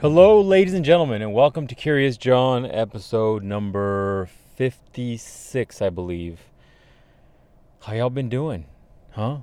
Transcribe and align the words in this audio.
Hello, 0.00 0.40
ladies 0.40 0.72
and 0.72 0.82
gentlemen, 0.82 1.20
and 1.20 1.34
welcome 1.34 1.66
to 1.66 1.74
Curious 1.74 2.16
John, 2.16 2.64
episode 2.64 3.42
number 3.42 4.30
56, 4.56 5.82
I 5.82 5.90
believe. 5.90 6.40
How 7.82 7.92
y'all 7.92 8.08
been 8.08 8.30
doing? 8.30 8.64
Huh? 9.10 9.40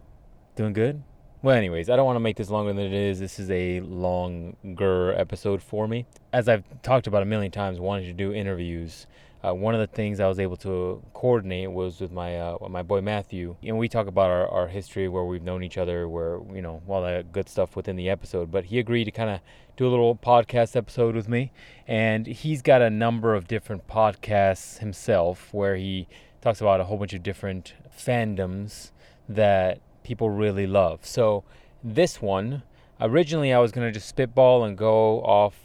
Doing 0.55 0.73
good? 0.73 1.03
Well, 1.43 1.55
anyways, 1.55 1.91
I 1.91 1.95
don't 1.95 2.07
want 2.07 2.15
to 2.15 2.21
make 2.21 2.37
this 2.37 2.49
longer 2.49 2.73
than 2.73 2.83
it 2.83 2.91
is. 2.91 3.19
This 3.19 3.37
is 3.37 3.51
a 3.51 3.81
longer 3.81 5.13
episode 5.15 5.61
for 5.61 5.87
me. 5.87 6.07
As 6.33 6.49
I've 6.49 6.63
talked 6.81 7.05
about 7.05 7.21
a 7.21 7.27
million 7.27 7.51
times, 7.51 7.79
wanting 7.79 8.07
to 8.07 8.13
do 8.13 8.33
interviews. 8.33 9.05
Uh, 9.45 9.53
one 9.53 9.75
of 9.75 9.79
the 9.79 9.85
things 9.85 10.19
I 10.19 10.27
was 10.27 10.39
able 10.39 10.57
to 10.57 11.03
coordinate 11.13 11.71
was 11.71 12.01
with 12.01 12.11
my 12.11 12.39
uh, 12.39 12.57
my 12.67 12.81
boy 12.81 13.01
Matthew, 13.01 13.55
and 13.61 13.77
we 13.77 13.87
talk 13.87 14.07
about 14.07 14.31
our, 14.31 14.47
our 14.47 14.67
history, 14.67 15.07
where 15.07 15.23
we've 15.23 15.43
known 15.43 15.63
each 15.63 15.77
other, 15.77 16.09
where 16.09 16.39
you 16.51 16.63
know 16.63 16.81
all 16.87 17.03
that 17.03 17.31
good 17.31 17.47
stuff 17.47 17.75
within 17.75 17.95
the 17.95 18.09
episode. 18.09 18.49
But 18.49 18.65
he 18.65 18.79
agreed 18.79 19.05
to 19.05 19.11
kind 19.11 19.29
of 19.29 19.39
do 19.77 19.87
a 19.87 19.89
little 19.89 20.15
podcast 20.15 20.75
episode 20.75 21.15
with 21.15 21.29
me, 21.29 21.51
and 21.87 22.27
he's 22.27 22.61
got 22.61 22.81
a 22.81 22.89
number 22.89 23.33
of 23.33 23.47
different 23.47 23.87
podcasts 23.87 24.79
himself, 24.79 25.53
where 25.53 25.77
he 25.77 26.07
talks 26.41 26.59
about 26.59 26.81
a 26.81 26.83
whole 26.83 26.97
bunch 26.97 27.13
of 27.13 27.23
different 27.23 27.73
fandoms 27.97 28.91
that 29.29 29.79
people 30.03 30.29
really 30.29 30.67
love. 30.67 31.05
So 31.05 31.43
this 31.83 32.21
one, 32.21 32.63
originally 32.99 33.53
I 33.53 33.59
was 33.59 33.71
gonna 33.71 33.91
just 33.91 34.09
spitball 34.09 34.65
and 34.65 34.77
go 34.77 35.21
off 35.21 35.55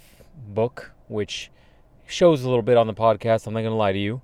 book, 0.48 0.92
which 1.08 1.50
shows 2.06 2.44
a 2.44 2.48
little 2.48 2.62
bit 2.62 2.76
on 2.76 2.86
the 2.86 2.94
podcast. 2.94 3.46
I'm 3.46 3.54
not 3.54 3.60
going 3.60 3.72
to 3.72 3.76
lie 3.76 3.92
to 3.92 3.98
you. 3.98 4.22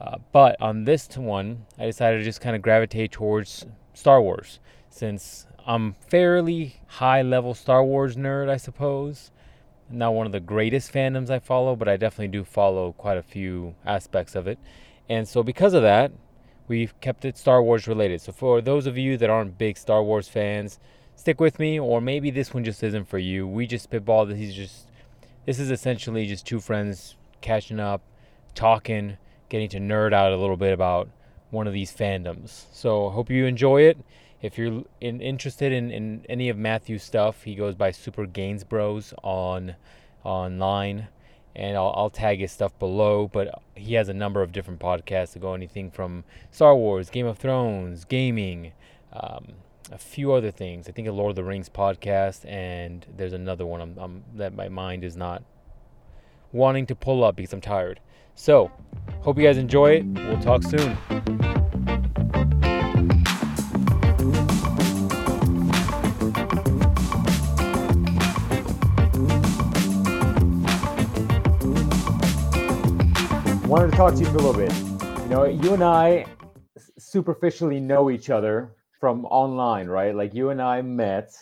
Uh, 0.00 0.16
but 0.32 0.60
on 0.60 0.84
this 0.84 1.16
one, 1.16 1.66
I 1.78 1.86
decided 1.86 2.18
to 2.18 2.24
just 2.24 2.40
kind 2.40 2.56
of 2.56 2.62
gravitate 2.62 3.12
towards 3.12 3.66
Star 3.92 4.20
Wars 4.22 4.60
since 4.88 5.46
I'm 5.70 5.94
fairly 6.08 6.80
high 6.88 7.22
level 7.22 7.54
Star 7.54 7.84
Wars 7.84 8.16
nerd, 8.16 8.48
I 8.48 8.56
suppose. 8.56 9.30
Not 9.88 10.14
one 10.14 10.26
of 10.26 10.32
the 10.32 10.40
greatest 10.40 10.92
fandoms 10.92 11.30
I 11.30 11.38
follow, 11.38 11.76
but 11.76 11.86
I 11.86 11.96
definitely 11.96 12.36
do 12.36 12.42
follow 12.42 12.90
quite 12.90 13.16
a 13.16 13.22
few 13.22 13.76
aspects 13.86 14.34
of 14.34 14.48
it. 14.48 14.58
And 15.08 15.28
so, 15.28 15.44
because 15.44 15.72
of 15.72 15.82
that, 15.82 16.10
we've 16.66 17.00
kept 17.00 17.24
it 17.24 17.38
Star 17.38 17.62
Wars 17.62 17.86
related. 17.86 18.20
So, 18.20 18.32
for 18.32 18.60
those 18.60 18.88
of 18.88 18.98
you 18.98 19.16
that 19.18 19.30
aren't 19.30 19.58
big 19.58 19.78
Star 19.78 20.02
Wars 20.02 20.26
fans, 20.26 20.80
stick 21.14 21.38
with 21.38 21.60
me, 21.60 21.78
or 21.78 22.00
maybe 22.00 22.32
this 22.32 22.52
one 22.52 22.64
just 22.64 22.82
isn't 22.82 23.06
for 23.06 23.18
you. 23.18 23.46
We 23.46 23.68
just 23.68 23.84
spitball 23.84 24.26
that 24.26 24.36
he's 24.36 24.56
just, 24.56 24.88
this 25.46 25.60
is 25.60 25.70
essentially 25.70 26.26
just 26.26 26.44
two 26.44 26.58
friends 26.58 27.14
catching 27.42 27.78
up, 27.78 28.02
talking, 28.56 29.18
getting 29.48 29.68
to 29.68 29.78
nerd 29.78 30.12
out 30.12 30.32
a 30.32 30.36
little 30.36 30.56
bit 30.56 30.72
about 30.72 31.10
one 31.50 31.68
of 31.68 31.72
these 31.72 31.94
fandoms. 31.94 32.64
So 32.72 33.10
hope 33.10 33.30
you 33.30 33.46
enjoy 33.46 33.82
it. 33.82 33.98
If 34.42 34.56
you're 34.56 34.84
in, 35.00 35.20
interested 35.20 35.72
in, 35.72 35.90
in 35.90 36.24
any 36.28 36.48
of 36.48 36.56
Matthew's 36.56 37.02
stuff, 37.02 37.42
he 37.42 37.54
goes 37.54 37.74
by 37.74 37.90
Super 37.90 38.26
Gains 38.26 38.64
Bros 38.64 39.12
on 39.22 39.74
online, 40.24 41.08
and 41.54 41.76
I'll, 41.76 41.92
I'll 41.94 42.10
tag 42.10 42.38
his 42.38 42.50
stuff 42.50 42.78
below. 42.78 43.28
But 43.30 43.62
he 43.74 43.94
has 43.94 44.08
a 44.08 44.14
number 44.14 44.42
of 44.42 44.52
different 44.52 44.80
podcasts 44.80 45.34
that 45.34 45.40
go 45.40 45.52
anything 45.54 45.90
from 45.90 46.24
Star 46.50 46.74
Wars, 46.74 47.10
Game 47.10 47.26
of 47.26 47.38
Thrones, 47.38 48.04
gaming, 48.04 48.72
um, 49.12 49.54
a 49.92 49.98
few 49.98 50.32
other 50.32 50.50
things. 50.50 50.88
I 50.88 50.92
think 50.92 51.06
a 51.06 51.12
Lord 51.12 51.30
of 51.30 51.36
the 51.36 51.44
Rings 51.44 51.68
podcast, 51.68 52.48
and 52.48 53.04
there's 53.14 53.34
another 53.34 53.66
one 53.66 53.80
I'm, 53.82 53.98
I'm, 53.98 54.24
that 54.36 54.54
my 54.54 54.68
mind 54.68 55.04
is 55.04 55.16
not 55.16 55.42
wanting 56.52 56.86
to 56.86 56.94
pull 56.94 57.24
up 57.24 57.36
because 57.36 57.52
I'm 57.52 57.60
tired. 57.60 58.00
So, 58.34 58.70
hope 59.20 59.36
you 59.36 59.44
guys 59.44 59.58
enjoy 59.58 59.96
it. 59.96 60.06
We'll 60.06 60.40
talk 60.40 60.62
soon. 60.62 60.96
Wanted 73.70 73.92
to 73.92 73.96
talk 73.96 74.14
to 74.14 74.18
you 74.18 74.26
for 74.26 74.38
a 74.38 74.42
little 74.42 74.52
bit. 74.52 74.72
You 75.22 75.28
know, 75.28 75.44
you 75.44 75.74
and 75.74 75.84
I 75.84 76.26
superficially 76.98 77.78
know 77.78 78.10
each 78.10 78.28
other 78.28 78.74
from 78.98 79.24
online, 79.26 79.86
right? 79.86 80.12
Like 80.12 80.34
you 80.34 80.50
and 80.50 80.60
I 80.60 80.82
met 80.82 81.32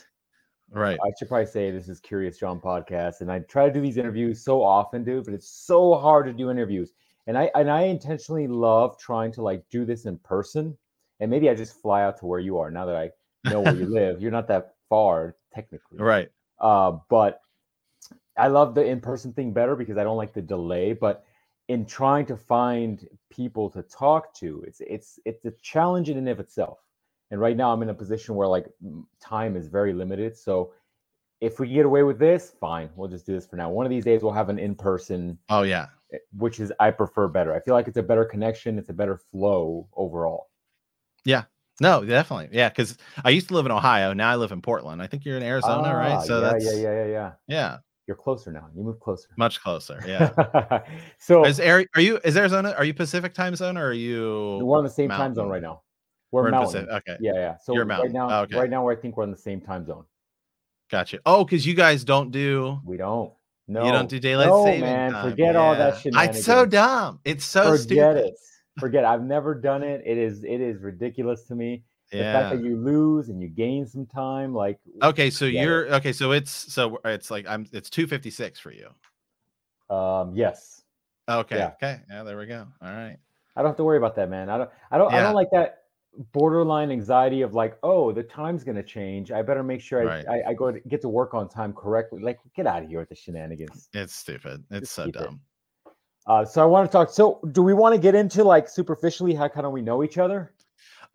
Right. 0.71 0.99
I 1.03 1.11
should 1.19 1.29
probably 1.29 1.47
say 1.47 1.71
this 1.71 1.89
is 1.89 2.01
Curious 2.01 2.39
John 2.39 2.61
podcast, 2.61 3.23
and 3.23 3.33
I 3.33 3.39
try 3.39 3.67
to 3.67 3.73
do 3.73 3.81
these 3.81 3.97
interviews 3.97 4.45
so 4.45 4.63
often, 4.63 5.05
dude, 5.05 5.25
but 5.25 5.33
it's 5.33 5.49
so 5.49 5.95
hard 5.95 6.27
to 6.27 6.35
do 6.35 6.51
interviews. 6.51 6.93
And 7.27 7.39
I 7.39 7.51
and 7.55 7.71
I 7.71 7.85
intentionally 7.85 8.47
love 8.47 8.99
trying 8.99 9.33
to 9.33 9.43
like 9.43 9.65
do 9.71 9.87
this 9.87 10.05
in 10.05 10.19
person. 10.19 10.77
And 11.21 11.31
maybe 11.31 11.49
I 11.49 11.55
just 11.55 11.81
fly 11.81 12.03
out 12.03 12.19
to 12.19 12.27
where 12.27 12.41
you 12.41 12.59
are 12.59 12.71
now 12.71 12.85
that 12.85 12.97
I 12.97 13.11
know 13.49 13.63
where 13.63 13.75
you 13.75 13.87
live. 13.91 14.21
You're 14.21 14.33
not 14.33 14.49
that 14.49 14.75
far 14.91 15.35
technically, 15.55 15.97
right? 15.97 16.31
Uh, 16.61 16.99
but 17.09 17.41
I 18.37 18.49
love 18.49 18.75
the 18.75 18.85
in-person 18.85 19.33
thing 19.33 19.55
better 19.55 19.77
because 19.77 19.97
I 19.97 20.05
don't 20.05 20.19
like 20.19 20.35
the 20.35 20.43
delay. 20.43 20.93
But 20.93 21.25
in 21.69 21.85
trying 21.85 22.27
to 22.27 22.37
find 22.37 23.07
people 23.31 23.71
to 23.71 23.83
talk 23.83 24.35
to, 24.35 24.65
it's 24.67 24.81
it's 24.81 25.19
it's 25.25 25.45
a 25.45 25.53
challenge 25.63 26.09
in 26.09 26.17
and 26.17 26.29
of 26.29 26.41
itself. 26.41 26.79
And 27.31 27.41
right 27.41 27.57
now 27.57 27.73
I'm 27.73 27.83
in 27.83 27.91
a 27.91 27.95
position 27.95 28.35
where 28.35 28.49
like 28.49 28.67
time 29.21 29.55
is 29.55 29.69
very 29.69 29.93
limited. 29.93 30.37
So 30.37 30.73
if 31.41 31.61
we 31.61 31.69
get 31.69 31.87
away 31.87 32.03
with 32.03 32.19
this, 32.19 32.55
fine. 32.59 32.89
We'll 32.97 33.09
just 33.09 33.27
do 33.27 33.35
this 33.35 33.47
for 33.47 33.57
now. 33.57 33.71
One 33.71 33.87
of 33.87 33.91
these 33.91 34.05
days 34.05 34.23
we'll 34.23 34.33
have 34.33 34.49
an 34.49 34.59
in-person. 34.59 35.39
Oh 35.51 35.63
yeah. 35.63 35.89
Eh, 36.13 36.19
which 36.37 36.59
is 36.59 36.73
I 36.81 36.91
prefer 36.91 37.29
better. 37.29 37.55
I 37.55 37.61
feel 37.61 37.75
like 37.75 37.87
it's 37.87 37.99
a 37.99 38.03
better 38.03 38.25
connection, 38.25 38.79
it's 38.79 38.89
a 38.89 38.95
better 38.95 39.19
flow 39.31 39.89
overall. 39.95 40.49
Yeah. 41.25 41.45
No, 41.81 42.05
definitely. 42.05 42.49
Yeah, 42.51 42.71
because 42.71 42.97
I 43.25 43.31
used 43.31 43.49
to 43.49 43.55
live 43.55 43.67
in 43.67 43.71
Ohio. 43.71 44.13
Now 44.13 44.31
I 44.31 44.37
live 44.37 44.51
in 44.51 44.63
Portland. 44.63 45.01
I 45.01 45.07
think 45.07 45.25
you're 45.25 45.37
in 45.37 45.45
Arizona, 45.45 45.89
ah, 45.89 45.93
right? 45.93 46.27
So 46.27 46.41
yeah, 46.41 46.53
that's 46.53 46.65
yeah, 46.65 46.73
yeah, 46.73 46.93
yeah, 46.93 47.07
yeah. 47.07 47.33
Yeah. 47.47 47.79
You're 48.09 48.17
closer 48.17 48.51
now. 48.51 48.69
You 48.75 48.83
move 48.83 48.99
closer. 49.01 49.29
Much 49.37 49.63
closer. 49.63 50.03
Yeah. 50.07 50.83
so 51.19 51.45
is 51.45 51.61
are 51.61 51.85
you 51.99 52.19
is 52.25 52.39
Arizona? 52.39 52.75
Are 52.77 52.85
you 52.85 52.95
Pacific 52.95 53.35
time 53.35 53.55
zone 53.55 53.77
or 53.77 53.89
are 53.89 53.93
you? 53.93 54.61
We're 54.63 54.79
on 54.79 54.85
the 54.85 54.91
same 54.91 55.09
mountain? 55.09 55.27
time 55.27 55.35
zone 55.35 55.51
right 55.51 55.61
now. 55.61 55.83
We're, 56.31 56.45
we're 56.45 56.51
mountain. 56.51 56.89
Okay. 56.91 57.17
Yeah, 57.21 57.35
yeah. 57.35 57.57
So 57.63 57.75
You're 57.75 57.85
right 57.85 58.11
now, 58.11 58.31
oh, 58.31 58.43
okay. 58.43 58.57
right 58.57 58.71
now, 58.71 58.89
I 58.89 58.97
think 58.97 59.17
we're 59.19 59.25
in 59.25 59.31
the 59.31 59.37
same 59.37 59.61
time 59.61 59.85
zone. 59.85 60.05
Gotcha. 60.91 61.19
Oh, 61.27 61.45
because 61.45 61.67
you 61.67 61.75
guys 61.75 62.03
don't 62.03 62.31
do. 62.31 62.81
We 62.83 62.97
don't. 62.97 63.33
No, 63.67 63.85
you 63.85 63.93
don't 63.93 64.09
do 64.09 64.19
daylight 64.19 64.49
no, 64.49 64.65
saving 64.65 64.81
man. 64.81 65.13
time. 65.13 65.31
Forget 65.31 65.53
yeah. 65.53 65.61
all 65.61 65.75
that 65.75 66.01
shit. 66.01 66.15
It's 66.17 66.45
so 66.45 66.65
dumb. 66.65 67.21
It's 67.27 67.45
so 67.45 67.65
Forget 67.77 67.83
stupid. 67.83 68.17
it. 68.17 68.35
Forget. 68.81 69.05
It. 69.05 69.07
I've 69.07 69.23
never 69.23 69.55
done 69.55 69.83
it. 69.83 70.03
It 70.07 70.17
is. 70.17 70.45
It 70.45 70.63
is 70.63 70.81
ridiculous 70.81 71.45
to 71.49 71.55
me. 71.55 71.85
The 72.11 72.19
yeah. 72.19 72.33
fact 72.33 72.57
that 72.57 72.65
you 72.65 72.77
lose 72.77 73.29
and 73.29 73.43
you 73.43 73.49
gain 73.49 73.87
some 73.87 74.07
time, 74.07 74.55
like. 74.55 74.79
Okay, 75.03 75.29
so 75.29 75.45
you're 75.45 75.87
it. 75.87 75.93
okay. 75.93 76.13
So 76.13 76.33
it's 76.33 76.51
so 76.51 76.99
it's 77.05 77.31
like 77.31 77.47
I'm. 77.47 77.67
It's 77.73 77.91
two 77.91 78.07
fifty 78.07 78.31
six 78.31 78.59
for 78.59 78.73
you. 78.73 78.89
Um. 79.95 80.35
Yes. 80.35 80.83
Okay. 81.29 81.59
Yeah. 81.59 81.73
Okay. 81.75 82.01
Yeah. 82.11 82.23
There 82.23 82.39
we 82.39 82.47
go. 82.47 82.67
All 82.81 82.93
right. 82.93 83.19
I 83.57 83.63
don't 83.63 83.71
have 83.71 83.77
to 83.77 83.85
worry 83.85 83.99
about 83.99 84.17
that, 84.17 84.31
man. 84.31 84.49
I 84.49 84.57
don't. 84.59 84.71
I 84.91 84.99
don't. 84.99 85.13
Yeah. 85.13 85.19
I 85.19 85.23
don't 85.23 85.35
like 85.35 85.51
that 85.53 85.83
borderline 86.33 86.91
anxiety 86.91 87.43
of 87.43 87.55
like, 87.55 87.79
oh, 87.83 88.13
the 88.13 88.23
time's 88.23 88.65
gonna 88.65 88.83
change. 88.83 89.31
I 89.31 89.43
better 89.43 89.63
make 89.63 89.81
sure 89.81 90.01
I, 90.01 90.05
right. 90.05 90.29
I, 90.29 90.51
I, 90.51 90.55
go 90.55 90.73
to 90.73 90.81
get 90.89 91.03
to 91.03 91.09
work 91.09 91.35
on 91.35 91.49
time 91.49 91.73
correctly. 91.73 92.21
Like, 92.23 92.39
get 92.57 92.67
out 92.67 92.83
of 92.83 92.89
here 92.89 93.01
with 93.01 93.09
the 93.09 93.15
shenanigans. 93.15 93.89
It's 93.93 94.15
stupid. 94.15 94.65
It's 94.71 94.81
Just 94.81 94.93
so 94.93 95.11
dumb. 95.11 95.41
It. 95.87 95.93
Uh, 96.27 96.45
so 96.45 96.63
I 96.63 96.67
want 96.67 96.91
to 96.91 96.93
talk. 96.93 97.11
So, 97.11 97.41
do 97.53 97.63
we 97.63 97.75
want 97.75 97.95
to 97.95 98.01
get 98.01 98.15
into 98.15 98.45
like 98.45 98.69
superficially 98.69 99.35
how 99.35 99.49
kind 99.49 99.67
of 99.67 99.73
we 99.73 99.83
know 99.83 100.03
each 100.03 100.19
other? 100.19 100.53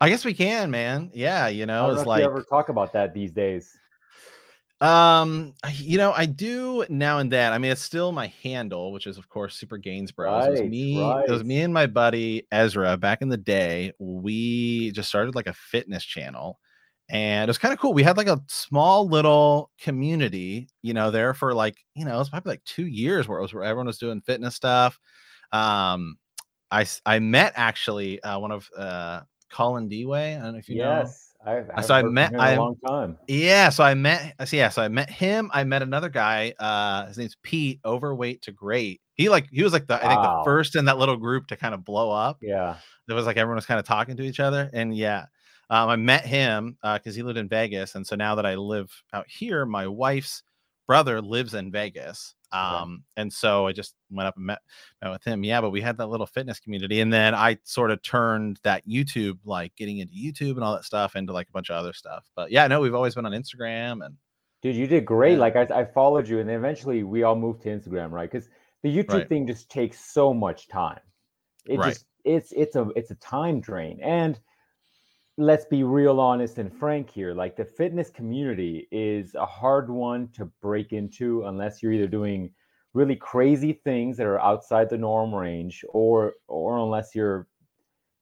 I 0.04 0.10
guess 0.10 0.24
we 0.24 0.34
can, 0.34 0.70
man. 0.70 1.10
Yeah, 1.14 1.48
you 1.48 1.64
know, 1.64 1.90
it's 1.90 2.04
like 2.04 2.22
ever 2.22 2.42
talk 2.42 2.68
about 2.68 2.92
that 2.92 3.14
these 3.14 3.32
days. 3.32 3.74
Um, 4.82 5.54
you 5.76 5.96
know, 5.96 6.12
I 6.12 6.26
do 6.26 6.84
now 6.90 7.20
and 7.20 7.32
then. 7.32 7.54
I 7.54 7.58
mean, 7.58 7.72
it's 7.72 7.80
still 7.80 8.12
my 8.12 8.26
handle, 8.42 8.92
which 8.92 9.06
is 9.06 9.16
of 9.16 9.30
course 9.30 9.56
Super 9.56 9.78
Gains 9.78 10.12
Bros. 10.12 10.46
Right, 10.46 10.48
it 10.48 10.50
was 10.50 10.70
me, 10.70 11.00
right. 11.00 11.24
it 11.26 11.30
was 11.30 11.42
me 11.42 11.62
and 11.62 11.72
my 11.72 11.86
buddy 11.86 12.46
Ezra 12.52 12.98
back 12.98 13.22
in 13.22 13.30
the 13.30 13.38
day. 13.38 13.92
We 13.98 14.90
just 14.90 15.08
started 15.08 15.34
like 15.34 15.46
a 15.46 15.54
fitness 15.54 16.04
channel, 16.04 16.58
and 17.08 17.48
it 17.48 17.50
was 17.50 17.56
kind 17.56 17.72
of 17.72 17.80
cool. 17.80 17.94
We 17.94 18.02
had 18.02 18.18
like 18.18 18.28
a 18.28 18.42
small 18.46 19.08
little 19.08 19.70
community, 19.80 20.68
you 20.82 20.92
know, 20.92 21.10
there 21.10 21.32
for 21.32 21.54
like 21.54 21.78
you 21.94 22.04
know, 22.04 22.20
it's 22.20 22.28
probably 22.28 22.52
like 22.52 22.64
two 22.64 22.86
years 22.86 23.26
where 23.26 23.38
it 23.38 23.42
was 23.42 23.54
where 23.54 23.64
everyone 23.64 23.86
was 23.86 23.96
doing 23.96 24.20
fitness 24.20 24.54
stuff. 24.54 25.00
Um, 25.50 26.18
I 26.70 26.84
I 27.06 27.20
met 27.20 27.54
actually 27.56 28.22
uh, 28.22 28.38
one 28.38 28.50
of 28.50 28.68
uh 28.76 29.20
Colin 29.54 29.88
Dewey. 29.88 30.18
I 30.18 30.38
don't 30.38 30.52
know 30.52 30.58
if 30.58 30.68
you 30.68 30.76
yes. 30.76 31.32
know. 31.44 31.52
I've, 31.52 31.70
I've 31.74 31.84
so 31.84 31.94
I 31.94 32.02
met 32.02 32.34
I, 32.38 32.52
a 32.52 32.60
long 32.60 32.76
time. 32.86 33.18
Yeah, 33.28 33.68
so 33.68 33.84
I 33.84 33.94
met 33.94 34.34
so 34.46 34.56
yeah, 34.56 34.70
so 34.70 34.82
I 34.82 34.88
met 34.88 35.10
him. 35.10 35.50
I 35.52 35.62
met 35.64 35.82
another 35.82 36.08
guy. 36.08 36.54
Uh 36.58 37.06
his 37.06 37.18
name's 37.18 37.36
Pete, 37.42 37.80
overweight 37.84 38.42
to 38.42 38.52
great. 38.52 39.00
He 39.14 39.28
like 39.28 39.46
he 39.52 39.62
was 39.62 39.72
like 39.72 39.86
the 39.86 39.94
wow. 39.94 40.00
I 40.02 40.08
think 40.08 40.22
the 40.22 40.42
first 40.44 40.74
in 40.74 40.86
that 40.86 40.98
little 40.98 41.16
group 41.16 41.46
to 41.48 41.56
kind 41.56 41.74
of 41.74 41.84
blow 41.84 42.10
up. 42.10 42.38
Yeah. 42.40 42.76
It 43.08 43.12
was 43.12 43.26
like 43.26 43.36
everyone 43.36 43.56
was 43.56 43.66
kind 43.66 43.78
of 43.78 43.86
talking 43.86 44.16
to 44.16 44.22
each 44.22 44.40
other. 44.40 44.70
And 44.72 44.96
yeah, 44.96 45.26
um, 45.70 45.88
I 45.88 45.96
met 45.96 46.24
him 46.24 46.78
because 46.82 47.14
uh, 47.14 47.16
he 47.16 47.22
lived 47.22 47.38
in 47.38 47.48
Vegas. 47.48 47.94
And 47.94 48.06
so 48.06 48.16
now 48.16 48.34
that 48.34 48.46
I 48.46 48.54
live 48.54 48.90
out 49.12 49.26
here, 49.28 49.66
my 49.66 49.86
wife's 49.86 50.42
brother 50.86 51.20
lives 51.20 51.54
in 51.54 51.70
Vegas. 51.70 52.34
Um, 52.54 53.02
and 53.16 53.32
so 53.32 53.66
I 53.66 53.72
just 53.72 53.94
went 54.10 54.28
up 54.28 54.36
and 54.36 54.46
met, 54.46 54.60
met 55.02 55.10
with 55.10 55.24
him. 55.24 55.44
Yeah, 55.44 55.60
but 55.60 55.70
we 55.70 55.80
had 55.80 55.96
that 55.98 56.06
little 56.06 56.26
fitness 56.26 56.60
community, 56.60 57.00
and 57.00 57.12
then 57.12 57.34
I 57.34 57.58
sort 57.64 57.90
of 57.90 58.02
turned 58.02 58.60
that 58.62 58.86
YouTube, 58.86 59.38
like 59.44 59.74
getting 59.76 59.98
into 59.98 60.14
YouTube 60.14 60.52
and 60.52 60.64
all 60.64 60.74
that 60.74 60.84
stuff, 60.84 61.16
into 61.16 61.32
like 61.32 61.48
a 61.48 61.52
bunch 61.52 61.70
of 61.70 61.76
other 61.76 61.92
stuff. 61.92 62.24
But 62.36 62.50
yeah, 62.50 62.66
no, 62.66 62.80
we've 62.80 62.94
always 62.94 63.14
been 63.14 63.26
on 63.26 63.32
Instagram 63.32 64.04
and 64.04 64.16
Dude, 64.64 64.76
you 64.76 64.86
did 64.86 65.04
great. 65.04 65.32
Yeah. 65.32 65.40
Like 65.40 65.56
I, 65.56 65.80
I 65.80 65.84
followed 65.84 66.26
you, 66.26 66.38
and 66.38 66.48
then 66.48 66.56
eventually 66.56 67.02
we 67.02 67.22
all 67.22 67.36
moved 67.36 67.60
to 67.64 67.68
Instagram, 67.68 68.10
right? 68.10 68.30
Because 68.30 68.48
the 68.82 68.88
YouTube 68.88 69.12
right. 69.12 69.28
thing 69.28 69.46
just 69.46 69.68
takes 69.68 70.00
so 70.00 70.32
much 70.32 70.68
time. 70.68 71.00
It 71.66 71.78
right. 71.78 71.92
just 71.92 72.06
it's 72.24 72.50
it's 72.52 72.74
a 72.74 72.88
it's 72.96 73.10
a 73.10 73.14
time 73.16 73.60
drain. 73.60 74.00
And 74.02 74.40
let's 75.36 75.64
be 75.64 75.82
real 75.82 76.20
honest 76.20 76.58
and 76.58 76.72
frank 76.72 77.10
here. 77.10 77.34
Like 77.34 77.56
the 77.56 77.64
fitness 77.64 78.10
community 78.10 78.86
is 78.90 79.34
a 79.34 79.46
hard 79.46 79.90
one 79.90 80.28
to 80.34 80.46
break 80.62 80.92
into 80.92 81.44
unless 81.44 81.82
you're 81.82 81.92
either 81.92 82.06
doing 82.06 82.50
really 82.92 83.16
crazy 83.16 83.72
things 83.72 84.16
that 84.16 84.26
are 84.26 84.40
outside 84.40 84.88
the 84.88 84.98
norm 84.98 85.34
range 85.34 85.84
or 85.88 86.34
or 86.46 86.78
unless 86.78 87.14
you're 87.14 87.48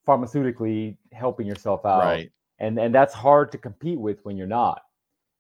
pharmaceutically 0.07 0.97
helping 1.13 1.47
yourself 1.47 1.85
out. 1.85 2.03
Right. 2.03 2.33
And 2.59 2.79
and 2.79 2.95
that's 2.95 3.15
hard 3.15 3.53
to 3.53 3.59
compete 3.59 3.99
with 3.99 4.21
when 4.25 4.37
you're 4.37 4.47
not. 4.47 4.83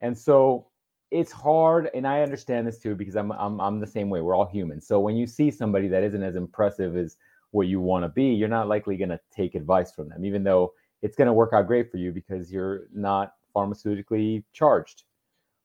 And 0.00 0.16
so 0.16 0.66
it's 1.10 1.30
hard, 1.30 1.90
and 1.94 2.06
I 2.06 2.22
understand 2.22 2.66
this 2.66 2.78
too 2.78 2.94
because 2.94 3.16
I'm 3.16 3.32
I'm 3.32 3.60
I'm 3.60 3.80
the 3.80 3.86
same 3.86 4.10
way. 4.10 4.20
We're 4.20 4.34
all 4.34 4.46
human. 4.46 4.80
So 4.80 5.00
when 5.00 5.16
you 5.16 5.26
see 5.26 5.50
somebody 5.50 5.88
that 5.88 6.02
isn't 6.02 6.22
as 6.22 6.36
impressive 6.36 6.96
as 6.96 7.16
what 7.52 7.68
you 7.68 7.80
want 7.80 8.04
to 8.04 8.08
be, 8.08 8.24
you're 8.24 8.48
not 8.48 8.66
likely 8.66 8.96
going 8.96 9.10
to 9.10 9.20
take 9.30 9.54
advice 9.54 9.92
from 9.92 10.08
them, 10.08 10.24
even 10.24 10.42
though 10.42 10.72
it's 11.02 11.16
going 11.16 11.26
to 11.26 11.32
work 11.32 11.52
out 11.52 11.66
great 11.66 11.90
for 11.90 11.98
you 11.98 12.12
because 12.12 12.50
you're 12.50 12.84
not 12.94 13.34
pharmaceutically 13.54 14.44
charged. 14.52 15.04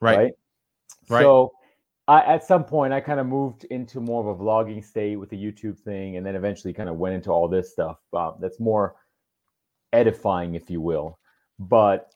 Right. 0.02 0.18
Right. 0.18 0.34
right. 1.10 1.22
So 1.22 1.54
I, 2.08 2.22
at 2.22 2.44
some 2.44 2.64
point, 2.64 2.94
I 2.94 3.02
kind 3.02 3.20
of 3.20 3.28
moved 3.28 3.66
into 3.66 4.00
more 4.00 4.22
of 4.22 4.40
a 4.40 4.44
vlogging 4.44 4.84
state 4.84 5.18
with 5.18 5.30
the 5.30 5.38
YouTube 5.38 5.78
thing, 5.78 6.18
and 6.18 6.26
then 6.26 6.36
eventually 6.36 6.74
kind 6.74 6.90
of 6.90 6.96
went 6.96 7.16
into 7.16 7.32
all 7.32 7.48
this 7.48 7.72
stuff 7.72 8.00
uh, 8.14 8.32
that's 8.40 8.60
more 8.60 8.96
edifying, 9.94 10.56
if 10.56 10.70
you 10.70 10.80
will. 10.80 11.20
But 11.60 12.12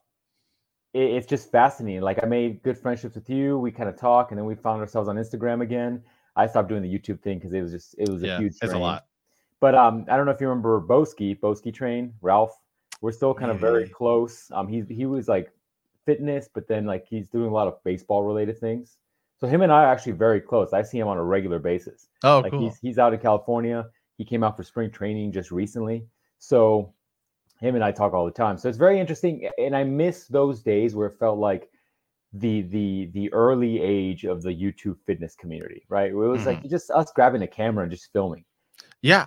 it, 0.94 1.10
it's 1.10 1.26
just 1.26 1.50
fascinating. 1.50 2.00
Like 2.00 2.22
I 2.22 2.26
made 2.26 2.62
good 2.62 2.78
friendships 2.78 3.14
with 3.14 3.28
you. 3.28 3.58
We 3.58 3.70
kind 3.70 3.88
of 3.88 3.96
talk, 3.96 4.30
and 4.30 4.38
then 4.38 4.46
we 4.46 4.54
found 4.54 4.80
ourselves 4.80 5.08
on 5.08 5.16
Instagram 5.16 5.62
again. 5.62 6.02
I 6.34 6.46
stopped 6.46 6.70
doing 6.70 6.82
the 6.82 6.92
YouTube 6.92 7.20
thing 7.20 7.38
because 7.38 7.52
it 7.52 7.60
was 7.60 7.72
just 7.72 7.94
it 7.98 8.08
was 8.08 8.22
a 8.22 8.26
yeah, 8.26 8.38
huge. 8.38 8.54
It's 8.62 8.72
a 8.72 8.78
lot. 8.78 9.04
But 9.60 9.74
um, 9.74 10.06
I 10.08 10.16
don't 10.16 10.26
know 10.26 10.32
if 10.32 10.40
you 10.40 10.48
remember 10.48 10.80
Boski, 10.80 11.38
Boski 11.38 11.72
Train, 11.72 12.14
Ralph. 12.20 12.58
We're 13.02 13.12
still 13.12 13.34
kind 13.34 13.50
of 13.50 13.60
very 13.60 13.88
close. 13.88 14.50
Um, 14.52 14.68
he's 14.68 14.88
he 14.88 15.04
was 15.04 15.28
like 15.28 15.52
fitness, 16.06 16.48
but 16.54 16.66
then 16.66 16.86
like 16.86 17.06
he's 17.06 17.28
doing 17.28 17.50
a 17.50 17.52
lot 17.52 17.68
of 17.68 17.82
baseball 17.84 18.22
related 18.22 18.58
things. 18.58 18.96
So 19.38 19.48
him 19.48 19.62
and 19.62 19.72
I 19.72 19.84
are 19.84 19.92
actually 19.92 20.12
very 20.12 20.40
close. 20.40 20.72
I 20.72 20.82
see 20.82 20.98
him 20.98 21.08
on 21.08 21.18
a 21.18 21.24
regular 21.24 21.58
basis. 21.58 22.08
Oh, 22.22 22.40
like 22.40 22.52
cool. 22.52 22.60
He's 22.60 22.78
he's 22.78 22.98
out 22.98 23.12
in 23.12 23.20
California. 23.20 23.86
He 24.16 24.24
came 24.24 24.44
out 24.44 24.56
for 24.56 24.62
spring 24.62 24.90
training 24.90 25.32
just 25.32 25.50
recently. 25.50 26.06
So 26.38 26.94
him 27.60 27.74
and 27.74 27.82
I 27.84 27.90
talk 27.90 28.14
all 28.14 28.24
the 28.24 28.30
time. 28.30 28.56
So 28.56 28.68
it's 28.68 28.78
very 28.78 29.00
interesting, 29.00 29.50
and 29.58 29.76
I 29.76 29.84
miss 29.84 30.26
those 30.28 30.62
days 30.62 30.94
where 30.94 31.08
it 31.08 31.18
felt 31.18 31.38
like 31.38 31.68
the 32.32 32.62
the 32.62 33.10
the 33.12 33.32
early 33.32 33.82
age 33.82 34.24
of 34.24 34.42
the 34.42 34.50
YouTube 34.50 34.96
fitness 35.06 35.34
community, 35.34 35.84
right? 35.88 36.10
It 36.10 36.14
was 36.14 36.40
mm-hmm. 36.40 36.48
like 36.48 36.70
just 36.70 36.90
us 36.92 37.10
grabbing 37.12 37.42
a 37.42 37.48
camera 37.48 37.82
and 37.82 37.92
just 37.92 38.12
filming. 38.12 38.44
Yeah. 39.02 39.26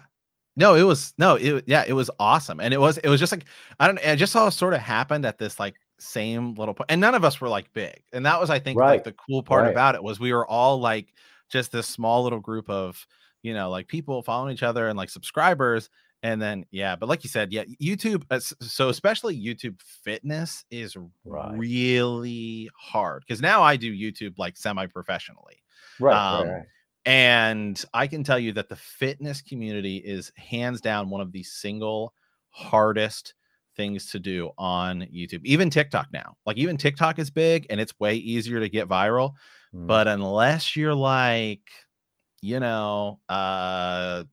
No, 0.55 0.75
it 0.75 0.83
was 0.83 1.13
no, 1.17 1.35
it 1.35 1.63
yeah, 1.67 1.83
it 1.87 1.93
was 1.93 2.09
awesome. 2.19 2.59
And 2.59 2.73
it 2.73 2.79
was 2.79 2.97
it 2.99 3.09
was 3.09 3.19
just 3.19 3.31
like 3.31 3.45
I 3.79 3.87
don't 3.87 3.99
I 4.05 4.15
just 4.15 4.31
saw 4.31 4.47
it 4.47 4.51
sort 4.51 4.73
of 4.73 4.79
happened 4.79 5.25
at 5.25 5.37
this 5.37 5.59
like 5.59 5.75
same 5.99 6.53
little. 6.55 6.75
And 6.89 7.01
none 7.01 7.15
of 7.15 7.25
us 7.25 7.41
were 7.41 7.49
like 7.49 7.71
big. 7.73 8.01
And 8.13 8.25
that 8.25 8.39
was 8.39 8.49
I 8.49 8.59
think 8.59 8.79
right. 8.79 8.91
like 8.91 9.03
the 9.03 9.13
cool 9.13 9.43
part 9.43 9.63
right. 9.63 9.71
about 9.71 9.95
it 9.95 10.03
was 10.03 10.19
we 10.19 10.33
were 10.33 10.47
all 10.47 10.79
like 10.79 11.13
just 11.49 11.71
this 11.71 11.87
small 11.87 12.23
little 12.23 12.39
group 12.39 12.69
of, 12.69 13.05
you 13.43 13.53
know, 13.53 13.69
like 13.69 13.87
people 13.87 14.21
following 14.21 14.53
each 14.53 14.63
other 14.63 14.87
and 14.87 14.97
like 14.97 15.09
subscribers 15.09 15.89
and 16.23 16.41
then 16.41 16.65
yeah 16.71 16.95
but 16.95 17.07
like 17.07 17.23
you 17.23 17.29
said 17.29 17.51
yeah 17.51 17.63
youtube 17.79 18.23
uh, 18.31 18.39
so 18.39 18.89
especially 18.89 19.37
youtube 19.37 19.79
fitness 19.81 20.65
is 20.71 20.97
right. 21.23 21.55
really 21.55 22.69
hard 22.75 23.21
because 23.21 23.41
now 23.41 23.61
i 23.61 23.75
do 23.75 23.93
youtube 23.93 24.33
like 24.37 24.57
semi-professionally 24.57 25.61
right, 25.99 26.15
um, 26.15 26.47
right, 26.47 26.65
and 27.05 27.85
i 27.93 28.07
can 28.07 28.23
tell 28.23 28.39
you 28.39 28.51
that 28.51 28.69
the 28.69 28.75
fitness 28.75 29.41
community 29.41 29.97
is 29.97 30.31
hands 30.37 30.81
down 30.81 31.09
one 31.09 31.21
of 31.21 31.31
the 31.31 31.43
single 31.43 32.13
hardest 32.49 33.33
things 33.75 34.09
to 34.11 34.19
do 34.19 34.49
on 34.57 35.01
youtube 35.13 35.43
even 35.43 35.69
tiktok 35.69 36.07
now 36.11 36.35
like 36.45 36.57
even 36.57 36.77
tiktok 36.77 37.19
is 37.19 37.29
big 37.29 37.65
and 37.69 37.79
it's 37.79 37.99
way 37.99 38.15
easier 38.15 38.59
to 38.59 38.69
get 38.69 38.87
viral 38.87 39.31
mm. 39.73 39.85
but 39.87 40.07
unless 40.07 40.75
you're 40.75 40.95
like 40.95 41.69
you 42.41 42.59
know 42.59 43.19
uh 43.29 44.23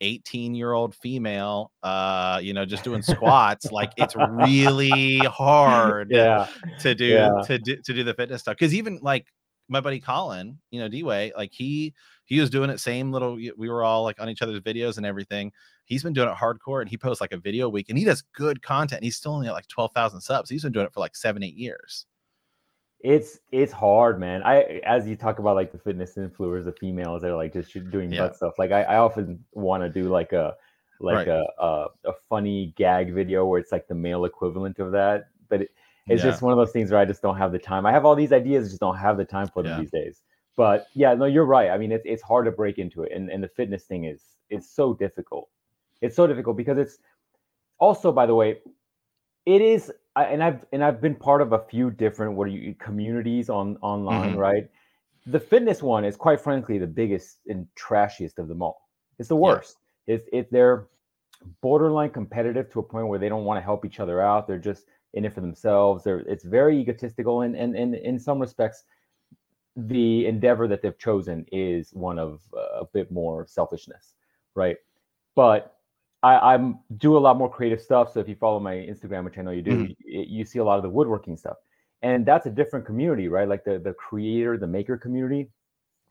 18 0.00 0.54
year 0.54 0.72
old 0.72 0.94
female 0.94 1.70
uh 1.82 2.40
you 2.42 2.52
know 2.52 2.64
just 2.64 2.82
doing 2.82 3.02
squats 3.02 3.70
like 3.70 3.92
it's 3.96 4.16
really 4.30 5.18
hard 5.18 6.08
yeah 6.10 6.48
to 6.80 6.94
do 6.94 7.06
yeah. 7.06 7.42
to 7.44 7.58
do 7.58 7.76
to 7.76 7.92
do 7.92 8.02
the 8.02 8.14
fitness 8.14 8.40
stuff 8.40 8.56
because 8.58 8.74
even 8.74 8.98
like 9.02 9.26
my 9.70 9.80
buddy 9.80 10.00
colin 10.00 10.58
you 10.70 10.80
know 10.80 10.88
d-way 10.88 11.32
like 11.36 11.52
he 11.52 11.94
he 12.26 12.38
was 12.38 12.50
doing 12.50 12.68
it 12.68 12.78
same 12.78 13.10
little 13.10 13.34
we 13.34 13.68
were 13.68 13.82
all 13.82 14.02
like 14.02 14.20
on 14.20 14.28
each 14.28 14.42
other's 14.42 14.60
videos 14.60 14.96
and 14.98 15.06
everything 15.06 15.50
he's 15.86 16.02
been 16.02 16.12
doing 16.12 16.28
it 16.28 16.36
hardcore 16.36 16.80
and 16.80 16.90
he 16.90 16.98
posts 16.98 17.20
like 17.20 17.32
a 17.32 17.38
video 17.38 17.66
a 17.66 17.70
week 17.70 17.88
and 17.88 17.96
he 17.96 18.04
does 18.04 18.22
good 18.34 18.60
content 18.62 19.02
he's 19.02 19.16
still 19.16 19.32
only 19.32 19.48
at 19.48 19.52
like 19.52 19.68
12,000 19.68 20.20
subs 20.20 20.50
he's 20.50 20.62
been 20.62 20.72
doing 20.72 20.86
it 20.86 20.92
for 20.92 21.00
like 21.00 21.16
seven 21.16 21.42
eight 21.42 21.56
years 21.56 22.06
it's 23.02 23.38
it's 23.50 23.72
hard, 23.72 24.20
man. 24.20 24.42
I 24.42 24.82
as 24.84 25.08
you 25.08 25.16
talk 25.16 25.38
about 25.38 25.56
like 25.56 25.72
the 25.72 25.78
fitness 25.78 26.16
influencers, 26.16 26.66
the 26.66 26.72
females 26.72 27.22
that 27.22 27.30
are 27.30 27.36
like 27.36 27.54
just 27.54 27.72
doing 27.90 28.12
yeah. 28.12 28.26
butt 28.26 28.36
stuff. 28.36 28.58
Like 28.58 28.72
I, 28.72 28.82
I 28.82 28.96
often 28.98 29.42
want 29.52 29.82
to 29.82 29.88
do 29.88 30.10
like 30.10 30.32
a 30.32 30.54
like 31.00 31.26
right. 31.26 31.28
a, 31.28 31.44
a, 31.58 31.86
a 32.04 32.12
funny 32.28 32.74
gag 32.76 33.14
video 33.14 33.46
where 33.46 33.58
it's 33.58 33.72
like 33.72 33.88
the 33.88 33.94
male 33.94 34.26
equivalent 34.26 34.78
of 34.78 34.92
that. 34.92 35.28
But 35.48 35.62
it, 35.62 35.70
it's 36.10 36.22
yeah. 36.22 36.30
just 36.30 36.42
one 36.42 36.52
of 36.52 36.58
those 36.58 36.72
things 36.72 36.90
where 36.90 37.00
I 37.00 37.04
just 37.04 37.22
don't 37.22 37.36
have 37.36 37.52
the 37.52 37.58
time. 37.58 37.86
I 37.86 37.92
have 37.92 38.04
all 38.04 38.16
these 38.16 38.32
ideas, 38.32 38.68
just 38.68 38.80
don't 38.80 38.96
have 38.96 39.16
the 39.16 39.24
time 39.24 39.48
for 39.48 39.62
them 39.62 39.72
yeah. 39.72 39.80
these 39.80 39.90
days. 39.90 40.22
But 40.56 40.88
yeah, 40.94 41.14
no, 41.14 41.24
you're 41.24 41.44
right. 41.44 41.70
I 41.70 41.78
mean, 41.78 41.92
it's 41.92 42.04
it's 42.04 42.22
hard 42.22 42.44
to 42.46 42.50
break 42.50 42.78
into 42.78 43.02
it, 43.02 43.12
and 43.12 43.30
and 43.30 43.42
the 43.42 43.48
fitness 43.48 43.84
thing 43.84 44.04
is 44.04 44.22
it's 44.50 44.68
so 44.68 44.92
difficult. 44.92 45.48
It's 46.02 46.16
so 46.16 46.26
difficult 46.26 46.56
because 46.56 46.78
it's 46.78 46.98
also, 47.78 48.10
by 48.12 48.26
the 48.26 48.34
way, 48.34 48.58
it 49.46 49.62
is 49.62 49.92
and 50.16 50.42
I've 50.42 50.64
and 50.72 50.82
I've 50.82 51.00
been 51.00 51.14
part 51.14 51.40
of 51.42 51.52
a 51.52 51.58
few 51.58 51.90
different 51.90 52.34
what 52.34 52.44
are 52.44 52.50
you 52.50 52.74
communities 52.74 53.48
on 53.48 53.76
online, 53.80 54.30
mm-hmm. 54.30 54.38
right? 54.38 54.70
The 55.26 55.40
fitness 55.40 55.82
one 55.82 56.04
is 56.04 56.16
quite 56.16 56.40
frankly 56.40 56.78
the 56.78 56.86
biggest 56.86 57.38
and 57.48 57.66
trashiest 57.76 58.38
of 58.38 58.48
them 58.48 58.62
all. 58.62 58.88
It's 59.18 59.28
the 59.28 59.36
worst. 59.36 59.78
Yeah. 60.06 60.16
It's 60.16 60.28
it 60.32 60.52
they're 60.52 60.88
borderline 61.62 62.10
competitive 62.10 62.70
to 62.72 62.80
a 62.80 62.82
point 62.82 63.06
where 63.06 63.18
they 63.18 63.28
don't 63.28 63.44
want 63.44 63.58
to 63.58 63.62
help 63.62 63.84
each 63.84 64.00
other 64.00 64.20
out. 64.20 64.46
They're 64.46 64.58
just 64.58 64.86
in 65.14 65.24
it 65.24 65.34
for 65.34 65.40
themselves. 65.40 66.04
They're 66.04 66.20
it's 66.20 66.44
very 66.44 66.78
egotistical 66.78 67.42
and 67.42 67.56
and, 67.56 67.74
and 67.76 67.94
in 67.94 68.18
some 68.18 68.38
respects 68.38 68.84
the 69.76 70.26
endeavor 70.26 70.66
that 70.68 70.82
they've 70.82 70.98
chosen 70.98 71.46
is 71.52 71.90
one 71.92 72.18
of 72.18 72.40
uh, 72.56 72.80
a 72.80 72.84
bit 72.84 73.10
more 73.10 73.46
selfishness, 73.46 74.14
right? 74.54 74.76
But 75.36 75.76
I, 76.22 76.54
I'm 76.54 76.80
do 76.98 77.16
a 77.16 77.20
lot 77.20 77.38
more 77.38 77.50
creative 77.50 77.80
stuff. 77.80 78.12
So 78.12 78.20
if 78.20 78.28
you 78.28 78.34
follow 78.34 78.60
my 78.60 78.74
Instagram, 78.74 79.24
which 79.24 79.38
I 79.38 79.42
know 79.42 79.52
you 79.52 79.62
do, 79.62 79.70
mm-hmm. 79.70 79.92
you, 80.04 80.24
you 80.28 80.44
see 80.44 80.58
a 80.58 80.64
lot 80.64 80.76
of 80.76 80.82
the 80.82 80.90
woodworking 80.90 81.36
stuff, 81.36 81.56
and 82.02 82.26
that's 82.26 82.46
a 82.46 82.50
different 82.50 82.84
community, 82.84 83.28
right? 83.28 83.48
Like 83.48 83.64
the 83.64 83.78
the 83.78 83.94
creator, 83.94 84.58
the 84.58 84.66
maker 84.66 84.98
community, 84.98 85.50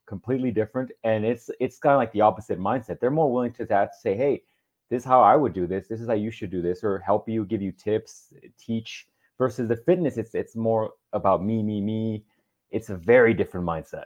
completely 0.06 0.50
different, 0.50 0.90
and 1.04 1.24
it's 1.24 1.50
it's 1.60 1.78
kind 1.78 1.94
of 1.94 1.98
like 1.98 2.12
the 2.12 2.22
opposite 2.22 2.58
mindset. 2.58 2.98
They're 2.98 3.10
more 3.10 3.32
willing 3.32 3.52
to 3.54 3.66
that 3.66 3.94
say, 3.94 4.16
hey, 4.16 4.42
this 4.90 5.02
is 5.02 5.06
how 5.06 5.22
I 5.22 5.36
would 5.36 5.52
do 5.52 5.66
this. 5.66 5.88
This 5.88 6.00
is 6.00 6.08
how 6.08 6.14
you 6.14 6.30
should 6.30 6.50
do 6.50 6.60
this, 6.60 6.84
or 6.84 6.98
help 6.98 7.28
you, 7.28 7.44
give 7.44 7.62
you 7.62 7.72
tips, 7.72 8.32
teach. 8.58 9.06
Versus 9.38 9.68
the 9.68 9.76
fitness, 9.76 10.18
it's 10.18 10.34
it's 10.34 10.54
more 10.54 10.90
about 11.14 11.42
me, 11.42 11.62
me, 11.62 11.80
me. 11.80 12.24
It's 12.70 12.90
a 12.90 12.96
very 12.96 13.32
different 13.32 13.66
mindset. 13.66 14.04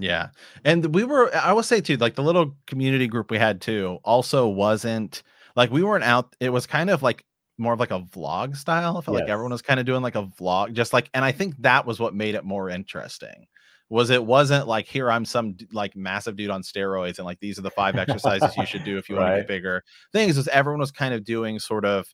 Yeah. 0.00 0.30
And 0.64 0.92
we 0.94 1.04
were, 1.04 1.32
I 1.36 1.52
will 1.52 1.62
say 1.62 1.80
too, 1.80 1.96
like 1.98 2.16
the 2.16 2.22
little 2.22 2.56
community 2.66 3.06
group 3.06 3.30
we 3.30 3.38
had 3.38 3.60
too 3.60 4.00
also 4.02 4.48
wasn't 4.48 5.22
like 5.54 5.70
we 5.70 5.82
weren't 5.84 6.04
out, 6.04 6.34
it 6.40 6.48
was 6.48 6.66
kind 6.66 6.90
of 6.90 7.02
like 7.02 7.24
more 7.58 7.74
of 7.74 7.80
like 7.80 7.90
a 7.90 8.00
vlog 8.00 8.56
style. 8.56 8.96
I 8.96 9.02
felt 9.02 9.16
yes. 9.16 9.22
like 9.22 9.30
everyone 9.30 9.52
was 9.52 9.62
kind 9.62 9.78
of 9.78 9.86
doing 9.86 10.02
like 10.02 10.16
a 10.16 10.24
vlog, 10.24 10.72
just 10.72 10.92
like, 10.92 11.10
and 11.14 11.24
I 11.24 11.32
think 11.32 11.54
that 11.58 11.86
was 11.86 12.00
what 12.00 12.14
made 12.14 12.34
it 12.34 12.44
more 12.44 12.70
interesting. 12.70 13.46
Was 13.90 14.10
it 14.10 14.24
wasn't 14.24 14.68
like 14.68 14.86
here 14.86 15.10
I'm 15.10 15.24
some 15.24 15.56
like 15.72 15.96
massive 15.96 16.36
dude 16.36 16.50
on 16.50 16.62
steroids 16.62 17.18
and 17.18 17.26
like 17.26 17.40
these 17.40 17.58
are 17.58 17.62
the 17.62 17.70
five 17.70 17.96
exercises 17.96 18.56
you 18.56 18.64
should 18.64 18.84
do 18.84 18.96
if 18.96 19.08
you 19.08 19.16
right. 19.16 19.24
want 19.24 19.34
to 19.34 19.40
get 19.40 19.48
bigger. 19.48 19.82
Things 20.12 20.38
is 20.38 20.48
everyone 20.48 20.80
was 20.80 20.92
kind 20.92 21.12
of 21.12 21.24
doing 21.24 21.58
sort 21.58 21.84
of 21.84 22.06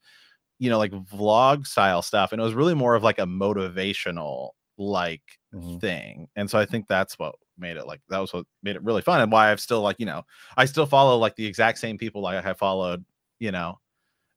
you 0.58 0.70
know 0.70 0.78
like 0.78 0.92
vlog 0.92 1.66
style 1.66 2.00
stuff 2.00 2.32
and 2.32 2.40
it 2.40 2.44
was 2.44 2.54
really 2.54 2.74
more 2.74 2.94
of 2.94 3.02
like 3.02 3.18
a 3.18 3.26
motivational 3.26 4.50
like 4.78 5.22
mm-hmm. 5.54 5.78
thing. 5.78 6.28
And 6.36 6.50
so 6.50 6.58
I 6.58 6.66
think 6.66 6.86
that's 6.88 7.18
what 7.18 7.34
made 7.58 7.76
it 7.76 7.86
like 7.86 8.00
that 8.08 8.18
was 8.18 8.32
what 8.32 8.46
made 8.62 8.76
it 8.76 8.82
really 8.82 9.02
fun 9.02 9.20
and 9.20 9.32
why 9.32 9.50
I've 9.50 9.60
still 9.60 9.82
like, 9.82 9.96
you 9.98 10.06
know, 10.06 10.22
I 10.56 10.64
still 10.64 10.86
follow 10.86 11.18
like 11.18 11.36
the 11.36 11.46
exact 11.46 11.78
same 11.78 11.98
people 11.98 12.22
like 12.22 12.36
I 12.36 12.42
have 12.42 12.58
followed, 12.58 13.04
you 13.38 13.52
know, 13.52 13.78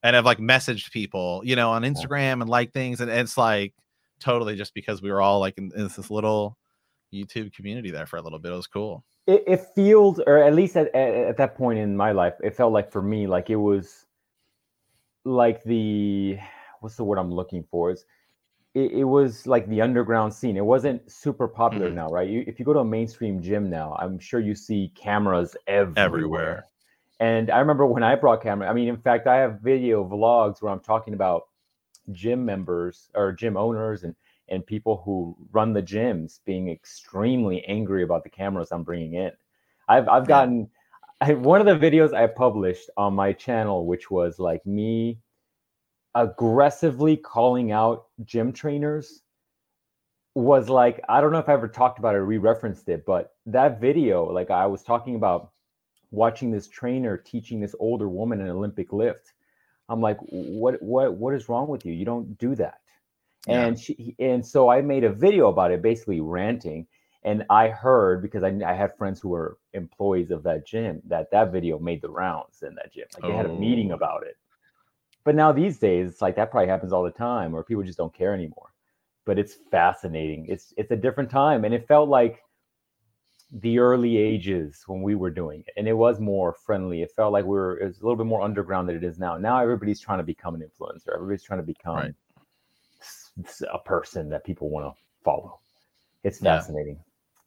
and 0.04 0.16
I've 0.16 0.26
like 0.26 0.40
messaged 0.40 0.92
people, 0.92 1.42
you 1.44 1.56
know, 1.56 1.72
on 1.72 1.84
Instagram 1.84 2.42
and 2.42 2.50
like 2.50 2.72
things. 2.72 3.02
And 3.02 3.10
it's 3.12 3.38
like 3.38 3.74
totally 4.20 4.56
just 4.56 4.74
because 4.74 5.02
we 5.02 5.12
were 5.12 5.22
all 5.22 5.40
like 5.40 5.58
in, 5.58 5.72
in 5.76 5.84
this 5.84 6.10
little 6.10 6.58
YouTube 7.14 7.54
community 7.54 7.92
there 7.92 8.06
for 8.06 8.18
a 8.18 8.22
little 8.22 8.40
bit. 8.40 8.52
It 8.52 8.56
was 8.56 8.68
cool. 8.68 9.04
It, 9.28 9.44
it 9.48 9.68
feels, 9.76 10.20
or 10.26 10.44
at 10.44 10.54
least 10.56 10.76
at, 10.76 10.94
at, 10.96 11.14
at 11.14 11.38
that 11.38 11.56
point 11.56 11.80
in 11.80 11.96
my 11.96 12.12
life, 12.12 12.34
it 12.44 12.56
felt 12.56 12.74
like 12.74 12.92
for 12.92 13.02
me, 13.02 13.28
like 13.28 13.50
it 13.50 13.58
was 13.58 14.06
like 15.26 15.64
the, 15.64 16.38
what's 16.80 16.96
the 16.96 17.04
word 17.04 17.18
I'm 17.20 17.32
looking 17.32 17.64
for? 17.70 17.92
Is 17.92 18.06
it, 18.74 18.92
it, 18.92 19.04
was 19.04 19.48
like 19.48 19.68
the 19.68 19.82
underground 19.82 20.34
scene. 20.34 20.56
It 20.56 20.66
wasn't 20.66 21.12
super 21.12 21.48
popular 21.48 21.88
mm-hmm. 21.88 21.96
now, 21.96 22.10
right? 22.10 22.30
You, 22.30 22.44
if 22.48 22.60
you 22.60 22.66
go 22.66 22.74
to 22.74 22.80
a 22.80 22.86
mainstream 22.86 23.42
gym 23.42 23.70
now, 23.70 23.96
I'm 24.00 24.20
sure 24.20 24.40
you 24.40 24.56
see 24.56 24.92
cameras 24.96 25.56
everywhere. 25.68 26.06
everywhere. 26.06 26.66
And 27.20 27.52
I 27.52 27.60
remember 27.60 27.86
when 27.86 28.04
I 28.04 28.16
brought 28.16 28.42
camera. 28.42 28.70
I 28.70 28.74
mean, 28.74 28.88
in 28.88 28.98
fact, 28.98 29.28
I 29.28 29.38
have 29.38 29.60
video 29.60 30.08
vlogs 30.08 30.62
where 30.62 30.72
I'm 30.72 30.80
talking 30.80 31.14
about 31.14 31.44
gym 32.12 32.46
members 32.46 33.10
or 33.14 33.34
gym 33.34 33.58
owners 33.58 34.04
and 34.04 34.16
and 34.50 34.66
people 34.66 35.02
who 35.06 35.36
run 35.52 35.74
the 35.74 35.82
gyms 35.82 36.40
being 36.46 36.70
extremely 36.70 37.64
angry 37.66 38.04
about 38.04 38.24
the 38.24 38.30
cameras 38.30 38.72
I'm 38.72 38.84
bringing 38.84 39.16
in. 39.16 39.32
I've 39.88 40.08
I've 40.08 40.28
gotten 40.28 40.70
I, 41.22 41.34
one 41.34 41.66
of 41.66 41.68
the 41.68 41.90
videos 41.90 42.14
I 42.14 42.28
published 42.28 42.90
on 42.98 43.14
my 43.14 43.34
channel, 43.34 43.86
which 43.86 44.10
was 44.10 44.40
like 44.40 44.66
me 44.66 45.20
aggressively 46.16 47.18
calling 47.18 47.72
out 47.72 48.06
gym 48.26 48.52
trainers 48.52 49.22
was 50.36 50.70
like 50.70 51.02
I 51.10 51.22
don't 51.22 51.32
know 51.32 51.40
if 51.40 51.50
I 51.50 51.54
ever 51.54 51.68
talked 51.68 52.00
about 52.00 52.16
it 52.16 52.20
or 52.20 52.26
re-referenced 52.26 52.88
it, 52.90 53.06
but 53.06 53.34
that 53.46 53.82
video, 53.82 54.26
like 54.32 54.50
I 54.52 54.66
was 54.68 54.84
talking 54.84 55.16
about 55.16 55.52
watching 56.12 56.52
this 56.52 56.68
trainer 56.68 57.18
teaching 57.18 57.60
this 57.60 57.76
older 57.80 58.10
woman 58.10 58.42
an 58.42 58.50
Olympic 58.50 58.94
lift. 58.94 59.34
I'm 59.90 60.02
like, 60.02 60.18
what 60.30 60.82
what 60.82 61.14
what 61.16 61.34
is 61.34 61.50
wrong 61.50 61.68
with 61.68 61.86
you? 61.86 61.94
You 61.94 62.06
don't 62.06 62.38
do 62.38 62.56
that. 62.56 62.80
Yeah. 63.48 63.66
And 63.66 63.80
she 63.80 64.16
and 64.20 64.46
so 64.46 64.70
I 64.70 64.82
made 64.82 65.04
a 65.04 65.12
video 65.12 65.50
about 65.50 65.72
it, 65.72 65.82
basically 65.82 66.20
ranting. 66.20 66.88
And 67.24 67.46
I 67.50 67.68
heard 67.68 68.22
because 68.22 68.44
I, 68.44 68.58
I 68.66 68.74
had 68.74 68.98
friends 68.98 69.20
who 69.20 69.30
were 69.30 69.58
employees 69.74 70.32
of 70.32 70.44
that 70.44 70.66
gym 70.66 71.02
that 71.08 71.32
that 71.32 71.52
video 71.52 71.78
made 71.78 72.02
the 72.02 72.10
rounds 72.10 72.64
in 72.64 72.76
that 72.76 72.94
gym. 72.94 73.06
Like 73.14 73.24
they 73.24 73.36
oh. 73.36 73.38
had 73.38 73.46
a 73.46 73.54
meeting 73.54 73.92
oh. 73.92 73.96
about 73.96 74.24
it. 74.26 74.38
But 75.26 75.36
now 75.36 75.52
these 75.52 75.78
days, 75.78 76.10
it's 76.10 76.22
like 76.22 76.36
that 76.38 76.50
probably 76.50 76.70
happens 76.70 76.94
all 76.94 77.04
the 77.04 77.12
time, 77.12 77.54
or 77.54 77.64
people 77.64 77.84
just 77.84 77.98
don't 77.98 78.14
care 78.14 78.34
anymore. 78.34 78.74
But 79.26 79.38
it's 79.38 79.56
fascinating. 79.70 80.46
It's 80.48 80.74
it's 80.78 80.92
a 80.92 80.96
different 80.96 81.30
time, 81.30 81.66
and 81.66 81.74
it 81.74 81.88
felt 81.88 82.10
like 82.10 82.42
the 83.52 83.80
early 83.80 84.18
ages 84.18 84.84
when 84.88 85.02
we 85.02 85.16
were 85.16 85.30
doing 85.30 85.64
it, 85.68 85.74
and 85.78 85.88
it 85.88 85.94
was 85.94 86.20
more 86.20 86.54
friendly. 86.54 87.02
It 87.02 87.12
felt 87.16 87.34
like 87.34 87.44
we 87.44 87.52
were 87.52 87.80
it 87.80 87.86
was 87.86 88.00
a 88.00 88.04
little 88.04 88.16
bit 88.16 88.28
more 88.28 88.42
underground 88.42 88.88
than 88.88 88.96
it 88.96 89.04
is 89.04 89.20
now. 89.20 89.38
Now 89.38 89.60
everybody's 89.60 90.00
trying 90.00 90.20
to 90.20 90.24
become 90.24 90.56
an 90.56 90.62
influencer. 90.62 91.14
Everybody's 91.14 91.44
trying 91.44 91.60
to 91.60 91.66
become 91.66 91.96
right. 91.96 92.14
A 93.72 93.80
person 93.80 94.30
that 94.30 94.44
people 94.44 94.70
want 94.70 94.86
to 94.86 95.00
follow. 95.24 95.60
It's 96.24 96.40
fascinating. 96.40 96.96
Yeah. 96.96 97.42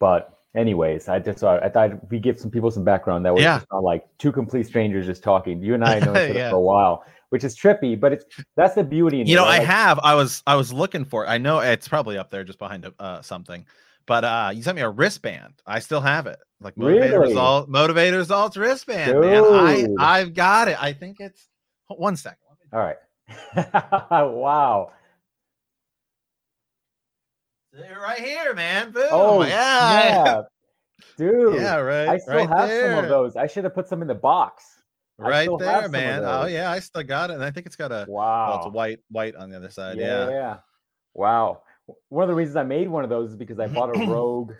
But 0.00 0.38
anyways, 0.54 1.08
I 1.08 1.18
just 1.18 1.42
uh, 1.42 1.60
I 1.62 1.68
thought 1.68 2.10
we 2.10 2.18
give 2.18 2.38
some 2.38 2.50
people 2.50 2.70
some 2.70 2.84
background 2.84 3.24
that 3.26 3.34
was 3.34 3.42
yeah. 3.42 3.60
not 3.72 3.82
like 3.82 4.06
two 4.18 4.32
complete 4.32 4.66
strangers 4.66 5.06
just 5.06 5.22
talking. 5.22 5.62
You 5.62 5.74
and 5.74 5.84
I 5.84 5.98
know 6.00 6.12
each 6.12 6.16
other 6.30 6.32
yeah. 6.32 6.50
for 6.50 6.56
a 6.56 6.60
while, 6.60 7.04
which 7.30 7.44
is 7.44 7.56
trippy, 7.56 7.98
but 7.98 8.12
it's 8.12 8.24
that's 8.56 8.74
the 8.74 8.84
beauty. 8.84 9.18
you 9.18 9.24
it, 9.24 9.34
know? 9.34 9.44
I 9.44 9.60
have. 9.60 9.98
I 10.00 10.14
was 10.14 10.42
I 10.46 10.56
was 10.56 10.72
looking 10.72 11.04
for. 11.04 11.24
It. 11.24 11.28
I 11.28 11.38
know 11.38 11.60
it's 11.60 11.88
probably 11.88 12.18
up 12.18 12.30
there 12.30 12.44
just 12.44 12.58
behind 12.58 12.90
uh, 12.98 13.22
something. 13.22 13.64
But 14.06 14.24
uh, 14.24 14.50
you 14.54 14.62
sent 14.62 14.76
me 14.76 14.82
a 14.82 14.88
wristband. 14.88 15.52
I 15.66 15.80
still 15.80 16.00
have 16.00 16.26
it. 16.26 16.38
Like 16.60 16.74
motivator 16.76 17.12
really? 17.12 17.28
result, 17.28 17.70
motivator 17.70 18.16
results 18.16 18.56
wristband. 18.56 19.12
Dude. 19.12 19.20
Man, 19.20 19.96
I 19.98 20.20
I've 20.20 20.34
got 20.34 20.68
it. 20.68 20.82
I 20.82 20.94
think 20.94 21.20
it's 21.20 21.46
one 21.88 22.16
second. 22.16 22.38
All 22.72 22.80
right. 22.80 22.96
wow. 24.10 24.92
Right 27.78 28.20
here, 28.20 28.54
man. 28.54 28.90
Boom. 28.90 29.08
Oh 29.10 29.42
yeah. 29.42 29.48
yeah. 30.26 30.42
Dude. 31.16 31.54
Yeah, 31.56 31.76
right. 31.76 32.08
I 32.08 32.18
still 32.18 32.34
right 32.34 32.48
have 32.48 32.68
there. 32.68 32.94
some 32.94 33.04
of 33.04 33.10
those. 33.10 33.36
I 33.36 33.46
should 33.46 33.64
have 33.64 33.74
put 33.74 33.88
some 33.88 34.02
in 34.02 34.08
the 34.08 34.14
box. 34.14 34.64
Right 35.18 35.48
there, 35.58 35.88
man. 35.88 36.22
Oh 36.24 36.46
yeah, 36.46 36.70
I 36.70 36.78
still 36.78 37.02
got 37.02 37.30
it. 37.30 37.34
And 37.34 37.44
I 37.44 37.50
think 37.50 37.66
it's 37.66 37.76
got 37.76 37.90
a 37.90 38.06
wow. 38.08 38.60
Oh, 38.62 38.66
it's 38.66 38.74
white 38.74 39.00
white 39.10 39.34
on 39.34 39.50
the 39.50 39.56
other 39.56 39.70
side. 39.70 39.98
Yeah. 39.98 40.30
Yeah. 40.30 40.56
Wow. 41.14 41.62
One 42.08 42.22
of 42.22 42.28
the 42.28 42.34
reasons 42.34 42.56
I 42.56 42.62
made 42.62 42.88
one 42.88 43.04
of 43.04 43.10
those 43.10 43.30
is 43.30 43.36
because 43.36 43.58
I 43.58 43.66
bought 43.68 43.96
a 43.96 44.06
Rogue 44.06 44.52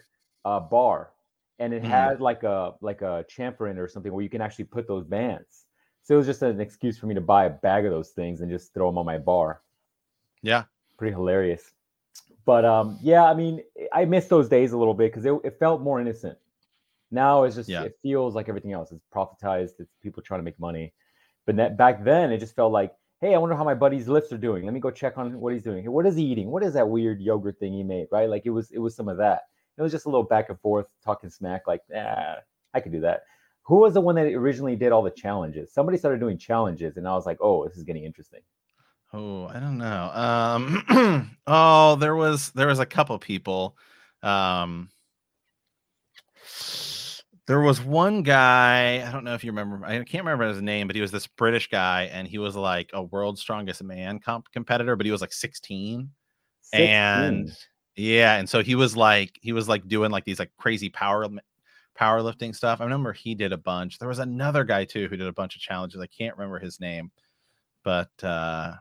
uh, 0.45 0.61
bar 0.61 1.11
and 1.59 1.73
it 1.73 1.83
mm. 1.83 1.87
had 1.87 2.21
like 2.21 2.43
a 2.43 2.75
like 2.81 3.03
a 3.03 3.25
chamfer 3.31 3.71
in 3.71 3.77
it 3.77 3.81
or 3.81 3.89
something 3.89 4.13
where 4.13 4.23
you 4.23 4.31
can 4.31 4.41
actually 4.41 4.65
put 4.65 4.87
those 4.89 5.05
bands. 5.05 5.65
So 6.03 6.15
it 6.15 6.19
was 6.19 6.27
just 6.27 6.43
an 6.43 6.61
excuse 6.61 6.99
for 6.99 7.07
me 7.07 7.15
to 7.15 7.21
buy 7.21 7.45
a 7.45 7.51
bag 7.51 7.85
of 7.85 7.91
those 7.91 8.11
things 8.11 8.41
and 8.41 8.51
just 8.51 8.73
throw 8.73 8.89
them 8.89 8.99
on 8.99 9.05
my 9.05 9.19
bar. 9.19 9.61
Yeah. 10.43 10.65
Pretty 10.97 11.15
hilarious. 11.15 11.63
But 12.45 12.65
um, 12.65 12.99
yeah, 13.03 13.25
I 13.25 13.35
mean, 13.35 13.63
I 13.93 14.05
miss 14.07 14.27
those 14.27 14.49
days 14.49 14.73
a 14.73 14.79
little 14.79 14.95
bit 14.95 15.13
because 15.13 15.27
it, 15.27 15.35
it, 15.45 15.59
felt 15.59 15.83
more 15.83 16.01
innocent. 16.01 16.39
Now 17.11 17.45
it's 17.45 17.57
just 17.57 17.69
yeah. 17.69 17.83
it 17.83 17.99
feels 18.03 18.35
like 18.35 18.49
everything 18.49 18.73
else. 18.73 18.91
It's 18.91 19.05
profitized. 19.15 19.73
It's 19.79 19.93
people 20.03 20.23
trying 20.23 20.41
to 20.41 20.45
make 20.45 20.59
money. 20.59 20.95
But 21.45 21.57
that, 21.57 21.77
back 21.77 22.05
then, 22.05 22.33
it 22.33 22.39
just 22.39 22.57
felt 22.57 22.73
like, 22.73 22.95
hey, 23.21 23.35
I 23.35 23.39
wonder 23.39 23.55
how 23.55 23.65
my 23.65 23.75
buddy's 23.75 24.09
lifts 24.09 24.33
are 24.33 24.39
doing. 24.39 24.65
Let 24.65 24.73
me 24.73 24.81
go 24.81 24.91
check 24.91 25.19
on 25.19 25.39
what 25.41 25.53
he's 25.53 25.63
doing. 25.63 25.91
What 25.91 26.07
is 26.07 26.17
he 26.17 26.25
eating? 26.25 26.51
What 26.51 26.63
is 26.63 26.75
that 26.75 26.89
weird 26.89 27.21
yogurt 27.21 27.59
thing 27.59 27.75
he 27.75 27.83
made? 27.83 28.07
Right? 28.11 28.29
Like 28.29 28.47
it 28.47 28.51
was 28.51 28.71
it 28.71 28.79
was 28.79 28.97
some 28.97 29.09
of 29.09 29.19
that. 29.19 29.43
It 29.77 29.83
was 29.83 29.93
just 29.93 30.07
a 30.07 30.09
little 30.09 30.25
back 30.25 30.49
and 30.49 30.59
forth, 30.61 30.87
talking 31.05 31.31
smack. 31.31 31.67
Like, 31.67 31.83
ah, 31.95 32.37
I 32.75 32.81
could 32.81 32.93
do 32.93 33.01
that. 33.01 33.23
Who 33.65 33.77
was 33.77 33.93
the 33.93 34.01
one 34.01 34.15
that 34.15 34.33
originally 34.33 34.77
did 34.77 34.93
all 34.93 35.03
the 35.03 35.11
challenges? 35.11 35.73
Somebody 35.73 35.99
started 35.99 36.21
doing 36.21 36.39
challenges, 36.39 36.97
and 36.97 37.07
I 37.07 37.13
was 37.13 37.27
like, 37.27 37.37
oh, 37.43 37.69
this 37.69 37.77
is 37.77 37.85
getting 37.85 38.05
interesting. 38.05 38.41
Oh, 39.13 39.47
I 39.47 39.59
don't 39.59 39.79
know. 39.79 40.11
Um, 40.13 41.31
oh, 41.47 41.97
there 41.97 42.15
was 42.15 42.51
there 42.51 42.67
was 42.67 42.79
a 42.79 42.87
couple 42.87 43.19
people. 43.19 43.77
Um, 44.23 44.91
there 47.47 47.61
was 47.61 47.81
one 47.81 48.23
guy. 48.23 49.03
I 49.07 49.11
don't 49.11 49.25
know 49.25 49.33
if 49.33 49.43
you 49.43 49.51
remember. 49.51 49.85
I 49.87 50.05
can't 50.05 50.25
remember 50.25 50.47
his 50.49 50.61
name, 50.61 50.87
but 50.87 50.95
he 50.95 51.01
was 51.01 51.11
this 51.11 51.27
British 51.27 51.71
guy, 51.71 52.11
and 52.13 52.29
he 52.29 52.37
was 52.37 52.55
like 52.55 52.91
a 52.93 53.03
world's 53.03 53.41
strongest 53.41 53.83
man 53.83 54.19
comp 54.19 54.51
competitor. 54.53 54.95
But 54.95 55.07
he 55.07 55.13
was 55.13 55.23
like 55.23 55.33
16, 55.33 56.11
16. 56.61 56.89
and 56.89 57.51
yeah, 57.97 58.37
and 58.37 58.49
so 58.49 58.63
he 58.63 58.75
was 58.75 58.95
like 58.95 59.39
he 59.41 59.53
was 59.53 59.69
like 59.69 59.89
doing 59.89 60.11
like 60.11 60.27
these 60.27 60.39
like 60.39 60.53
crazy 60.59 60.91
power 60.91 61.27
powerlifting 61.99 62.55
stuff. 62.55 62.83
I 62.83 62.85
remember 62.85 63.15
he 63.15 63.35
did 63.35 63.53
a 63.55 63.59
bunch. 63.59 63.99
There 63.99 64.09
was 64.09 64.19
another 64.19 64.65
guy 64.65 64.85
too 64.85 65.09
who 65.09 65.17
did 65.17 65.27
a 65.27 65.33
bunch 65.33 65.57
of 65.57 65.63
challenges. 65.63 66.01
I 66.03 66.07
can't 66.07 66.37
remember 66.37 66.59
his 66.59 66.79
name, 66.79 67.11
but 67.83 68.11
uh 68.23 68.75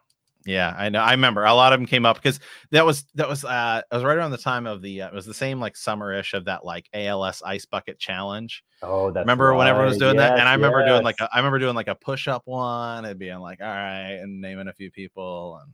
yeah, 0.48 0.74
I 0.77 0.88
know. 0.88 1.01
I 1.01 1.12
remember 1.12 1.44
a 1.44 1.54
lot 1.54 1.74
of 1.74 1.80
them 1.80 1.86
came 1.86 2.06
up 2.06 2.16
because 2.16 2.39
that 2.72 2.86
was 2.86 3.04
that 3.16 3.27
was 3.27 3.44
uh 3.44 3.82
it 3.92 3.94
was 3.94 4.04
right 4.04 4.16
around 4.18 4.32
the 4.32 4.38
time 4.38 4.66
of 4.66 4.82
the 4.82 5.01
uh, 5.01 5.08
it 5.10 5.13
was 5.13 5.25
the 5.25 5.34
same 5.34 5.60
like 5.60 5.74
summerish 5.74 6.34
of 6.34 6.46
that 6.46 6.63
like 6.63 6.88
ALS 6.94 7.44
ice 7.46 7.66
bucket 7.66 8.00
challenge. 8.00 8.63
Oh, 8.82 9.12
that's 9.12 9.25
remember 9.25 9.50
right. 9.50 9.58
when 9.58 9.68
everyone 9.68 9.89
was 9.89 9.98
doing 9.98 10.16
yes, 10.16 10.30
that, 10.30 10.39
and 10.39 10.48
I 10.48 10.54
remember 10.54 10.80
yes. 10.80 10.89
doing 10.89 11.04
like 11.04 11.20
a, 11.20 11.27
I 11.34 11.38
remember 11.39 11.60
doing 11.60 11.75
like 11.75 11.89
a 11.89 11.96
push 11.96 12.30
up 12.30 12.44
one 12.46 13.04
and 13.04 13.20
being 13.20 13.39
like, 13.39 13.60
all 13.60 13.68
right, 13.68 14.20
and 14.22 14.39
naming 14.39 14.70
a 14.70 14.74
few 14.74 14.89
people. 14.89 15.60
And 15.62 15.74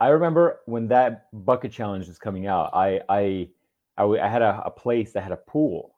I 0.00 0.08
remember 0.08 0.60
when 0.66 0.86
that 0.88 1.26
bucket 1.44 1.72
challenge 1.72 2.06
was 2.06 2.18
coming 2.18 2.46
out. 2.46 2.70
I 2.74 3.00
I 3.08 3.48
I, 3.98 4.04
I 4.04 4.28
had 4.28 4.42
a, 4.42 4.62
a 4.64 4.70
place 4.70 5.10
that 5.12 5.24
had 5.24 5.32
a 5.32 5.36
pool 5.36 5.95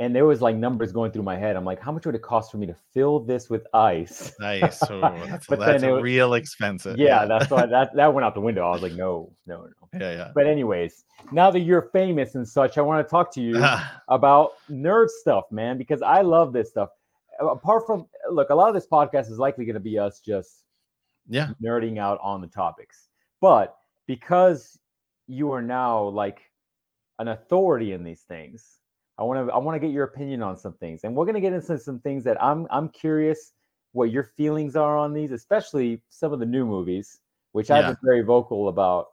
and 0.00 0.14
there 0.14 0.26
was 0.26 0.40
like 0.40 0.56
numbers 0.56 0.90
going 0.90 1.12
through 1.12 1.22
my 1.22 1.36
head. 1.36 1.54
I'm 1.54 1.64
like, 1.64 1.80
how 1.80 1.92
much 1.92 2.04
would 2.04 2.16
it 2.16 2.22
cost 2.22 2.50
for 2.50 2.56
me 2.56 2.66
to 2.66 2.74
fill 2.92 3.20
this 3.20 3.48
with 3.48 3.64
ice? 3.72 4.32
Nice. 4.40 4.82
Oh, 4.94 5.00
that's, 5.26 5.46
but 5.46 5.58
that's 5.58 5.82
was, 5.82 6.02
real 6.02 6.34
expensive. 6.34 6.96
Yeah, 6.98 7.22
yeah, 7.22 7.26
that's 7.26 7.50
why 7.50 7.66
that 7.66 7.94
that 7.94 8.12
went 8.12 8.24
out 8.24 8.34
the 8.34 8.40
window. 8.40 8.66
I 8.66 8.70
was 8.70 8.82
like, 8.82 8.92
no, 8.92 9.32
no, 9.46 9.62
no. 9.62 9.88
Yeah, 10.00 10.12
yeah. 10.12 10.30
But 10.34 10.46
anyways, 10.46 11.04
now 11.32 11.50
that 11.50 11.60
you're 11.60 11.90
famous 11.92 12.34
and 12.34 12.46
such, 12.46 12.78
I 12.78 12.80
want 12.80 13.06
to 13.06 13.10
talk 13.10 13.32
to 13.34 13.40
you 13.40 13.64
about 14.08 14.52
nerd 14.70 15.08
stuff, 15.08 15.44
man, 15.50 15.78
because 15.78 16.02
I 16.02 16.22
love 16.22 16.52
this 16.52 16.70
stuff. 16.70 16.90
Apart 17.40 17.86
from 17.86 18.06
look, 18.30 18.50
a 18.50 18.54
lot 18.54 18.68
of 18.68 18.74
this 18.74 18.86
podcast 18.86 19.30
is 19.30 19.38
likely 19.38 19.64
going 19.64 19.74
to 19.74 19.80
be 19.80 19.98
us 19.98 20.20
just 20.20 20.64
yeah 21.28 21.50
nerding 21.62 21.98
out 21.98 22.18
on 22.22 22.40
the 22.40 22.46
topics, 22.46 23.08
but 23.40 23.76
because 24.06 24.78
you 25.26 25.52
are 25.52 25.62
now 25.62 26.02
like 26.02 26.40
an 27.18 27.28
authority 27.28 27.92
in 27.92 28.04
these 28.04 28.22
things 28.22 28.80
I 29.18 29.22
want 29.22 29.46
to 29.46 29.52
I 29.52 29.58
want 29.58 29.76
to 29.76 29.80
get 29.80 29.92
your 29.92 30.04
opinion 30.04 30.42
on 30.42 30.56
some 30.56 30.72
things, 30.74 31.04
and 31.04 31.14
we're 31.14 31.26
gonna 31.26 31.40
get 31.40 31.52
into 31.52 31.78
some 31.78 32.00
things 32.00 32.24
that 32.24 32.42
I'm 32.42 32.66
I'm 32.70 32.88
curious 32.88 33.52
what 33.92 34.10
your 34.10 34.24
feelings 34.36 34.74
are 34.74 34.98
on 34.98 35.12
these, 35.12 35.30
especially 35.30 36.02
some 36.10 36.32
of 36.32 36.40
the 36.40 36.46
new 36.46 36.66
movies, 36.66 37.20
which 37.52 37.70
yeah. 37.70 37.76
I've 37.76 37.86
been 37.86 37.96
very 38.02 38.22
vocal 38.22 38.68
about. 38.68 39.08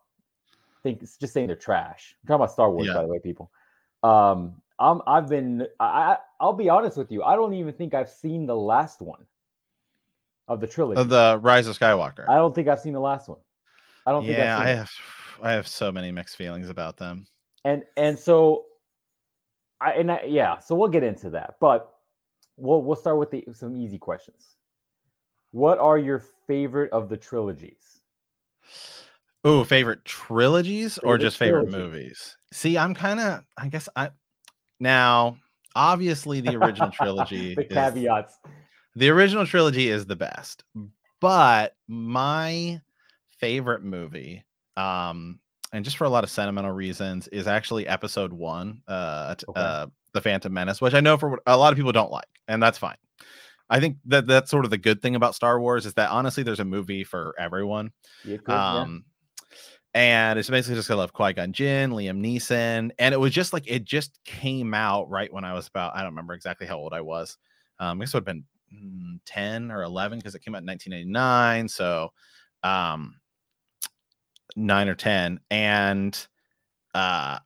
I 0.53 0.81
think 0.81 1.03
it's 1.03 1.17
just 1.17 1.33
saying 1.33 1.47
they're 1.47 1.55
trash. 1.55 2.15
I'm 2.23 2.27
talking 2.27 2.35
about 2.37 2.51
Star 2.51 2.71
Wars, 2.71 2.87
yeah. 2.87 2.93
by 2.95 3.03
the 3.03 3.07
way, 3.07 3.19
people. 3.19 3.51
Um, 4.01 4.55
I'm 4.79 5.01
I've 5.05 5.29
been 5.29 5.67
I 5.79 6.17
I'll 6.39 6.53
be 6.53 6.69
honest 6.69 6.97
with 6.97 7.11
you. 7.11 7.21
I 7.23 7.35
don't 7.35 7.53
even 7.53 7.73
think 7.73 7.93
I've 7.93 8.09
seen 8.09 8.47
the 8.47 8.55
last 8.55 9.01
one 9.01 9.25
of 10.47 10.59
the 10.59 10.67
trilogy 10.67 10.99
of 10.99 11.09
the 11.09 11.39
Rise 11.41 11.67
of 11.67 11.77
Skywalker. 11.77 12.27
I 12.27 12.35
don't 12.35 12.55
think 12.55 12.67
I've 12.67 12.79
seen 12.79 12.93
the 12.93 12.99
last 12.99 13.29
one. 13.29 13.37
I 14.07 14.11
don't 14.11 14.25
think. 14.25 14.37
Yeah, 14.37 14.57
I 14.57 14.67
have. 14.69 14.91
I 15.43 15.51
have 15.51 15.67
so 15.67 15.91
many 15.91 16.11
mixed 16.11 16.35
feelings 16.35 16.69
about 16.69 16.97
them. 16.97 17.27
And 17.63 17.83
and 17.95 18.17
so 18.17 18.65
I 19.81 19.93
and 19.93 20.11
I, 20.11 20.23
yeah, 20.27 20.59
so 20.59 20.75
we'll 20.75 20.89
get 20.89 21.03
into 21.03 21.31
that, 21.31 21.55
but 21.59 21.91
we'll 22.55 22.83
we'll 22.83 22.95
start 22.95 23.17
with 23.17 23.31
the, 23.31 23.43
some 23.53 23.75
easy 23.75 23.97
questions. 23.97 24.55
What 25.51 25.79
are 25.79 25.97
your 25.97 26.23
favorite 26.47 26.91
of 26.91 27.09
the 27.09 27.17
trilogies? 27.17 28.01
Oh, 29.43 29.63
favorite 29.63 30.05
trilogies 30.05 30.95
favorite 30.95 31.09
or 31.09 31.17
just 31.17 31.37
favorite 31.37 31.69
trilogy. 31.69 31.97
movies? 31.97 32.37
See, 32.53 32.77
I'm 32.77 32.93
kind 32.93 33.19
of, 33.19 33.43
I 33.57 33.67
guess 33.67 33.89
I 33.95 34.11
now 34.79 35.37
obviously 35.75 36.41
the 36.41 36.55
original 36.55 36.91
trilogy. 36.91 37.55
the 37.55 37.65
is, 37.65 37.73
caveats. 37.73 38.39
The 38.95 39.09
original 39.09 39.45
trilogy 39.45 39.89
is 39.89 40.05
the 40.05 40.15
best, 40.15 40.63
but 41.19 41.75
my 41.87 42.81
favorite 43.39 43.83
movie 43.83 44.45
um, 44.77 45.39
and 45.71 45.85
just 45.85 45.97
for 45.97 46.05
a 46.05 46.09
lot 46.09 46.23
of 46.23 46.29
sentimental 46.29 46.71
reasons, 46.71 47.27
is 47.29 47.47
actually 47.47 47.87
Episode 47.87 48.33
One, 48.33 48.81
uh, 48.87 49.35
okay. 49.49 49.59
uh, 49.59 49.87
the 50.13 50.21
Phantom 50.21 50.51
Menace, 50.53 50.81
which 50.81 50.93
I 50.93 50.99
know 50.99 51.17
for 51.17 51.39
a 51.45 51.57
lot 51.57 51.71
of 51.71 51.77
people 51.77 51.91
don't 51.91 52.11
like, 52.11 52.27
and 52.47 52.61
that's 52.61 52.77
fine. 52.77 52.97
I 53.69 53.79
think 53.79 53.97
that 54.05 54.27
that's 54.27 54.51
sort 54.51 54.65
of 54.65 54.71
the 54.71 54.77
good 54.77 55.01
thing 55.01 55.15
about 55.15 55.33
Star 55.35 55.59
Wars 55.59 55.85
is 55.85 55.93
that 55.93 56.09
honestly, 56.09 56.43
there's 56.43 56.59
a 56.59 56.65
movie 56.65 57.05
for 57.05 57.33
everyone. 57.39 57.91
Yeah, 58.25 58.37
good, 58.37 58.53
um, 58.53 59.05
yeah. 59.95 60.01
and 60.01 60.39
it's 60.39 60.49
basically 60.49 60.75
just 60.75 60.89
gonna 60.89 60.99
love 60.99 61.13
Qui 61.13 61.33
Gon 61.33 61.53
Jinn, 61.53 61.91
Liam 61.91 62.19
Neeson, 62.19 62.91
and 62.99 63.13
it 63.13 63.19
was 63.19 63.31
just 63.31 63.53
like 63.53 63.63
it 63.67 63.85
just 63.85 64.19
came 64.25 64.73
out 64.73 65.09
right 65.09 65.31
when 65.31 65.45
I 65.45 65.53
was 65.53 65.67
about 65.67 65.95
I 65.95 65.99
don't 65.99 66.11
remember 66.11 66.33
exactly 66.33 66.67
how 66.67 66.77
old 66.77 66.93
I 66.93 67.01
was. 67.01 67.37
Um, 67.79 67.99
I 67.99 68.03
guess 68.03 68.13
it 68.13 68.17
would 68.17 68.27
have 68.27 68.35
been 68.35 68.43
mm, 68.73 69.19
10 69.25 69.71
or 69.71 69.83
11 69.83 70.19
because 70.19 70.35
it 70.35 70.43
came 70.43 70.55
out 70.55 70.61
in 70.61 70.67
1989. 70.67 71.67
So, 71.67 72.11
um, 72.63 73.15
nine 74.55 74.87
or 74.87 74.95
10. 74.95 75.39
And, 75.49 76.27
uh, 76.93 77.39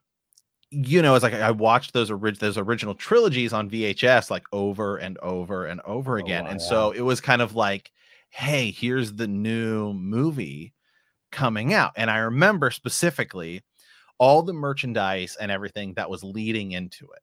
you 0.70 1.00
know, 1.00 1.14
it's 1.14 1.22
like 1.22 1.34
I 1.34 1.50
watched 1.50 1.92
those 1.92 2.10
orig- 2.10 2.38
those 2.38 2.58
original 2.58 2.94
trilogies 2.94 3.52
on 3.52 3.70
VHS 3.70 4.30
like 4.30 4.44
over 4.52 4.96
and 4.96 5.16
over 5.18 5.66
and 5.66 5.80
over 5.84 6.16
oh, 6.18 6.22
again. 6.22 6.42
Oh, 6.42 6.44
wow, 6.44 6.50
and 6.50 6.62
so 6.62 6.90
it 6.90 7.02
was 7.02 7.20
kind 7.20 7.40
of 7.40 7.54
like, 7.54 7.92
hey, 8.30 8.70
here's 8.70 9.14
the 9.14 9.28
new 9.28 9.92
movie 9.94 10.74
coming 11.30 11.72
out. 11.72 11.92
And 11.96 12.10
I 12.10 12.18
remember 12.18 12.70
specifically 12.70 13.62
all 14.18 14.42
the 14.42 14.52
merchandise 14.52 15.36
and 15.40 15.50
everything 15.50 15.94
that 15.94 16.10
was 16.10 16.24
leading 16.24 16.72
into 16.72 17.04
it. 17.04 17.22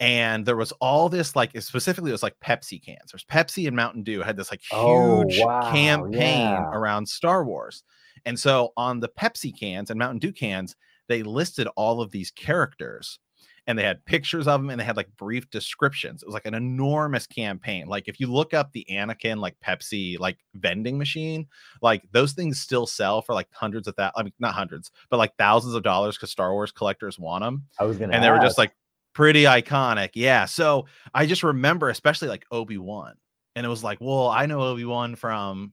And 0.00 0.46
there 0.46 0.56
was 0.56 0.72
all 0.80 1.08
this, 1.10 1.36
like 1.36 1.58
specifically, 1.60 2.10
it 2.10 2.12
was 2.12 2.22
like 2.22 2.40
Pepsi 2.40 2.82
cans. 2.82 3.12
There's 3.12 3.24
Pepsi 3.24 3.66
and 3.66 3.76
Mountain 3.76 4.02
Dew 4.02 4.22
had 4.22 4.36
this 4.36 4.50
like 4.50 4.62
oh, 4.72 5.22
huge 5.22 5.40
oh, 5.42 5.46
wow, 5.46 5.72
campaign 5.72 6.48
yeah. 6.48 6.70
around 6.72 7.06
Star 7.06 7.44
Wars. 7.44 7.84
And 8.24 8.38
so 8.38 8.72
on 8.76 9.00
the 9.00 9.08
Pepsi 9.08 9.58
cans 9.58 9.90
and 9.90 9.98
Mountain 9.98 10.18
Dew 10.18 10.32
cans, 10.32 10.76
they 11.08 11.22
listed 11.22 11.68
all 11.76 12.00
of 12.00 12.10
these 12.10 12.30
characters 12.30 13.18
and 13.66 13.78
they 13.78 13.82
had 13.82 14.04
pictures 14.04 14.48
of 14.48 14.60
them 14.60 14.70
and 14.70 14.80
they 14.80 14.84
had 14.84 14.96
like 14.96 15.14
brief 15.16 15.48
descriptions. 15.50 16.22
It 16.22 16.26
was 16.26 16.34
like 16.34 16.46
an 16.46 16.54
enormous 16.54 17.26
campaign. 17.26 17.86
Like 17.86 18.08
if 18.08 18.18
you 18.18 18.26
look 18.26 18.54
up 18.54 18.72
the 18.72 18.86
Anakin 18.90 19.38
like 19.38 19.56
Pepsi 19.64 20.18
like 20.18 20.38
vending 20.54 20.98
machine, 20.98 21.46
like 21.82 22.02
those 22.12 22.32
things 22.32 22.60
still 22.60 22.86
sell 22.86 23.22
for 23.22 23.34
like 23.34 23.48
hundreds 23.52 23.86
of 23.86 23.96
that. 23.96 24.12
I 24.16 24.22
mean, 24.22 24.32
not 24.38 24.54
hundreds, 24.54 24.90
but 25.08 25.18
like 25.18 25.36
thousands 25.36 25.74
of 25.74 25.82
dollars 25.82 26.16
because 26.16 26.30
Star 26.30 26.52
Wars 26.52 26.72
collectors 26.72 27.18
want 27.18 27.44
them. 27.44 27.64
I 27.78 27.84
was 27.84 27.96
gonna, 27.96 28.14
and 28.14 28.24
they 28.24 28.30
were 28.30 28.38
just 28.38 28.58
like 28.58 28.72
pretty 29.12 29.44
iconic. 29.44 30.10
Yeah. 30.14 30.46
So 30.46 30.86
I 31.14 31.26
just 31.26 31.42
remember, 31.42 31.90
especially 31.90 32.28
like 32.28 32.46
Obi 32.50 32.78
Wan, 32.78 33.14
and 33.54 33.64
it 33.66 33.68
was 33.68 33.84
like, 33.84 33.98
well, 34.00 34.28
I 34.28 34.46
know 34.46 34.62
Obi 34.62 34.84
Wan 34.84 35.16
from 35.16 35.72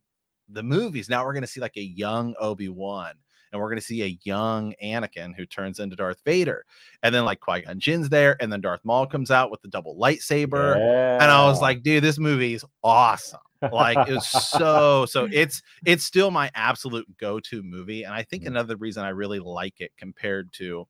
the 0.50 0.64
movies. 0.64 1.10
Now 1.10 1.26
we're 1.26 1.34
gonna 1.34 1.48
see 1.48 1.62
like 1.62 1.78
a 1.78 1.82
young 1.82 2.36
Obi 2.40 2.70
Wan 2.70 3.14
and 3.52 3.62
we're 3.62 3.70
going 3.70 3.80
to 3.80 3.86
see 3.86 4.04
a 4.04 4.20
young 4.24 4.74
Anakin 4.84 5.36
who 5.36 5.46
turns 5.46 5.80
into 5.80 5.96
Darth 5.96 6.22
Vader. 6.26 6.66
And 7.04 7.14
then 7.14 7.26
like 7.26 7.40
Qui 7.40 7.62
Gon 7.62 7.80
Jinn's 7.80 8.10
there, 8.10 8.38
and 8.42 8.52
then 8.52 8.62
Darth 8.62 8.82
Maul 8.84 9.08
comes 9.08 9.32
out 9.32 9.52
with 9.52 9.62
the 9.62 9.68
double 9.68 9.96
lightsaber, 9.96 10.76
yeah. 10.78 11.22
and 11.22 11.32
I 11.32 11.46
was 11.46 11.62
like, 11.62 11.84
dude, 11.84 12.04
this 12.04 12.20
movie 12.20 12.54
is 12.54 12.66
awesome. 12.84 13.40
like 13.72 14.08
it 14.08 14.14
was 14.14 14.28
so 14.28 15.08
so 15.08 15.28
it's 15.32 15.64
it's 15.84 16.04
still 16.04 16.30
my 16.30 16.52
absolute 16.54 17.08
go-to 17.18 17.64
movie 17.64 18.04
and 18.04 18.14
i 18.14 18.22
think 18.22 18.44
mm-hmm. 18.44 18.54
another 18.54 18.76
reason 18.76 19.04
i 19.04 19.10
really 19.10 19.40
like 19.40 19.82
it 19.82 19.92
compared 19.98 20.54
to 20.54 20.88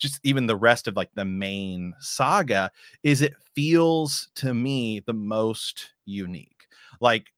just 0.00 0.18
even 0.24 0.48
the 0.48 0.56
rest 0.56 0.88
of 0.88 0.96
like 0.96 1.10
the 1.14 1.24
main 1.24 1.94
saga 2.00 2.72
is 3.04 3.22
it 3.22 3.34
feels 3.54 4.30
to 4.34 4.52
me 4.52 5.00
the 5.06 5.12
most 5.12 5.92
unique 6.04 6.66
like 7.00 7.32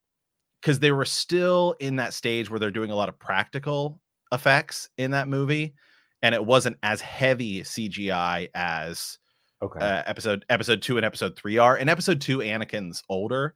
because 0.65 0.79
they 0.79 0.93
were 0.93 1.05
still 1.05 1.75
in 1.79 1.97
that 1.97 2.15
stage 2.15 2.49
where 2.49 2.59
they're 2.59 2.71
doing 2.71 2.91
a 2.91 2.95
lot 2.95 3.11
of 3.11 3.19
practical 3.19 4.01
effects 4.33 4.89
in 4.97 5.11
that 5.11 5.29
movie, 5.29 5.75
and 6.23 6.35
it 6.35 6.45
wasn't 6.45 6.79
as 6.83 7.03
heavy 7.03 7.61
CGI 7.61 8.49
as 8.55 9.19
okay 9.63 9.79
uh, 9.81 10.03
episode 10.07 10.45
episode 10.49 10.81
two 10.81 10.97
and 10.97 11.05
episode 11.05 11.37
three 11.37 11.59
are. 11.59 11.77
In 11.77 11.91
episode 11.91 12.19
two, 12.19 12.39
Anakin's 12.39 13.03
older, 13.11 13.55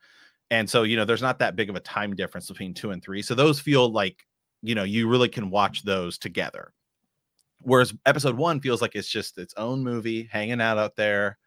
and 0.51 0.69
so 0.69 0.83
you 0.83 0.97
know 0.99 1.07
there's 1.07 1.23
not 1.23 1.39
that 1.39 1.57
big 1.57 1.71
of 1.71 1.77
a 1.77 1.81
time 1.81 2.15
difference 2.15 2.47
between 2.47 2.75
two 2.75 2.91
and 2.91 3.03
three. 3.03 3.23
So 3.23 3.35
those 3.35 3.59
feel 3.59 3.91
like 3.91 4.27
you 4.63 4.75
know 4.75 4.85
you 4.85 5.09
really 5.09 5.31
can 5.31 5.49
watch 5.49 5.85
those 5.85 6.19
together. 6.19 6.75
Whereas 7.63 7.95
episode 8.05 8.37
one 8.37 8.61
feels 8.61 8.83
like 8.83 8.95
it's 8.95 9.09
just 9.09 9.39
its 9.39 9.55
own 9.57 9.83
movie 9.83 10.29
hanging 10.31 10.61
out 10.61 10.77
out 10.77 10.95
there 10.95 11.39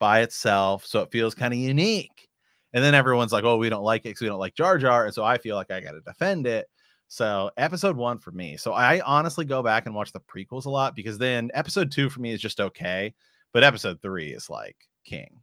by 0.00 0.22
itself. 0.22 0.84
So 0.84 1.02
it 1.02 1.12
feels 1.12 1.36
kind 1.36 1.54
of 1.54 1.60
unique. 1.60 2.28
And 2.74 2.82
then 2.82 2.94
everyone's 2.94 3.32
like, 3.32 3.44
oh, 3.44 3.56
we 3.56 3.70
don't 3.70 3.84
like 3.84 4.02
it 4.02 4.10
because 4.10 4.20
we 4.20 4.26
don't 4.26 4.40
like 4.40 4.56
Jar 4.56 4.76
Jar. 4.78 5.06
And 5.06 5.14
so 5.14 5.24
I 5.24 5.38
feel 5.38 5.54
like 5.54 5.70
I 5.70 5.80
got 5.80 5.92
to 5.92 6.00
defend 6.00 6.46
it. 6.46 6.66
So 7.06 7.50
episode 7.56 7.96
one 7.96 8.18
for 8.18 8.32
me. 8.32 8.56
So 8.56 8.72
I 8.72 9.00
honestly 9.00 9.44
go 9.44 9.62
back 9.62 9.86
and 9.86 9.94
watch 9.94 10.12
the 10.12 10.20
prequels 10.20 10.66
a 10.66 10.70
lot 10.70 10.96
because 10.96 11.16
then 11.16 11.52
episode 11.54 11.92
two 11.92 12.10
for 12.10 12.20
me 12.20 12.32
is 12.32 12.40
just 12.40 12.60
okay, 12.60 13.14
but 13.52 13.62
episode 13.62 14.02
three 14.02 14.32
is 14.32 14.50
like 14.50 14.76
king. 15.06 15.38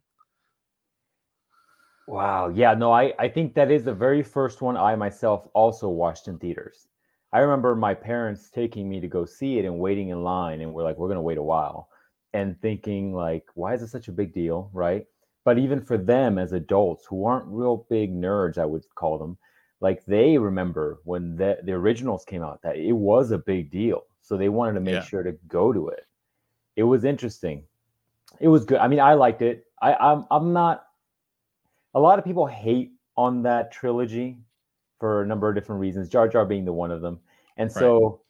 Wow. 2.06 2.48
Yeah. 2.54 2.74
No, 2.74 2.92
I 2.92 3.14
I 3.18 3.28
think 3.28 3.54
that 3.54 3.70
is 3.70 3.84
the 3.84 3.94
very 3.94 4.22
first 4.22 4.60
one 4.60 4.76
I 4.76 4.94
myself 4.96 5.48
also 5.54 5.88
watched 5.88 6.28
in 6.28 6.38
theaters. 6.38 6.88
I 7.32 7.38
remember 7.38 7.74
my 7.74 7.94
parents 7.94 8.50
taking 8.50 8.90
me 8.90 9.00
to 9.00 9.08
go 9.08 9.24
see 9.24 9.58
it 9.58 9.64
and 9.64 9.78
waiting 9.78 10.10
in 10.10 10.22
line, 10.22 10.60
and 10.60 10.74
we're 10.74 10.82
like, 10.82 10.98
we're 10.98 11.08
gonna 11.08 11.22
wait 11.22 11.38
a 11.38 11.42
while, 11.42 11.88
and 12.34 12.60
thinking 12.60 13.14
like, 13.14 13.46
why 13.54 13.72
is 13.72 13.80
it 13.80 13.88
such 13.88 14.08
a 14.08 14.12
big 14.12 14.34
deal, 14.34 14.68
right? 14.74 15.06
But 15.44 15.58
even 15.58 15.80
for 15.80 15.98
them 15.98 16.38
as 16.38 16.52
adults 16.52 17.06
who 17.06 17.24
aren't 17.24 17.46
real 17.46 17.86
big 17.90 18.14
nerds, 18.14 18.58
I 18.58 18.64
would 18.64 18.84
call 18.94 19.18
them, 19.18 19.36
like 19.80 20.04
they 20.04 20.38
remember 20.38 21.00
when 21.04 21.36
the, 21.36 21.58
the 21.64 21.72
originals 21.72 22.24
came 22.24 22.42
out 22.42 22.62
that 22.62 22.76
it 22.76 22.92
was 22.92 23.32
a 23.32 23.38
big 23.38 23.70
deal. 23.70 24.04
So 24.22 24.36
they 24.36 24.48
wanted 24.48 24.74
to 24.74 24.80
make 24.80 24.94
yeah. 24.94 25.04
sure 25.04 25.24
to 25.24 25.32
go 25.48 25.72
to 25.72 25.88
it. 25.88 26.06
It 26.76 26.84
was 26.84 27.04
interesting. 27.04 27.64
It 28.40 28.48
was 28.48 28.64
good. 28.64 28.78
I 28.78 28.88
mean 28.88 29.00
i 29.00 29.14
liked 29.14 29.42
it. 29.42 29.66
I 29.80 29.94
i'm, 29.94 30.24
I'm 30.30 30.52
not 30.52 30.86
a 31.94 32.00
lot 32.00 32.18
of 32.18 32.24
people 32.24 32.46
hate 32.46 32.92
on 33.16 33.42
that 33.42 33.72
trilogy 33.72 34.38
for 34.98 35.22
a 35.22 35.26
number 35.26 35.48
of 35.48 35.54
different 35.54 35.80
reasons 35.80 36.08
jar 36.08 36.28
jar 36.28 36.46
being 36.46 36.64
the 36.64 36.72
one 36.72 36.90
of 36.90 37.02
them. 37.02 37.20
And 37.56 37.70
so 37.70 38.22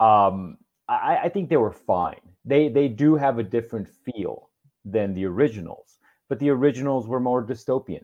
right. 0.00 0.26
um 0.28 0.58
I, 0.88 1.20
I 1.24 1.28
think 1.30 1.48
they 1.48 1.56
were 1.56 1.72
fine. 1.72 2.20
They 2.44 2.68
they 2.68 2.88
do 2.88 3.14
have 3.14 3.38
a 3.38 3.42
different 3.42 3.88
feel 3.88 4.50
than 4.84 5.14
the 5.14 5.24
originals 5.24 5.98
but 6.34 6.40
the 6.40 6.50
originals 6.50 7.06
were 7.06 7.20
more 7.20 7.46
dystopian 7.46 8.02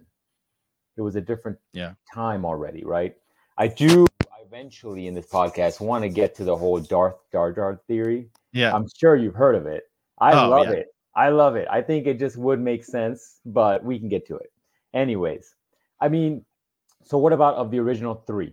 it 0.97 1.03
was 1.03 1.17
a 1.17 1.21
different 1.21 1.59
yeah. 1.73 1.95
time 2.15 2.45
already, 2.45 2.85
right? 2.85 3.17
I 3.59 3.67
do 3.67 4.07
eventually 4.47 5.09
in 5.09 5.15
this 5.15 5.27
podcast 5.27 5.81
want 5.81 6.05
to 6.05 6.09
get 6.09 6.37
to 6.37 6.45
the 6.45 6.55
whole 6.55 6.79
Darth 6.79 7.17
Jar 7.33 7.53
Jar 7.53 7.81
theory. 7.89 8.29
Yeah. 8.53 8.73
I'm 8.73 8.87
sure 8.99 9.17
you've 9.17 9.35
heard 9.35 9.57
of 9.57 9.67
it. 9.67 9.85
I 10.19 10.33
oh, 10.33 10.49
love 10.49 10.67
yeah. 10.67 10.75
it. 10.75 10.87
I 11.17 11.31
love 11.31 11.57
it. 11.57 11.67
I 11.69 11.83
think 11.83 12.07
it 12.07 12.21
just 12.21 12.37
would 12.37 12.61
make 12.61 12.85
sense, 12.85 13.41
but 13.45 13.83
we 13.83 13.99
can 13.99 14.09
get 14.09 14.27
to 14.29 14.37
it. 14.37 14.53
Anyways, 14.95 15.55
I 16.01 16.09
mean, 16.09 16.45
so 17.03 17.19
what 17.19 17.33
about 17.33 17.57
of 17.57 17.73
the 17.73 17.81
original 17.81 18.15
three? 18.15 18.53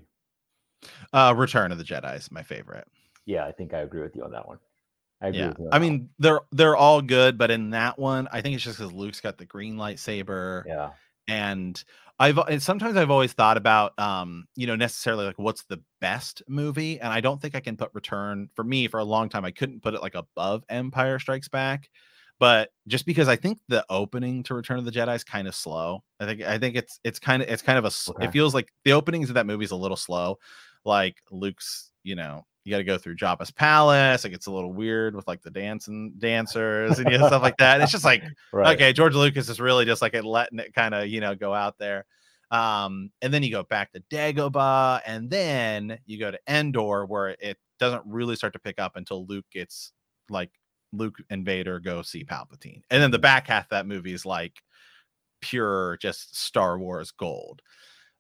Uh 1.14 1.34
Return 1.38 1.72
of 1.72 1.78
the 1.78 1.84
Jedi 1.84 2.16
is 2.16 2.32
my 2.32 2.42
favorite. 2.42 2.88
Yeah, 3.26 3.46
I 3.46 3.52
think 3.52 3.74
I 3.74 3.80
agree 3.80 4.02
with 4.02 4.16
you 4.16 4.24
on 4.24 4.32
that 4.32 4.48
one. 4.48 4.58
I 5.22 5.30
yeah. 5.30 5.54
I 5.72 5.80
mean, 5.80 6.10
they're 6.20 6.42
they're 6.52 6.76
all 6.76 7.02
good, 7.02 7.38
but 7.38 7.50
in 7.50 7.72
that 7.72 7.98
one, 7.98 8.28
I 8.32 8.42
think 8.42 8.56
it's 8.56 8.64
just 8.64 8.78
because 8.78 8.94
Luke's 8.94 9.22
got 9.22 9.38
the 9.38 9.46
green 9.46 9.76
lightsaber. 9.76 10.64
Yeah. 10.68 10.92
And 11.28 11.84
I've 12.20 12.38
and 12.38 12.62
sometimes 12.62 12.98
I've 12.98 13.12
always 13.12 13.34
thought 13.34 13.58
about 13.58 13.98
um, 14.00 14.46
you 14.56 14.68
know, 14.68 14.76
necessarily 14.76 15.26
like 15.26 15.38
what's 15.38 15.64
the 15.66 15.82
best 16.02 16.42
movie, 16.48 17.00
and 17.00 17.12
I 17.12 17.22
don't 17.22 17.42
think 17.42 17.56
I 17.56 17.60
can 17.60 17.78
put 17.78 17.92
Return 17.94 18.50
for 18.56 18.64
me 18.64 18.88
for 18.88 19.00
a 19.00 19.04
long 19.04 19.30
time. 19.30 19.46
I 19.46 19.52
couldn't 19.52 19.84
put 19.84 19.94
it 19.94 20.02
like 20.02 20.16
above 20.16 20.64
Empire 20.70 21.20
Strikes 21.20 21.48
Back, 21.48 21.90
but 22.40 22.70
just 22.88 23.06
because 23.06 23.28
I 23.28 23.36
think 23.36 23.60
the 23.68 23.86
opening 23.90 24.44
to 24.44 24.56
Return 24.56 24.80
of 24.80 24.86
the 24.86 24.92
Jedi 24.92 25.16
is 25.16 25.24
kind 25.24 25.48
of 25.48 25.54
slow. 25.54 26.04
I 26.20 26.26
think 26.26 26.42
I 26.42 26.58
think 26.58 26.76
it's 26.76 27.00
it's 27.04 27.20
kind 27.20 27.44
of 27.44 27.50
it's 27.50 27.62
kind 27.62 27.78
of 27.78 27.86
a 27.86 28.12
okay. 28.12 28.26
it 28.26 28.32
feels 28.32 28.54
like 28.54 28.72
the 28.84 28.94
openings 28.94 29.30
of 29.30 29.36
that 29.36 29.46
movie 29.46 29.66
is 29.66 29.72
a 29.72 29.76
little 29.76 29.98
slow. 29.98 30.38
Like 30.88 31.18
Luke's, 31.30 31.92
you 32.04 32.16
know, 32.16 32.46
you 32.64 32.72
got 32.72 32.78
to 32.78 32.84
go 32.84 32.98
through 32.98 33.16
Jabba's 33.16 33.52
palace. 33.52 34.26
It 34.26 34.32
gets 34.32 34.48
a 34.48 34.52
little 34.52 34.74
weird 34.74 35.16
with 35.16 35.28
like 35.28 35.42
the 35.42 35.52
dancing 35.52 36.14
dancers 36.18 37.00
and 37.00 37.10
you 37.10 37.18
know, 37.18 37.28
stuff 37.28 37.42
like 37.42 37.58
that. 37.58 37.80
It's 37.80 37.92
just 37.92 38.04
like 38.04 38.24
right. 38.54 38.76
okay, 38.76 38.92
George 38.92 39.16
Lucas 39.16 39.48
is 39.48 39.60
really 39.60 39.86
just 39.86 40.02
like 40.02 40.22
letting 40.22 40.60
it 40.60 40.74
kind 40.74 40.94
of 40.94 41.08
you 41.08 41.22
know 41.22 41.36
go 41.36 41.54
out 41.54 41.78
there. 41.78 42.06
Um, 42.52 43.12
and 43.22 43.34
then 43.34 43.44
you 43.44 43.52
go 43.52 43.64
back 43.64 43.92
to 43.94 44.04
Dagobah, 44.12 45.02
and 45.06 45.30
then 45.30 46.00
you 46.06 46.20
go 46.20 46.32
to 46.32 46.40
Endor, 46.48 47.06
where 47.06 47.30
it 47.40 47.58
doesn't 47.80 48.04
really 48.06 48.36
start 48.36 48.54
to 48.54 48.60
pick 48.60 48.80
up 48.80 48.96
until 48.96 49.26
Luke 49.26 49.46
gets 49.52 49.92
like 50.30 50.52
Luke 50.92 51.16
and 51.30 51.46
Vader 51.46 51.80
go 51.80 52.02
see 52.02 52.26
Palpatine, 52.26 52.82
and 52.90 53.02
then 53.02 53.12
the 53.12 53.20
back 53.20 53.48
half 53.48 53.66
of 53.66 53.70
that 53.70 53.88
movie 53.88 54.14
is 54.14 54.26
like 54.26 54.62
pure 55.40 55.98
just 56.02 56.38
Star 56.38 56.78
Wars 56.78 57.12
gold. 57.12 57.62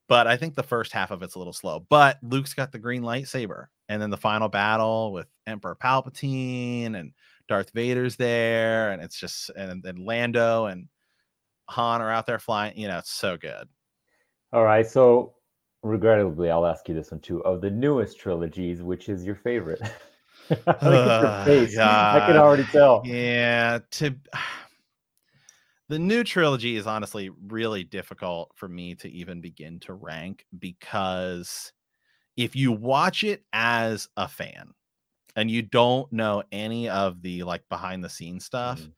But 0.08 0.28
I 0.28 0.38
think 0.38 0.56
the 0.56 0.63
first 0.63 0.93
half 0.93 1.12
of 1.12 1.22
it's 1.22 1.36
a 1.36 1.38
little 1.38 1.54
slow. 1.54 1.86
But 1.89 2.17
Luke's 2.24 2.54
got 2.54 2.72
the 2.72 2.80
green 2.80 3.04
lightsaber, 3.04 3.67
and 3.89 4.02
then 4.02 4.10
the 4.10 4.17
final 4.17 4.48
battle 4.48 5.12
with 5.12 5.28
Emperor 5.46 5.76
Palpatine 5.76 6.96
and 6.96 7.12
Darth 7.48 7.72
Vader's 7.72 8.15
there, 8.15 8.91
and 8.91 9.02
it's 9.02 9.20
just 9.20 9.50
and 9.58 9.84
then 9.84 9.98
Lando 9.98 10.65
and 10.65 10.88
Han 11.70 12.02
are 12.02 12.12
out 12.12 12.26
there 12.26 12.39
flying. 12.39 12.78
You 12.78 12.88
know, 12.88 12.98
it's 13.00 13.12
so 13.12 13.38
good. 13.38 13.67
All 14.54 14.63
right, 14.63 14.88
so 14.88 15.34
regrettably, 15.84 16.50
I'll 16.50 16.65
ask 16.65 16.88
you 16.88 16.96
this 16.96 17.12
one 17.12 17.20
too. 17.20 17.43
Of 17.43 17.62
the 17.62 17.70
newest 17.70 18.20
trilogies, 18.20 18.82
which 18.82 19.10
is 19.10 19.26
your 19.26 19.36
favorite? 19.36 19.82
I, 20.50 20.88
uh, 20.88 21.43
I 21.46 22.24
can 22.26 22.38
already 22.38 22.63
tell. 22.65 23.02
Yeah, 23.06 23.80
to 23.91 24.15
the 25.89 26.00
new 26.00 26.23
trilogy 26.23 26.76
is 26.76 26.88
honestly 26.88 27.30
really 27.47 27.84
difficult 27.84 28.52
for 28.56 28.67
me 28.67 28.95
to 28.95 29.10
even 29.10 29.41
begin 29.41 29.80
to 29.82 29.93
rank 29.93 30.45
because 30.60 31.71
if 32.36 32.56
you 32.56 32.71
watch 32.71 33.23
it 33.23 33.43
as 33.54 34.08
a 34.17 34.28
fan 34.28 34.71
and 35.36 35.50
you 35.50 35.62
don't 35.62 36.12
know 36.12 36.43
any 36.52 36.89
of 36.89 37.21
the 37.21 37.43
like 37.43 37.67
behind 37.69 38.04
the 38.04 38.10
scenes 38.10 38.45
stuff, 38.45 38.82
mm 38.82 38.91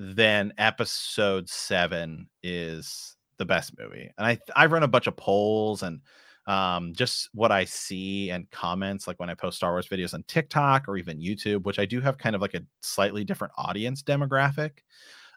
then 0.00 0.52
episode 0.58 1.48
7 1.48 2.28
is 2.44 3.16
the 3.36 3.44
best 3.44 3.72
movie. 3.76 4.08
And 4.16 4.26
I 4.26 4.38
I've 4.54 4.70
run 4.70 4.84
a 4.84 4.88
bunch 4.88 5.08
of 5.08 5.16
polls 5.16 5.82
and 5.82 6.00
um, 6.46 6.94
just 6.94 7.28
what 7.34 7.50
I 7.50 7.64
see 7.64 8.30
and 8.30 8.48
comments, 8.50 9.08
like 9.08 9.18
when 9.18 9.28
I 9.28 9.34
post 9.34 9.56
Star 9.56 9.72
Wars 9.72 9.88
videos 9.88 10.14
on 10.14 10.22
TikTok 10.28 10.88
or 10.88 10.96
even 10.96 11.18
YouTube, 11.18 11.64
which 11.64 11.80
I 11.80 11.84
do 11.84 12.00
have 12.00 12.16
kind 12.16 12.36
of 12.36 12.40
like 12.40 12.54
a 12.54 12.62
slightly 12.80 13.24
different 13.24 13.52
audience 13.56 14.02
demographic 14.02 14.78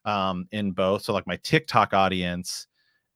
um, 0.05 0.47
in 0.51 0.71
both. 0.71 1.03
So, 1.03 1.13
like 1.13 1.27
my 1.27 1.37
TikTok 1.37 1.93
audience 1.93 2.67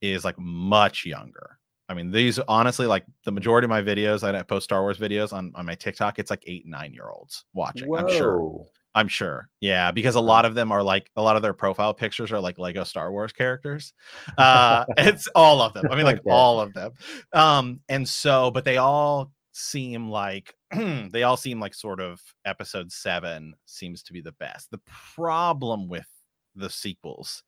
is 0.02 0.26
like 0.26 0.38
much 0.38 1.06
younger. 1.06 1.60
I 1.88 1.93
mean, 1.93 2.12
these 2.12 2.39
honestly, 2.48 2.88
like 2.88 3.06
the 3.26 3.32
majority 3.32 3.65
of 3.65 3.69
my 3.69 3.82
videos, 3.82 4.24
I 4.24 4.41
post 4.43 4.63
Star 4.63 4.82
Wars 4.82 4.98
videos 4.98 5.34
on, 5.34 5.52
on 5.56 5.65
my 5.65 5.76
TikTok, 5.76 6.17
it's 6.17 6.32
like 6.32 6.43
eight, 6.48 6.65
nine 6.65 6.93
year 6.93 7.10
olds 7.10 7.45
watching. 7.54 7.88
Whoa. 7.88 7.98
I'm 7.98 8.10
sure. 8.10 8.65
I'm 8.95 9.10
sure. 9.10 9.50
Yeah, 9.60 9.91
because 9.91 10.15
a 10.15 10.21
lot 10.21 10.45
of 10.45 10.56
them 10.56 10.71
are 10.71 10.82
like 10.82 11.12
a 11.17 11.21
lot 11.21 11.36
of 11.36 11.41
their 11.41 11.54
profile 11.54 11.93
pictures 11.93 12.32
are 12.32 12.39
like 12.39 12.58
Lego 12.58 12.86
Star 12.86 13.12
Wars 13.12 13.34
characters. 13.34 13.93
Uh 14.38 14.86
it's 14.98 15.28
all 15.36 15.62
of 15.62 15.74
them. 15.74 15.86
I 15.91 15.95
mean 15.95 16.06
like 16.06 16.21
all 16.26 16.62
of 16.62 16.74
them. 16.74 16.93
Um 17.34 17.82
and 17.89 18.08
so 18.08 18.52
but 18.52 18.63
they 18.63 18.78
all 18.78 19.32
seem 19.52 20.10
like 20.10 20.56
they 21.12 21.24
all 21.24 21.38
seem 21.38 21.60
like 21.60 21.74
sort 21.74 22.00
of 22.00 22.21
episode 22.45 22.91
7 22.91 23.54
seems 23.65 24.02
to 24.04 24.13
be 24.13 24.21
the 24.21 24.32
best. 24.34 24.71
The 24.71 24.82
problem 25.13 25.89
with 25.89 26.08
the 26.56 26.70
sequels 26.70 27.44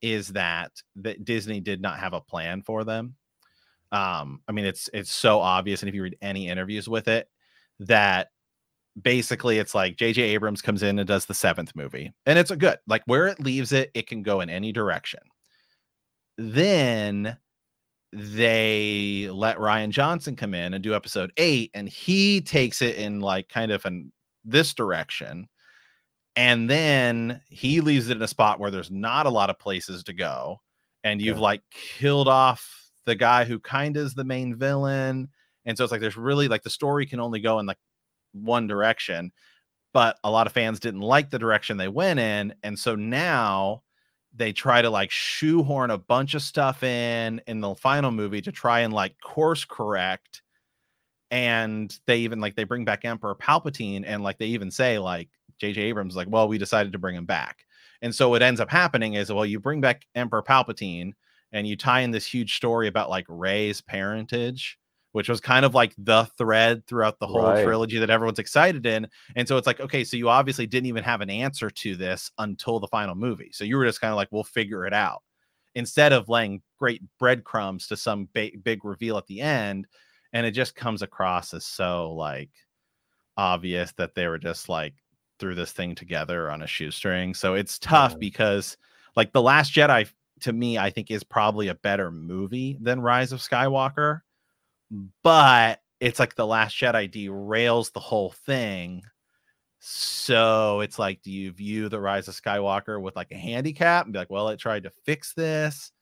is 0.00 0.28
that 0.28 0.72
that 0.96 1.24
Disney 1.24 1.60
did 1.60 1.80
not 1.80 1.98
have 1.98 2.12
a 2.12 2.20
plan 2.20 2.62
for 2.62 2.84
them. 2.84 3.16
Um 3.92 4.40
I 4.48 4.52
mean 4.52 4.64
it's 4.64 4.88
it's 4.92 5.12
so 5.12 5.40
obvious 5.40 5.82
and 5.82 5.88
if 5.88 5.94
you 5.94 6.02
read 6.02 6.18
any 6.22 6.48
interviews 6.48 6.88
with 6.88 7.08
it 7.08 7.28
that 7.80 8.28
basically 9.00 9.58
it's 9.58 9.74
like 9.74 9.96
JJ 9.96 10.18
Abrams 10.18 10.62
comes 10.62 10.82
in 10.82 10.98
and 10.98 11.08
does 11.08 11.26
the 11.26 11.34
seventh 11.34 11.74
movie, 11.74 12.12
and 12.26 12.38
it's 12.38 12.50
a 12.50 12.56
good 12.56 12.78
like 12.86 13.02
where 13.06 13.26
it 13.26 13.40
leaves 13.40 13.72
it, 13.72 13.90
it 13.94 14.06
can 14.06 14.22
go 14.22 14.40
in 14.40 14.50
any 14.50 14.72
direction. 14.72 15.20
Then 16.38 17.36
they 18.12 19.28
let 19.32 19.56
Rian 19.56 19.90
Johnson 19.90 20.36
come 20.36 20.54
in 20.54 20.74
and 20.74 20.82
do 20.82 20.94
episode 20.94 21.32
eight, 21.36 21.70
and 21.74 21.88
he 21.88 22.40
takes 22.40 22.82
it 22.82 22.96
in 22.96 23.20
like 23.20 23.48
kind 23.48 23.72
of 23.72 23.84
in 23.86 24.12
this 24.44 24.74
direction. 24.74 25.48
And 26.34 26.68
then 26.68 27.40
he 27.48 27.80
leaves 27.80 28.08
it 28.08 28.16
in 28.16 28.22
a 28.22 28.28
spot 28.28 28.58
where 28.58 28.70
there's 28.70 28.90
not 28.90 29.26
a 29.26 29.30
lot 29.30 29.50
of 29.50 29.58
places 29.58 30.02
to 30.04 30.12
go. 30.12 30.60
And 31.04 31.20
you've 31.20 31.36
yeah. 31.36 31.42
like 31.42 31.62
killed 31.70 32.28
off 32.28 32.90
the 33.04 33.14
guy 33.14 33.44
who 33.44 33.58
kind 33.58 33.96
of 33.96 34.06
is 34.06 34.14
the 34.14 34.24
main 34.24 34.56
villain. 34.56 35.28
And 35.64 35.76
so 35.76 35.84
it's 35.84 35.90
like 35.90 36.00
there's 36.00 36.16
really 36.16 36.48
like 36.48 36.62
the 36.62 36.70
story 36.70 37.06
can 37.06 37.20
only 37.20 37.40
go 37.40 37.58
in 37.58 37.66
like 37.66 37.78
one 38.32 38.66
direction, 38.66 39.32
but 39.92 40.18
a 40.24 40.30
lot 40.30 40.46
of 40.46 40.52
fans 40.52 40.80
didn't 40.80 41.00
like 41.00 41.30
the 41.30 41.38
direction 41.38 41.76
they 41.76 41.88
went 41.88 42.18
in. 42.18 42.54
And 42.62 42.78
so 42.78 42.94
now 42.94 43.82
they 44.34 44.52
try 44.52 44.80
to 44.80 44.90
like 44.90 45.10
shoehorn 45.10 45.90
a 45.90 45.98
bunch 45.98 46.34
of 46.34 46.42
stuff 46.42 46.82
in 46.82 47.40
in 47.46 47.60
the 47.60 47.74
final 47.74 48.10
movie 48.10 48.40
to 48.40 48.52
try 48.52 48.80
and 48.80 48.92
like 48.92 49.20
course 49.20 49.64
correct. 49.64 50.42
And 51.30 51.96
they 52.06 52.18
even 52.18 52.40
like 52.40 52.56
they 52.56 52.64
bring 52.64 52.84
back 52.84 53.04
Emperor 53.04 53.34
Palpatine 53.34 54.04
and 54.06 54.22
like 54.22 54.38
they 54.38 54.46
even 54.46 54.70
say 54.70 54.98
like 54.98 55.28
JJ 55.60 55.78
Abrams 55.78 56.12
is 56.12 56.16
like, 56.16 56.28
well, 56.30 56.48
we 56.48 56.58
decided 56.58 56.92
to 56.92 56.98
bring 56.98 57.16
him 57.16 57.26
back. 57.26 57.64
And 58.00 58.14
so 58.14 58.28
what 58.28 58.42
ends 58.42 58.60
up 58.60 58.70
happening 58.70 59.14
is 59.14 59.32
well, 59.32 59.46
you 59.46 59.60
bring 59.60 59.80
back 59.80 60.06
Emperor 60.14 60.42
Palpatine 60.42 61.12
and 61.52 61.66
you 61.66 61.76
tie 61.76 62.00
in 62.00 62.10
this 62.10 62.26
huge 62.26 62.56
story 62.56 62.88
about 62.88 63.10
like 63.10 63.26
Rey's 63.28 63.80
parentage 63.80 64.78
which 65.12 65.28
was 65.28 65.40
kind 65.40 65.64
of 65.64 65.74
like 65.74 65.94
the 65.98 66.24
thread 66.36 66.86
throughout 66.86 67.18
the 67.18 67.26
whole 67.26 67.42
right. 67.42 67.64
trilogy 67.64 67.98
that 67.98 68.10
everyone's 68.10 68.38
excited 68.38 68.84
in. 68.84 69.06
And 69.36 69.46
so 69.46 69.56
it's 69.56 69.66
like, 69.66 69.80
okay, 69.80 70.04
so 70.04 70.16
you 70.16 70.28
obviously 70.28 70.66
didn't 70.66 70.86
even 70.86 71.04
have 71.04 71.20
an 71.20 71.30
answer 71.30 71.70
to 71.70 71.96
this 71.96 72.30
until 72.38 72.80
the 72.80 72.88
final 72.88 73.14
movie. 73.14 73.50
So 73.52 73.64
you 73.64 73.76
were 73.76 73.84
just 73.84 74.00
kind 74.00 74.10
of 74.10 74.16
like, 74.16 74.28
we'll 74.30 74.42
figure 74.42 74.86
it 74.86 74.94
out 74.94 75.22
instead 75.74 76.12
of 76.12 76.28
laying 76.28 76.62
great 76.78 77.02
breadcrumbs 77.18 77.86
to 77.88 77.96
some 77.96 78.28
ba- 78.34 78.50
big 78.62 78.84
reveal 78.84 79.18
at 79.18 79.26
the 79.26 79.40
end. 79.40 79.86
And 80.32 80.46
it 80.46 80.52
just 80.52 80.74
comes 80.74 81.02
across 81.02 81.52
as 81.52 81.66
so 81.66 82.12
like 82.12 82.50
obvious 83.36 83.92
that 83.98 84.14
they 84.14 84.26
were 84.26 84.38
just 84.38 84.70
like 84.70 84.94
threw 85.42 85.54
this 85.54 85.72
thing 85.72 85.94
together 85.94 86.50
on 86.50 86.62
a 86.62 86.66
shoestring. 86.66 87.34
So 87.34 87.54
it's 87.54 87.78
tough 87.78 88.12
yeah. 88.12 88.18
because 88.18 88.78
like 89.16 89.32
The 89.32 89.42
Last 89.42 89.74
Jedi 89.74 90.08
to 90.40 90.52
me, 90.52 90.78
I 90.78 90.90
think 90.90 91.10
is 91.10 91.22
probably 91.22 91.68
a 91.68 91.74
better 91.74 92.10
movie 92.10 92.78
than 92.80 93.00
Rise 93.00 93.32
of 93.32 93.40
Skywalker 93.40 94.22
but 95.22 95.80
it's 96.00 96.18
like 96.18 96.34
the 96.34 96.46
last 96.46 96.76
Jedi 96.76 97.10
derails 97.10 97.92
the 97.92 98.00
whole 98.00 98.30
thing. 98.30 99.02
So 99.78 100.80
it's 100.80 100.98
like, 100.98 101.22
do 101.22 101.30
you 101.30 101.52
view 101.52 101.88
the 101.88 102.00
Rise 102.00 102.28
of 102.28 102.40
Skywalker 102.40 103.00
with 103.00 103.16
like 103.16 103.32
a 103.32 103.36
handicap 103.36 104.04
and 104.04 104.12
be 104.12 104.18
like, 104.18 104.30
well, 104.30 104.48
it 104.48 104.58
tried 104.58 104.84
to 104.84 104.90
fix 105.04 105.32
this? 105.34 105.92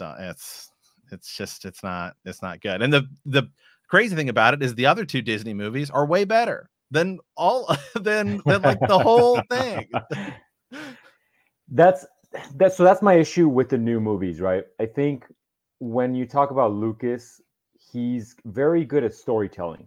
It's 0.00 0.70
it's 1.12 1.36
just 1.36 1.64
it's 1.66 1.82
not 1.82 2.16
it's 2.24 2.42
not 2.42 2.60
good. 2.62 2.82
And 2.82 2.92
the 2.92 3.06
the 3.26 3.50
crazy 3.88 4.16
thing 4.16 4.30
about 4.30 4.54
it 4.54 4.62
is 4.62 4.74
the 4.74 4.86
other 4.86 5.04
two 5.04 5.22
Disney 5.22 5.52
movies 5.52 5.90
are 5.90 6.06
way 6.06 6.24
better 6.24 6.70
than 6.90 7.18
all 7.36 7.74
than 7.94 8.40
than 8.46 8.62
like 8.70 8.80
the 8.80 8.98
whole 8.98 9.40
thing. 9.50 9.88
that's 11.68 12.06
that's 12.56 12.76
so 12.76 12.84
that's 12.84 13.02
my 13.02 13.14
issue 13.14 13.48
with 13.48 13.68
the 13.68 13.78
new 13.78 14.00
movies, 14.00 14.40
right? 14.40 14.64
I 14.80 14.86
think 14.86 15.26
when 15.78 16.14
you 16.14 16.26
talk 16.26 16.50
about 16.50 16.72
Lucas 16.72 17.40
he's 17.92 18.36
very 18.44 18.84
good 18.84 19.04
at 19.04 19.14
storytelling. 19.14 19.86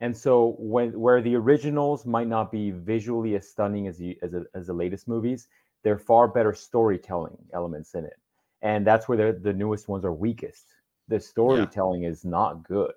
And 0.00 0.16
so 0.16 0.56
when 0.58 0.98
where 0.98 1.22
the 1.22 1.34
originals 1.36 2.04
might 2.04 2.28
not 2.28 2.52
be 2.52 2.70
visually 2.70 3.34
as 3.34 3.48
stunning 3.48 3.86
as 3.86 3.96
the 3.96 4.18
as, 4.22 4.34
a, 4.34 4.44
as 4.54 4.66
the 4.66 4.74
latest 4.74 5.08
movies, 5.08 5.48
they're 5.82 5.98
far 5.98 6.28
better 6.28 6.52
storytelling 6.52 7.38
elements 7.54 7.94
in 7.94 8.04
it. 8.04 8.16
And 8.62 8.86
that's 8.86 9.08
where 9.08 9.32
the, 9.32 9.38
the 9.38 9.52
newest 9.52 9.88
ones 9.88 10.04
are 10.04 10.12
weakest. 10.12 10.66
The 11.08 11.20
storytelling 11.20 12.02
yeah. 12.02 12.10
is 12.10 12.24
not 12.24 12.66
good. 12.66 12.92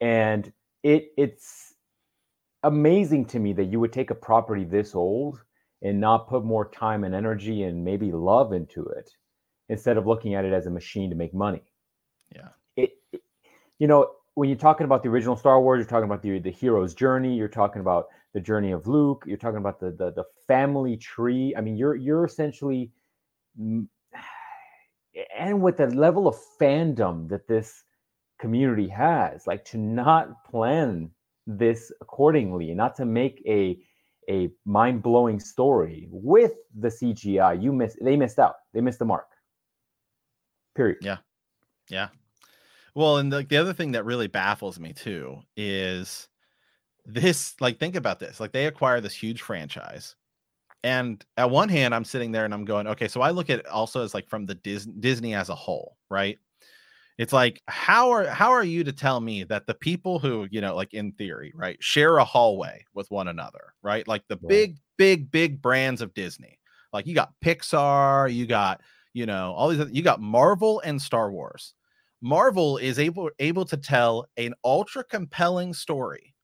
And 0.00 0.52
it 0.82 1.12
it's 1.18 1.74
amazing 2.66 3.24
to 3.26 3.38
me 3.38 3.52
that 3.54 3.64
you 3.64 3.80
would 3.80 3.92
take 3.92 4.10
a 4.10 4.14
property 4.14 4.64
this 4.64 4.94
old 4.94 5.42
and 5.82 6.00
not 6.00 6.28
put 6.28 6.44
more 6.44 6.68
time 6.70 7.04
and 7.04 7.14
energy 7.14 7.62
and 7.64 7.84
maybe 7.84 8.12
love 8.12 8.52
into 8.52 8.84
it 8.86 9.10
instead 9.68 9.96
of 9.96 10.06
looking 10.06 10.34
at 10.34 10.44
it 10.44 10.52
as 10.52 10.66
a 10.66 10.70
machine 10.70 11.10
to 11.10 11.16
make 11.16 11.34
money. 11.34 11.62
Yeah 12.34 12.48
it. 12.76 12.92
you 13.78 13.86
know, 13.86 14.10
when 14.34 14.48
you're 14.48 14.58
talking 14.58 14.84
about 14.84 15.02
the 15.02 15.08
original 15.08 15.36
Star 15.36 15.60
Wars, 15.60 15.78
you're 15.78 15.86
talking 15.86 16.04
about 16.04 16.22
the 16.22 16.38
the 16.38 16.50
hero's 16.50 16.94
journey. 16.94 17.34
You're 17.34 17.48
talking 17.48 17.80
about 17.80 18.06
the 18.34 18.40
journey 18.40 18.72
of 18.72 18.86
Luke. 18.86 19.24
You're 19.26 19.38
talking 19.38 19.58
about 19.58 19.80
the 19.80 19.90
the, 19.90 20.12
the 20.12 20.24
family 20.46 20.96
tree. 20.96 21.54
I 21.56 21.60
mean, 21.60 21.76
you're 21.76 21.96
you're 21.96 22.24
essentially, 22.24 22.90
and 23.58 23.88
with 25.62 25.78
the 25.78 25.86
level 25.88 26.28
of 26.28 26.36
fandom 26.60 27.28
that 27.30 27.48
this 27.48 27.84
community 28.38 28.88
has, 28.88 29.46
like 29.46 29.64
to 29.64 29.78
not 29.78 30.44
plan 30.44 31.10
this 31.46 31.92
accordingly, 32.00 32.74
not 32.74 32.94
to 32.96 33.04
make 33.04 33.42
a 33.46 33.78
a 34.28 34.50
mind 34.64 35.02
blowing 35.02 35.38
story 35.38 36.08
with 36.10 36.52
the 36.78 36.88
CGI, 36.88 37.62
you 37.62 37.72
miss. 37.72 37.96
They 38.00 38.16
missed 38.16 38.38
out. 38.38 38.56
They 38.74 38.80
missed 38.80 38.98
the 38.98 39.04
mark. 39.04 39.28
Period. 40.74 40.98
Yeah. 41.00 41.18
Yeah. 41.88 42.08
Well, 42.94 43.18
and 43.18 43.32
the, 43.32 43.44
the 43.44 43.56
other 43.56 43.72
thing 43.72 43.92
that 43.92 44.04
really 44.04 44.26
baffles 44.26 44.80
me 44.80 44.92
too 44.92 45.40
is 45.56 46.28
this 47.04 47.54
like 47.60 47.78
think 47.78 47.94
about 47.94 48.18
this. 48.18 48.40
Like 48.40 48.52
they 48.52 48.66
acquire 48.66 49.00
this 49.00 49.14
huge 49.14 49.42
franchise. 49.42 50.16
And 50.82 51.24
at 51.36 51.50
one 51.50 51.68
hand, 51.68 51.94
I'm 51.94 52.04
sitting 52.04 52.32
there 52.32 52.44
and 52.44 52.54
I'm 52.54 52.64
going, 52.64 52.86
okay, 52.86 53.08
so 53.08 53.20
I 53.20 53.30
look 53.30 53.50
at 53.50 53.66
also 53.66 54.04
as 54.04 54.14
like 54.14 54.28
from 54.28 54.46
the 54.46 54.54
Dis- 54.54 54.86
Disney 54.86 55.34
as 55.34 55.48
a 55.48 55.54
whole, 55.54 55.96
right? 56.10 56.38
It's 57.18 57.32
like 57.32 57.62
how 57.66 58.10
are 58.10 58.26
how 58.26 58.50
are 58.52 58.64
you 58.64 58.84
to 58.84 58.92
tell 58.92 59.20
me 59.20 59.44
that 59.44 59.66
the 59.66 59.74
people 59.74 60.18
who, 60.18 60.46
you 60.50 60.60
know, 60.60 60.74
like 60.74 60.92
in 60.92 61.12
theory, 61.12 61.52
right, 61.54 61.82
share 61.82 62.18
a 62.18 62.24
hallway 62.24 62.84
with 62.94 63.10
one 63.10 63.28
another, 63.28 63.72
right? 63.82 64.06
Like 64.06 64.22
the 64.28 64.36
big, 64.36 64.76
big, 64.98 65.30
big 65.30 65.62
brands 65.62 66.02
of 66.02 66.12
Disney. 66.14 66.58
Like 66.92 67.06
you 67.06 67.14
got 67.14 67.32
Pixar, 67.42 68.32
you 68.32 68.46
got, 68.46 68.82
you 69.14 69.26
know, 69.26 69.54
all 69.56 69.68
these 69.68 69.90
you 69.90 70.02
got 70.02 70.20
Marvel 70.20 70.80
and 70.84 71.00
Star 71.00 71.30
Wars 71.30 71.74
Marvel 72.22 72.78
is 72.78 72.98
able 72.98 73.30
able 73.38 73.64
to 73.64 73.76
tell 73.76 74.26
an 74.36 74.54
ultra 74.64 75.04
compelling 75.04 75.72
story 75.72 76.34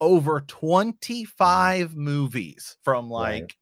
over 0.00 0.40
mm-hmm. 0.40 0.46
25 0.46 1.96
movies 1.96 2.76
from 2.82 3.08
like 3.08 3.42
right. 3.42 3.54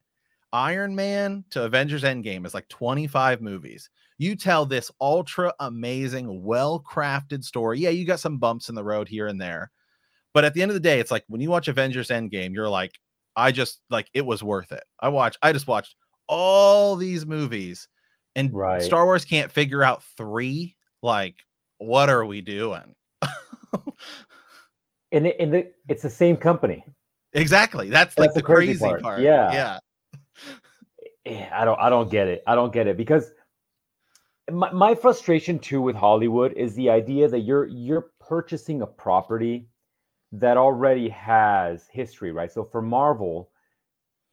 Iron 0.53 0.95
Man 0.95 1.45
to 1.51 1.65
Avengers 1.65 2.05
Endgame 2.05 2.47
is 2.47 2.55
like 2.55 2.69
25 2.69 3.43
movies. 3.43 3.91
You 4.19 4.35
tell 4.35 4.67
this 4.67 4.91
ultra 5.01 5.55
amazing, 5.61 6.43
well 6.43 6.81
crafted 6.81 7.45
story. 7.45 7.79
Yeah, 7.79 7.91
you 7.91 8.05
got 8.05 8.21
some 8.21 8.39
bumps 8.39 8.69
in 8.69 8.75
the 8.75 8.85
road 8.85 9.09
here 9.09 9.29
and 9.29 9.41
there, 9.41 9.71
but 10.35 10.45
at 10.45 10.55
the 10.55 10.63
end 10.63 10.71
of 10.71 10.75
the 10.75 10.81
day, 10.81 11.01
it's 11.01 11.11
like 11.11 11.25
when 11.29 11.41
you 11.41 11.49
watch 11.51 11.69
Avengers 11.69 12.09
Endgame, 12.09 12.53
you're 12.53 12.69
like, 12.69 12.99
I 13.37 13.53
just 13.53 13.81
like 13.91 14.09
it 14.15 14.27
was 14.27 14.43
worth 14.43 14.73
it. 14.73 14.83
I 15.01 15.09
watched, 15.09 15.39
I 15.43 15.53
just 15.53 15.69
watched 15.69 15.95
all 16.29 16.97
these 16.97 17.25
movies, 17.25 17.89
and 18.35 18.53
right. 18.53 18.83
Star 18.83 19.05
Wars 19.05 19.25
can't 19.25 19.51
figure 19.51 19.83
out 19.83 20.03
three. 20.17 20.77
Like, 21.03 21.37
what 21.79 22.11
are 22.11 22.27
we 22.27 22.41
doing? 22.41 22.95
and 25.13 25.27
it, 25.29 25.37
and 25.39 25.55
the, 25.55 25.73
it's 25.89 26.03
the 26.03 26.11
same 26.11 26.37
company. 26.37 26.85
Exactly. 27.35 27.89
That's, 27.89 28.15
That's 28.15 28.29
like 28.29 28.35
the, 28.35 28.43
crazy, 28.43 28.79
crazy 28.79 28.85
part. 28.85 29.03
part. 29.03 29.21
Yeah. 29.21 29.53
Yeah. 29.53 29.79
Eh, 31.27 31.47
I 31.53 31.65
don't 31.65 31.79
I 31.79 31.91
don't 31.91 32.11
get 32.11 32.27
it. 32.27 32.43
I 32.47 32.55
don't 32.55 32.73
get 32.73 32.87
it 32.87 32.97
because 32.97 33.33
my, 34.51 34.71
my 34.73 34.95
frustration 34.95 35.59
too 35.59 35.81
with 35.81 35.97
Hollywood 35.97 36.53
is 36.55 36.75
the 36.75 36.91
idea 36.91 37.29
that 37.29 37.41
you're 37.41 37.67
you're 37.67 38.11
purchasing 38.21 38.83
a 38.83 38.87
property 38.87 39.69
that 40.33 40.57
already 40.57 41.09
has 41.09 41.87
history, 41.91 42.33
right? 42.33 42.53
So 42.53 42.65
for 42.65 42.83
Marvel, 42.83 43.51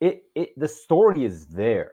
it 0.01 0.23
it 0.35 0.57
the 0.57 0.67
story 0.67 1.25
is 1.25 1.47
there. 1.47 1.91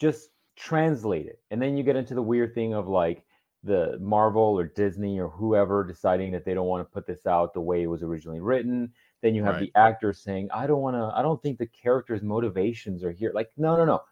Just 0.00 0.30
translate 0.56 1.26
it. 1.26 1.40
And 1.50 1.60
then 1.60 1.76
you 1.76 1.82
get 1.82 1.96
into 1.96 2.14
the 2.14 2.22
weird 2.22 2.54
thing 2.54 2.74
of 2.74 2.88
like 2.88 3.24
the 3.62 3.98
Marvel 4.00 4.58
or 4.58 4.64
Disney 4.64 5.18
or 5.18 5.28
whoever 5.28 5.84
deciding 5.84 6.32
that 6.32 6.44
they 6.44 6.54
don't 6.54 6.66
want 6.66 6.86
to 6.86 6.92
put 6.92 7.06
this 7.06 7.26
out 7.26 7.52
the 7.52 7.60
way 7.60 7.82
it 7.82 7.86
was 7.86 8.02
originally 8.02 8.40
written. 8.40 8.92
Then 9.22 9.34
you 9.34 9.44
have 9.44 9.56
right. 9.56 9.70
the 9.72 9.78
actor 9.78 10.12
saying, 10.12 10.48
I 10.52 10.66
don't 10.66 10.80
want 10.80 10.96
to, 10.96 11.12
I 11.14 11.20
don't 11.20 11.42
think 11.42 11.58
the 11.58 11.66
character's 11.66 12.22
motivations 12.22 13.04
are 13.04 13.12
here. 13.12 13.32
Like, 13.34 13.50
no, 13.58 13.76
no, 13.76 13.84
no. 13.84 14.02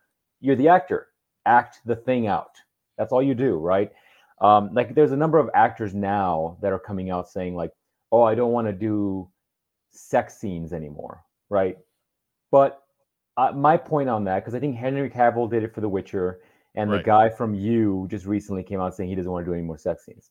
You're 0.40 0.56
the 0.56 0.68
actor. 0.68 1.08
Act 1.46 1.80
the 1.86 1.96
thing 1.96 2.26
out. 2.26 2.58
That's 2.98 3.12
all 3.12 3.22
you 3.22 3.34
do, 3.34 3.56
right? 3.56 3.92
Um, 4.40 4.70
like 4.72 4.94
there's 4.94 5.12
a 5.12 5.16
number 5.16 5.38
of 5.38 5.48
actors 5.54 5.94
now 5.94 6.58
that 6.60 6.72
are 6.72 6.78
coming 6.78 7.10
out 7.10 7.28
saying, 7.28 7.54
like, 7.54 7.72
oh, 8.12 8.22
I 8.22 8.34
don't 8.34 8.52
want 8.52 8.66
to 8.66 8.72
do 8.72 9.28
sex 9.90 10.38
scenes 10.38 10.72
anymore, 10.72 11.24
right? 11.48 11.78
But 12.50 12.82
uh, 13.36 13.52
my 13.52 13.76
point 13.76 14.08
on 14.08 14.24
that, 14.24 14.40
because 14.40 14.54
I 14.54 14.60
think 14.60 14.76
Henry 14.76 15.10
Cavill 15.10 15.50
did 15.50 15.62
it 15.62 15.74
for 15.74 15.80
The 15.80 15.88
Witcher, 15.88 16.40
and 16.74 16.90
right. 16.90 16.98
the 16.98 17.02
guy 17.02 17.28
from 17.28 17.54
You 17.54 18.06
just 18.10 18.26
recently 18.26 18.62
came 18.62 18.80
out 18.80 18.94
saying 18.94 19.08
he 19.08 19.14
doesn't 19.14 19.30
want 19.30 19.44
to 19.44 19.50
do 19.50 19.54
any 19.54 19.62
more 19.62 19.78
sex 19.78 20.04
scenes. 20.04 20.30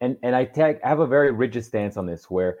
And 0.00 0.16
and 0.22 0.36
I, 0.36 0.44
tag, 0.44 0.78
I 0.84 0.88
have 0.88 1.00
a 1.00 1.06
very 1.06 1.32
rigid 1.32 1.64
stance 1.64 1.96
on 1.96 2.06
this, 2.06 2.30
where 2.30 2.58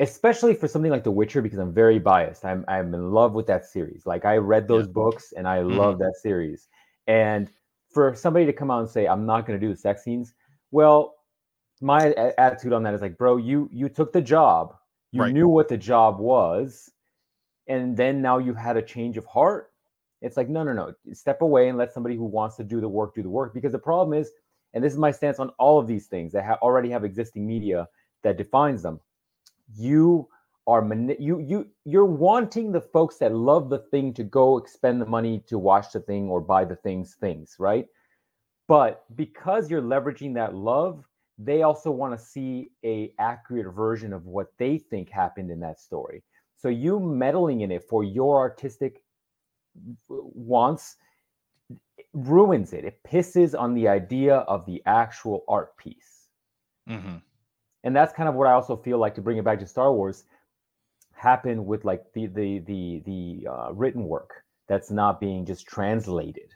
especially 0.00 0.54
for 0.54 0.66
something 0.66 0.90
like 0.90 1.04
The 1.04 1.10
Witcher, 1.10 1.42
because 1.42 1.58
I'm 1.58 1.72
very 1.72 1.98
biased. 1.98 2.44
I'm 2.44 2.64
I'm 2.66 2.92
in 2.94 3.12
love 3.12 3.32
with 3.34 3.46
that 3.46 3.66
series. 3.66 4.06
Like 4.06 4.24
I 4.24 4.38
read 4.38 4.66
those 4.66 4.86
yeah. 4.86 4.92
books 4.92 5.32
and 5.36 5.46
I 5.46 5.58
mm-hmm. 5.58 5.76
love 5.76 5.98
that 5.98 6.16
series. 6.20 6.68
And 7.06 7.50
for 7.92 8.14
somebody 8.14 8.46
to 8.46 8.52
come 8.52 8.70
out 8.70 8.80
and 8.80 8.88
say 8.88 9.06
I'm 9.06 9.26
not 9.26 9.46
going 9.46 9.58
to 9.58 9.66
do 9.66 9.72
the 9.72 9.78
sex 9.78 10.04
scenes, 10.04 10.34
well, 10.70 11.16
my 11.80 12.12
attitude 12.38 12.72
on 12.72 12.82
that 12.84 12.94
is 12.94 13.00
like, 13.00 13.16
bro, 13.18 13.36
you 13.36 13.68
you 13.72 13.88
took 13.88 14.12
the 14.12 14.20
job, 14.20 14.74
you 15.12 15.22
right. 15.22 15.32
knew 15.32 15.48
what 15.48 15.68
the 15.68 15.78
job 15.78 16.18
was, 16.18 16.90
and 17.66 17.96
then 17.96 18.20
now 18.20 18.38
you 18.38 18.54
had 18.54 18.76
a 18.76 18.82
change 18.82 19.16
of 19.16 19.24
heart. 19.26 19.72
It's 20.22 20.36
like 20.36 20.48
no, 20.48 20.62
no, 20.62 20.72
no. 20.72 20.92
Step 21.14 21.42
away 21.42 21.68
and 21.68 21.78
let 21.78 21.92
somebody 21.92 22.16
who 22.16 22.24
wants 22.24 22.56
to 22.56 22.64
do 22.64 22.80
the 22.80 22.88
work 22.88 23.14
do 23.14 23.22
the 23.22 23.30
work. 23.30 23.54
Because 23.54 23.72
the 23.72 23.78
problem 23.78 24.18
is, 24.18 24.30
and 24.74 24.84
this 24.84 24.92
is 24.92 24.98
my 24.98 25.10
stance 25.10 25.38
on 25.38 25.50
all 25.58 25.78
of 25.78 25.86
these 25.86 26.06
things 26.06 26.32
that 26.32 26.44
ha- 26.44 26.58
already 26.60 26.90
have 26.90 27.04
existing 27.04 27.46
media 27.46 27.88
that 28.22 28.36
defines 28.36 28.82
them 28.82 29.00
you 29.76 30.28
are 30.66 30.82
mani- 30.82 31.16
you 31.18 31.40
you 31.40 31.68
you're 31.84 32.04
wanting 32.04 32.72
the 32.72 32.80
folks 32.80 33.16
that 33.18 33.34
love 33.34 33.70
the 33.70 33.78
thing 33.78 34.12
to 34.14 34.24
go 34.24 34.58
expend 34.58 35.00
the 35.00 35.06
money 35.06 35.42
to 35.46 35.58
watch 35.58 35.92
the 35.92 36.00
thing 36.00 36.28
or 36.28 36.40
buy 36.40 36.64
the 36.64 36.76
things 36.76 37.16
things 37.20 37.56
right? 37.58 37.86
But 38.68 39.04
because 39.16 39.70
you're 39.70 39.82
leveraging 39.82 40.34
that 40.34 40.54
love 40.54 41.04
they 41.42 41.62
also 41.62 41.90
want 41.90 42.16
to 42.16 42.24
see 42.24 42.70
a 42.84 43.14
accurate 43.18 43.74
version 43.74 44.12
of 44.12 44.26
what 44.26 44.48
they 44.58 44.76
think 44.76 45.08
happened 45.08 45.50
in 45.50 45.58
that 45.60 45.80
story. 45.80 46.22
So 46.56 46.68
you 46.68 47.00
meddling 47.00 47.62
in 47.62 47.70
it 47.70 47.82
for 47.82 48.04
your 48.04 48.38
artistic 48.38 49.02
wants 50.08 50.96
ruins 52.12 52.72
it. 52.72 52.84
It 52.84 53.02
pisses 53.04 53.58
on 53.58 53.74
the 53.74 53.88
idea 53.88 54.36
of 54.36 54.66
the 54.66 54.82
actual 54.84 55.44
art 55.48 55.76
piece. 55.78 56.28
Mm-hmm. 56.88 57.16
And 57.84 57.96
that's 57.96 58.12
kind 58.12 58.28
of 58.28 58.34
what 58.34 58.46
I 58.46 58.52
also 58.52 58.76
feel 58.76 58.98
like 58.98 59.14
to 59.14 59.22
bring 59.22 59.38
it 59.38 59.44
back 59.44 59.60
to 59.60 59.66
Star 59.66 59.92
Wars 59.94 60.24
happened 61.20 61.64
with 61.64 61.84
like 61.84 62.02
the 62.14 62.26
the 62.26 62.58
the 62.60 63.02
the 63.04 63.48
uh, 63.50 63.72
written 63.72 64.04
work 64.04 64.30
that's 64.68 64.90
not 64.90 65.20
being 65.20 65.44
just 65.44 65.66
translated. 65.66 66.50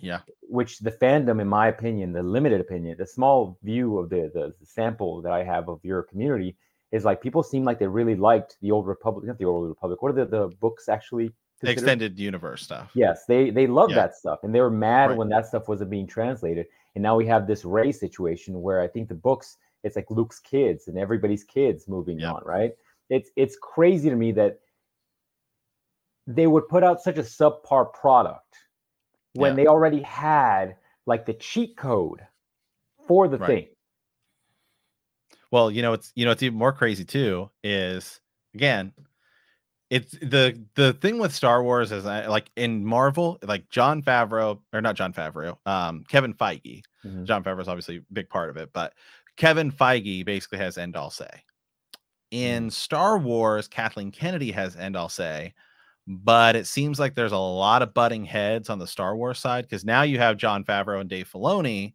Yeah. 0.00 0.20
Which 0.42 0.80
the 0.80 0.90
fandom, 0.90 1.40
in 1.40 1.48
my 1.48 1.68
opinion, 1.68 2.12
the 2.12 2.22
limited 2.22 2.60
opinion, 2.60 2.96
the 2.98 3.06
small 3.06 3.58
view 3.62 3.98
of 3.98 4.10
the, 4.10 4.30
the 4.34 4.54
the 4.60 4.66
sample 4.66 5.22
that 5.22 5.32
I 5.32 5.42
have 5.44 5.68
of 5.68 5.80
your 5.82 6.02
community 6.02 6.56
is 6.92 7.04
like 7.04 7.22
people 7.22 7.42
seem 7.42 7.64
like 7.64 7.78
they 7.78 7.86
really 7.86 8.16
liked 8.16 8.56
the 8.60 8.70
old 8.70 8.86
Republic, 8.86 9.26
not 9.26 9.38
the 9.38 9.44
old 9.44 9.68
Republic. 9.68 10.02
What 10.02 10.10
are 10.10 10.24
the, 10.24 10.26
the 10.26 10.48
books 10.60 10.88
actually? 10.88 11.32
Considered? 11.60 11.72
Extended 11.72 12.18
universe 12.18 12.62
stuff. 12.62 12.90
Yes, 12.94 13.24
they 13.26 13.50
they 13.50 13.66
love 13.66 13.90
yeah. 13.90 13.96
that 13.96 14.16
stuff, 14.16 14.40
and 14.42 14.54
they 14.54 14.60
were 14.60 14.70
mad 14.70 15.10
right. 15.10 15.18
when 15.18 15.28
that 15.28 15.46
stuff 15.46 15.68
wasn't 15.68 15.90
being 15.90 16.06
translated. 16.06 16.66
And 16.94 17.02
now 17.02 17.16
we 17.16 17.26
have 17.26 17.46
this 17.46 17.64
Rey 17.64 17.92
situation 17.92 18.60
where 18.60 18.80
I 18.80 18.88
think 18.88 19.08
the 19.08 19.14
books 19.14 19.56
it's 19.84 19.96
like 19.96 20.10
Luke's 20.10 20.40
kids 20.40 20.88
and 20.88 20.98
everybody's 20.98 21.44
kids 21.44 21.86
moving 21.86 22.24
on, 22.24 22.42
right? 22.44 22.72
It's 23.10 23.30
it's 23.36 23.56
crazy 23.60 24.10
to 24.10 24.16
me 24.16 24.32
that 24.32 24.60
they 26.26 26.46
would 26.46 26.68
put 26.68 26.82
out 26.82 27.02
such 27.02 27.18
a 27.18 27.22
subpar 27.22 27.92
product 27.92 28.56
when 29.34 29.52
yeah. 29.52 29.56
they 29.56 29.66
already 29.66 30.00
had 30.02 30.76
like 31.06 31.26
the 31.26 31.34
cheat 31.34 31.76
code 31.76 32.20
for 33.06 33.28
the 33.28 33.38
right. 33.38 33.46
thing. 33.46 33.66
Well, 35.50 35.70
you 35.70 35.82
know, 35.82 35.92
it's 35.92 36.12
you 36.14 36.24
know, 36.24 36.30
it's 36.30 36.42
even 36.42 36.58
more 36.58 36.72
crazy 36.72 37.04
too. 37.04 37.50
Is 37.62 38.20
again, 38.54 38.92
it's 39.90 40.12
the 40.12 40.60
the 40.74 40.94
thing 40.94 41.18
with 41.18 41.34
Star 41.34 41.62
Wars 41.62 41.92
is 41.92 42.04
like 42.04 42.50
in 42.56 42.84
Marvel, 42.84 43.38
like 43.42 43.68
Jon 43.70 44.02
Favreau 44.02 44.60
or 44.72 44.80
not 44.80 44.96
Jon 44.96 45.12
Favreau, 45.12 45.56
um, 45.66 46.04
Kevin 46.08 46.34
Feige. 46.34 46.82
Mm-hmm. 47.04 47.24
Is 47.24 47.68
obviously 47.68 47.98
a 47.98 48.02
big 48.12 48.30
part 48.30 48.50
of 48.50 48.56
it, 48.56 48.70
but 48.72 48.94
Kevin 49.36 49.70
Feige 49.70 50.24
basically 50.24 50.58
has 50.58 50.78
end 50.78 50.96
all 50.96 51.10
say. 51.10 51.42
In 52.34 52.66
mm. 52.66 52.72
Star 52.72 53.16
Wars, 53.16 53.68
Kathleen 53.68 54.10
Kennedy 54.10 54.50
has 54.50 54.74
end 54.74 54.96
all 54.96 55.08
say, 55.08 55.54
but 56.08 56.56
it 56.56 56.66
seems 56.66 56.98
like 56.98 57.14
there's 57.14 57.30
a 57.30 57.38
lot 57.38 57.80
of 57.80 57.94
butting 57.94 58.24
heads 58.24 58.68
on 58.68 58.80
the 58.80 58.88
Star 58.88 59.16
Wars 59.16 59.38
side 59.38 59.62
because 59.62 59.84
now 59.84 60.02
you 60.02 60.18
have 60.18 60.36
Jon 60.36 60.64
Favreau 60.64 61.00
and 61.00 61.08
Dave 61.08 61.30
Filoni, 61.32 61.94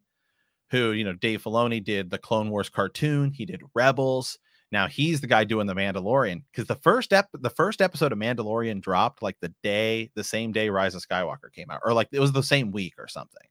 who, 0.72 0.92
you 0.92 1.04
know, 1.04 1.12
Dave 1.12 1.44
Filoni 1.44 1.84
did 1.84 2.10
the 2.10 2.18
Clone 2.18 2.50
Wars 2.52 2.70
cartoon, 2.70 3.32
he 3.32 3.46
did 3.46 3.62
Rebels. 3.76 4.40
Now 4.72 4.88
he's 4.88 5.20
the 5.20 5.28
guy 5.28 5.44
doing 5.44 5.68
the 5.68 5.76
Mandalorian 5.76 6.44
because 6.54 6.68
the 6.68 6.76
first 6.76 7.12
ep- 7.12 7.28
the 7.34 7.50
first 7.50 7.82
episode 7.82 8.14
of 8.14 8.18
Mandalorian 8.18 8.80
dropped 8.80 9.22
like 9.22 9.36
the 9.42 9.54
day, 9.62 10.10
the 10.16 10.24
same 10.24 10.54
day 10.54 10.70
Rise 10.70 10.96
of 10.96 11.06
Skywalker 11.06 11.52
came 11.54 11.70
out, 11.70 11.82
or 11.84 11.92
like 11.92 12.08
it 12.14 12.20
was 12.22 12.32
the 12.32 12.44
same 12.44 12.72
week 12.72 12.94
or 12.98 13.10
something. 13.10 13.48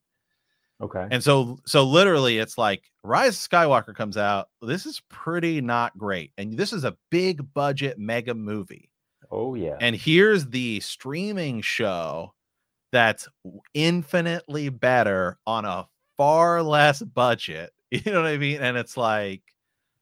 Okay. 0.80 1.08
And 1.10 1.22
so 1.22 1.58
so 1.66 1.84
literally 1.84 2.38
it's 2.38 2.56
like 2.56 2.84
Rise 3.02 3.36
of 3.36 3.50
Skywalker 3.50 3.94
comes 3.94 4.16
out. 4.16 4.48
This 4.62 4.86
is 4.86 5.02
pretty 5.08 5.60
not 5.60 5.96
great. 5.98 6.32
And 6.38 6.56
this 6.56 6.72
is 6.72 6.84
a 6.84 6.96
big 7.10 7.52
budget 7.52 7.98
mega 7.98 8.34
movie. 8.34 8.90
Oh 9.30 9.54
yeah. 9.54 9.76
And 9.80 9.96
here's 9.96 10.46
the 10.46 10.80
streaming 10.80 11.60
show 11.62 12.32
that's 12.92 13.28
infinitely 13.74 14.68
better 14.68 15.38
on 15.46 15.64
a 15.64 15.86
far 16.16 16.62
less 16.62 17.02
budget. 17.02 17.72
You 17.90 18.12
know 18.12 18.20
what 18.20 18.28
I 18.28 18.36
mean? 18.36 18.60
And 18.60 18.76
it's 18.76 18.98
like 18.98 19.40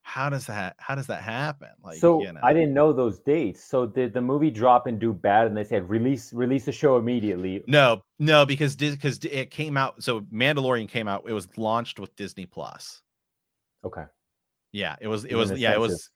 how 0.07 0.31
does 0.31 0.47
that 0.47 0.77
how 0.79 0.95
does 0.95 1.09
that 1.09 1.21
happen 1.21 1.69
like 1.83 1.99
so 1.99 2.23
you 2.23 2.33
know. 2.33 2.39
i 2.45 2.53
didn't 2.53 2.73
know 2.73 2.93
those 2.93 3.19
dates 3.19 3.63
so 3.63 3.85
did 3.85 4.15
the 4.15 4.21
movie 4.21 4.53
drop 4.53 4.87
and 4.87 5.01
do 5.01 5.13
bad 5.13 5.49
and 5.49 5.57
they 5.57 5.65
said 5.65 5.87
release 5.91 6.33
release 6.33 6.65
the 6.65 6.71
show 6.71 6.97
immediately 6.97 7.65
no 7.67 8.01
no 8.21 8.47
because 8.47 8.77
because 8.77 9.19
it 9.25 9.51
came 9.51 9.77
out 9.77 10.01
so 10.01 10.21
mandalorian 10.33 10.89
came 10.89 11.09
out 11.09 11.25
it 11.27 11.33
was 11.33 11.49
launched 11.59 11.99
with 11.99 12.15
disney 12.15 12.47
plus 12.47 13.03
okay 13.85 14.05
yeah 14.71 14.95
it 15.01 15.09
was 15.09 15.25
it 15.25 15.35
was 15.35 15.51
yeah 15.51 15.73
it 15.73 15.81
was 15.81 16.09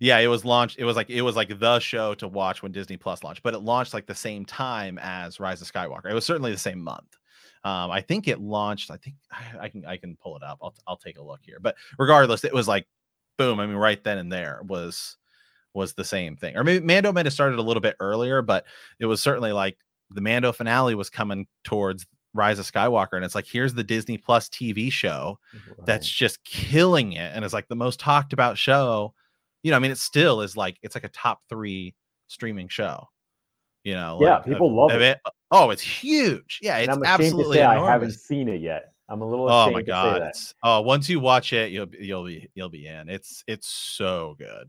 yeah 0.00 0.18
it 0.18 0.26
was 0.26 0.44
launched 0.44 0.76
it 0.76 0.84
was 0.84 0.96
like 0.96 1.08
it 1.08 1.22
was 1.22 1.36
like 1.36 1.60
the 1.60 1.78
show 1.78 2.14
to 2.14 2.26
watch 2.26 2.60
when 2.60 2.72
disney 2.72 2.96
plus 2.96 3.22
launched 3.22 3.44
but 3.44 3.54
it 3.54 3.60
launched 3.60 3.94
like 3.94 4.06
the 4.06 4.14
same 4.14 4.44
time 4.44 4.98
as 5.00 5.38
rise 5.38 5.62
of 5.62 5.72
skywalker 5.72 6.10
it 6.10 6.14
was 6.14 6.24
certainly 6.24 6.50
the 6.50 6.58
same 6.58 6.80
month 6.80 7.16
um, 7.64 7.90
I 7.90 8.00
think 8.00 8.28
it 8.28 8.40
launched. 8.40 8.88
I 8.88 8.96
think 8.98 9.16
I, 9.32 9.64
I 9.64 9.68
can 9.68 9.84
I 9.84 9.96
can 9.96 10.16
pull 10.16 10.36
it 10.36 10.44
up. 10.44 10.58
I'll 10.62 10.74
I'll 10.86 10.96
take 10.96 11.18
a 11.18 11.22
look 11.22 11.40
here. 11.42 11.58
But 11.60 11.74
regardless, 11.98 12.44
it 12.44 12.54
was 12.54 12.68
like 12.68 12.86
boom. 13.38 13.60
I 13.60 13.66
mean, 13.66 13.76
right 13.76 14.02
then 14.02 14.18
and 14.18 14.30
there 14.30 14.60
was 14.64 15.16
was 15.74 15.94
the 15.94 16.04
same 16.04 16.36
thing. 16.36 16.56
Or 16.56 16.64
maybe 16.64 16.84
Mando 16.84 17.12
might 17.12 17.26
have 17.26 17.32
started 17.32 17.58
a 17.58 17.62
little 17.62 17.80
bit 17.80 17.96
earlier, 18.00 18.42
but 18.42 18.64
it 18.98 19.06
was 19.06 19.22
certainly 19.22 19.52
like 19.52 19.78
the 20.10 20.20
Mando 20.20 20.52
finale 20.52 20.94
was 20.94 21.08
coming 21.08 21.46
towards 21.64 22.06
Rise 22.34 22.58
of 22.58 22.70
Skywalker, 22.70 23.14
and 23.14 23.24
it's 23.24 23.34
like 23.34 23.46
here's 23.46 23.74
the 23.74 23.84
Disney 23.84 24.18
Plus 24.18 24.48
TV 24.48 24.92
show 24.92 25.38
right. 25.54 25.86
that's 25.86 26.08
just 26.08 26.44
killing 26.44 27.12
it, 27.12 27.32
and 27.34 27.44
it's 27.44 27.54
like 27.54 27.68
the 27.68 27.76
most 27.76 28.00
talked 28.00 28.32
about 28.32 28.58
show. 28.58 29.14
You 29.62 29.70
know, 29.70 29.76
I 29.76 29.80
mean, 29.80 29.90
it 29.90 29.98
still 29.98 30.42
is 30.42 30.56
like 30.56 30.76
it's 30.82 30.94
like 30.94 31.04
a 31.04 31.08
top 31.08 31.40
three 31.48 31.94
streaming 32.26 32.68
show. 32.68 33.08
You 33.84 33.94
know, 33.94 34.18
yeah, 34.20 34.36
like, 34.36 34.44
people 34.44 34.68
uh, 34.68 34.86
love 34.88 34.90
it. 34.90 35.02
it. 35.02 35.18
Oh, 35.50 35.70
it's 35.70 35.82
huge. 35.82 36.58
Yeah, 36.60 36.78
it's 36.78 36.96
absolutely. 37.04 37.62
I 37.62 37.90
haven't 37.90 38.12
seen 38.12 38.48
it 38.48 38.60
yet. 38.60 38.92
I'm 39.08 39.22
a 39.22 39.28
little. 39.28 39.50
Oh 39.50 39.70
my 39.70 39.82
god! 39.82 40.32
Oh, 40.62 40.82
once 40.82 41.08
you 41.08 41.20
watch 41.20 41.52
it, 41.52 41.72
you'll 41.72 41.88
you'll 41.98 42.24
be 42.24 42.48
you'll 42.54 42.68
be 42.68 42.86
in. 42.86 43.08
It's 43.08 43.42
it's 43.46 43.68
so 43.68 44.36
good. 44.38 44.68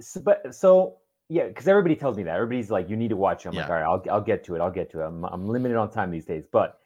So, 0.00 0.20
but 0.20 0.54
so 0.54 0.96
yeah, 1.28 1.46
because 1.46 1.68
everybody 1.68 1.96
tells 1.96 2.16
me 2.16 2.24
that. 2.24 2.34
Everybody's 2.34 2.70
like, 2.70 2.90
you 2.90 2.96
need 2.96 3.08
to 3.08 3.16
watch 3.16 3.46
it. 3.46 3.50
I'm 3.50 3.54
yeah. 3.54 3.60
like, 3.62 3.70
all 3.70 3.76
right, 3.76 3.84
I'll 3.84 4.16
I'll 4.16 4.24
get 4.24 4.44
to 4.44 4.56
it. 4.56 4.60
I'll 4.60 4.70
get 4.70 4.90
to 4.92 5.00
it. 5.00 5.06
I'm 5.06 5.24
I'm 5.24 5.48
limited 5.48 5.76
on 5.76 5.90
time 5.90 6.10
these 6.10 6.24
days, 6.24 6.44
but 6.50 6.78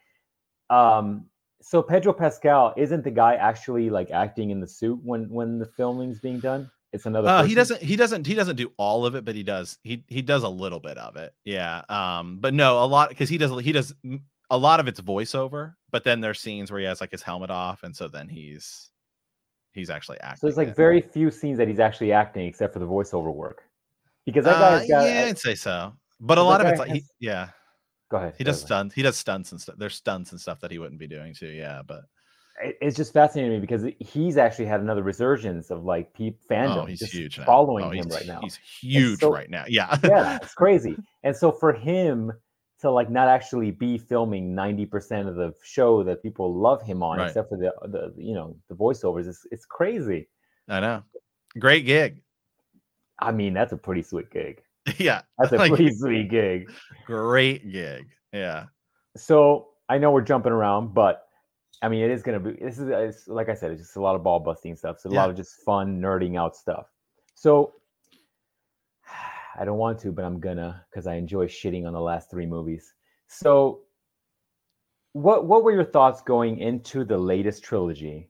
um, 0.69 1.25
so 1.61 1.81
Pedro 1.81 2.13
Pascal 2.13 2.73
isn't 2.77 3.03
the 3.03 3.11
guy 3.11 3.35
actually 3.35 3.89
like 3.89 4.11
acting 4.11 4.51
in 4.51 4.59
the 4.59 4.67
suit 4.67 4.99
when 5.03 5.29
when 5.29 5.59
the 5.59 5.65
filming's 5.65 6.19
being 6.19 6.39
done? 6.39 6.69
It's 6.93 7.05
another. 7.05 7.27
Uh, 7.27 7.43
he 7.43 7.55
doesn't. 7.55 7.81
He 7.81 7.95
doesn't. 7.95 8.25
He 8.25 8.33
doesn't 8.33 8.55
do 8.55 8.71
all 8.77 9.05
of 9.05 9.15
it, 9.15 9.25
but 9.25 9.35
he 9.35 9.43
does. 9.43 9.77
He 9.83 10.03
he 10.07 10.21
does 10.21 10.43
a 10.43 10.49
little 10.49 10.79
bit 10.79 10.97
of 10.97 11.17
it. 11.17 11.33
Yeah. 11.43 11.81
Um. 11.89 12.37
But 12.39 12.53
no, 12.53 12.83
a 12.83 12.85
lot 12.85 13.09
because 13.09 13.27
he 13.27 13.37
does. 13.37 13.59
He 13.61 13.71
does 13.71 13.93
a 14.49 14.57
lot 14.57 14.79
of 14.79 14.87
it's 14.87 15.01
voiceover. 15.01 15.73
But 15.91 16.03
then 16.03 16.21
there's 16.21 16.39
scenes 16.39 16.71
where 16.71 16.79
he 16.79 16.85
has 16.85 17.01
like 17.01 17.11
his 17.11 17.21
helmet 17.21 17.49
off, 17.49 17.83
and 17.83 17.95
so 17.95 18.07
then 18.07 18.27
he's 18.27 18.89
he's 19.73 19.89
actually 19.89 20.19
acting. 20.19 20.39
So 20.39 20.47
there's 20.47 20.57
like 20.57 20.75
very 20.75 21.01
few 21.01 21.31
scenes 21.31 21.57
that 21.57 21.67
he's 21.67 21.79
actually 21.79 22.11
acting, 22.11 22.45
except 22.45 22.73
for 22.73 22.79
the 22.79 22.87
voiceover 22.87 23.33
work. 23.33 23.63
Because 24.25 24.45
that 24.45 24.59
guy's 24.59 24.89
uh, 24.89 24.93
got. 24.93 25.05
Yeah, 25.05 25.25
I'd 25.27 25.39
say 25.39 25.55
so. 25.55 25.93
But 26.19 26.37
a 26.37 26.43
lot 26.43 26.61
of 26.61 26.67
it's 26.67 26.79
like, 26.79 26.89
has... 26.89 26.97
he, 26.97 27.03
yeah. 27.19 27.49
Go 28.09 28.17
ahead. 28.17 28.35
He 28.37 28.43
does 28.43 28.61
stunts. 28.61 28.95
He 28.95 29.01
does 29.01 29.17
stunts 29.17 29.51
and 29.51 29.61
stuff. 29.61 29.75
There's 29.77 29.95
stunts 29.95 30.31
and 30.31 30.39
stuff 30.39 30.59
that 30.61 30.71
he 30.71 30.79
wouldn't 30.79 30.99
be 30.99 31.07
doing 31.07 31.33
too. 31.33 31.47
Yeah, 31.47 31.81
but 31.85 32.01
it's 32.61 32.95
just 32.95 33.13
fascinating 33.13 33.51
to 33.51 33.57
me 33.57 33.61
because 33.61 33.85
he's 33.99 34.37
actually 34.37 34.65
had 34.65 34.81
another 34.81 35.03
resurgence 35.03 35.69
of 35.69 35.83
like 35.83 36.13
peep 36.13 36.39
fandom. 36.49 36.83
Oh, 36.83 36.85
he's 36.85 37.01
huge 37.01 37.37
following 37.39 37.85
oh, 37.85 37.89
him 37.91 38.07
right 38.09 38.25
now. 38.25 38.39
He's 38.41 38.55
huge 38.55 39.19
so, 39.19 39.31
right 39.31 39.49
now. 39.49 39.65
Yeah, 39.67 39.97
yeah, 40.03 40.37
it's 40.41 40.53
crazy. 40.53 40.95
And 41.23 41.35
so 41.35 41.51
for 41.51 41.73
him 41.73 42.31
to 42.81 42.91
like 42.91 43.09
not 43.09 43.27
actually 43.27 43.71
be 43.71 43.97
filming 43.97 44.53
ninety 44.53 44.85
percent 44.85 45.27
of 45.27 45.35
the 45.35 45.53
show 45.63 46.03
that 46.03 46.21
people 46.21 46.53
love 46.53 46.81
him 46.81 47.01
on, 47.03 47.17
right. 47.17 47.27
except 47.27 47.49
for 47.49 47.57
the 47.57 47.71
the 47.87 48.13
you 48.17 48.33
know 48.33 48.55
the 48.69 48.75
voiceovers, 48.75 49.27
it's 49.27 49.45
it's 49.51 49.65
crazy. 49.65 50.29
I 50.69 50.79
know. 50.79 51.03
Great 51.59 51.85
gig. 51.85 52.21
I 53.19 53.31
mean, 53.31 53.53
that's 53.53 53.73
a 53.73 53.77
pretty 53.77 54.03
sweet 54.03 54.29
gig. 54.31 54.61
Yeah. 54.97 55.23
That's 55.37 55.51
a 55.51 55.57
like, 55.57 55.73
pretty 55.73 55.93
sweet 55.93 56.29
gig. 56.29 56.71
Great 57.05 57.69
gig. 57.69 58.07
Yeah. 58.31 58.67
So 59.17 59.67
I 59.89 59.97
know 59.97 60.11
we're 60.11 60.21
jumping 60.21 60.53
around, 60.53 60.93
but 60.93 61.23
I 61.81 61.89
mean, 61.89 62.03
it 62.03 62.09
is 62.09 62.23
going 62.23 62.41
to 62.41 62.51
be, 62.51 62.63
this 62.63 62.79
is, 62.79 62.87
it's, 62.89 63.27
like 63.27 63.49
I 63.49 63.53
said, 63.53 63.71
it's 63.71 63.81
just 63.81 63.97
a 63.97 64.01
lot 64.01 64.15
of 64.15 64.23
ball 64.23 64.39
busting 64.39 64.77
stuff. 64.77 64.99
So 64.99 65.09
a 65.09 65.13
yeah. 65.13 65.19
lot 65.19 65.29
of 65.29 65.35
just 65.35 65.61
fun, 65.65 65.99
nerding 65.99 66.39
out 66.39 66.55
stuff. 66.55 66.85
So 67.35 67.73
I 69.57 69.65
don't 69.65 69.77
want 69.77 69.99
to, 69.99 70.11
but 70.11 70.25
I'm 70.25 70.39
gonna 70.39 70.85
because 70.89 71.07
I 71.07 71.15
enjoy 71.15 71.47
shitting 71.47 71.85
on 71.85 71.93
the 71.93 72.01
last 72.01 72.29
three 72.29 72.45
movies. 72.45 72.93
So, 73.27 73.81
what 75.13 75.45
what 75.45 75.63
were 75.63 75.71
your 75.71 75.85
thoughts 75.85 76.21
going 76.21 76.59
into 76.59 77.03
the 77.03 77.17
latest 77.17 77.63
trilogy? 77.63 78.29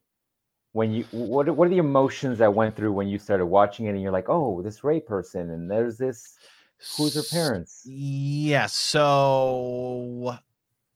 when 0.78 0.94
you 0.94 1.04
what 1.10 1.50
what 1.56 1.66
are 1.66 1.72
the 1.72 1.80
emotions 1.80 2.38
that 2.38 2.54
went 2.54 2.76
through 2.76 2.92
when 2.92 3.08
you 3.08 3.18
started 3.18 3.48
watching 3.48 3.88
it 3.88 3.90
and 3.90 4.02
you're 4.02 4.12
like, 4.12 4.30
oh, 4.30 4.62
this 4.62 4.84
Rey 4.84 5.00
person 5.00 5.50
and 5.50 5.70
there's 5.70 5.98
this 5.98 6.38
who's 6.96 7.16
her 7.16 7.24
parents? 7.32 7.82
Yeah, 7.84 8.68
so 8.68 10.38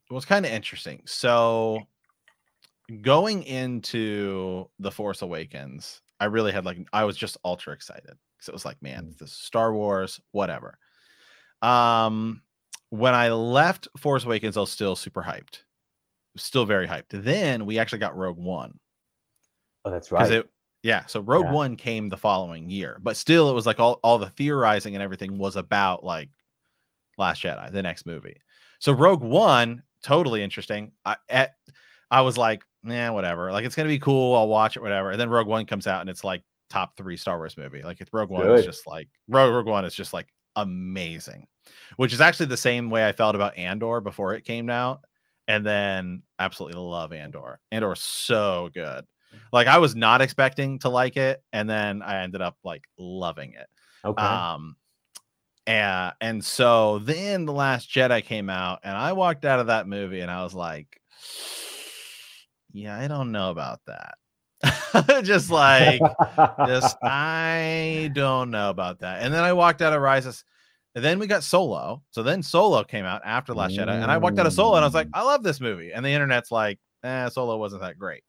it 0.09 0.13
was 0.13 0.25
kind 0.25 0.45
of 0.45 0.51
interesting. 0.51 1.01
So 1.05 1.79
going 3.01 3.41
into 3.41 4.69
the 4.77 4.91
Force 4.91 5.23
Awakens, 5.23 6.01
I 6.19 6.25
really 6.25 6.51
had 6.51 6.63
like 6.63 6.77
I 6.93 7.03
was 7.03 7.17
just 7.17 7.37
ultra 7.43 7.73
excited 7.73 8.17
because 8.41 8.49
it 8.49 8.53
was 8.53 8.65
like, 8.65 8.81
man, 8.81 9.13
mm. 9.13 9.17
this 9.17 9.31
Star 9.31 9.73
Wars, 9.73 10.19
whatever. 10.31 10.77
Um, 11.61 12.41
when 12.89 13.13
I 13.13 13.29
left 13.29 13.87
Force 13.97 14.25
Awakens, 14.25 14.57
I 14.57 14.61
was 14.61 14.71
still 14.71 14.95
super 14.95 15.21
hyped, 15.21 15.59
still 16.35 16.65
very 16.65 16.87
hyped. 16.87 17.05
Then 17.11 17.65
we 17.65 17.79
actually 17.79 17.99
got 17.99 18.17
Rogue 18.17 18.37
One, 18.37 18.79
Oh, 19.85 19.91
that's 19.91 20.11
right. 20.11 20.31
It, 20.31 20.49
yeah. 20.83 21.05
So 21.05 21.21
Rogue 21.21 21.45
yeah. 21.45 21.53
One 21.53 21.75
came 21.75 22.09
the 22.09 22.17
following 22.17 22.69
year, 22.69 22.99
but 23.01 23.17
still, 23.17 23.49
it 23.49 23.53
was 23.53 23.65
like 23.65 23.79
all, 23.79 23.99
all 24.03 24.17
the 24.17 24.29
theorizing 24.29 24.95
and 24.95 25.03
everything 25.03 25.37
was 25.37 25.55
about 25.55 26.03
like 26.03 26.29
Last 27.17 27.43
Jedi, 27.43 27.71
the 27.71 27.83
next 27.83 28.05
movie. 28.05 28.41
So 28.79 28.91
Rogue 28.91 29.23
One, 29.23 29.83
totally 30.03 30.43
interesting. 30.43 30.91
I 31.05 31.17
at, 31.29 31.55
I 32.09 32.21
was 32.21 32.37
like, 32.37 32.63
yeah, 32.83 33.09
whatever. 33.11 33.51
Like 33.51 33.65
it's 33.65 33.75
gonna 33.75 33.89
be 33.89 33.99
cool. 33.99 34.35
I'll 34.35 34.47
watch 34.47 34.75
it, 34.75 34.81
whatever. 34.81 35.11
And 35.11 35.19
then 35.19 35.29
Rogue 35.29 35.47
One 35.47 35.65
comes 35.65 35.87
out, 35.87 36.01
and 36.01 36.09
it's 36.09 36.23
like 36.23 36.43
top 36.71 36.95
three 36.97 37.17
Star 37.17 37.37
Wars 37.37 37.57
movie. 37.57 37.83
Like 37.83 38.01
it's 38.01 38.11
Rogue 38.13 38.29
One 38.29 38.43
Good. 38.43 38.59
is 38.59 38.65
just 38.65 38.87
like 38.87 39.09
Rogue, 39.27 39.53
Rogue 39.53 39.67
One 39.67 39.85
is 39.85 39.93
just 39.93 40.13
like 40.13 40.27
amazing, 40.55 41.47
which 41.97 42.13
is 42.13 42.21
actually 42.21 42.47
the 42.47 42.57
same 42.57 42.89
way 42.89 43.07
I 43.07 43.11
felt 43.11 43.35
about 43.35 43.57
Andor 43.57 44.01
before 44.01 44.33
it 44.33 44.45
came 44.45 44.69
out, 44.69 45.01
and 45.47 45.65
then 45.65 46.23
absolutely 46.39 46.79
love 46.79 47.13
Andor. 47.13 47.59
Andor 47.71 47.93
is 47.93 47.99
so 47.99 48.69
good. 48.73 49.05
Like 49.53 49.67
I 49.67 49.77
was 49.77 49.95
not 49.95 50.21
expecting 50.21 50.79
to 50.79 50.89
like 50.89 51.17
it, 51.17 51.43
and 51.53 51.69
then 51.69 52.01
I 52.01 52.23
ended 52.23 52.41
up 52.41 52.57
like 52.63 52.83
loving 52.97 53.53
it. 53.53 53.67
Okay. 54.03 54.23
Um, 54.23 54.75
and 55.67 56.13
and 56.21 56.43
so 56.43 56.99
then 56.99 57.45
the 57.45 57.53
Last 57.53 57.89
Jedi 57.89 58.23
came 58.23 58.49
out, 58.49 58.79
and 58.83 58.97
I 58.97 59.13
walked 59.13 59.45
out 59.45 59.59
of 59.59 59.67
that 59.67 59.87
movie, 59.87 60.21
and 60.21 60.31
I 60.31 60.43
was 60.43 60.53
like, 60.53 61.01
yeah, 62.71 62.97
I 62.97 63.07
don't 63.07 63.31
know 63.31 63.51
about 63.51 63.81
that. 63.87 64.15
just 65.23 65.49
like, 65.49 66.01
just 66.67 66.97
I 67.03 68.11
don't 68.13 68.51
know 68.51 68.69
about 68.69 68.99
that. 68.99 69.21
And 69.21 69.33
then 69.33 69.43
I 69.43 69.53
walked 69.53 69.81
out 69.81 69.93
of 69.93 70.01
Rises. 70.01 70.43
And 70.93 71.05
then 71.05 71.19
we 71.19 71.27
got 71.27 71.43
Solo. 71.43 72.03
So 72.11 72.21
then 72.21 72.43
Solo 72.43 72.83
came 72.83 73.05
out 73.05 73.21
after 73.23 73.53
Last 73.53 73.73
Jedi, 73.73 73.87
and 73.87 74.11
I 74.11 74.17
walked 74.17 74.37
out 74.39 74.45
of 74.45 74.51
Solo, 74.51 74.75
and 74.75 74.83
I 74.83 74.87
was 74.87 74.93
like, 74.93 75.07
mm. 75.07 75.11
I 75.13 75.23
love 75.23 75.41
this 75.41 75.61
movie. 75.61 75.93
And 75.93 76.05
the 76.05 76.09
internet's 76.09 76.51
like, 76.51 76.79
eh, 77.03 77.29
Solo 77.29 77.57
wasn't 77.57 77.81
that 77.81 77.97
great. 77.97 78.23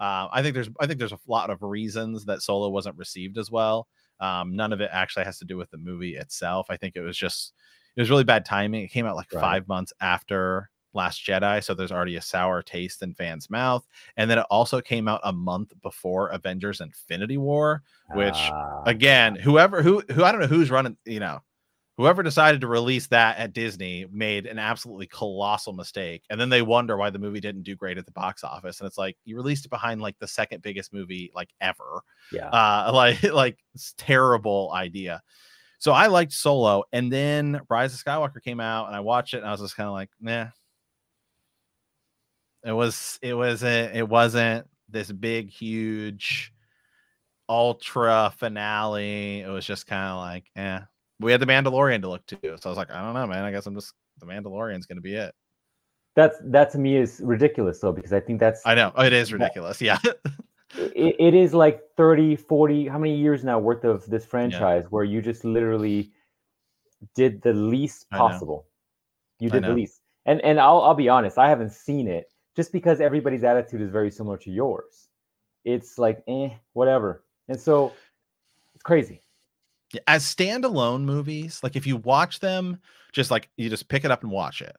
Uh, 0.00 0.28
I 0.32 0.42
think 0.42 0.54
there's 0.54 0.70
I 0.80 0.86
think 0.86 0.98
there's 0.98 1.12
a 1.12 1.18
lot 1.28 1.50
of 1.50 1.62
reasons 1.62 2.24
that 2.24 2.40
Solo 2.40 2.70
wasn't 2.70 2.96
received 2.96 3.36
as 3.36 3.50
well. 3.50 3.86
Um, 4.18 4.56
none 4.56 4.72
of 4.72 4.80
it 4.80 4.90
actually 4.92 5.26
has 5.26 5.38
to 5.38 5.44
do 5.44 5.58
with 5.58 5.70
the 5.70 5.76
movie 5.76 6.16
itself. 6.16 6.66
I 6.70 6.78
think 6.78 6.96
it 6.96 7.02
was 7.02 7.18
just 7.18 7.52
it 7.96 8.00
was 8.00 8.08
really 8.08 8.24
bad 8.24 8.46
timing. 8.46 8.82
It 8.82 8.88
came 8.88 9.04
out 9.04 9.14
like 9.16 9.32
right. 9.32 9.40
five 9.40 9.68
months 9.68 9.92
after 10.00 10.70
Last 10.92 11.24
Jedi, 11.24 11.62
so 11.62 11.74
there's 11.74 11.92
already 11.92 12.16
a 12.16 12.22
sour 12.22 12.62
taste 12.62 13.02
in 13.02 13.14
fans' 13.14 13.50
mouth. 13.50 13.86
And 14.16 14.30
then 14.30 14.38
it 14.38 14.46
also 14.50 14.80
came 14.80 15.08
out 15.08 15.20
a 15.24 15.32
month 15.32 15.72
before 15.82 16.28
Avengers: 16.28 16.80
Infinity 16.80 17.38
War, 17.38 17.82
which 18.14 18.34
uh, 18.34 18.82
again, 18.86 19.36
whoever 19.36 19.82
who 19.82 20.02
who 20.12 20.24
I 20.24 20.32
don't 20.32 20.40
know 20.40 20.46
who's 20.46 20.70
running, 20.70 20.96
you 21.04 21.20
know, 21.20 21.40
whoever 22.00 22.22
decided 22.22 22.62
to 22.62 22.66
release 22.66 23.06
that 23.08 23.36
at 23.36 23.52
Disney 23.52 24.06
made 24.10 24.46
an 24.46 24.58
absolutely 24.58 25.06
colossal 25.06 25.74
mistake. 25.74 26.24
And 26.30 26.40
then 26.40 26.48
they 26.48 26.62
wonder 26.62 26.96
why 26.96 27.10
the 27.10 27.18
movie 27.18 27.40
didn't 27.40 27.64
do 27.64 27.76
great 27.76 27.98
at 27.98 28.06
the 28.06 28.12
box 28.12 28.42
office. 28.42 28.80
And 28.80 28.86
it's 28.86 28.96
like 28.96 29.18
you 29.26 29.36
released 29.36 29.66
it 29.66 29.70
behind 29.70 30.00
like 30.00 30.18
the 30.18 30.26
second 30.26 30.62
biggest 30.62 30.94
movie 30.94 31.30
like 31.34 31.50
ever. 31.60 32.02
Yeah. 32.32 32.48
Uh 32.48 32.90
like 32.94 33.22
like 33.22 33.58
terrible 33.98 34.72
idea. 34.74 35.22
So 35.78 35.92
I 35.92 36.08
liked 36.08 36.32
Solo, 36.32 36.84
and 36.92 37.10
then 37.10 37.60
Rise 37.70 37.94
of 37.94 38.04
Skywalker 38.04 38.42
came 38.42 38.60
out, 38.60 38.86
and 38.86 38.94
I 38.94 39.00
watched 39.00 39.32
it, 39.32 39.38
and 39.38 39.46
I 39.46 39.50
was 39.50 39.62
just 39.62 39.76
kind 39.76 39.86
of 39.86 39.94
like, 39.94 40.10
nah. 40.20 40.48
It 42.64 42.72
was 42.72 43.18
it 43.22 43.34
wasn't 43.34 43.96
it 43.96 44.08
wasn't 44.08 44.66
this 44.88 45.10
big, 45.10 45.50
huge 45.50 46.52
ultra 47.48 48.32
finale. 48.36 49.40
It 49.40 49.48
was 49.48 49.66
just 49.66 49.86
kind 49.86 50.10
of 50.10 50.18
like, 50.18 50.44
yeah, 50.54 50.82
we 51.18 51.32
had 51.32 51.40
the 51.40 51.46
Mandalorian 51.46 52.02
to 52.02 52.08
look 52.08 52.26
to. 52.26 52.38
So 52.42 52.60
I 52.64 52.68
was 52.68 52.78
like, 52.78 52.90
I 52.90 53.02
don't 53.02 53.14
know, 53.14 53.26
man. 53.26 53.44
I 53.44 53.50
guess 53.50 53.66
I'm 53.66 53.74
just 53.74 53.92
the 54.18 54.26
Mandalorian's 54.26 54.86
going 54.86 54.96
to 54.96 55.02
be 55.02 55.14
it. 55.14 55.34
That's 56.16 56.36
that 56.44 56.70
to 56.72 56.78
me 56.78 56.96
is 56.96 57.20
ridiculous 57.22 57.78
though 57.80 57.92
because 57.92 58.12
I 58.12 58.20
think 58.20 58.40
that's 58.40 58.62
I 58.66 58.74
know 58.74 58.92
oh, 58.94 59.04
it 59.04 59.12
is 59.12 59.32
ridiculous. 59.32 59.78
That, 59.78 59.84
yeah. 59.84 59.98
it, 60.76 61.16
it 61.18 61.34
is 61.34 61.54
like 61.54 61.82
30, 61.96 62.36
40, 62.36 62.88
how 62.88 62.98
many 62.98 63.16
years 63.16 63.44
now 63.44 63.58
worth 63.58 63.84
of 63.84 64.04
this 64.06 64.24
franchise 64.24 64.82
yeah. 64.84 64.88
where 64.88 65.04
you 65.04 65.22
just 65.22 65.44
literally 65.44 66.10
did 67.14 67.40
the 67.42 67.52
least 67.52 68.10
possible. 68.10 68.66
You 69.38 69.50
did 69.50 69.64
the 69.64 69.72
least. 69.72 70.00
And 70.26 70.40
and 70.42 70.60
I'll 70.60 70.82
I'll 70.82 70.94
be 70.94 71.08
honest, 71.08 71.38
I 71.38 71.48
haven't 71.48 71.72
seen 71.72 72.06
it 72.06 72.26
just 72.60 72.72
because 72.72 73.00
everybody's 73.00 73.44
attitude 73.44 73.80
is 73.80 73.90
very 73.90 74.10
similar 74.10 74.36
to 74.36 74.50
yours. 74.50 75.08
It's 75.64 75.98
like, 75.98 76.22
eh, 76.28 76.50
whatever. 76.74 77.24
And 77.48 77.58
so 77.58 77.92
it's 78.74 78.82
crazy 78.82 79.22
as 80.06 80.24
standalone 80.24 81.02
movies, 81.02 81.60
like 81.62 81.76
if 81.76 81.86
you 81.86 81.96
watch 81.96 82.40
them, 82.40 82.78
just 83.12 83.30
like 83.30 83.48
you 83.56 83.68
just 83.68 83.88
pick 83.88 84.04
it 84.04 84.10
up 84.10 84.22
and 84.22 84.30
watch 84.30 84.62
it, 84.62 84.76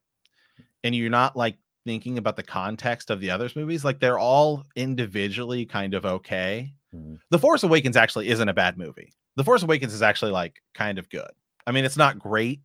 and 0.84 0.95
you're 0.95 1.09
not 1.09 1.36
like 1.36 1.57
thinking 1.86 2.17
about 2.17 2.36
the 2.36 2.43
context 2.43 3.09
of 3.09 3.19
the 3.19 3.29
others 3.29 3.55
movies, 3.55 3.84
like 3.84 3.99
they're 3.99 4.19
all 4.19 4.63
individually 4.75 5.65
kind 5.65 5.93
of 5.93 6.05
okay. 6.05 6.73
Mm-hmm. 6.95 7.15
The 7.29 7.39
Force 7.39 7.63
Awakens 7.63 7.97
actually 7.97 8.29
isn't 8.29 8.49
a 8.49 8.53
bad 8.53 8.77
movie. 8.77 9.13
The 9.36 9.43
Force 9.43 9.63
Awakens 9.63 9.93
is 9.93 10.01
actually 10.01 10.32
like 10.32 10.61
kind 10.73 10.97
of 10.97 11.09
good. 11.09 11.32
I 11.67 11.71
mean, 11.71 11.86
it's 11.86 11.97
not 11.97 12.19
great, 12.19 12.61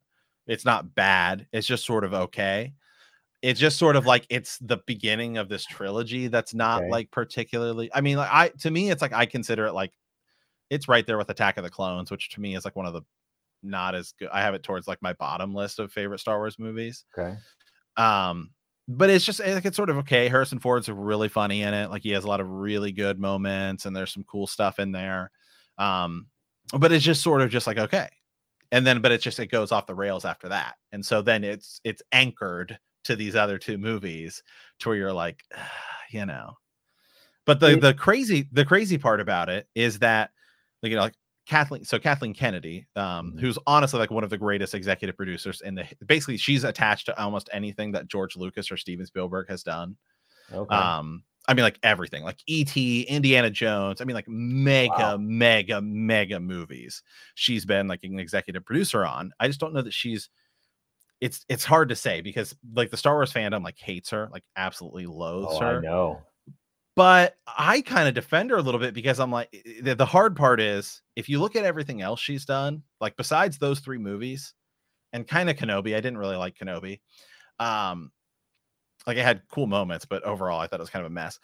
it's 0.47 0.65
not 0.65 0.95
bad, 0.95 1.47
it's 1.53 1.67
just 1.67 1.85
sort 1.85 2.05
of 2.05 2.15
okay. 2.15 2.75
It's 3.43 3.61
just 3.61 3.79
sort 3.79 3.97
of 3.97 4.07
like 4.07 4.27
it's 4.31 4.59
the 4.59 4.79
beginning 4.87 5.37
of 5.37 5.49
this 5.49 5.65
trilogy 5.65 6.29
that's 6.29 6.55
not 6.55 6.83
okay. 6.83 6.91
like 6.91 7.11
particularly. 7.11 7.91
I 7.95 8.01
mean, 8.01 8.17
like 8.17 8.31
I 8.33 8.49
to 8.61 8.71
me, 8.71 8.91
it's 8.91 9.03
like 9.03 9.13
I 9.13 9.27
consider 9.27 9.67
it 9.67 9.73
like 9.73 9.93
it's 10.71 10.89
right 10.89 11.07
there 11.07 11.19
with 11.19 11.31
Attack 11.31 11.59
of 11.59 11.65
the 11.65 11.71
Clones, 11.71 12.11
which 12.11 12.31
to 12.31 12.41
me 12.41 12.57
is 12.57 12.65
like 12.65 12.77
one 12.77 12.87
of 12.87 12.93
the 12.93 13.03
not 13.63 13.95
as 13.95 14.13
good. 14.19 14.29
I 14.33 14.41
have 14.43 14.55
it 14.55 14.63
towards 14.63 14.89
like 14.89 15.03
my 15.03 15.13
bottom 15.15 15.55
list 15.55 15.79
of 15.79 15.93
favorite 15.93 16.21
Star 16.21 16.39
Wars 16.39 16.59
movies. 16.59 17.05
Okay. 17.17 17.37
Um, 17.97 18.51
but 18.89 19.11
it's 19.11 19.25
just 19.25 19.41
like 19.41 19.65
it's 19.65 19.77
sort 19.77 19.91
of 19.91 19.99
okay. 19.99 20.29
Harrison 20.29 20.59
Ford's 20.59 20.89
really 20.89 21.29
funny 21.29 21.63
in 21.63 21.75
it. 21.75 21.91
Like 21.91 22.03
he 22.03 22.11
has 22.11 22.25
a 22.25 22.29
lot 22.29 22.41
of 22.41 22.49
really 22.49 22.93
good 22.93 23.19
moments, 23.19 23.85
and 23.85 23.95
there's 23.95 24.13
some 24.13 24.25
cool 24.25 24.47
stuff 24.47 24.79
in 24.79 24.93
there. 24.93 25.31
Um, 25.79 26.27
but 26.73 26.93
it's 26.93 27.05
just 27.05 27.23
sort 27.23 27.43
of 27.43 27.51
just 27.51 27.67
like 27.67 27.79
okay, 27.79 28.09
and 28.71 28.87
then 28.87 29.01
but 29.01 29.13
it 29.13 29.21
just 29.21 29.41
it 29.41 29.49
goes 29.49 29.73
off 29.73 29.87
the 29.87 29.95
rails 29.95 30.25
after 30.25 30.49
that, 30.49 30.77
and 30.93 31.05
so 31.05 31.21
then 31.21 31.43
it's 31.43 31.81
it's 31.83 32.03
anchored 32.13 32.79
to 33.07 33.17
these 33.17 33.35
other 33.35 33.59
two 33.59 33.79
movies 33.79 34.43
to 34.81 34.89
where 34.89 34.99
you're 34.99 35.13
like, 35.13 35.43
you 36.11 36.27
know. 36.27 36.55
But 37.45 37.61
the 37.61 37.77
the 37.77 37.95
crazy 37.95 38.49
the 38.51 38.65
crazy 38.65 38.99
part 38.99 39.21
about 39.21 39.49
it 39.49 39.69
is 39.75 40.01
that 40.01 40.31
like 40.83 40.91
you 40.91 40.97
know 40.97 41.03
like 41.03 41.15
Kathleen, 41.47 41.85
so 41.85 41.99
Kathleen 41.99 42.35
Kennedy, 42.35 42.87
um, 42.97 43.05
mm-hmm. 43.05 43.39
who's 43.39 43.57
honestly 43.67 44.01
like 44.01 44.11
one 44.11 44.25
of 44.25 44.31
the 44.31 44.39
greatest 44.39 44.75
executive 44.75 45.17
producers 45.17 45.61
in 45.61 45.77
the 45.77 45.87
basically 46.05 46.37
she's 46.37 46.65
attached 46.65 47.07
to 47.07 47.23
almost 47.23 47.49
anything 47.53 47.93
that 47.93 48.09
George 48.09 48.37
Lucas 48.37 48.71
or 48.71 48.77
Steven 48.77 49.07
Spielberg 49.07 49.49
has 49.49 49.63
done. 49.63 49.97
Okay. 50.53 50.75
Um, 50.75 51.23
I 51.49 51.55
mean, 51.55 51.63
like 51.63 51.79
everything, 51.85 52.25
like 52.25 52.41
E.T., 52.47 53.03
Indiana 53.03 53.51
Jones. 53.51 54.01
I 54.01 54.05
mean, 54.05 54.15
like 54.15 54.29
mega, 54.29 54.91
wow. 54.91 55.17
mega, 55.21 55.81
mega 55.81 56.41
movies. 56.41 57.03
She's 57.37 57.65
been 57.65 57.87
like 57.87 58.01
an 58.03 58.19
executive 58.19 58.65
producer 58.65 59.05
on. 59.05 59.33
I 59.39 59.47
just 59.47 59.61
don't 59.61 59.73
know 59.73 59.83
that 59.83 59.95
she's. 59.95 60.29
It's 61.21 61.45
it's 61.49 61.65
hard 61.65 61.89
to 61.89 61.97
say 61.97 62.21
because 62.21 62.55
like 62.75 62.91
the 62.91 62.97
Star 62.97 63.15
Wars 63.15 63.33
fandom 63.33 63.65
like 63.65 63.79
hates 63.79 64.11
her, 64.11 64.29
like 64.33 64.45
absolutely 64.57 65.07
loathes 65.07 65.55
oh, 65.57 65.61
her. 65.61 65.79
I 65.79 65.81
know. 65.81 66.23
But 66.97 67.37
I 67.47 67.83
kind 67.83 68.09
of 68.09 68.15
defend 68.15 68.51
her 68.51 68.57
a 68.57 68.63
little 68.63 68.81
bit 68.81 68.95
because 68.95 69.21
I'm 69.21 69.31
like, 69.31 69.51
the, 69.83 69.95
the 69.95 70.07
hard 70.07 70.35
part 70.35 70.61
is 70.61 71.03
if 71.15 71.29
you 71.29 71.39
look 71.39 71.55
at 71.55 71.65
everything 71.65 72.01
else 72.01 72.21
she's 72.21 72.47
done, 72.47 72.83
like 73.03 73.17
besides 73.19 73.59
those 73.59 73.81
three 73.81 73.99
movies 73.99 74.55
and 75.13 75.29
kind 75.29 75.51
of 75.51 75.57
Kenobi, 75.57 75.95
I 75.95 76.01
didn't 76.01 76.17
really 76.17 76.37
like 76.37 76.57
Kenobi. 76.57 77.01
Um, 77.59 78.11
like 79.07 79.19
it 79.19 79.25
had 79.25 79.43
cool 79.51 79.67
moments, 79.67 80.07
but 80.07 80.23
overall 80.23 80.59
I 80.59 80.67
thought 80.67 80.81
it 80.81 80.83
was 80.83 80.91
kind 80.91 81.05
of 81.05 81.13
a 81.13 81.15
mess. 81.15 81.39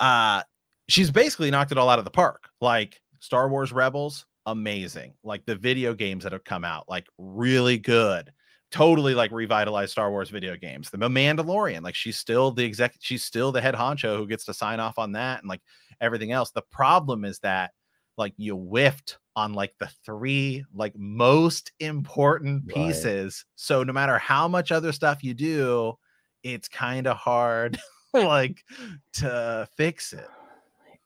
Uh, 0.00 0.42
she's 0.88 1.10
basically 1.10 1.50
knocked 1.50 1.72
it 1.72 1.78
all 1.78 1.90
out 1.90 1.98
of 1.98 2.06
the 2.06 2.10
park. 2.10 2.48
Like 2.62 2.98
Star 3.20 3.50
Wars 3.50 3.72
Rebels, 3.72 4.24
amazing. 4.46 5.12
Like 5.22 5.44
the 5.44 5.56
video 5.56 5.92
games 5.92 6.24
that 6.24 6.32
have 6.32 6.44
come 6.44 6.64
out, 6.64 6.88
like 6.88 7.06
really 7.18 7.76
good 7.76 8.32
totally 8.70 9.14
like 9.14 9.30
revitalized 9.30 9.92
Star 9.92 10.10
Wars 10.10 10.30
video 10.30 10.56
games. 10.56 10.90
The 10.90 10.98
Mandalorian, 10.98 11.82
like 11.82 11.94
she's 11.94 12.18
still 12.18 12.50
the 12.50 12.64
exec, 12.64 12.94
she's 13.00 13.24
still 13.24 13.52
the 13.52 13.60
head 13.60 13.74
honcho 13.74 14.16
who 14.16 14.26
gets 14.26 14.44
to 14.46 14.54
sign 14.54 14.80
off 14.80 14.98
on 14.98 15.12
that 15.12 15.40
and 15.40 15.48
like 15.48 15.62
everything 16.00 16.32
else. 16.32 16.50
The 16.50 16.62
problem 16.62 17.24
is 17.24 17.38
that 17.40 17.72
like 18.18 18.34
you 18.36 18.56
whiffed 18.56 19.18
on 19.34 19.52
like 19.52 19.74
the 19.78 19.88
three 20.04 20.64
like 20.74 20.94
most 20.96 21.72
important 21.80 22.66
pieces. 22.66 23.44
Right. 23.46 23.52
So 23.56 23.84
no 23.84 23.92
matter 23.92 24.18
how 24.18 24.48
much 24.48 24.72
other 24.72 24.92
stuff 24.92 25.22
you 25.22 25.34
do, 25.34 25.94
it's 26.42 26.68
kind 26.68 27.06
of 27.06 27.16
hard 27.16 27.78
like 28.14 28.64
to 29.14 29.68
fix 29.76 30.12
it. 30.12 30.28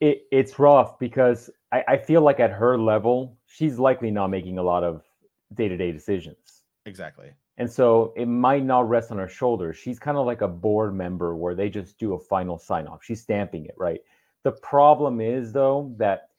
it. 0.01 0.23
It's 0.31 0.59
rough 0.59 0.99
because 0.99 1.51
I, 1.73 1.85
I 1.89 1.97
feel 1.97 2.23
like 2.23 2.41
at 2.41 2.51
her 2.53 2.79
level, 2.79 3.37
she's 3.47 3.79
likely 3.79 4.11
not 4.11 4.29
making 4.29 4.59
a 4.59 4.63
lot 4.63 4.85
of 4.85 5.03
day-to-day 5.55 5.91
decisions. 5.93 6.63
Exactly. 6.87 7.33
And 7.61 7.71
so 7.71 8.15
it 8.17 8.25
might 8.25 8.65
not 8.65 8.89
rest 8.89 9.11
on 9.11 9.19
her 9.19 9.29
shoulders. 9.29 9.77
She's 9.77 9.99
kind 9.99 10.17
of 10.17 10.25
like 10.25 10.41
a 10.41 10.49
board 10.49 10.95
member 10.95 11.37
where 11.37 11.55
they 11.55 11.69
just 11.69 11.99
do 11.99 12.15
a 12.15 12.19
final 12.19 12.59
sign 12.59 12.87
off. 12.87 13.05
She's 13.05 13.21
stamping 13.21 13.67
it, 13.67 13.75
right? 13.77 14.01
The 14.45 14.53
problem 14.53 15.21
is, 15.21 15.53
though, 15.53 15.95
that 15.99 16.31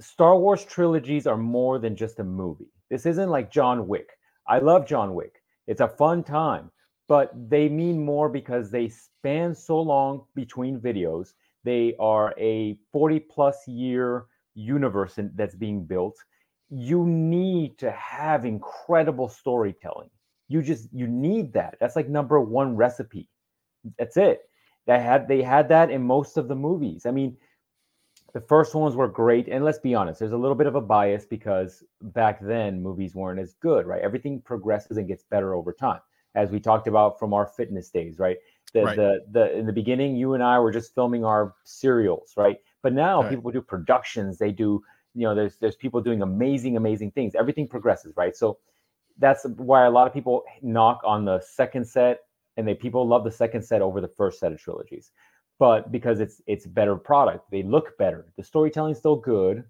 Star 0.00 0.36
Wars 0.36 0.64
trilogies 0.64 1.28
are 1.28 1.36
more 1.36 1.78
than 1.78 1.94
just 1.94 2.18
a 2.18 2.24
movie. 2.24 2.72
This 2.90 3.06
isn't 3.06 3.30
like 3.30 3.52
John 3.52 3.86
Wick. 3.86 4.08
I 4.48 4.58
love 4.58 4.84
John 4.84 5.14
Wick, 5.14 5.40
it's 5.68 5.80
a 5.80 5.86
fun 5.86 6.24
time, 6.24 6.72
but 7.06 7.30
they 7.48 7.68
mean 7.68 8.04
more 8.04 8.28
because 8.28 8.68
they 8.68 8.88
span 8.88 9.54
so 9.54 9.80
long 9.80 10.24
between 10.34 10.80
videos. 10.80 11.34
They 11.62 11.94
are 12.00 12.34
a 12.36 12.76
40 12.90 13.20
plus 13.20 13.68
year 13.68 14.26
universe 14.56 15.20
that's 15.36 15.54
being 15.54 15.84
built 15.84 16.16
you 16.70 17.04
need 17.04 17.78
to 17.78 17.90
have 17.90 18.44
incredible 18.44 19.28
storytelling. 19.28 20.10
You 20.48 20.62
just 20.62 20.88
you 20.92 21.06
need 21.06 21.52
that. 21.52 21.76
That's 21.80 21.96
like 21.96 22.08
number 22.08 22.40
one 22.40 22.76
recipe. 22.76 23.28
That's 23.98 24.16
it. 24.16 24.42
They 24.86 25.00
had 25.00 25.28
they 25.28 25.42
had 25.42 25.68
that 25.68 25.90
in 25.90 26.02
most 26.02 26.36
of 26.36 26.48
the 26.48 26.54
movies. 26.54 27.06
I 27.06 27.10
mean, 27.10 27.36
the 28.32 28.40
first 28.40 28.74
ones 28.74 28.94
were 28.94 29.08
great, 29.08 29.48
and 29.48 29.64
let's 29.64 29.78
be 29.78 29.94
honest, 29.94 30.20
there's 30.20 30.32
a 30.32 30.38
little 30.38 30.54
bit 30.54 30.66
of 30.66 30.76
a 30.76 30.80
bias 30.80 31.26
because 31.26 31.82
back 32.00 32.40
then 32.40 32.82
movies 32.82 33.14
weren't 33.14 33.40
as 33.40 33.54
good, 33.54 33.86
right? 33.86 34.02
Everything 34.02 34.40
progresses 34.40 34.96
and 34.96 35.08
gets 35.08 35.24
better 35.24 35.54
over 35.54 35.72
time, 35.72 36.00
as 36.34 36.50
we 36.50 36.60
talked 36.60 36.86
about 36.86 37.18
from 37.18 37.34
our 37.34 37.46
fitness 37.46 37.90
days, 37.90 38.18
right? 38.18 38.38
The 38.72 38.84
right. 38.84 38.96
the 38.96 39.24
the 39.32 39.58
in 39.58 39.66
the 39.66 39.72
beginning, 39.72 40.16
you 40.16 40.34
and 40.34 40.42
I 40.42 40.58
were 40.60 40.72
just 40.72 40.94
filming 40.94 41.24
our 41.24 41.54
serials, 41.64 42.34
right? 42.36 42.58
But 42.82 42.92
now 42.92 43.22
right. 43.22 43.30
people 43.30 43.50
do 43.50 43.60
productions, 43.60 44.38
they 44.38 44.52
do 44.52 44.82
you 45.14 45.22
know 45.26 45.34
there's 45.34 45.56
there's 45.56 45.76
people 45.76 46.00
doing 46.00 46.22
amazing 46.22 46.76
amazing 46.76 47.10
things. 47.12 47.34
Everything 47.34 47.68
progresses 47.68 48.14
right? 48.16 48.36
So 48.36 48.58
that's 49.18 49.46
why 49.56 49.84
a 49.84 49.90
lot 49.90 50.06
of 50.06 50.14
people 50.14 50.44
knock 50.62 51.00
on 51.04 51.24
the 51.24 51.40
second 51.40 51.86
set 51.86 52.20
and 52.56 52.66
they 52.66 52.74
people 52.74 53.06
love 53.06 53.24
the 53.24 53.30
second 53.30 53.62
set 53.62 53.82
over 53.82 54.00
the 54.00 54.08
first 54.08 54.40
set 54.40 54.52
of 54.52 54.60
trilogies. 54.60 55.12
But 55.58 55.92
because 55.92 56.20
it's 56.20 56.40
it's 56.46 56.66
better 56.66 56.96
product 56.96 57.50
they 57.50 57.62
look 57.62 57.96
better. 57.98 58.32
The 58.36 58.44
storytelling's 58.44 58.98
still 58.98 59.16
good 59.16 59.64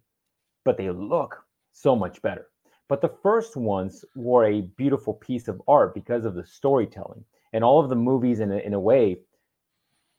but 0.64 0.76
they 0.76 0.91
look 0.91 1.45
so 1.72 1.97
much 1.97 2.20
better. 2.22 2.49
But 2.88 3.01
the 3.01 3.14
first 3.22 3.57
ones 3.57 4.05
were 4.14 4.45
a 4.47 4.62
beautiful 4.62 5.14
piece 5.14 5.49
of 5.49 5.62
art 5.68 5.95
because 5.95 6.24
of 6.24 6.34
the 6.34 6.45
storytelling. 6.45 7.24
And 7.53 7.64
all 7.64 7.80
of 7.80 7.88
the 7.88 7.97
movies 7.97 8.41
in 8.41 8.53
a, 8.53 8.59
in 8.59 8.74
a 8.74 8.80
way 8.80 9.18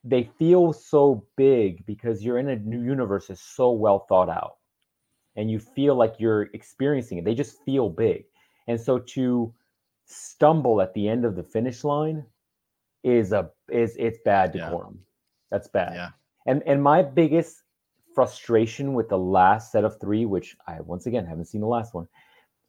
they 0.03 0.29
feel 0.39 0.73
so 0.73 1.25
big 1.37 1.85
because 1.85 2.23
you're 2.23 2.39
in 2.39 2.49
a 2.49 2.55
new 2.55 2.81
universe 2.81 3.29
is 3.29 3.39
so 3.39 3.71
well 3.71 3.99
thought 4.09 4.29
out 4.29 4.57
and 5.35 5.49
you 5.49 5.59
feel 5.59 5.95
like 5.95 6.15
you're 6.19 6.43
experiencing 6.53 7.17
it. 7.17 7.25
They 7.25 7.35
just 7.35 7.63
feel 7.63 7.89
big. 7.89 8.25
And 8.67 8.79
so 8.79 8.99
to 8.99 9.53
stumble 10.05 10.81
at 10.81 10.93
the 10.93 11.07
end 11.07 11.25
of 11.25 11.35
the 11.35 11.43
finish 11.43 11.83
line 11.83 12.25
is 13.03 13.31
a 13.31 13.49
is 13.69 13.95
it's 13.97 14.19
bad 14.25 14.51
decorum. 14.51 14.99
Yeah. 14.99 15.05
That's 15.51 15.67
bad. 15.67 15.93
Yeah. 15.95 16.09
And 16.45 16.61
and 16.65 16.81
my 16.81 17.01
biggest 17.01 17.63
frustration 18.13 18.93
with 18.93 19.09
the 19.09 19.17
last 19.17 19.71
set 19.71 19.85
of 19.85 19.99
3 20.01 20.25
which 20.25 20.57
I 20.67 20.81
once 20.81 21.05
again 21.05 21.25
haven't 21.25 21.45
seen 21.45 21.61
the 21.61 21.67
last 21.67 21.93
one 21.93 22.07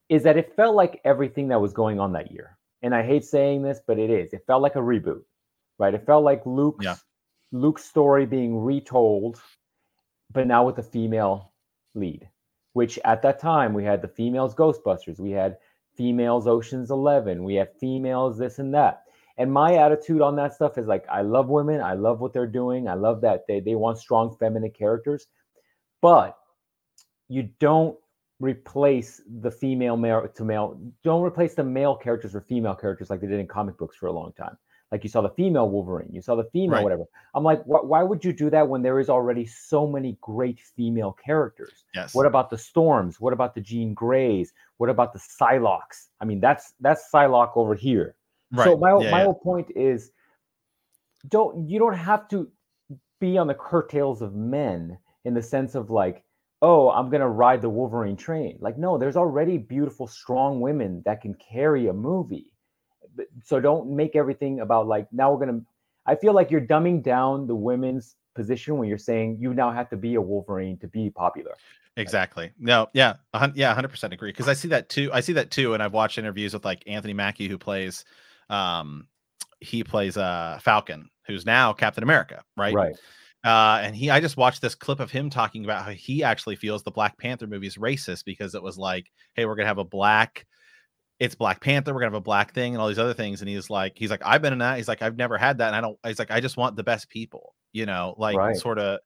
is 0.08 0.22
that 0.22 0.36
it 0.36 0.54
felt 0.54 0.76
like 0.76 1.00
everything 1.04 1.48
that 1.48 1.60
was 1.60 1.72
going 1.72 1.98
on 1.98 2.12
that 2.12 2.30
year. 2.30 2.56
And 2.82 2.94
I 2.94 3.02
hate 3.02 3.24
saying 3.24 3.62
this, 3.62 3.80
but 3.86 3.98
it 3.98 4.10
is. 4.10 4.32
It 4.32 4.44
felt 4.46 4.62
like 4.62 4.76
a 4.76 4.80
reboot. 4.80 5.22
Right? 5.78 5.94
It 5.94 6.06
felt 6.06 6.24
like 6.24 6.46
Luke's 6.46 6.84
yeah. 6.84 6.96
Luke's 7.50 7.84
story 7.84 8.24
being 8.24 8.56
retold 8.56 9.40
but 10.32 10.46
now 10.46 10.64
with 10.64 10.78
a 10.78 10.82
female 10.82 11.52
lead 11.94 12.28
which 12.72 12.98
at 13.04 13.22
that 13.22 13.38
time 13.38 13.74
we 13.74 13.84
had 13.84 14.02
the 14.02 14.08
females 14.08 14.54
Ghostbusters, 14.54 15.18
we 15.18 15.30
had 15.30 15.58
females 15.94 16.46
Ocean's 16.46 16.90
Eleven, 16.90 17.44
we 17.44 17.54
had 17.54 17.70
females 17.78 18.38
this 18.38 18.58
and 18.58 18.74
that. 18.74 19.04
And 19.38 19.52
my 19.52 19.76
attitude 19.76 20.20
on 20.20 20.36
that 20.36 20.54
stuff 20.54 20.78
is 20.78 20.86
like, 20.86 21.04
I 21.10 21.22
love 21.22 21.48
women, 21.48 21.80
I 21.80 21.94
love 21.94 22.20
what 22.20 22.32
they're 22.32 22.46
doing, 22.46 22.88
I 22.88 22.94
love 22.94 23.20
that 23.22 23.46
they, 23.48 23.60
they 23.60 23.74
want 23.74 23.98
strong 23.98 24.36
feminine 24.38 24.70
characters, 24.70 25.26
but 26.00 26.36
you 27.28 27.48
don't 27.60 27.96
replace 28.40 29.22
the 29.40 29.50
female 29.50 29.96
male 29.96 30.28
to 30.28 30.44
male, 30.44 30.80
don't 31.04 31.22
replace 31.22 31.54
the 31.54 31.64
male 31.64 31.96
characters 31.96 32.34
with 32.34 32.46
female 32.46 32.74
characters 32.74 33.08
like 33.08 33.20
they 33.20 33.26
did 33.26 33.40
in 33.40 33.46
comic 33.46 33.78
books 33.78 33.96
for 33.96 34.06
a 34.06 34.12
long 34.12 34.32
time 34.32 34.56
like 34.92 35.02
you 35.02 35.08
saw 35.08 35.22
the 35.22 35.30
female 35.30 35.70
Wolverine, 35.70 36.10
you 36.12 36.20
saw 36.20 36.36
the 36.36 36.44
female 36.52 36.76
right. 36.76 36.84
whatever. 36.84 37.04
I'm 37.34 37.42
like, 37.42 37.62
wh- 37.64 37.84
why 37.84 38.02
would 38.02 38.22
you 38.22 38.32
do 38.32 38.50
that 38.50 38.68
when 38.68 38.82
there 38.82 39.00
is 39.00 39.08
already 39.08 39.46
so 39.46 39.86
many 39.86 40.18
great 40.20 40.60
female 40.60 41.16
characters? 41.24 41.84
Yes. 41.94 42.14
What 42.14 42.26
about 42.26 42.50
the 42.50 42.58
Storms? 42.58 43.18
What 43.18 43.32
about 43.32 43.54
the 43.54 43.62
Jean 43.62 43.94
Greys? 43.94 44.52
What 44.76 44.90
about 44.90 45.14
the 45.14 45.18
Psylockes? 45.18 46.08
I 46.20 46.26
mean, 46.26 46.40
that's 46.40 46.74
that's 46.78 47.10
Psylocke 47.10 47.56
over 47.56 47.74
here. 47.74 48.16
Right. 48.52 48.64
So 48.64 48.76
my 48.76 48.90
yeah, 48.90 49.10
my 49.10 49.18
yeah. 49.18 49.24
whole 49.24 49.40
point 49.42 49.72
is, 49.74 50.12
don't 51.28 51.70
you 51.70 51.78
don't 51.78 51.96
have 51.96 52.28
to 52.28 52.50
be 53.18 53.38
on 53.38 53.46
the 53.46 53.54
curtails 53.54 54.20
of 54.20 54.34
men 54.34 54.98
in 55.24 55.32
the 55.32 55.42
sense 55.42 55.74
of 55.74 55.88
like, 55.88 56.22
oh, 56.60 56.90
I'm 56.90 57.08
gonna 57.08 57.30
ride 57.30 57.62
the 57.62 57.70
Wolverine 57.70 58.16
train. 58.16 58.58
Like, 58.60 58.76
no, 58.76 58.98
there's 58.98 59.16
already 59.16 59.56
beautiful, 59.56 60.06
strong 60.06 60.60
women 60.60 61.02
that 61.06 61.22
can 61.22 61.34
carry 61.34 61.86
a 61.86 61.94
movie 61.94 62.51
so 63.44 63.60
don't 63.60 63.90
make 63.90 64.16
everything 64.16 64.60
about 64.60 64.86
like 64.86 65.06
now 65.12 65.32
we're 65.32 65.44
gonna. 65.44 65.60
I 66.06 66.16
feel 66.16 66.32
like 66.32 66.50
you're 66.50 66.60
dumbing 66.60 67.02
down 67.02 67.46
the 67.46 67.54
women's 67.54 68.16
position 68.34 68.76
when 68.78 68.88
you're 68.88 68.98
saying 68.98 69.38
you 69.40 69.54
now 69.54 69.70
have 69.70 69.88
to 69.90 69.96
be 69.96 70.14
a 70.14 70.20
Wolverine 70.20 70.76
to 70.78 70.88
be 70.88 71.10
popular. 71.10 71.54
Exactly. 71.96 72.50
No, 72.58 72.88
yeah, 72.94 73.14
yeah, 73.54 73.74
hundred 73.74 73.88
percent 73.88 74.12
agree. 74.12 74.30
Because 74.30 74.48
I 74.48 74.54
see 74.54 74.68
that 74.68 74.88
too. 74.88 75.10
I 75.12 75.20
see 75.20 75.34
that 75.34 75.50
too, 75.50 75.74
and 75.74 75.82
I've 75.82 75.92
watched 75.92 76.18
interviews 76.18 76.54
with 76.54 76.64
like 76.64 76.82
Anthony 76.86 77.12
Mackie, 77.12 77.48
who 77.48 77.58
plays, 77.58 78.04
um, 78.48 79.06
he 79.60 79.84
plays 79.84 80.16
uh 80.16 80.58
Falcon, 80.62 81.10
who's 81.26 81.44
now 81.44 81.72
Captain 81.72 82.02
America, 82.02 82.42
right? 82.56 82.74
Right. 82.74 82.96
Uh, 83.44 83.80
and 83.82 83.96
he, 83.96 84.08
I 84.08 84.20
just 84.20 84.36
watched 84.36 84.62
this 84.62 84.76
clip 84.76 85.00
of 85.00 85.10
him 85.10 85.28
talking 85.28 85.64
about 85.64 85.84
how 85.84 85.90
he 85.90 86.22
actually 86.22 86.54
feels 86.54 86.84
the 86.84 86.92
Black 86.92 87.18
Panther 87.18 87.48
movie 87.48 87.66
is 87.66 87.76
racist 87.76 88.24
because 88.24 88.54
it 88.54 88.62
was 88.62 88.78
like, 88.78 89.10
hey, 89.34 89.44
we're 89.46 89.56
gonna 89.56 89.68
have 89.68 89.78
a 89.78 89.84
black 89.84 90.46
it's 91.22 91.36
Black 91.36 91.60
Panther. 91.60 91.94
We're 91.94 92.00
gonna 92.00 92.10
have 92.10 92.14
a 92.14 92.20
black 92.20 92.52
thing 92.52 92.74
and 92.74 92.82
all 92.82 92.88
these 92.88 92.98
other 92.98 93.14
things. 93.14 93.42
And 93.42 93.48
he's 93.48 93.70
like, 93.70 93.92
he's 93.94 94.10
like, 94.10 94.22
I've 94.24 94.42
been 94.42 94.52
in 94.52 94.58
that. 94.58 94.78
He's 94.78 94.88
like, 94.88 95.02
I've 95.02 95.16
never 95.16 95.38
had 95.38 95.58
that, 95.58 95.68
and 95.68 95.76
I 95.76 95.80
don't. 95.80 95.96
He's 96.04 96.18
like, 96.18 96.32
I 96.32 96.40
just 96.40 96.56
want 96.56 96.74
the 96.74 96.82
best 96.82 97.08
people, 97.08 97.54
you 97.72 97.86
know, 97.86 98.16
like 98.18 98.36
right. 98.36 98.56
sort 98.56 98.80
of, 98.80 98.98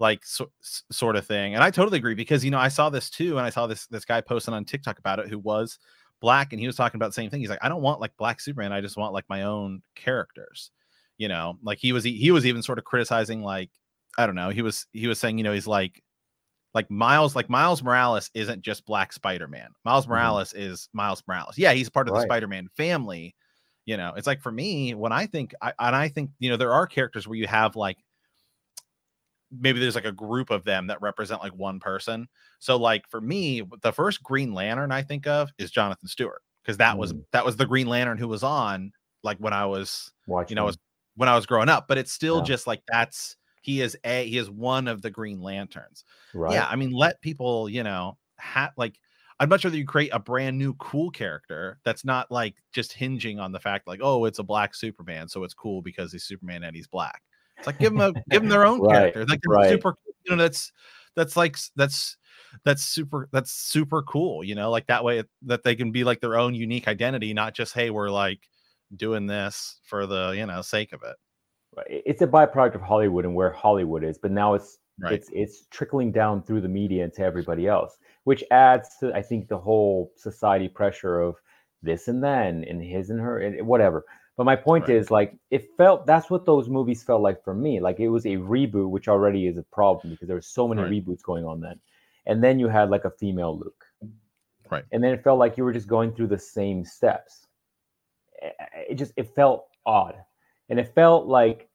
like 0.00 0.24
so, 0.24 0.50
sort 0.90 1.14
of 1.14 1.24
thing. 1.24 1.54
And 1.54 1.62
I 1.62 1.70
totally 1.70 1.98
agree 1.98 2.16
because 2.16 2.44
you 2.44 2.50
know 2.50 2.58
I 2.58 2.66
saw 2.66 2.90
this 2.90 3.08
too, 3.08 3.38
and 3.38 3.46
I 3.46 3.50
saw 3.50 3.68
this 3.68 3.86
this 3.86 4.04
guy 4.04 4.20
posting 4.20 4.52
on 4.52 4.64
TikTok 4.64 4.98
about 4.98 5.20
it 5.20 5.28
who 5.28 5.38
was 5.38 5.78
black, 6.18 6.52
and 6.52 6.58
he 6.58 6.66
was 6.66 6.74
talking 6.74 6.98
about 6.98 7.10
the 7.10 7.14
same 7.14 7.30
thing. 7.30 7.38
He's 7.38 7.50
like, 7.50 7.62
I 7.62 7.68
don't 7.68 7.82
want 7.82 8.00
like 8.00 8.16
black 8.16 8.40
Superman. 8.40 8.72
I 8.72 8.80
just 8.80 8.96
want 8.96 9.12
like 9.12 9.28
my 9.28 9.42
own 9.42 9.80
characters, 9.94 10.72
you 11.18 11.28
know. 11.28 11.56
Like 11.62 11.78
he 11.78 11.92
was 11.92 12.02
he 12.02 12.32
was 12.32 12.46
even 12.46 12.64
sort 12.64 12.78
of 12.78 12.84
criticizing 12.84 13.42
like 13.42 13.70
I 14.18 14.26
don't 14.26 14.34
know. 14.34 14.50
He 14.50 14.62
was 14.62 14.88
he 14.92 15.06
was 15.06 15.20
saying 15.20 15.38
you 15.38 15.44
know 15.44 15.52
he's 15.52 15.68
like 15.68 16.02
like 16.74 16.90
Miles, 16.90 17.34
like 17.34 17.50
Miles 17.50 17.82
Morales 17.82 18.30
isn't 18.34 18.62
just 18.62 18.86
Black 18.86 19.12
Spider 19.12 19.48
Man. 19.48 19.70
Miles 19.84 20.04
mm-hmm. 20.04 20.12
Morales 20.12 20.52
mm-hmm. 20.52 20.72
is 20.72 20.88
Miles 20.92 21.22
Morales. 21.26 21.58
Yeah, 21.58 21.72
he's 21.72 21.90
part 21.90 22.08
of 22.08 22.14
right. 22.14 22.20
the 22.20 22.26
Spider 22.26 22.48
Man 22.48 22.68
family. 22.76 23.34
You 23.86 23.96
know, 23.96 24.12
it's 24.16 24.26
like 24.26 24.40
for 24.40 24.52
me 24.52 24.94
when 24.94 25.12
I 25.12 25.26
think, 25.26 25.54
I, 25.60 25.72
and 25.78 25.96
I 25.96 26.08
think 26.08 26.30
you 26.38 26.50
know 26.50 26.56
there 26.56 26.72
are 26.72 26.86
characters 26.86 27.26
where 27.26 27.38
you 27.38 27.46
have 27.46 27.76
like 27.76 27.96
maybe 29.50 29.80
there's 29.80 29.94
like 29.94 30.04
a 30.04 30.12
group 30.12 30.50
of 30.50 30.64
them 30.64 30.86
that 30.86 31.02
represent 31.02 31.42
like 31.42 31.54
one 31.54 31.80
person. 31.80 32.28
So 32.60 32.76
like 32.76 33.08
for 33.08 33.20
me, 33.20 33.62
the 33.82 33.92
first 33.92 34.22
Green 34.22 34.54
Lantern 34.54 34.92
I 34.92 35.02
think 35.02 35.26
of 35.26 35.50
is 35.58 35.70
Jonathan 35.70 36.08
Stewart 36.08 36.42
because 36.62 36.76
that 36.76 36.94
mm 36.94 36.98
was 36.98 37.14
that 37.32 37.44
was 37.44 37.56
the 37.56 37.66
Green 37.66 37.86
Lantern 37.86 38.18
who 38.18 38.28
was 38.28 38.42
on 38.42 38.92
like 39.22 39.38
when 39.38 39.52
I 39.52 39.66
was 39.66 40.12
Watching. 40.26 40.54
you 40.54 40.56
know 40.56 40.66
was 40.66 40.78
when 41.16 41.28
I 41.28 41.34
was 41.34 41.46
growing 41.46 41.68
up. 41.68 41.88
But 41.88 41.98
it's 41.98 42.12
still 42.12 42.38
yeah. 42.38 42.44
just 42.44 42.66
like 42.66 42.82
that's 42.86 43.36
he 43.60 43.80
is 43.80 43.96
a 44.04 44.26
he 44.26 44.38
is 44.38 44.50
one 44.50 44.88
of 44.88 45.02
the 45.02 45.10
Green 45.10 45.40
Lanterns. 45.40 46.04
Right. 46.34 46.54
Yeah, 46.54 46.66
I 46.66 46.76
mean, 46.76 46.92
let 46.92 47.20
people 47.20 47.68
you 47.68 47.82
know 47.82 48.18
have 48.38 48.72
like. 48.76 48.98
I'd 49.38 49.48
much 49.48 49.64
rather 49.64 49.78
you 49.78 49.86
create 49.86 50.10
a 50.12 50.18
brand 50.18 50.58
new 50.58 50.74
cool 50.74 51.10
character 51.10 51.78
that's 51.82 52.04
not 52.04 52.30
like 52.30 52.56
just 52.72 52.92
hinging 52.92 53.40
on 53.40 53.52
the 53.52 53.58
fact 53.58 53.86
like, 53.86 54.00
oh, 54.02 54.26
it's 54.26 54.38
a 54.38 54.42
black 54.42 54.74
Superman, 54.74 55.28
so 55.28 55.44
it's 55.44 55.54
cool 55.54 55.80
because 55.80 56.12
he's 56.12 56.24
Superman 56.24 56.62
and 56.62 56.76
he's 56.76 56.86
black. 56.86 57.22
It's 57.56 57.66
like 57.66 57.78
give 57.78 57.94
them 57.94 58.02
a 58.02 58.12
give 58.28 58.42
them 58.42 58.50
their 58.50 58.66
own 58.66 58.82
right. 58.82 59.14
character. 59.14 59.24
Like 59.24 59.40
right. 59.48 59.70
super, 59.70 59.94
you 60.26 60.36
know, 60.36 60.42
that's 60.42 60.72
that's 61.16 61.38
like 61.38 61.56
that's 61.74 62.18
that's 62.64 62.82
super 62.82 63.30
that's 63.32 63.50
super 63.50 64.02
cool, 64.02 64.44
you 64.44 64.54
know, 64.54 64.70
like 64.70 64.86
that 64.88 65.04
way 65.04 65.22
that 65.42 65.62
they 65.62 65.74
can 65.74 65.90
be 65.90 66.04
like 66.04 66.20
their 66.20 66.38
own 66.38 66.54
unique 66.54 66.86
identity, 66.86 67.32
not 67.32 67.54
just 67.54 67.72
hey, 67.72 67.88
we're 67.88 68.10
like 68.10 68.40
doing 68.94 69.26
this 69.26 69.80
for 69.84 70.06
the 70.06 70.34
you 70.36 70.44
know 70.44 70.60
sake 70.60 70.92
of 70.92 71.02
it 71.02 71.16
it's 71.88 72.22
a 72.22 72.26
byproduct 72.26 72.74
of 72.74 72.82
Hollywood 72.82 73.24
and 73.24 73.34
where 73.34 73.52
Hollywood 73.52 74.04
is, 74.04 74.18
but 74.18 74.30
now 74.30 74.54
it's 74.54 74.78
right. 74.98 75.12
it's 75.12 75.28
it's 75.32 75.66
trickling 75.70 76.12
down 76.12 76.42
through 76.42 76.60
the 76.60 76.68
media 76.68 77.04
and 77.04 77.12
to 77.14 77.22
everybody 77.22 77.66
else, 77.66 77.98
which 78.24 78.44
adds 78.50 78.88
to 79.00 79.12
I 79.14 79.22
think 79.22 79.48
the 79.48 79.58
whole 79.58 80.12
society 80.16 80.68
pressure 80.68 81.20
of 81.20 81.36
this 81.82 82.08
and 82.08 82.22
then 82.22 82.64
and 82.64 82.82
his 82.82 83.10
and 83.10 83.20
her 83.20 83.38
and 83.38 83.66
whatever. 83.66 84.04
But 84.36 84.44
my 84.44 84.56
point 84.56 84.88
right. 84.88 84.96
is 84.96 85.10
like 85.10 85.36
it 85.50 85.68
felt 85.76 86.06
that's 86.06 86.30
what 86.30 86.46
those 86.46 86.68
movies 86.68 87.02
felt 87.02 87.22
like 87.22 87.42
for 87.44 87.54
me. 87.54 87.80
Like 87.80 88.00
it 88.00 88.08
was 88.08 88.26
a 88.26 88.36
reboot, 88.36 88.90
which 88.90 89.08
already 89.08 89.46
is 89.46 89.58
a 89.58 89.62
problem 89.64 90.12
because 90.12 90.28
there 90.28 90.36
were 90.36 90.42
so 90.42 90.66
many 90.66 90.82
right. 90.82 90.90
reboots 90.90 91.22
going 91.22 91.44
on 91.44 91.60
then. 91.60 91.78
And 92.26 92.42
then 92.42 92.58
you 92.58 92.68
had 92.68 92.90
like 92.90 93.04
a 93.04 93.10
female 93.10 93.58
Luke. 93.58 93.84
Right. 94.70 94.84
And 94.92 95.02
then 95.02 95.12
it 95.12 95.24
felt 95.24 95.38
like 95.38 95.56
you 95.56 95.64
were 95.64 95.72
just 95.72 95.88
going 95.88 96.12
through 96.12 96.28
the 96.28 96.38
same 96.38 96.84
steps. 96.84 97.46
It 98.88 98.94
just 98.94 99.12
it 99.16 99.34
felt 99.34 99.66
odd 99.84 100.14
and 100.70 100.78
it 100.78 100.94
felt 100.94 101.26
like 101.26 101.68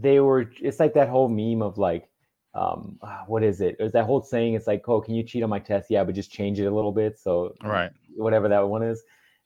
they 0.00 0.20
were 0.20 0.50
it's 0.60 0.80
like 0.80 0.94
that 0.94 1.08
whole 1.08 1.28
meme 1.28 1.62
of 1.62 1.78
like 1.78 2.08
um 2.54 2.98
ah, 3.02 3.24
what 3.26 3.42
is 3.42 3.60
it? 3.60 3.76
There's 3.78 3.92
that 3.92 4.04
whole 4.04 4.22
saying 4.22 4.54
it's 4.54 4.66
like 4.66 4.88
oh 4.88 5.00
can 5.00 5.14
you 5.14 5.22
cheat 5.22 5.42
on 5.42 5.50
my 5.50 5.58
test? 5.58 5.90
Yeah 5.90 6.04
but 6.04 6.14
just 6.14 6.30
change 6.30 6.60
it 6.60 6.66
a 6.66 6.74
little 6.74 6.92
bit 6.92 7.18
so 7.18 7.54
right. 7.62 7.90
whatever 8.16 8.48
that 8.48 8.68
one 8.68 8.82
is. 8.82 9.02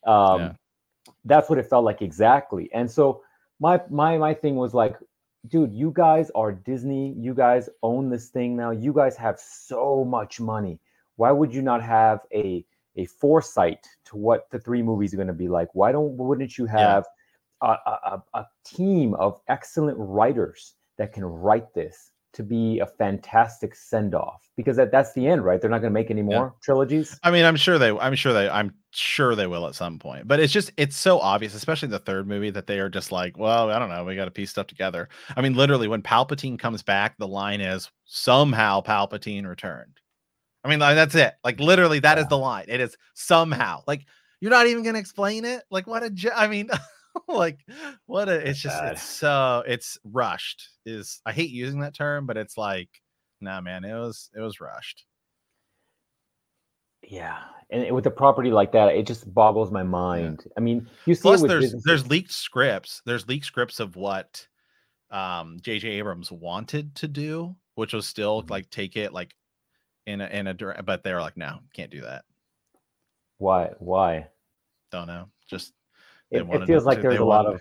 Um 0.07 0.41
yeah. 0.41 0.53
that's 1.25 1.49
what 1.49 1.59
it 1.59 1.67
felt 1.69 1.85
like 1.85 2.03
exactly. 2.03 2.71
And 2.73 2.91
so 2.91 3.23
my 3.61 3.81
my 3.91 4.19
my 4.19 4.35
thing 4.35 4.57
was 4.57 4.75
like 4.75 4.97
dude 5.49 5.73
you 5.73 5.93
guys 5.95 6.31
are 6.35 6.53
disney. 6.53 7.15
You 7.19 7.35
guys 7.35 7.69
own 7.83 8.11
this 8.11 8.29
thing 8.29 8.57
now. 8.57 8.71
You 8.71 8.93
guys 8.93 9.17
have 9.17 9.39
so 9.39 10.05
much 10.05 10.41
money. 10.41 10.81
Why 11.17 11.33
would 11.33 11.55
you 11.55 11.63
not 11.63 11.83
have 11.83 12.21
a 12.33 12.65
a 12.97 13.07
foresight 13.07 13.87
to 14.07 14.17
what 14.17 14.51
the 14.51 14.59
three 14.59 14.83
movies 14.83 15.15
are 15.15 15.17
going 15.17 15.29
to 15.29 15.33
be 15.33 15.49
like? 15.49 15.69
Why 15.75 15.93
don't 15.93 16.17
wouldn't 16.17 16.59
you 16.59 16.67
have 16.67 17.05
yeah 17.05 17.15
a, 17.63 17.67
a, 17.67 18.23
a 18.35 18.47
team 18.65 19.15
of 19.15 19.41
excellent 19.49 19.97
writers 19.99 20.75
that 20.99 21.13
can 21.13 21.25
write 21.25 21.73
this 21.75 22.11
to 22.33 22.43
be 22.45 22.79
a 22.79 22.87
fantastic 22.87 23.75
send 23.75 24.15
off 24.15 24.49
because 24.57 24.77
that, 24.77 24.93
that's 24.93 25.13
the 25.15 25.27
end, 25.27 25.45
right? 25.45 25.61
They're 25.61 25.71
not 25.71 25.81
going 25.81 25.93
to 25.93 25.99
make 25.99 26.11
any 26.11 26.23
more 26.23 26.55
yeah. 26.55 26.61
trilogies. 26.63 27.19
I 27.25 27.31
mean, 27.31 27.45
I'm 27.45 27.57
sure 27.57 27.79
they, 27.79 27.91
I'm 27.91 28.15
sure 28.15 28.33
they, 28.33 28.49
I'm 28.49 28.73
sure 28.93 29.35
they 29.35 29.49
will 29.49 29.67
at 29.67 29.75
some 29.75 29.99
point, 29.99 30.29
but 30.29 30.39
it's 30.39 30.53
just, 30.53 30.71
it's 30.77 30.97
so 30.97 31.19
obvious, 31.19 31.55
especially 31.55 31.89
the 31.89 31.99
third 31.99 32.29
movie 32.29 32.51
that 32.51 32.67
they 32.69 32.79
are 32.79 32.89
just 32.89 33.11
like, 33.11 33.37
well, 33.37 33.71
I 33.71 33.79
don't 33.81 33.89
know. 33.89 34.05
We 34.05 34.15
got 34.15 34.27
to 34.27 34.31
piece 34.31 34.51
stuff 34.51 34.69
together. 34.69 35.09
I 35.37 35.43
mean, 35.43 35.55
literally 35.55 35.89
when 35.89 36.03
Palpatine 36.03 36.59
comes 36.59 36.83
back, 36.83 37.17
the 37.19 37.27
line 37.27 37.61
is 37.61 37.91
somehow 38.05 38.81
Palpatine 38.81 39.47
returned. 39.47 39.99
I 40.63 40.69
mean, 40.69 40.79
like, 40.79 40.95
that's 40.95 41.15
it. 41.17 41.35
Like 41.43 41.59
literally 41.59 41.99
that 42.01 42.17
yeah. 42.17 42.23
is 42.23 42.29
the 42.29 42.39
line. 42.39 42.67
It 42.69 42.81
is 42.81 42.97
somehow 43.15 43.83
like, 43.89 44.07
you're 44.41 44.53
not 44.53 44.69
even 44.69 44.85
going 44.85 44.95
to 44.95 45.01
explain 45.01 45.45
it. 45.45 45.65
Like 45.71 45.89
what 45.89 46.05
a, 46.05 46.33
I 46.37 46.47
mean, 46.47 46.71
like 47.29 47.59
what 48.07 48.29
a 48.29 48.49
it's 48.49 48.61
just 48.61 48.83
it's 48.85 49.03
so 49.03 49.63
it's 49.67 49.99
rushed 50.05 50.69
is 50.87 51.21
i 51.27 51.33
hate 51.33 51.51
using 51.51 51.81
that 51.81 51.95
term 51.95 52.27
but 52.27 52.37
it's 52.37 52.57
like 52.57 52.89
nah 53.41 53.61
man 53.61 53.85
it 53.85 53.95
was 53.95 54.31
it 54.37 54.41
was 54.41 54.61
rushed 54.61 55.05
yeah 57.09 57.39
and 57.71 57.95
with 57.95 58.07
a 58.07 58.11
property 58.11 58.51
like 58.51 58.73
that 58.73 58.95
it 58.95 59.07
just 59.07 59.33
boggles 59.33 59.71
my 59.71 59.83
mind 59.83 60.43
yeah. 60.45 60.53
i 60.57 60.61
mean 60.61 60.87
you 61.07 61.15
see 61.15 61.23
Plus, 61.23 61.43
there's 61.43 61.65
businesses. 61.65 61.85
there's 61.85 62.07
leaked 62.09 62.33
scripts 62.33 63.03
there's 63.07 63.27
leaked 63.27 63.47
scripts 63.47 63.81
of 63.81 63.97
what 63.97 64.47
um 65.11 65.59
jj 65.61 65.85
abrams 65.85 66.31
wanted 66.31 66.95
to 66.95 67.09
do 67.09 67.55
which 67.75 67.93
was 67.93 68.07
still 68.07 68.43
mm-hmm. 68.43 68.53
like 68.53 68.71
take 68.71 68.97
it 68.97 69.13
like 69.13 69.35
in 70.07 70.21
a 70.21 70.27
in 70.27 70.47
a 70.47 70.83
but 70.85 71.03
they 71.03 71.13
were 71.13 71.21
like 71.21 71.37
no 71.37 71.59
can't 71.75 71.91
do 71.91 72.03
that 72.03 72.25
why 73.39 73.71
why 73.79 74.27
don't 74.93 75.07
know 75.07 75.27
just 75.49 75.73
it, 76.31 76.47
it 76.49 76.67
feels 76.67 76.85
like 76.85 77.03
there's 77.03 77.19
a 77.19 77.25
lot 77.25 77.47
of 77.47 77.61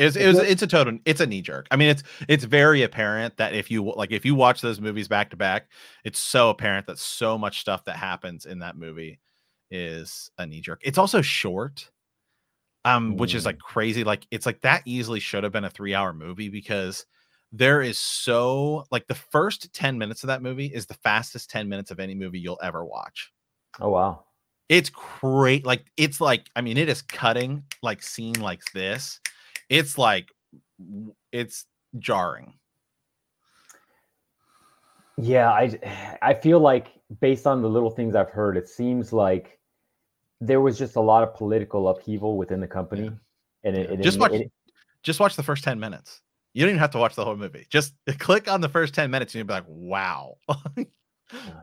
it's 0.00 0.16
it 0.16 0.26
was, 0.26 0.38
it's 0.38 0.62
a 0.62 0.66
total 0.66 0.98
it's 1.04 1.20
a 1.20 1.26
knee 1.26 1.42
jerk. 1.42 1.66
I 1.70 1.76
mean, 1.76 1.90
it's 1.90 2.02
it's 2.26 2.44
very 2.44 2.82
apparent 2.82 3.36
that 3.36 3.54
if 3.54 3.70
you 3.70 3.92
like 3.94 4.12
if 4.12 4.24
you 4.24 4.34
watch 4.34 4.62
those 4.62 4.80
movies 4.80 5.08
back 5.08 5.28
to 5.30 5.36
back, 5.36 5.68
it's 6.04 6.18
so 6.18 6.48
apparent 6.48 6.86
that 6.86 6.98
so 6.98 7.36
much 7.36 7.60
stuff 7.60 7.84
that 7.84 7.96
happens 7.96 8.46
in 8.46 8.60
that 8.60 8.78
movie 8.78 9.20
is 9.70 10.30
a 10.38 10.46
knee 10.46 10.62
jerk. 10.62 10.80
It's 10.82 10.96
also 10.96 11.20
short, 11.20 11.90
um, 12.86 13.18
which 13.18 13.34
is 13.34 13.44
like 13.44 13.56
mm. 13.56 13.62
crazy. 13.62 14.02
Like 14.02 14.26
it's 14.30 14.46
like 14.46 14.62
that 14.62 14.82
easily 14.86 15.20
should 15.20 15.44
have 15.44 15.52
been 15.52 15.64
a 15.64 15.70
three 15.70 15.94
hour 15.94 16.14
movie 16.14 16.48
because 16.48 17.04
there 17.52 17.82
is 17.82 17.98
so 17.98 18.86
like 18.90 19.06
the 19.06 19.14
first 19.14 19.70
10 19.74 19.98
minutes 19.98 20.22
of 20.22 20.28
that 20.28 20.42
movie 20.42 20.66
is 20.66 20.86
the 20.86 20.94
fastest 20.94 21.50
10 21.50 21.68
minutes 21.68 21.90
of 21.90 22.00
any 22.00 22.14
movie 22.14 22.38
you'll 22.38 22.60
ever 22.62 22.86
watch. 22.86 23.32
Oh 23.78 23.90
wow. 23.90 24.24
It's 24.70 24.88
great. 24.88 25.66
Like 25.66 25.84
it's 25.96 26.20
like 26.20 26.48
I 26.54 26.60
mean, 26.60 26.76
it 26.76 26.88
is 26.88 27.02
cutting 27.02 27.64
like 27.82 28.04
scene 28.04 28.40
like 28.40 28.62
this. 28.72 29.20
It's 29.68 29.98
like 29.98 30.28
it's 31.32 31.66
jarring. 31.98 32.54
Yeah, 35.18 35.50
I 35.50 36.18
I 36.22 36.34
feel 36.34 36.60
like 36.60 36.86
based 37.20 37.48
on 37.48 37.62
the 37.62 37.68
little 37.68 37.90
things 37.90 38.14
I've 38.14 38.30
heard, 38.30 38.56
it 38.56 38.68
seems 38.68 39.12
like 39.12 39.58
there 40.40 40.60
was 40.60 40.78
just 40.78 40.94
a 40.94 41.00
lot 41.00 41.24
of 41.24 41.34
political 41.34 41.88
upheaval 41.88 42.38
within 42.38 42.60
the 42.60 42.68
company, 42.68 43.06
yeah. 43.06 43.10
and 43.64 43.76
it, 43.76 43.90
it 43.90 44.02
just 44.02 44.18
it, 44.18 44.20
watch 44.20 44.32
it, 44.32 44.52
just 45.02 45.18
watch 45.18 45.34
the 45.34 45.42
first 45.42 45.64
ten 45.64 45.80
minutes. 45.80 46.22
You 46.54 46.62
don't 46.62 46.70
even 46.70 46.78
have 46.78 46.92
to 46.92 46.98
watch 46.98 47.16
the 47.16 47.24
whole 47.24 47.36
movie. 47.36 47.66
Just 47.70 47.94
click 48.20 48.48
on 48.48 48.60
the 48.60 48.68
first 48.68 48.94
ten 48.94 49.10
minutes, 49.10 49.34
and 49.34 49.40
you'll 49.40 49.48
be 49.48 49.54
like, 49.54 49.64
"Wow." 49.66 50.36
Uh. 51.32 51.60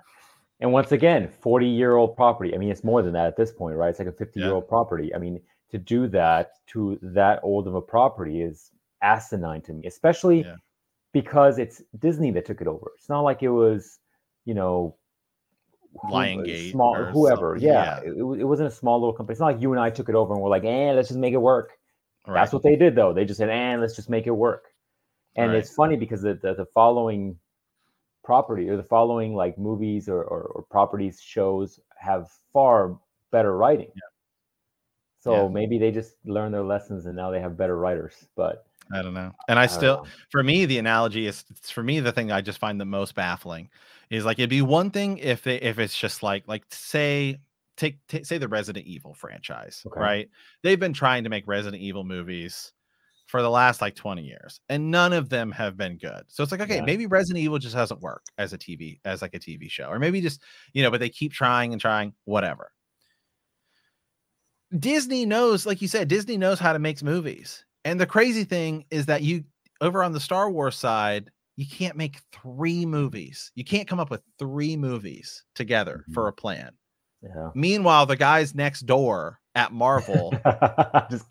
And 0.60 0.72
once 0.72 0.92
again, 0.92 1.30
40 1.42 1.68
year 1.68 1.96
old 1.96 2.16
property. 2.16 2.56
I 2.56 2.58
mean, 2.58 2.70
it's 2.70 2.84
more 2.84 3.02
than 3.02 3.14
that 3.14 3.28
at 3.28 3.38
this 3.38 3.52
point, 3.52 3.76
right? 3.76 3.90
It's 3.90 4.00
like 4.00 4.08
a 4.08 4.12
50 4.12 4.40
year 4.40 4.54
old 4.54 4.68
property. 4.68 5.14
I 5.14 5.20
mean, 5.20 5.40
to 5.72 5.78
do 5.78 6.08
that 6.08 6.52
to 6.68 6.98
that 7.02 7.40
old 7.44 7.68
of 7.68 7.76
a 7.76 7.82
property 7.82 8.42
is 8.42 8.72
asinine 9.02 9.62
to 9.62 9.74
me, 9.74 9.86
especially 9.86 10.42
yeah. 10.42 10.56
because 11.14 11.60
it's 11.60 11.84
Disney 12.00 12.32
that 12.32 12.46
took 12.46 12.62
it 12.62 12.68
over. 12.68 12.92
It's 12.98 13.10
not 13.10 13.22
like 13.22 13.44
it 13.44 13.50
was, 13.50 14.00
you 14.46 14.54
know, 14.54 14.96
Lionsgate, 16.06 16.72
small, 16.72 16.96
whoever. 17.06 17.58
Yeah, 17.60 18.00
yeah. 18.04 18.12
It, 18.12 18.18
it, 18.18 18.44
wasn't 18.46 18.68
a 18.68 18.72
small 18.72 19.00
little 19.00 19.14
company. 19.14 19.34
It's 19.34 19.40
not 19.40 19.54
like 19.54 19.62
you 19.62 19.72
and 19.72 19.80
I 19.80 19.90
took 19.90 20.10
it 20.10 20.16
over 20.16 20.34
and 20.34 20.42
we're 20.42 20.50
like, 20.50 20.64
eh, 20.64 20.92
let's 20.92 21.08
just 21.08 21.20
make 21.20 21.34
it 21.34 21.38
work. 21.38 21.72
Right. 22.26 22.36
That's 22.36 22.54
what 22.54 22.64
they 22.64 22.76
did, 22.76 22.96
though. 22.96 23.14
They 23.14 23.26
just 23.26 23.38
said, 23.38 23.50
eh, 23.50 23.78
let's 23.80 23.96
just 23.96 24.10
make 24.10 24.28
it 24.28 24.32
work. 24.32 24.66
And 25.36 25.52
right. 25.52 25.60
it's 25.60 25.74
funny 25.74 25.96
because 25.96 26.22
the, 26.22 26.36
the, 26.36 26.54
the 26.54 26.66
following 26.74 27.38
property 28.28 28.68
or 28.68 28.76
the 28.76 28.84
following 28.84 29.34
like 29.34 29.58
movies 29.58 30.10
or, 30.10 30.22
or, 30.22 30.42
or 30.54 30.62
properties 30.64 31.22
shows 31.22 31.80
have 31.98 32.30
far 32.52 33.00
better 33.32 33.56
writing 33.56 33.90
yeah. 33.96 34.02
so 35.18 35.44
yeah. 35.44 35.48
maybe 35.48 35.80
they 35.80 35.92
just 35.92 36.16
learn 36.26 36.52
their 36.52 36.66
lessons 36.66 37.06
and 37.06 37.16
now 37.16 37.32
they 37.32 37.40
have 37.40 37.56
better 37.56 37.78
writers 37.78 38.28
but 38.36 38.66
i 38.94 39.02
don't 39.02 39.14
know 39.14 39.32
and 39.48 39.58
i, 39.58 39.64
I 39.64 39.66
still 39.66 40.06
for 40.30 40.44
me 40.44 40.66
the 40.66 40.78
analogy 40.78 41.26
is 41.26 41.46
for 41.64 41.82
me 41.82 42.02
the 42.02 42.12
thing 42.12 42.30
i 42.30 42.42
just 42.42 42.60
find 42.60 42.82
the 42.82 42.86
most 42.86 43.16
baffling 43.16 43.70
is 44.10 44.26
like 44.26 44.40
it'd 44.40 44.50
be 44.50 44.62
one 44.62 44.92
thing 44.92 45.20
if 45.20 45.44
they 45.44 45.56
if 45.62 45.80
it's 45.80 45.98
just 45.98 46.22
like 46.22 46.44
like 46.50 46.66
say 46.70 47.40
take, 47.78 48.06
take 48.08 48.26
say 48.26 48.38
the 48.38 48.48
Resident 48.48 48.86
Evil 48.86 49.14
franchise, 49.14 49.84
okay. 49.86 50.00
right? 50.00 50.30
They've 50.64 50.80
been 50.80 50.94
trying 50.94 51.24
to 51.24 51.30
make 51.30 51.48
Resident 51.48 51.82
Evil 51.82 52.04
movies 52.04 52.74
for 53.28 53.42
the 53.42 53.50
last 53.50 53.82
like 53.82 53.96
20 53.96 54.24
years 54.24 54.60
and 54.70 54.90
none 54.90 55.14
of 55.14 55.30
them 55.30 55.52
have 55.52 55.78
been 55.78 55.98
good. 55.98 56.24
So 56.28 56.42
it's 56.42 56.52
like 56.52 56.62
okay, 56.62 56.78
yeah. 56.78 56.86
maybe 56.86 57.06
Resident 57.06 57.44
Evil 57.44 57.60
just 57.60 57.76
doesn't 57.76 58.02
work 58.02 58.24
as 58.38 58.54
a 58.54 58.58
TV 58.58 59.00
as 59.06 59.22
like 59.22 59.36
a 59.36 59.40
TV 59.40 59.70
show 59.70 59.88
or 59.88 60.00
maybe 60.00 60.22
just, 60.22 60.42
you 60.74 60.82
know, 60.82 60.90
but 60.90 61.00
they 61.00 61.10
keep 61.10 61.34
trying 61.34 61.74
and 61.74 61.82
trying 61.82 62.14
whatever. 62.26 62.72
Disney 64.80 65.26
knows 65.26 65.66
like 65.66 65.82
you 65.82 65.88
said 65.88 66.08
Disney 66.08 66.38
knows 66.38 66.60
how 66.60 66.74
to 66.74 66.80
make 66.80 67.04
movies. 67.04 67.66
And 67.86 68.00
the 68.00 68.06
crazy 68.06 68.44
thing 68.44 68.86
is 68.92 69.06
that 69.06 69.22
you 69.22 69.44
over 69.82 70.04
on 70.04 70.14
the 70.14 70.20
Star 70.20 70.50
Wars 70.50 70.78
side, 70.78 71.30
you 71.58 71.66
can't 71.66 71.98
make 71.98 72.22
three 72.32 72.86
movies. 72.86 73.52
You 73.56 73.64
can't 73.64 73.88
come 73.88 74.00
up 74.00 74.10
with 74.10 74.22
three 74.40 74.78
movies 74.78 75.44
together 75.56 76.04
mm-hmm. 76.04 76.14
for 76.14 76.28
a 76.28 76.34
plan. 76.34 76.72
Yeah. 77.22 77.50
Meanwhile, 77.56 78.06
the 78.06 78.16
guys 78.16 78.56
next 78.56 78.82
door 78.82 79.40
at 79.58 79.74
Marvel 79.74 80.32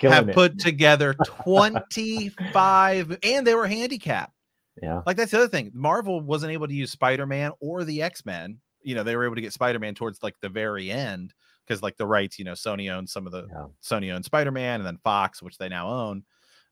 have 0.01 0.33
put 0.33 0.59
together 0.59 1.15
25 1.25 3.19
and 3.23 3.47
they 3.47 3.55
were 3.55 3.69
handicapped. 3.69 4.35
Yeah. 4.83 5.03
Like 5.07 5.17
that's 5.17 5.31
the 5.31 5.39
other 5.39 5.49
thing. 5.49 5.71
Marvel 5.73 6.21
wasn't 6.21 6.53
able 6.53 6.67
to 6.67 6.75
use 6.75 6.91
Spider-Man 6.91 7.53
or 7.61 7.85
the 7.85 8.03
X-Men. 8.03 8.59
You 8.83 8.97
know, 8.97 9.05
they 9.05 9.15
were 9.15 9.25
able 9.25 9.37
to 9.37 9.41
get 9.41 9.53
Spider-Man 9.53 9.95
towards 9.95 10.23
like 10.25 10.35
the 10.41 10.49
very 10.49 10.91
end 10.91 11.35
because 11.65 11.85
like 11.85 11.97
the 11.97 12.07
rights, 12.07 12.37
you 12.37 12.45
know, 12.45 12.53
Sony 12.53 12.93
owns 12.93 13.13
some 13.13 13.27
of 13.27 13.33
the 13.33 13.47
yeah. 13.49 13.67
Sony 13.81 14.13
owned 14.13 14.25
Spider-Man 14.25 14.81
and 14.81 14.87
then 14.87 14.99
Fox, 15.05 15.41
which 15.41 15.57
they 15.57 15.69
now 15.69 15.89
own, 15.89 16.25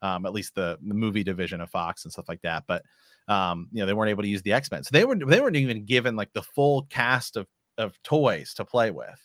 um, 0.02 0.26
at 0.26 0.32
least 0.32 0.56
the, 0.56 0.76
the 0.84 0.94
movie 0.94 1.22
division 1.22 1.60
of 1.60 1.70
Fox 1.70 2.04
and 2.04 2.12
stuff 2.12 2.28
like 2.28 2.42
that. 2.42 2.64
But 2.66 2.82
um, 3.28 3.68
you 3.70 3.78
know, 3.78 3.86
they 3.86 3.94
weren't 3.94 4.10
able 4.10 4.24
to 4.24 4.28
use 4.28 4.42
the 4.42 4.52
X-Men. 4.52 4.82
So 4.82 4.90
they 4.92 5.04
were 5.04 5.14
they 5.14 5.40
weren't 5.40 5.56
even 5.56 5.84
given 5.84 6.16
like 6.16 6.32
the 6.32 6.42
full 6.42 6.82
cast 6.90 7.36
of 7.36 7.46
of 7.78 8.00
toys 8.02 8.54
to 8.54 8.64
play 8.64 8.90
with, 8.90 9.20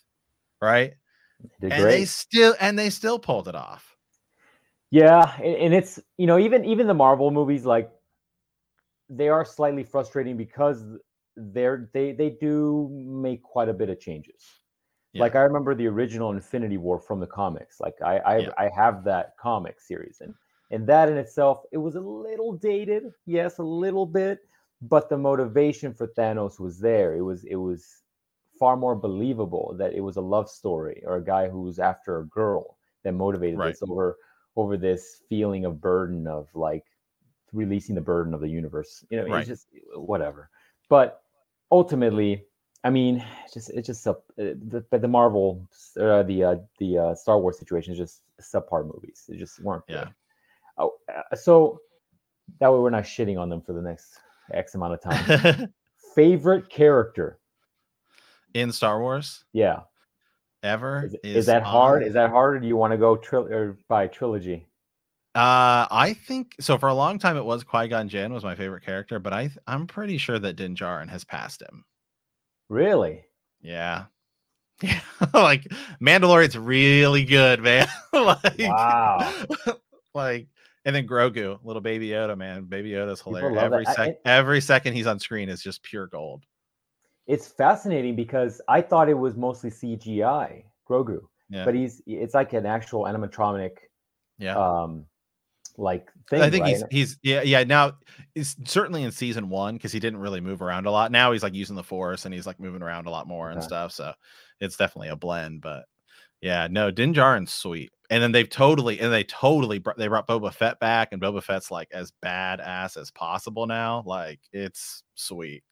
right? 0.62 0.94
And 1.60 1.70
great. 1.70 1.82
they 1.82 2.04
still 2.04 2.54
and 2.60 2.78
they 2.78 2.90
still 2.90 3.18
pulled 3.18 3.48
it 3.48 3.54
off. 3.54 3.96
Yeah, 4.90 5.36
and 5.40 5.72
it's 5.72 6.00
you 6.16 6.26
know 6.26 6.38
even 6.38 6.64
even 6.64 6.86
the 6.86 6.94
Marvel 6.94 7.30
movies 7.30 7.64
like 7.64 7.90
they 9.08 9.28
are 9.28 9.44
slightly 9.44 9.84
frustrating 9.84 10.36
because 10.36 10.84
they're 11.36 11.88
they 11.92 12.12
they 12.12 12.30
do 12.30 12.88
make 12.92 13.42
quite 13.42 13.68
a 13.68 13.72
bit 13.72 13.88
of 13.88 14.00
changes. 14.00 14.42
Yeah. 15.12 15.22
Like 15.22 15.34
I 15.34 15.40
remember 15.40 15.74
the 15.74 15.88
original 15.88 16.30
Infinity 16.30 16.76
War 16.76 17.00
from 17.00 17.20
the 17.20 17.26
comics. 17.26 17.80
Like 17.80 17.94
I 18.04 18.18
I, 18.18 18.36
yeah. 18.38 18.50
I 18.58 18.70
have 18.74 19.04
that 19.04 19.34
comic 19.40 19.80
series 19.80 20.18
and 20.20 20.34
and 20.70 20.86
that 20.88 21.08
in 21.08 21.16
itself 21.16 21.62
it 21.72 21.78
was 21.78 21.96
a 21.96 22.00
little 22.00 22.52
dated, 22.52 23.04
yes, 23.26 23.58
a 23.58 23.62
little 23.62 24.06
bit, 24.06 24.40
but 24.82 25.08
the 25.08 25.18
motivation 25.18 25.94
for 25.94 26.08
Thanos 26.08 26.58
was 26.60 26.78
there. 26.78 27.14
It 27.14 27.22
was 27.22 27.44
it 27.44 27.56
was 27.56 28.02
far 28.60 28.76
more 28.76 28.94
believable 28.94 29.74
that 29.78 29.94
it 29.94 30.00
was 30.00 30.16
a 30.16 30.20
love 30.20 30.48
story 30.48 31.02
or 31.06 31.16
a 31.16 31.24
guy 31.24 31.48
who's 31.48 31.80
after 31.80 32.20
a 32.20 32.26
girl 32.26 32.76
that 33.02 33.12
motivated 33.12 33.58
right. 33.58 33.72
this 33.72 33.82
over 33.82 34.16
over 34.54 34.76
this 34.76 35.22
feeling 35.28 35.64
of 35.64 35.80
burden 35.80 36.26
of 36.26 36.46
like 36.54 36.84
releasing 37.52 37.94
the 37.94 38.00
burden 38.00 38.34
of 38.34 38.40
the 38.40 38.48
universe. 38.48 39.04
You 39.10 39.22
know, 39.22 39.28
right. 39.28 39.40
it's 39.40 39.48
just 39.48 39.66
whatever. 39.94 40.50
But 40.90 41.22
ultimately, 41.72 42.44
I 42.84 42.90
mean, 42.90 43.24
it's 43.44 43.54
just 43.54 43.70
it's 43.70 43.86
just 43.86 44.06
uh, 44.06 44.14
the 44.36 44.84
the 44.90 45.08
Marvel 45.08 45.66
uh, 45.98 46.22
the 46.22 46.44
uh, 46.44 46.56
the 46.78 46.98
uh, 46.98 47.14
Star 47.14 47.40
Wars 47.40 47.58
situation 47.58 47.94
is 47.94 47.98
just 47.98 48.22
subpar 48.40 48.84
movies. 48.84 49.24
They 49.26 49.36
just 49.36 49.58
weren't. 49.62 49.84
Yeah. 49.88 50.08
Oh, 50.76 50.92
uh, 51.08 51.34
so 51.34 51.80
that 52.58 52.70
way 52.70 52.78
we're 52.78 52.90
not 52.90 53.04
shitting 53.04 53.40
on 53.40 53.48
them 53.48 53.62
for 53.62 53.72
the 53.72 53.82
next 53.82 54.20
X 54.52 54.74
amount 54.74 54.94
of 54.94 55.00
time. 55.00 55.72
Favorite 56.14 56.68
character 56.68 57.39
in 58.54 58.72
Star 58.72 59.00
Wars? 59.00 59.44
Yeah. 59.52 59.80
Ever 60.62 61.06
is, 61.06 61.16
is, 61.24 61.36
is 61.36 61.46
that 61.46 61.62
hard? 61.62 62.02
Is 62.02 62.12
that 62.12 62.30
hard, 62.30 62.56
or 62.56 62.60
do 62.60 62.66
you 62.66 62.76
want 62.76 62.92
to 62.92 62.98
go 62.98 63.16
tri- 63.16 63.40
or 63.40 63.78
by 63.88 64.06
trilogy? 64.06 64.66
Uh, 65.34 65.86
I 65.90 66.14
think 66.26 66.54
so. 66.60 66.76
For 66.76 66.88
a 66.88 66.94
long 66.94 67.18
time, 67.18 67.38
it 67.38 67.44
was 67.44 67.64
Qui 67.64 67.88
Gon 67.88 68.08
Jinn 68.10 68.34
was 68.34 68.44
my 68.44 68.54
favorite 68.54 68.84
character, 68.84 69.18
but 69.18 69.32
I 69.32 69.50
I'm 69.66 69.86
pretty 69.86 70.18
sure 70.18 70.38
that 70.38 70.56
Din 70.56 70.74
Djarin 70.74 71.08
has 71.08 71.24
passed 71.24 71.62
him. 71.62 71.84
Really? 72.68 73.24
Yeah. 73.60 74.04
Yeah, 74.82 75.00
like 75.34 75.64
Mandalorian's 76.00 76.56
really 76.56 77.26
good, 77.26 77.60
man. 77.60 77.86
like, 78.14 78.58
wow. 78.60 79.30
like, 80.14 80.48
and 80.86 80.96
then 80.96 81.06
Grogu, 81.06 81.58
little 81.62 81.82
baby 81.82 82.08
Yoda, 82.08 82.34
man. 82.34 82.64
Baby 82.64 82.92
Yoda's 82.92 83.20
hilarious. 83.20 83.62
Every 83.62 83.84
second, 83.84 84.16
every 84.24 84.60
second 84.62 84.94
he's 84.94 85.06
on 85.06 85.18
screen 85.18 85.50
is 85.50 85.62
just 85.62 85.82
pure 85.82 86.06
gold 86.06 86.46
it's 87.30 87.46
fascinating 87.46 88.16
because 88.16 88.60
I 88.66 88.80
thought 88.80 89.08
it 89.08 89.14
was 89.14 89.36
mostly 89.36 89.70
CGI 89.70 90.64
Grogu, 90.88 91.20
yeah. 91.48 91.64
but 91.64 91.74
he's 91.76 92.02
it's 92.04 92.34
like 92.34 92.52
an 92.54 92.66
actual 92.66 93.04
animatronic, 93.04 93.70
yeah, 94.38 94.56
um, 94.56 95.06
like 95.78 96.10
thing. 96.28 96.42
I 96.42 96.50
think 96.50 96.64
right? 96.64 96.74
he's 96.74 96.84
he's 96.90 97.18
yeah 97.22 97.42
yeah 97.42 97.62
now 97.62 97.92
it's 98.34 98.56
certainly 98.64 99.04
in 99.04 99.12
season 99.12 99.48
one 99.48 99.76
because 99.76 99.92
he 99.92 100.00
didn't 100.00 100.18
really 100.18 100.40
move 100.40 100.60
around 100.60 100.86
a 100.86 100.90
lot. 100.90 101.12
Now 101.12 101.30
he's 101.30 101.44
like 101.44 101.54
using 101.54 101.76
the 101.76 101.84
force 101.84 102.24
and 102.24 102.34
he's 102.34 102.48
like 102.48 102.58
moving 102.58 102.82
around 102.82 103.06
a 103.06 103.10
lot 103.10 103.28
more 103.28 103.50
and 103.50 103.62
stuff. 103.62 103.92
So 103.92 104.12
it's 104.58 104.76
definitely 104.76 105.10
a 105.10 105.16
blend, 105.16 105.60
but 105.60 105.84
yeah, 106.40 106.66
no, 106.68 106.90
Din 106.90 107.14
Djarin's 107.14 107.52
sweet. 107.52 107.92
And 108.10 108.20
then 108.20 108.32
they've 108.32 108.50
totally 108.50 108.98
and 108.98 109.12
they 109.12 109.22
totally 109.22 109.78
brought, 109.78 109.98
they 109.98 110.08
brought 110.08 110.26
Boba 110.26 110.52
Fett 110.52 110.80
back, 110.80 111.10
and 111.12 111.22
Boba 111.22 111.44
Fett's 111.44 111.70
like 111.70 111.88
as 111.92 112.12
badass 112.24 112.96
as 112.96 113.12
possible 113.12 113.68
now. 113.68 114.02
Like 114.04 114.40
it's 114.52 115.04
sweet. 115.14 115.62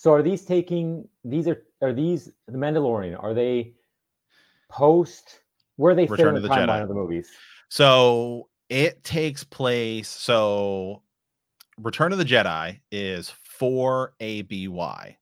So 0.00 0.14
are 0.14 0.22
these 0.22 0.46
taking 0.46 1.06
these 1.24 1.46
are 1.46 1.62
are 1.82 1.92
these 1.92 2.32
the 2.48 2.56
Mandalorian? 2.56 3.22
Are 3.22 3.34
they 3.34 3.74
post 4.70 5.40
where 5.76 5.94
they 5.94 6.06
Return 6.06 6.28
fit 6.28 6.36
in 6.36 6.42
the, 6.42 6.48
the 6.48 6.48
timeline 6.48 6.68
Jedi. 6.68 6.82
of 6.84 6.88
the 6.88 6.94
movies? 6.94 7.28
So 7.68 8.48
it 8.70 9.04
takes 9.04 9.44
place. 9.44 10.08
So 10.08 11.02
Return 11.76 12.12
of 12.12 12.18
the 12.18 12.24
Jedi 12.24 12.80
is 12.90 13.28
four 13.44 14.14
ABY. 14.20 15.18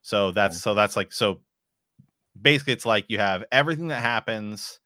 So 0.00 0.30
that's 0.30 0.56
okay. 0.56 0.60
so 0.60 0.72
that's 0.72 0.96
like 0.96 1.12
so 1.12 1.42
basically 2.40 2.72
it's 2.72 2.86
like 2.86 3.04
you 3.08 3.18
have 3.18 3.44
everything 3.52 3.88
that 3.88 4.00
happens, 4.00 4.80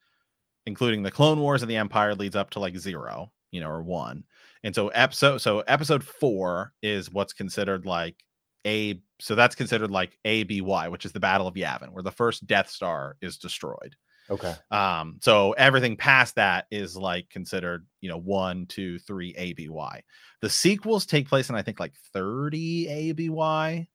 including 0.67 1.05
the 1.05 1.13
Clone 1.13 1.39
Wars 1.39 1.63
and 1.63 1.71
the 1.71 1.77
Empire 1.77 2.17
leads 2.17 2.35
up 2.35 2.51
to 2.51 2.59
like 2.59 2.77
zero, 2.77 3.31
you 3.53 3.61
know, 3.61 3.69
or 3.69 3.85
one. 3.85 4.25
And 4.65 4.75
so 4.75 4.89
episode 4.89 5.39
so 5.39 5.61
episode 5.61 6.03
four 6.03 6.73
is 6.83 7.13
what's 7.13 7.33
considered 7.33 7.87
like 7.87 8.25
a 8.67 9.01
so 9.21 9.35
that's 9.35 9.55
considered 9.55 9.91
like 9.91 10.19
ABY, 10.25 10.91
which 10.91 11.07
is 11.07 11.13
the 11.13 11.21
Battle 11.21 11.47
of 11.47 11.55
Yavin, 11.55 11.93
where 11.93 12.03
the 12.03 12.11
first 12.11 12.47
Death 12.47 12.69
Star 12.69 13.17
is 13.23 13.39
destroyed. 13.39 13.97
Okay. 14.29 14.55
Um, 14.71 15.19
so 15.23 15.53
everything 15.53 15.97
past 15.97 16.35
that 16.35 16.67
is 16.71 16.97
like 16.97 17.31
considered, 17.31 17.87
you 18.01 18.09
know, 18.09 18.19
one, 18.19 18.67
two, 18.67 18.99
three 18.99 19.35
ABY. 19.37 20.05
The 20.43 20.51
sequels 20.51 21.07
take 21.07 21.29
place 21.29 21.49
in 21.49 21.55
I 21.55 21.63
think 21.63 21.81
like 21.81 21.95
30 22.13 22.89
ABY. 22.89 23.89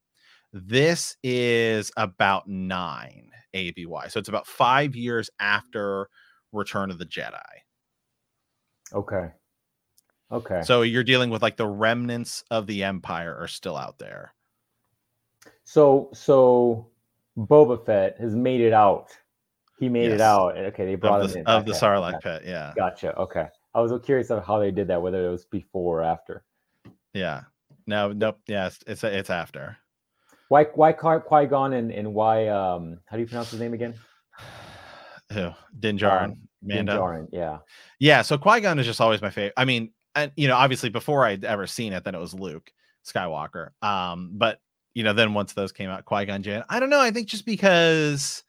This 0.54 1.18
is 1.24 1.92
about 1.98 2.48
nine 2.48 3.30
ABY. 3.54 4.10
So 4.10 4.20
it's 4.20 4.30
about 4.30 4.48
five 4.48 4.96
years 4.96 5.30
after 5.40 6.08
Return 6.52 6.92
of 6.92 6.98
the 6.98 7.06
Jedi. 7.06 7.42
Okay. 8.94 9.30
Okay. 10.32 10.62
So 10.64 10.82
you're 10.82 11.04
dealing 11.04 11.30
with 11.30 11.42
like 11.42 11.58
the 11.58 11.68
remnants 11.68 12.44
of 12.50 12.68
the 12.68 12.84
Empire 12.84 13.36
are 13.38 13.48
still 13.48 13.76
out 13.78 14.00
there. 14.00 14.34
So 15.72 16.10
so 16.14 16.90
Boba 17.38 17.86
Fett 17.86 18.20
has 18.20 18.36
made 18.36 18.60
it 18.60 18.74
out. 18.74 19.08
He 19.80 19.88
made 19.88 20.10
yes. 20.10 20.16
it 20.16 20.22
out. 20.22 20.58
Okay, 20.58 20.86
they 20.86 20.96
brought 20.96 21.22
of 21.22 21.30
the, 21.30 21.36
him 21.36 21.42
in 21.42 21.48
of 21.48 21.62
okay. 21.64 21.72
the 21.72 21.78
Sarlacc 21.78 22.16
okay. 22.16 22.40
pit. 22.40 22.42
Yeah. 22.46 22.74
Gotcha. 22.76 23.16
Okay. 23.16 23.48
I 23.74 23.80
was 23.80 23.94
curious 24.04 24.30
of 24.32 24.46
how 24.46 24.60
they 24.60 24.72
did 24.72 24.90
that, 24.90 25.02
whether 25.02 25.26
it 25.26 25.32
was 25.32 25.46
before 25.46 26.02
or 26.02 26.04
after. 26.04 26.44
Yeah. 27.14 27.44
No. 27.88 28.12
Nope. 28.12 28.40
Yeah. 28.48 28.68
It's 28.68 28.80
it's, 28.86 29.04
it's 29.06 29.30
after. 29.30 29.78
Why 30.50 30.66
why 30.76 30.92
Qui 30.92 31.46
Gon 31.46 31.72
and 31.72 31.90
and 31.90 32.14
why 32.14 32.50
um 32.50 33.00
how 33.06 33.16
do 33.16 33.22
you 33.22 33.28
pronounce 33.28 33.52
his 33.52 33.62
name 33.62 33.74
again? 33.74 33.94
Who? 35.32 35.52
Din 35.80 35.98
Djarin. 35.98 36.24
Um, 36.32 36.38
Mando. 36.62 36.92
Din 36.92 37.02
Djarin. 37.02 37.28
Yeah. 37.32 37.58
Yeah. 37.98 38.24
So 38.24 38.38
Qui 38.38 38.60
Gon 38.60 38.78
is 38.78 38.86
just 38.86 39.00
always 39.00 39.22
my 39.22 39.30
favorite. 39.30 39.54
I 39.56 39.64
mean, 39.64 39.94
and 40.16 40.34
you 40.36 40.50
know, 40.50 40.58
obviously 40.58 40.90
before 40.90 41.26
I'd 41.26 41.46
ever 41.46 41.66
seen 41.66 41.94
it, 41.94 42.04
then 42.04 42.14
it 42.14 42.20
was 42.20 42.34
Luke 42.34 42.70
Skywalker. 43.06 43.70
Um, 43.82 44.32
but 44.34 44.60
you 44.94 45.04
know, 45.04 45.14
then 45.14 45.34
once 45.34 45.54
those 45.54 45.72
came 45.72 45.90
out, 45.90 46.06
Qui 46.06 46.26
Gon 46.26 46.44
Jinn. 46.44 46.64
I 46.70 46.80
don't 46.80 46.90
know. 46.90 47.00
I 47.00 47.12
think 47.12 47.28
just 47.28 47.46
because 47.46 48.44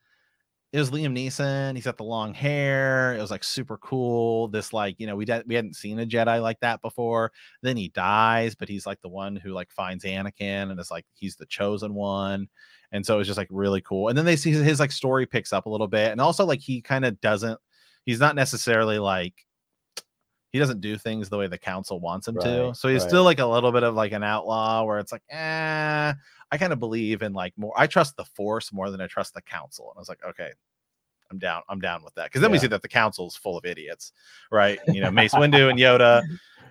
it 0.73 0.79
was 0.79 0.91
Liam 0.91 1.17
Neeson, 1.17 1.75
he's 1.75 1.85
got 1.85 1.99
the 1.99 2.05
long 2.05 2.33
hair. 2.33 3.15
It 3.15 3.21
was 3.21 3.31
like 3.31 3.45
super 3.45 3.77
cool. 3.79 4.49
This 4.49 4.73
like 4.73 4.97
you 4.99 5.07
know 5.07 5.17
we 5.17 5.25
did, 5.25 5.45
we 5.47 5.55
hadn't 5.55 5.77
seen 5.77 5.99
a 6.01 6.07
Jedi 6.07 6.41
like 6.41 6.59
that 6.61 6.81
before. 6.81 7.31
Then 7.63 7.77
he 7.77 7.89
dies, 7.89 8.55
but 8.55 8.69
he's 8.69 8.87
like 8.87 9.01
the 9.03 9.09
one 9.09 9.37
who 9.37 9.53
like 9.53 9.71
finds 9.71 10.05
Anakin 10.05 10.71
and 10.71 10.81
is 10.81 10.91
like 10.91 11.05
he's 11.15 11.37
the 11.37 11.47
chosen 11.47 11.95
one. 11.95 12.49
And 12.91 13.05
so 13.07 13.19
it's 13.19 13.27
just 13.27 13.39
like 13.39 13.49
really 13.51 13.81
cool. 13.81 14.09
And 14.09 14.19
then 14.19 14.25
they 14.25 14.37
see 14.37 14.51
his, 14.51 14.63
his 14.63 14.81
like 14.81 14.93
story 14.93 15.27
picks 15.27 15.53
up 15.53 15.67
a 15.67 15.71
little 15.71 15.89
bit, 15.89 16.11
and 16.11 16.21
also 16.21 16.45
like 16.47 16.61
he 16.61 16.81
kind 16.81 17.05
of 17.05 17.21
doesn't. 17.21 17.59
He's 18.05 18.21
not 18.21 18.35
necessarily 18.35 18.99
like 18.99 19.35
he 20.53 20.59
doesn't 20.59 20.83
do 20.83 20.99
things 20.99 21.31
the 21.31 21.39
way 21.39 21.47
the 21.47 21.59
council 21.59 21.99
wants 21.99 22.29
him 22.29 22.37
right, 22.37 22.45
to. 22.45 22.75
So 22.75 22.89
he's 22.89 23.01
right. 23.03 23.09
still 23.09 23.25
like 23.25 23.39
a 23.39 23.47
little 23.47 23.73
bit 23.73 23.83
of 23.83 23.95
like 23.95 24.13
an 24.13 24.23
outlaw 24.23 24.85
where 24.85 24.99
it's 24.99 25.11
like, 25.11 25.23
eh, 25.31 26.13
I 26.53 26.59
kind 26.59 26.75
of 26.75 26.79
believe 26.79 27.23
in 27.23 27.33
like 27.33 27.55
more. 27.57 27.73
I 27.75 27.87
trust 27.87 28.17
the 28.17 28.27
force 28.27 28.71
more 28.71 28.91
than 28.91 29.01
I 29.01 29.07
trust 29.07 29.33
the 29.33 29.41
council. 29.41 29.91
And 29.91 29.99
I 29.99 30.01
was 30.01 30.11
like, 30.11 30.23
okay, 30.23 30.51
I'm 31.31 31.39
down. 31.39 31.63
I'm 31.71 31.81
down 31.81 32.05
with 32.05 32.15
that 32.15 32.27
because 32.27 32.43
then 32.43 32.51
yeah. 32.51 32.57
we 32.57 32.59
see 32.59 32.67
that 32.67 32.83
the 32.83 32.89
council's 32.89 33.35
full 33.35 33.57
of 33.57 33.65
idiots, 33.65 34.13
right? 34.51 34.79
You 34.87 35.01
know, 35.01 35.11
Mace 35.11 35.33
Windu 35.33 35.71
and 35.71 35.79
Yoda 35.79 36.23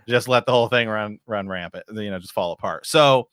just 0.08 0.28
let 0.28 0.46
the 0.46 0.52
whole 0.52 0.68
thing 0.68 0.88
run 0.88 1.20
run 1.26 1.48
rampant. 1.48 1.86
You 1.92 2.12
know, 2.12 2.20
just 2.20 2.34
fall 2.34 2.52
apart. 2.52 2.86
So, 2.86 3.30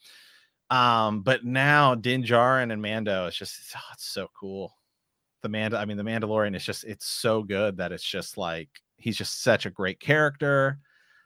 um, 0.71 1.21
but 1.21 1.45
now 1.45 1.95
Din 1.95 2.23
Djarin 2.23 2.73
and 2.73 2.81
Mando, 2.81 3.27
it's 3.27 3.37
just 3.37 3.61
oh, 3.77 3.81
it's 3.93 4.07
so 4.09 4.29
cool. 4.35 4.75
The 5.43 5.51
Mando, 5.51 5.77
I 5.77 5.85
mean, 5.85 5.99
the 5.99 6.03
Mandalorian 6.05 6.57
is 6.57 6.65
just 6.65 6.85
it's 6.85 7.07
so 7.07 7.43
good 7.43 7.77
that 7.77 7.93
it's 7.93 8.03
just 8.03 8.39
like 8.39 8.71
he's 8.99 9.17
just 9.17 9.43
such 9.43 9.67
a 9.67 9.71
great 9.71 10.01
character. 10.01 10.79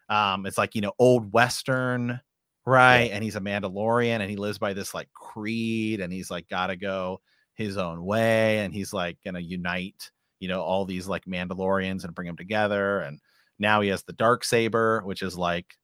Um, 0.08 0.46
it's 0.46 0.58
like 0.58 0.74
you 0.74 0.80
know, 0.80 0.92
old 0.98 1.32
western 1.32 2.20
right 2.64 3.08
yeah. 3.08 3.14
and 3.16 3.24
he's 3.24 3.36
a 3.36 3.40
mandalorian 3.40 4.20
and 4.20 4.30
he 4.30 4.36
lives 4.36 4.58
by 4.58 4.72
this 4.72 4.94
like 4.94 5.12
creed 5.12 6.00
and 6.00 6.12
he's 6.12 6.30
like 6.30 6.48
gotta 6.48 6.76
go 6.76 7.20
his 7.54 7.76
own 7.76 8.04
way 8.04 8.60
and 8.60 8.72
he's 8.72 8.92
like 8.92 9.18
gonna 9.24 9.40
unite 9.40 10.10
you 10.38 10.48
know 10.48 10.62
all 10.62 10.84
these 10.84 11.08
like 11.08 11.24
mandalorians 11.24 12.04
and 12.04 12.14
bring 12.14 12.26
them 12.26 12.36
together 12.36 13.00
and 13.00 13.20
now 13.58 13.80
he 13.80 13.88
has 13.88 14.02
the 14.04 14.12
dark 14.12 14.44
saber 14.44 15.02
which 15.04 15.22
is 15.22 15.36
like 15.36 15.74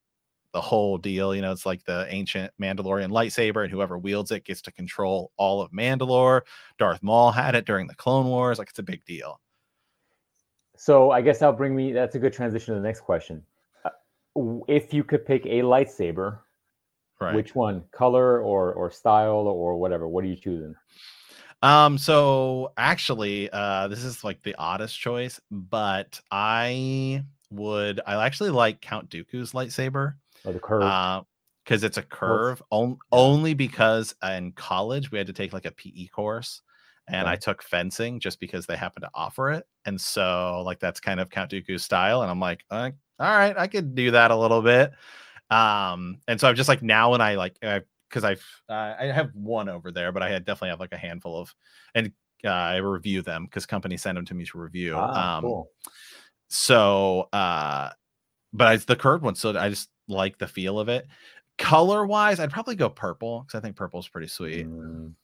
the 0.52 0.60
whole 0.60 0.98
deal 0.98 1.34
you 1.34 1.42
know 1.42 1.52
it's 1.52 1.66
like 1.66 1.84
the 1.84 2.06
ancient 2.10 2.50
mandalorian 2.62 3.10
lightsaber 3.10 3.62
and 3.64 3.72
whoever 3.72 3.98
wields 3.98 4.30
it 4.30 4.44
gets 4.44 4.62
to 4.62 4.72
control 4.72 5.32
all 5.36 5.60
of 5.60 5.70
mandalore 5.72 6.42
darth 6.78 7.02
maul 7.02 7.32
had 7.32 7.54
it 7.54 7.66
during 7.66 7.86
the 7.86 7.94
clone 7.94 8.26
wars 8.26 8.58
like 8.58 8.70
it's 8.70 8.78
a 8.78 8.84
big 8.84 9.04
deal 9.04 9.40
so 10.78 11.10
i 11.10 11.20
guess 11.20 11.40
that'll 11.40 11.54
bring 11.54 11.74
me 11.76 11.92
that's 11.92 12.14
a 12.14 12.18
good 12.18 12.32
transition 12.32 12.74
to 12.74 12.80
the 12.80 12.86
next 12.86 13.00
question 13.00 13.42
uh, 13.84 13.90
if 14.68 14.94
you 14.94 15.04
could 15.04 15.26
pick 15.26 15.44
a 15.44 15.60
lightsaber 15.60 16.38
Right. 17.20 17.34
Which 17.34 17.54
one, 17.54 17.82
color 17.90 18.40
or 18.40 18.72
or 18.72 18.90
style 18.90 19.48
or 19.48 19.76
whatever? 19.76 20.08
What 20.08 20.22
are 20.22 20.28
you 20.28 20.36
choosing? 20.36 20.74
Um, 21.62 21.98
so 21.98 22.72
actually, 22.76 23.50
uh, 23.50 23.88
this 23.88 24.04
is 24.04 24.22
like 24.22 24.42
the 24.42 24.54
oddest 24.56 24.98
choice, 24.98 25.40
but 25.50 26.20
I 26.30 27.24
would 27.50 28.00
I 28.06 28.24
actually 28.24 28.50
like 28.50 28.80
Count 28.80 29.10
Dooku's 29.10 29.52
lightsaber. 29.52 30.14
Oh, 30.44 30.52
the 30.52 30.60
curve. 30.60 30.82
Uh, 30.82 31.22
because 31.64 31.84
it's 31.84 31.98
a 31.98 32.02
curve 32.02 32.62
on, 32.70 32.96
only 33.12 33.52
because 33.52 34.14
in 34.22 34.52
college 34.52 35.10
we 35.10 35.18
had 35.18 35.26
to 35.26 35.34
take 35.34 35.52
like 35.52 35.66
a 35.66 35.70
PE 35.70 36.06
course 36.06 36.62
and 37.08 37.22
okay. 37.22 37.32
I 37.32 37.36
took 37.36 37.62
fencing 37.62 38.20
just 38.20 38.40
because 38.40 38.66
they 38.66 38.76
happened 38.76 39.04
to 39.04 39.10
offer 39.14 39.50
it. 39.50 39.66
And 39.86 40.00
so 40.00 40.62
like 40.64 40.78
that's 40.78 41.00
kind 41.00 41.20
of 41.20 41.30
Count 41.30 41.50
Dooku's 41.50 41.84
style. 41.84 42.22
And 42.22 42.30
I'm 42.30 42.40
like, 42.40 42.64
uh, 42.70 42.90
all 43.18 43.36
right, 43.36 43.56
I 43.56 43.66
could 43.66 43.94
do 43.94 44.12
that 44.12 44.30
a 44.30 44.36
little 44.36 44.62
bit. 44.62 44.92
Um, 45.50 46.18
and 46.28 46.40
so 46.40 46.48
I'm 46.48 46.56
just 46.56 46.68
like 46.68 46.82
now 46.82 47.12
when 47.12 47.20
I 47.20 47.34
like 47.34 47.58
because 47.60 48.24
I've 48.24 48.44
uh, 48.68 48.94
I 48.98 49.06
have 49.06 49.30
one 49.34 49.68
over 49.68 49.90
there, 49.90 50.12
but 50.12 50.22
I 50.22 50.30
had 50.30 50.44
definitely 50.44 50.70
have 50.70 50.80
like 50.80 50.92
a 50.92 50.98
handful 50.98 51.40
of, 51.40 51.54
and 51.94 52.12
uh, 52.44 52.48
I 52.48 52.76
review 52.76 53.22
them 53.22 53.46
because 53.46 53.66
companies 53.66 54.02
send 54.02 54.16
them 54.16 54.26
to 54.26 54.34
me 54.34 54.44
to 54.44 54.58
review. 54.58 54.94
Ah, 54.96 55.36
um, 55.36 55.44
cool. 55.44 55.70
So, 56.48 57.28
uh, 57.32 57.90
but 58.52 58.68
I, 58.68 58.76
the 58.76 58.96
curved 58.96 59.24
one, 59.24 59.34
so 59.34 59.56
I 59.58 59.68
just 59.68 59.88
like 60.06 60.38
the 60.38 60.46
feel 60.46 60.78
of 60.78 60.88
it. 60.88 61.06
Color 61.58 62.06
wise, 62.06 62.38
I'd 62.40 62.52
probably 62.52 62.76
go 62.76 62.88
purple 62.88 63.40
because 63.40 63.58
I 63.58 63.62
think 63.62 63.76
purple 63.76 64.00
is 64.00 64.08
pretty 64.08 64.28
sweet. 64.28 64.66
Mm. 64.66 65.14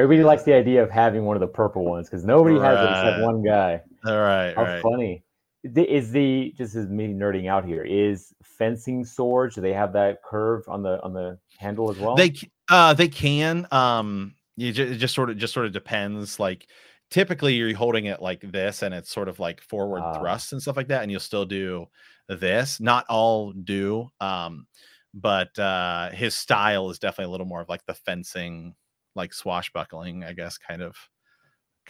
Everybody 0.00 0.24
likes 0.24 0.42
the 0.42 0.54
idea 0.54 0.82
of 0.82 0.90
having 0.90 1.24
one 1.24 1.36
of 1.36 1.40
the 1.40 1.46
purple 1.46 1.84
ones 1.84 2.08
because 2.08 2.24
nobody 2.24 2.56
right. 2.56 2.76
has 2.76 2.86
it 2.86 2.90
except 2.90 3.22
one 3.22 3.42
guy. 3.42 3.82
All 4.04 4.18
right, 4.18 4.54
how 4.54 4.64
right. 4.64 4.82
funny 4.82 5.22
is 5.64 6.10
the 6.10 6.54
just 6.56 6.74
as 6.74 6.88
me 6.88 7.08
nerding 7.08 7.48
out 7.48 7.64
here 7.64 7.84
is 7.84 8.32
fencing 8.42 9.04
swords 9.04 9.54
do 9.54 9.60
they 9.60 9.72
have 9.72 9.92
that 9.92 10.22
curve 10.22 10.62
on 10.68 10.82
the 10.82 11.02
on 11.02 11.12
the 11.12 11.38
handle 11.58 11.90
as 11.90 11.98
well 11.98 12.14
they 12.14 12.32
uh 12.70 12.94
they 12.94 13.08
can 13.08 13.66
um 13.70 14.34
you 14.56 14.72
just, 14.72 14.92
it 14.92 14.96
just 14.96 15.14
sort 15.14 15.28
of 15.28 15.36
just 15.36 15.52
sort 15.52 15.66
of 15.66 15.72
depends 15.72 16.40
like 16.40 16.66
typically 17.10 17.54
you're 17.54 17.74
holding 17.74 18.06
it 18.06 18.22
like 18.22 18.40
this 18.52 18.82
and 18.82 18.94
it's 18.94 19.10
sort 19.10 19.28
of 19.28 19.38
like 19.38 19.60
forward 19.60 20.00
uh, 20.00 20.18
thrust 20.18 20.52
and 20.52 20.62
stuff 20.62 20.76
like 20.76 20.88
that 20.88 21.02
and 21.02 21.10
you'll 21.10 21.20
still 21.20 21.44
do 21.44 21.86
this 22.28 22.80
not 22.80 23.04
all 23.08 23.52
do 23.52 24.08
um 24.20 24.66
but 25.12 25.58
uh 25.58 26.08
his 26.10 26.34
style 26.34 26.88
is 26.88 26.98
definitely 26.98 27.28
a 27.28 27.30
little 27.30 27.46
more 27.46 27.60
of 27.60 27.68
like 27.68 27.84
the 27.84 27.94
fencing 27.94 28.74
like 29.14 29.32
swashbuckling 29.32 30.24
i 30.24 30.32
guess 30.32 30.58
kind 30.58 30.82
of 30.82 30.96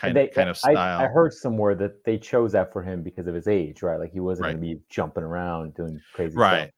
kind 0.00 0.16
they, 0.16 0.28
of 0.28 0.34
kind 0.34 0.48
of 0.48 0.56
style. 0.56 0.76
I, 0.76 1.04
I, 1.04 1.06
heard 1.08 1.32
somewhere 1.32 1.74
that 1.74 2.04
they 2.04 2.18
chose 2.18 2.52
that 2.52 2.72
for 2.72 2.82
him 2.82 3.02
because 3.02 3.26
of 3.26 3.34
his 3.34 3.46
age, 3.46 3.82
right? 3.82 3.98
Like 3.98 4.12
he 4.12 4.20
wasn't 4.20 4.44
right. 4.44 4.52
going 4.52 4.62
to 4.62 4.76
be 4.76 4.82
jumping 4.88 5.22
around 5.22 5.74
doing 5.74 6.00
crazy 6.14 6.36
right. 6.36 6.62
Stuff. 6.62 6.70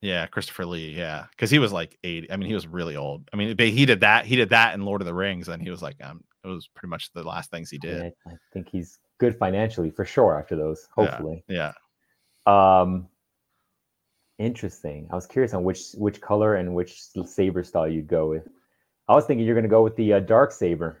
Yeah, 0.00 0.26
Christopher 0.26 0.66
Lee. 0.66 0.90
Yeah, 0.90 1.26
because 1.30 1.50
he 1.50 1.60
was 1.60 1.72
like 1.72 1.96
eighty. 2.02 2.30
I 2.30 2.36
mean, 2.36 2.48
he 2.48 2.54
was 2.54 2.66
really 2.66 2.96
old. 2.96 3.28
I 3.32 3.36
mean, 3.36 3.56
he 3.56 3.86
did 3.86 4.00
that. 4.00 4.26
He 4.26 4.34
did 4.34 4.50
that 4.50 4.74
in 4.74 4.84
Lord 4.84 5.00
of 5.00 5.06
the 5.06 5.14
Rings, 5.14 5.48
and 5.48 5.62
he 5.62 5.70
was 5.70 5.80
like, 5.80 5.94
um, 6.02 6.24
it 6.44 6.48
was 6.48 6.68
pretty 6.74 6.90
much 6.90 7.12
the 7.12 7.22
last 7.22 7.50
things 7.50 7.70
he 7.70 7.78
did. 7.78 8.02
I, 8.02 8.12
I 8.26 8.34
think 8.52 8.68
he's 8.68 8.98
good 9.18 9.38
financially 9.38 9.90
for 9.90 10.04
sure 10.04 10.36
after 10.36 10.56
those. 10.56 10.88
Hopefully. 10.96 11.44
Yeah. 11.48 11.72
yeah. 12.46 12.80
Um. 12.80 13.06
Interesting. 14.40 15.06
I 15.12 15.14
was 15.14 15.26
curious 15.26 15.54
on 15.54 15.62
which 15.62 15.92
which 15.94 16.20
color 16.20 16.56
and 16.56 16.74
which 16.74 17.00
saber 17.24 17.62
style 17.62 17.86
you'd 17.86 18.08
go 18.08 18.28
with. 18.28 18.48
I 19.12 19.14
was 19.14 19.26
thinking 19.26 19.46
you're 19.46 19.54
going 19.54 19.64
to 19.64 19.70
go 19.70 19.82
with 19.82 19.96
the 19.96 20.14
uh, 20.14 20.20
dark 20.20 20.52
saber. 20.52 20.98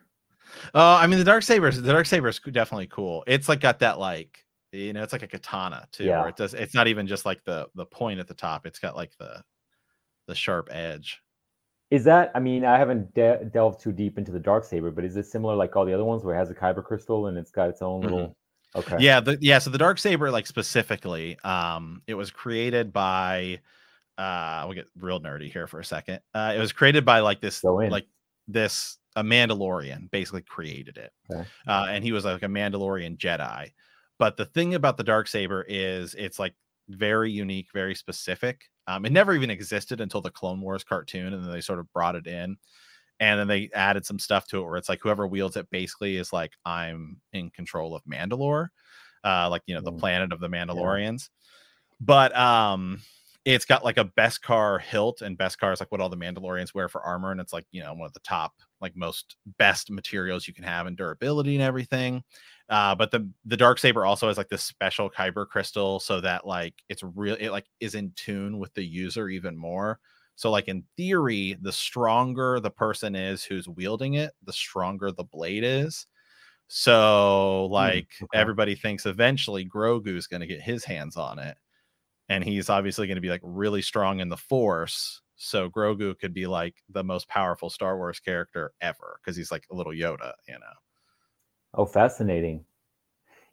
Uh, 0.74 0.96
I 0.96 1.06
mean, 1.06 1.18
the 1.18 1.24
dark 1.24 1.42
saber, 1.42 1.70
the 1.70 1.92
dark 1.92 2.06
saber 2.06 2.28
is 2.28 2.38
definitely 2.38 2.86
cool. 2.88 3.24
It's 3.26 3.48
like 3.48 3.60
got 3.60 3.78
that 3.80 3.98
like 3.98 4.44
you 4.72 4.92
know, 4.92 5.02
it's 5.02 5.12
like 5.12 5.22
a 5.22 5.28
katana 5.28 5.86
too. 5.92 6.04
Yeah. 6.04 6.20
Where 6.20 6.28
it 6.30 6.36
does. 6.36 6.54
It's 6.54 6.74
not 6.74 6.88
even 6.88 7.06
just 7.06 7.24
like 7.26 7.44
the 7.44 7.68
the 7.74 7.86
point 7.86 8.20
at 8.20 8.28
the 8.28 8.34
top. 8.34 8.66
It's 8.66 8.78
got 8.78 8.96
like 8.96 9.12
the 9.18 9.42
the 10.26 10.34
sharp 10.34 10.68
edge. 10.70 11.20
Is 11.90 12.04
that? 12.04 12.30
I 12.34 12.40
mean, 12.40 12.64
I 12.64 12.78
haven't 12.78 13.12
de- 13.14 13.44
delved 13.52 13.82
too 13.82 13.92
deep 13.92 14.16
into 14.16 14.32
the 14.32 14.40
dark 14.40 14.64
saber, 14.64 14.90
but 14.90 15.04
is 15.04 15.16
it 15.16 15.26
similar 15.26 15.54
like 15.54 15.76
all 15.76 15.84
the 15.84 15.92
other 15.92 16.04
ones 16.04 16.24
where 16.24 16.34
it 16.34 16.38
has 16.38 16.50
a 16.50 16.54
kyber 16.54 16.82
crystal 16.82 17.26
and 17.26 17.36
it's 17.36 17.50
got 17.50 17.68
its 17.68 17.82
own 17.82 18.00
little? 18.00 18.18
Mm-hmm. 18.18 18.32
Okay. 18.74 18.96
Yeah, 19.00 19.20
the, 19.20 19.36
yeah. 19.42 19.58
So 19.58 19.68
the 19.68 19.76
dark 19.76 19.98
saber, 19.98 20.30
like 20.30 20.46
specifically, 20.46 21.38
um, 21.44 22.02
it 22.06 22.14
was 22.14 22.30
created 22.30 22.92
by. 22.92 23.60
Uh, 24.18 24.64
we'll 24.66 24.74
get 24.74 24.88
real 24.98 25.20
nerdy 25.20 25.50
here 25.50 25.66
for 25.66 25.80
a 25.80 25.84
second. 25.84 26.20
Uh, 26.34 26.52
it 26.56 26.58
was 26.58 26.72
created 26.72 27.04
by 27.04 27.20
like 27.20 27.40
this, 27.40 27.64
like 27.64 28.06
this 28.46 28.98
a 29.16 29.22
Mandalorian 29.22 30.10
basically 30.10 30.42
created 30.42 30.98
it, 30.98 31.12
okay. 31.30 31.46
uh, 31.66 31.86
and 31.88 32.04
he 32.04 32.12
was 32.12 32.24
like 32.24 32.42
a 32.42 32.46
Mandalorian 32.46 33.16
Jedi. 33.16 33.72
But 34.18 34.36
the 34.36 34.46
thing 34.46 34.74
about 34.74 34.96
the 34.96 35.04
dark 35.04 35.28
saber 35.28 35.64
is 35.68 36.14
it's 36.14 36.38
like 36.38 36.54
very 36.88 37.30
unique, 37.30 37.68
very 37.72 37.94
specific. 37.94 38.70
Um, 38.86 39.04
it 39.04 39.12
never 39.12 39.32
even 39.34 39.50
existed 39.50 40.00
until 40.00 40.20
the 40.20 40.30
Clone 40.30 40.60
Wars 40.60 40.84
cartoon, 40.84 41.32
and 41.32 41.44
then 41.44 41.52
they 41.52 41.60
sort 41.60 41.78
of 41.78 41.92
brought 41.92 42.16
it 42.16 42.26
in, 42.26 42.56
and 43.20 43.40
then 43.40 43.48
they 43.48 43.70
added 43.74 44.04
some 44.04 44.18
stuff 44.18 44.46
to 44.48 44.58
it 44.58 44.64
where 44.64 44.76
it's 44.76 44.88
like 44.88 45.00
whoever 45.02 45.26
wields 45.26 45.56
it 45.56 45.70
basically 45.70 46.16
is 46.16 46.32
like 46.32 46.52
I'm 46.64 47.20
in 47.32 47.50
control 47.50 47.94
of 47.94 48.02
Mandalore, 48.04 48.68
uh, 49.24 49.48
like 49.50 49.62
you 49.66 49.74
know 49.74 49.80
the 49.80 49.92
mm. 49.92 49.98
planet 49.98 50.32
of 50.32 50.40
the 50.40 50.48
Mandalorians. 50.48 51.28
Yeah. 51.28 51.96
But 52.00 52.36
um, 52.36 53.00
it's 53.44 53.64
got 53.64 53.84
like 53.84 53.98
a 53.98 54.04
Beskar 54.04 54.80
hilt, 54.80 55.20
and 55.20 55.36
Beskar 55.36 55.72
is 55.72 55.80
like 55.80 55.90
what 55.90 56.00
all 56.00 56.08
the 56.08 56.16
Mandalorians 56.16 56.74
wear 56.74 56.88
for 56.88 57.02
armor, 57.02 57.32
and 57.32 57.40
it's 57.40 57.52
like 57.52 57.66
you 57.72 57.82
know 57.82 57.92
one 57.92 58.06
of 58.06 58.12
the 58.12 58.20
top, 58.20 58.52
like 58.80 58.96
most 58.96 59.36
best 59.58 59.90
materials 59.90 60.46
you 60.46 60.54
can 60.54 60.64
have 60.64 60.86
in 60.86 60.94
durability 60.94 61.54
and 61.54 61.62
everything. 61.62 62.22
Uh, 62.68 62.94
but 62.94 63.10
the 63.10 63.28
the 63.44 63.56
dark 63.56 63.78
saber 63.78 64.06
also 64.06 64.28
has 64.28 64.38
like 64.38 64.48
this 64.48 64.62
special 64.62 65.10
kyber 65.10 65.46
crystal, 65.46 65.98
so 65.98 66.20
that 66.20 66.46
like 66.46 66.74
it's 66.88 67.02
real, 67.02 67.36
it 67.40 67.50
like 67.50 67.66
is 67.80 67.94
in 67.94 68.12
tune 68.14 68.58
with 68.58 68.72
the 68.74 68.84
user 68.84 69.28
even 69.28 69.56
more. 69.56 69.98
So 70.36 70.50
like 70.50 70.68
in 70.68 70.84
theory, 70.96 71.56
the 71.60 71.72
stronger 71.72 72.60
the 72.60 72.70
person 72.70 73.16
is 73.16 73.44
who's 73.44 73.68
wielding 73.68 74.14
it, 74.14 74.32
the 74.44 74.52
stronger 74.52 75.10
the 75.10 75.24
blade 75.24 75.64
is. 75.64 76.06
So 76.68 77.66
hmm, 77.68 77.72
like 77.72 78.08
mm, 78.20 78.24
okay. 78.24 78.38
everybody 78.38 78.74
thinks 78.76 79.04
eventually 79.04 79.64
Grogu's 79.68 80.26
going 80.28 80.40
to 80.40 80.46
get 80.46 80.62
his 80.62 80.84
hands 80.84 81.16
on 81.16 81.38
it 81.38 81.56
and 82.32 82.42
he's 82.42 82.70
obviously 82.70 83.06
going 83.06 83.16
to 83.16 83.20
be 83.22 83.28
like 83.28 83.42
really 83.44 83.82
strong 83.82 84.20
in 84.20 84.28
the 84.28 84.36
force 84.36 85.20
so 85.36 85.68
grogu 85.68 86.18
could 86.18 86.32
be 86.32 86.46
like 86.46 86.74
the 86.88 87.04
most 87.04 87.28
powerful 87.28 87.68
star 87.68 87.96
wars 87.96 88.20
character 88.20 88.72
ever 88.80 89.18
because 89.20 89.36
he's 89.36 89.50
like 89.50 89.64
a 89.70 89.74
little 89.74 89.92
yoda 89.92 90.32
you 90.48 90.54
know? 90.54 90.76
Oh 91.74 91.86
fascinating. 91.86 92.64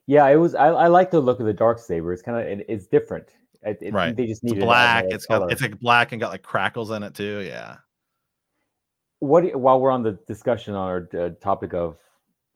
Yeah 0.07 0.27
it 0.27 0.35
was 0.35 0.55
i, 0.55 0.67
I 0.67 0.87
like 0.87 1.11
the 1.11 1.19
look 1.19 1.39
of 1.39 1.45
the 1.45 1.53
dark 1.53 1.79
saber 1.79 2.13
it's 2.13 2.21
kind 2.21 2.39
of 2.39 2.59
it, 2.59 2.65
it's 2.69 2.87
different. 2.87 3.27
It, 3.61 3.77
it, 3.81 3.93
right. 3.93 4.15
they 4.15 4.25
just 4.25 4.43
need 4.43 4.55
it's 4.55 4.63
black 4.63 5.05
it's 5.09 5.25
got 5.25 5.51
it's 5.51 5.61
like 5.61 5.77
black 5.79 6.13
and 6.13 6.21
got 6.21 6.31
like 6.31 6.43
crackles 6.43 6.91
in 6.91 7.03
it 7.03 7.13
too 7.13 7.41
yeah. 7.41 7.77
What 9.21 9.53
while 9.59 9.81
we're 9.81 9.91
on 9.91 10.01
the 10.01 10.17
discussion 10.27 10.75
on 10.75 10.87
our 10.87 11.09
uh, 11.19 11.29
topic 11.41 11.73
of 11.73 11.97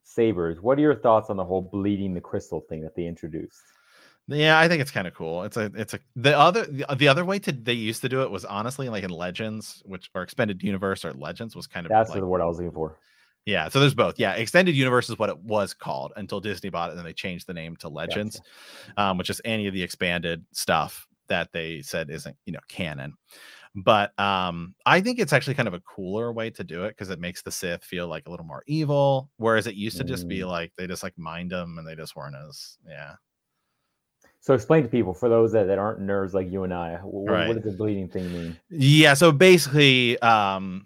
sabers 0.03 0.61
what 0.61 0.77
are 0.77 0.81
your 0.81 0.95
thoughts 0.95 1.29
on 1.29 1.35
the 1.35 1.43
whole 1.43 1.61
bleeding 1.61 2.13
the 2.13 2.21
crystal 2.21 2.61
thing 2.69 2.81
that 2.81 2.95
they 2.95 3.05
introduced 3.05 3.61
yeah, 4.27 4.57
I 4.57 4.67
think 4.67 4.81
it's 4.81 4.91
kind 4.91 5.07
of 5.07 5.13
cool. 5.13 5.43
It's 5.43 5.57
a 5.57 5.71
it's 5.75 5.93
a 5.93 5.99
the 6.15 6.37
other 6.37 6.65
the, 6.65 7.07
other 7.07 7.25
way 7.25 7.39
to 7.39 7.51
they 7.51 7.73
used 7.73 8.01
to 8.01 8.09
do 8.09 8.21
it 8.21 8.31
was 8.31 8.45
honestly 8.45 8.87
like 8.89 9.03
in 9.03 9.09
Legends, 9.09 9.83
which 9.85 10.09
or 10.15 10.23
Expanded 10.23 10.63
Universe 10.63 11.03
or 11.03 11.13
Legends 11.13 11.55
was 11.55 11.67
kind 11.67 11.85
of 11.85 11.89
that's 11.89 12.11
like, 12.11 12.19
the 12.19 12.25
word 12.25 12.41
I 12.41 12.45
was 12.45 12.57
looking 12.57 12.71
for. 12.71 12.97
Yeah, 13.45 13.67
so 13.67 13.81
there's 13.81 13.93
both. 13.93 14.17
Yeah, 14.17 14.33
Extended 14.33 14.75
Universe 14.75 15.09
is 15.09 15.19
what 15.19 15.29
it 15.29 15.37
was 15.39 15.73
called 15.73 16.13
until 16.15 16.39
Disney 16.39 16.69
bought 16.69 16.89
it, 16.89 16.91
and 16.91 16.99
then 16.99 17.05
they 17.05 17.13
changed 17.13 17.45
the 17.45 17.53
name 17.53 17.75
to 17.77 17.89
Legends, 17.89 18.39
gotcha. 18.87 19.01
um, 19.01 19.17
which 19.17 19.29
is 19.29 19.41
any 19.43 19.67
of 19.67 19.73
the 19.73 19.83
expanded 19.83 20.45
stuff 20.53 21.05
that 21.27 21.51
they 21.51 21.81
said 21.81 22.09
isn't 22.09 22.37
you 22.45 22.53
know 22.53 22.59
canon. 22.69 23.15
But 23.75 24.17
um, 24.19 24.75
I 24.85 25.01
think 25.01 25.19
it's 25.19 25.33
actually 25.33 25.55
kind 25.55 25.67
of 25.67 25.73
a 25.73 25.81
cooler 25.81 26.31
way 26.31 26.51
to 26.51 26.63
do 26.63 26.85
it 26.85 26.89
because 26.89 27.09
it 27.09 27.19
makes 27.19 27.41
the 27.41 27.51
Sith 27.51 27.83
feel 27.83 28.07
like 28.07 28.27
a 28.27 28.29
little 28.29 28.45
more 28.45 28.63
evil, 28.67 29.29
whereas 29.37 29.67
it 29.67 29.75
used 29.75 29.97
to 29.97 30.03
just 30.03 30.27
be 30.27 30.39
mm. 30.39 30.47
like 30.47 30.71
they 30.77 30.87
just 30.87 31.03
like 31.03 31.17
mind 31.17 31.51
them 31.51 31.77
and 31.77 31.85
they 31.85 31.95
just 31.95 32.15
weren't 32.15 32.35
as 32.47 32.77
yeah. 32.87 33.15
So 34.43 34.53
explain 34.53 34.83
to 34.83 34.89
people 34.89 35.13
for 35.13 35.29
those 35.29 35.53
that, 35.53 35.67
that 35.67 35.79
aren't 35.79 36.01
nerds 36.01 36.33
like 36.33 36.51
you 36.51 36.65
and 36.65 36.73
I, 36.73 36.95
what, 36.97 37.31
right. 37.31 37.47
what 37.47 37.53
does 37.55 37.63
the 37.63 37.77
bleeding 37.77 38.09
thing 38.09 38.29
mean? 38.29 38.59
Yeah, 38.69 39.13
so 39.13 39.31
basically, 39.31 40.19
um, 40.19 40.85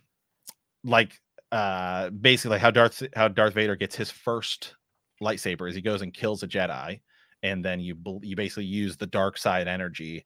like 0.83 1.19
uh, 1.51 2.11
basically 2.11 2.51
like 2.51 2.61
how 2.61 2.69
Darth 2.69 3.01
how 3.15 3.27
Darth 3.29 3.55
Vader 3.55 3.75
gets 3.75 3.95
his 3.95 4.11
first 4.11 4.75
lightsaber 5.23 5.67
is 5.67 5.73
he 5.73 5.81
goes 5.81 6.03
and 6.03 6.13
kills 6.13 6.43
a 6.43 6.47
Jedi, 6.47 6.99
and 7.41 7.65
then 7.65 7.79
you 7.79 7.97
you 8.21 8.35
basically 8.35 8.65
use 8.65 8.95
the 8.95 9.07
dark 9.07 9.39
side 9.39 9.67
energy 9.67 10.23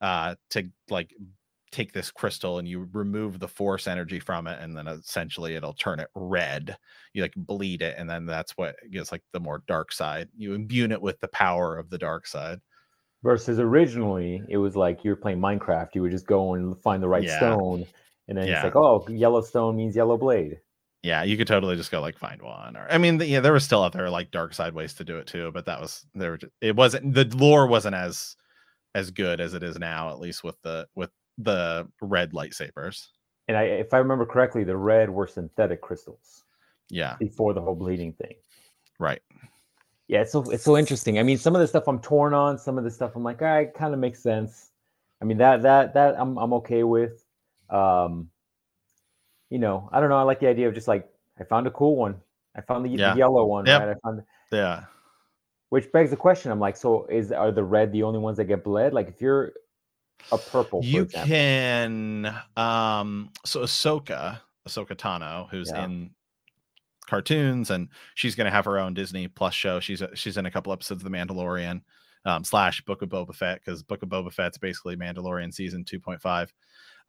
uh, 0.00 0.34
to 0.50 0.68
like 0.90 1.14
take 1.70 1.92
this 1.92 2.10
crystal 2.10 2.58
and 2.58 2.66
you 2.66 2.88
remove 2.92 3.38
the 3.38 3.46
force 3.46 3.86
energy 3.86 4.18
from 4.18 4.48
it 4.48 4.58
and 4.60 4.76
then 4.76 4.86
essentially 4.86 5.54
it'll 5.54 5.72
turn 5.72 5.98
it 5.98 6.08
red 6.14 6.76
you 7.14 7.22
like 7.22 7.32
bleed 7.34 7.80
it 7.80 7.94
and 7.96 8.10
then 8.10 8.26
that's 8.26 8.52
what 8.58 8.76
gives 8.90 9.10
like 9.10 9.22
the 9.32 9.40
more 9.40 9.62
dark 9.66 9.90
side 9.90 10.28
you 10.36 10.52
imbue 10.52 10.84
it 10.84 11.00
with 11.00 11.18
the 11.20 11.28
power 11.28 11.78
of 11.78 11.88
the 11.88 11.96
dark 11.96 12.26
side 12.26 12.60
versus 13.22 13.58
originally 13.58 14.42
it 14.48 14.56
was 14.56 14.76
like 14.76 15.04
you 15.04 15.10
were 15.10 15.16
playing 15.16 15.38
minecraft 15.38 15.88
you 15.94 16.02
would 16.02 16.10
just 16.10 16.26
go 16.26 16.54
and 16.54 16.80
find 16.82 17.02
the 17.02 17.08
right 17.08 17.24
yeah. 17.24 17.36
stone 17.36 17.84
and 18.28 18.38
then 18.38 18.46
yeah. 18.46 18.54
it's 18.54 18.64
like 18.64 18.76
oh 18.76 19.04
yellow 19.08 19.40
stone 19.40 19.76
means 19.76 19.94
yellow 19.94 20.16
blade 20.16 20.58
yeah 21.02 21.22
you 21.22 21.36
could 21.36 21.46
totally 21.46 21.76
just 21.76 21.90
go 21.90 22.00
like 22.00 22.18
find 22.18 22.42
one 22.42 22.76
or 22.76 22.86
i 22.90 22.98
mean 22.98 23.20
yeah 23.20 23.40
there 23.40 23.52
was 23.52 23.64
still 23.64 23.82
other 23.82 24.10
like 24.10 24.30
dark 24.30 24.54
side 24.54 24.74
ways 24.74 24.94
to 24.94 25.04
do 25.04 25.18
it 25.18 25.26
too 25.26 25.50
but 25.52 25.66
that 25.66 25.80
was 25.80 26.04
there 26.14 26.38
it 26.60 26.76
wasn't 26.76 27.14
the 27.14 27.24
lore 27.36 27.66
wasn't 27.66 27.94
as 27.94 28.36
as 28.94 29.10
good 29.10 29.40
as 29.40 29.54
it 29.54 29.62
is 29.62 29.78
now 29.78 30.10
at 30.10 30.20
least 30.20 30.44
with 30.44 30.60
the 30.62 30.86
with 30.94 31.10
the 31.38 31.88
red 32.00 32.32
lightsabers. 32.32 33.08
And 33.48 33.56
I, 33.56 33.64
if 33.64 33.92
I 33.92 33.98
remember 33.98 34.26
correctly, 34.26 34.64
the 34.64 34.76
red 34.76 35.10
were 35.10 35.26
synthetic 35.26 35.80
crystals. 35.80 36.44
Yeah. 36.90 37.16
Before 37.18 37.54
the 37.54 37.60
whole 37.60 37.74
bleeding 37.74 38.12
thing. 38.12 38.34
Right. 38.98 39.22
Yeah, 40.12 40.20
it's 40.20 40.32
so 40.32 40.42
it's 40.50 40.62
so 40.62 40.76
interesting. 40.76 41.18
I 41.18 41.22
mean, 41.22 41.38
some 41.38 41.54
of 41.54 41.62
the 41.62 41.66
stuff 41.66 41.88
I'm 41.88 41.98
torn 41.98 42.34
on, 42.34 42.58
some 42.58 42.76
of 42.76 42.84
the 42.84 42.90
stuff 42.90 43.12
I'm 43.16 43.24
like, 43.24 43.40
all 43.40 43.48
right, 43.48 43.72
kind 43.72 43.94
of 43.94 43.98
makes 43.98 44.22
sense. 44.22 44.68
I 45.22 45.24
mean, 45.24 45.38
that 45.38 45.62
that 45.62 45.94
that 45.94 46.20
I'm 46.20 46.36
I'm 46.36 46.52
okay 46.52 46.82
with. 46.82 47.24
Um, 47.70 48.28
you 49.48 49.58
know, 49.58 49.88
I 49.90 50.00
don't 50.00 50.10
know. 50.10 50.18
I 50.18 50.22
like 50.22 50.38
the 50.38 50.48
idea 50.48 50.68
of 50.68 50.74
just 50.74 50.86
like 50.86 51.08
I 51.40 51.44
found 51.44 51.66
a 51.66 51.70
cool 51.70 51.96
one. 51.96 52.16
I 52.54 52.60
found 52.60 52.84
the, 52.84 52.90
yeah. 52.90 53.14
the 53.14 53.20
yellow 53.20 53.46
one. 53.46 53.64
Yep. 53.64 53.80
Right? 53.80 53.88
I 53.88 53.94
found. 54.04 54.22
Yeah. 54.52 54.84
Which 55.70 55.90
begs 55.92 56.10
the 56.10 56.16
question. 56.18 56.52
I'm 56.52 56.60
like, 56.60 56.76
so 56.76 57.06
is 57.06 57.32
are 57.32 57.50
the 57.50 57.64
red 57.64 57.90
the 57.90 58.02
only 58.02 58.18
ones 58.18 58.36
that 58.36 58.44
get 58.44 58.62
bled? 58.62 58.92
Like, 58.92 59.08
if 59.08 59.22
you're 59.22 59.54
a 60.30 60.36
purple. 60.36 60.84
You 60.84 61.06
can 61.06 62.26
um 62.58 63.30
so 63.46 63.62
Ahsoka, 63.62 64.40
Ahsoka 64.68 64.94
Tano, 64.94 65.48
who's 65.48 65.70
yeah. 65.70 65.86
in 65.86 66.10
cartoons 67.12 67.70
and 67.70 67.88
she's 68.14 68.34
going 68.34 68.46
to 68.46 68.50
have 68.50 68.64
her 68.64 68.78
own 68.78 68.94
Disney 68.94 69.28
Plus 69.28 69.54
show. 69.54 69.80
She's 69.80 70.00
a, 70.02 70.14
she's 70.16 70.36
in 70.36 70.46
a 70.46 70.50
couple 70.50 70.72
episodes 70.72 71.04
of 71.04 71.10
The 71.10 71.16
Mandalorian 71.16 71.82
um, 72.24 72.44
slash 72.44 72.82
Book 72.84 73.02
of 73.02 73.10
Boba 73.10 73.34
Fett 73.34 73.60
because 73.64 73.82
Book 73.82 74.02
of 74.02 74.08
Boba 74.08 74.32
Fett's 74.32 74.58
basically 74.58 74.96
Mandalorian 74.96 75.52
season 75.52 75.84
2.5. 75.84 76.48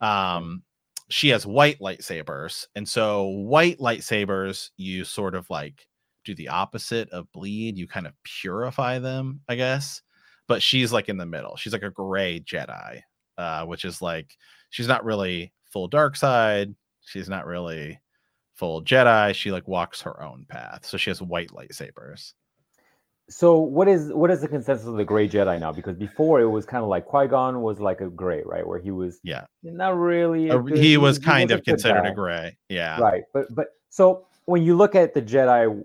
Um, 0.06 0.62
she 1.08 1.28
has 1.28 1.46
white 1.46 1.78
lightsabers, 1.80 2.66
and 2.74 2.88
so 2.88 3.24
white 3.24 3.78
lightsabers 3.78 4.70
you 4.76 5.04
sort 5.04 5.34
of 5.34 5.48
like 5.50 5.86
do 6.24 6.34
the 6.34 6.48
opposite 6.48 7.10
of 7.10 7.30
bleed. 7.32 7.76
You 7.76 7.86
kind 7.86 8.06
of 8.06 8.12
purify 8.24 8.98
them, 8.98 9.40
I 9.48 9.54
guess 9.54 10.02
but 10.46 10.62
she's 10.62 10.92
like 10.92 11.08
in 11.08 11.16
the 11.16 11.26
middle. 11.26 11.56
She's 11.56 11.72
like 11.72 11.82
a 11.82 11.90
gray 11.90 12.40
Jedi, 12.40 13.00
uh, 13.38 13.64
which 13.66 13.84
is 13.84 14.02
like 14.02 14.36
she's 14.70 14.88
not 14.88 15.04
really 15.04 15.52
full 15.72 15.88
dark 15.88 16.16
side. 16.16 16.74
She's 17.02 17.28
not 17.28 17.46
really 17.46 17.98
full 18.54 18.82
Jedi. 18.82 19.34
She 19.34 19.52
like 19.52 19.68
walks 19.68 20.00
her 20.02 20.22
own 20.22 20.46
path. 20.48 20.86
So 20.86 20.96
she 20.96 21.10
has 21.10 21.20
white 21.20 21.50
lightsabers. 21.50 22.32
So 23.30 23.58
what 23.58 23.88
is 23.88 24.12
what 24.12 24.30
is 24.30 24.42
the 24.42 24.48
consensus 24.48 24.86
of 24.86 24.96
the 24.96 25.04
gray 25.04 25.28
Jedi 25.28 25.58
now? 25.58 25.72
Because 25.72 25.96
before 25.96 26.40
it 26.40 26.48
was 26.48 26.66
kind 26.66 26.82
of 26.82 26.90
like 26.90 27.06
Qui 27.06 27.26
Gon 27.26 27.62
was 27.62 27.80
like 27.80 28.00
a 28.02 28.10
gray, 28.10 28.42
right? 28.44 28.66
Where 28.66 28.78
he 28.78 28.90
was 28.90 29.18
yeah 29.22 29.46
not 29.62 29.96
really. 29.96 30.50
A, 30.50 30.58
good, 30.58 30.76
he 30.76 30.98
was 30.98 31.18
kind 31.18 31.48
he 31.48 31.54
of 31.54 31.64
considered 31.64 32.04
a 32.04 32.12
gray, 32.12 32.56
yeah. 32.68 33.00
Right, 33.00 33.22
but 33.32 33.46
but 33.54 33.68
so 33.88 34.26
when 34.44 34.62
you 34.62 34.76
look 34.76 34.94
at 34.94 35.14
the 35.14 35.22
Jedi 35.22 35.82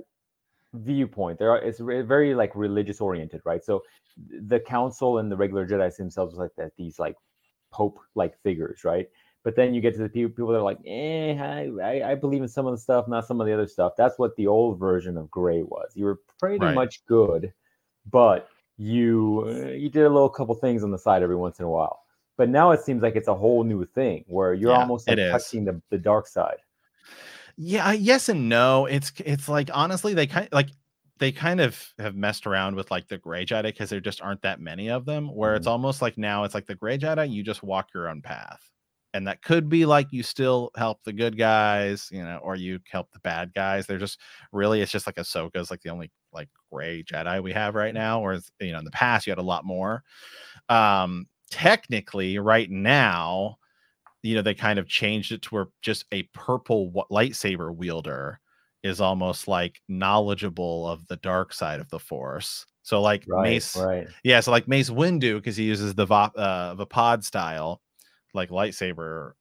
viewpoint, 0.74 1.40
there 1.40 1.52
are 1.52 1.60
it's 1.60 1.80
very 1.80 2.36
like 2.36 2.54
religious 2.56 3.00
oriented, 3.00 3.42
right? 3.46 3.64
So 3.64 3.84
the 4.18 4.60
council 4.60 5.20
and 5.20 5.32
the 5.32 5.38
regular 5.38 5.66
Jedi 5.66 5.96
themselves 5.96 6.36
like 6.36 6.52
that 6.58 6.72
these 6.78 7.00
like 7.00 7.16
pope 7.72 8.00
like 8.16 8.38
figures, 8.44 8.84
right? 8.84 9.08
But 9.44 9.56
then 9.56 9.74
you 9.74 9.80
get 9.80 9.94
to 9.96 10.02
the 10.02 10.10
people, 10.10 10.32
people 10.32 10.48
that 10.48 10.60
are 10.60 10.62
like, 10.62 10.80
eh, 10.86 11.34
I, 11.34 12.12
I 12.12 12.16
believe 12.16 12.42
in 12.42 12.50
some 12.50 12.66
of 12.66 12.74
the 12.74 12.78
stuff, 12.78 13.08
not 13.08 13.26
some 13.26 13.40
of 13.40 13.48
the 13.48 13.54
other 13.54 13.68
stuff. 13.68 13.94
That's 13.98 14.20
what 14.20 14.36
the 14.36 14.48
old 14.48 14.80
version 14.80 15.18
of 15.18 15.32
Gray 15.32 15.64
was. 15.64 15.92
You 15.96 16.06
were 16.06 16.20
pretty 16.40 16.64
right. 16.64 16.76
much 16.76 17.06
good, 17.06 17.54
but 18.10 18.50
you 18.78 19.46
uh, 19.48 19.72
you 19.72 19.90
did 19.90 20.04
a 20.04 20.10
little 20.10 20.30
couple 20.30 20.56
things 20.56 20.84
on 20.84 20.92
the 20.92 20.98
side 20.98 21.22
every 21.22 21.36
once 21.36 21.60
in 21.60 21.66
a 21.66 21.70
while. 21.70 22.02
But 22.38 22.50
now 22.50 22.72
it 22.72 22.82
seems 22.82 23.04
like 23.04 23.18
it's 23.18 23.28
a 23.28 23.36
whole 23.36 23.64
new 23.66 23.86
thing 23.86 24.24
where 24.28 24.54
you're 24.54 24.72
yeah, 24.72 24.80
almost 24.80 25.08
like 25.08 25.18
touching 25.18 25.66
the, 25.66 25.82
the 25.90 25.98
dark 25.98 26.26
side. 26.26 26.58
Yeah, 27.58 27.92
yes 27.92 28.30
and 28.30 28.48
no. 28.48 28.86
It's 28.86 29.12
it's 29.26 29.50
like 29.50 29.70
honestly, 29.74 30.14
they 30.14 30.28
kind 30.28 30.48
of, 30.48 30.54
like 30.54 30.70
they 31.18 31.34
kind 31.34 31.60
of 31.60 31.94
have 32.00 32.16
messed 32.16 32.48
around 32.48 32.76
with 32.76 32.90
like 32.90 33.10
the 33.10 33.18
gray 33.18 33.46
Jedi 33.46 33.64
because 33.64 33.90
there 33.90 34.00
just 34.00 34.22
aren't 34.22 34.42
that 34.44 34.62
many 34.62 34.90
of 34.90 35.06
them. 35.06 35.28
Where 35.36 35.52
mm-hmm. 35.52 35.58
it's 35.58 35.68
almost 35.68 36.02
like 36.02 36.18
now 36.18 36.46
it's 36.46 36.54
like 36.54 36.66
the 36.66 36.76
gray 36.76 36.98
Jedi, 36.98 37.30
you 37.30 37.44
just 37.44 37.62
walk 37.62 37.90
your 37.94 38.08
own 38.08 38.22
path, 38.22 38.62
and 39.14 39.28
that 39.28 39.42
could 39.42 39.70
be 39.70 39.86
like 39.86 40.08
you 40.12 40.24
still 40.24 40.72
help 40.78 41.04
the 41.04 41.14
good 41.14 41.38
guys, 41.38 42.10
you 42.12 42.24
know, 42.24 42.40
or 42.44 42.56
you 42.56 42.80
help 42.92 43.12
the 43.12 43.20
bad 43.20 43.54
guys. 43.54 43.88
They're 43.88 43.98
just 43.98 44.20
really 44.52 44.82
it's 44.82 44.92
just 44.92 45.08
like 45.08 45.16
Ahsoka's 45.16 45.72
like 45.72 45.82
the 45.82 45.90
only 45.90 46.12
like 46.32 46.50
gray 46.72 47.04
Jedi 47.04 47.42
we 47.42 47.52
have 47.54 47.76
right 47.76 47.94
now. 47.94 48.22
Whereas 48.22 48.52
you 48.60 48.72
know 48.72 48.80
in 48.80 48.86
the 48.86 48.92
past 48.92 49.26
you 49.26 49.32
had 49.32 49.40
a 49.40 49.44
lot 49.44 49.66
more. 49.66 50.04
Um, 50.68 51.28
technically, 51.50 52.38
right 52.40 52.70
now, 52.70 53.58
you 54.22 54.36
know 54.36 54.42
they 54.42 54.54
kind 54.54 54.80
of 54.80 54.88
changed 54.88 55.32
it 55.32 55.42
to 55.44 55.50
where 55.50 55.68
just 55.82 56.06
a 56.12 56.24
purple 56.34 57.06
lightsaber 57.12 57.76
wielder 57.76 58.40
is 58.84 59.02
almost 59.02 59.48
like 59.48 59.82
knowledgeable 59.88 60.88
of 60.88 61.06
the 61.08 61.18
dark 61.18 61.54
side 61.54 61.80
of 61.80 61.90
the 61.90 62.00
force. 62.00 62.66
So 62.84 63.02
like 63.02 63.26
right, 63.28 63.44
Mace, 63.44 63.76
right. 63.76 64.08
yeah, 64.24 64.40
so 64.40 64.52
like 64.52 64.68
Mace 64.68 64.90
Windu 64.90 65.36
because 65.36 65.58
he 65.58 65.64
uses 65.64 65.94
the 65.96 66.08
Vop, 66.08 66.32
uh, 66.36 66.76
Vaapad 66.76 67.24
style, 67.24 67.82
like 68.34 68.50
lightsaber 68.50 69.34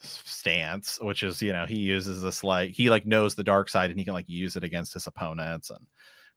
stance, 0.00 0.98
which 1.00 1.22
is 1.22 1.40
you 1.42 1.52
know 1.52 1.66
he 1.66 1.78
uses 1.78 2.22
this 2.22 2.42
like 2.42 2.70
he 2.70 2.90
like 2.90 3.06
knows 3.06 3.34
the 3.34 3.44
dark 3.44 3.68
side 3.68 3.90
and 3.90 3.98
he 3.98 4.04
can 4.04 4.14
like 4.14 4.28
use 4.28 4.56
it 4.56 4.64
against 4.64 4.94
his 4.94 5.06
opponents, 5.06 5.70
and 5.70 5.86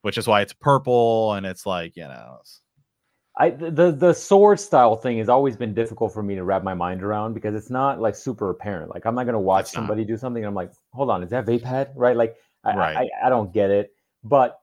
which 0.01 0.17
is 0.17 0.27
why 0.27 0.41
it's 0.41 0.53
purple 0.53 1.33
and 1.33 1.45
it's 1.45 1.65
like 1.65 1.95
you 1.95 2.03
know. 2.03 2.39
I 3.38 3.49
the 3.49 3.91
the 3.91 4.13
sword 4.13 4.61
style 4.61 4.95
thing 4.95 5.17
has 5.17 5.27
always 5.27 5.57
been 5.57 5.73
difficult 5.73 6.13
for 6.13 6.23
me 6.23 6.36
to 6.36 6.43
wrap 6.45 6.63
my 6.63 6.73
mind 6.73 7.03
around 7.03 7.33
because 7.33 7.53
it's 7.53 7.69
not 7.69 7.99
like 7.99 8.15
super 8.15 8.49
apparent. 8.49 8.93
Like 8.93 9.05
I'm 9.05 9.13
not 9.13 9.25
gonna 9.25 9.41
watch 9.41 9.67
somebody 9.67 10.05
do 10.05 10.15
something 10.15 10.41
and 10.41 10.47
I'm 10.47 10.55
like, 10.55 10.71
hold 10.93 11.09
on, 11.09 11.21
is 11.21 11.31
that 11.31 11.45
Vaapad? 11.45 11.91
Right? 11.95 12.15
Like 12.15 12.38
I, 12.63 12.75
right. 12.75 12.97
I, 12.97 13.27
I 13.27 13.29
don't 13.29 13.53
get 13.53 13.71
it. 13.71 13.91
But 14.23 14.57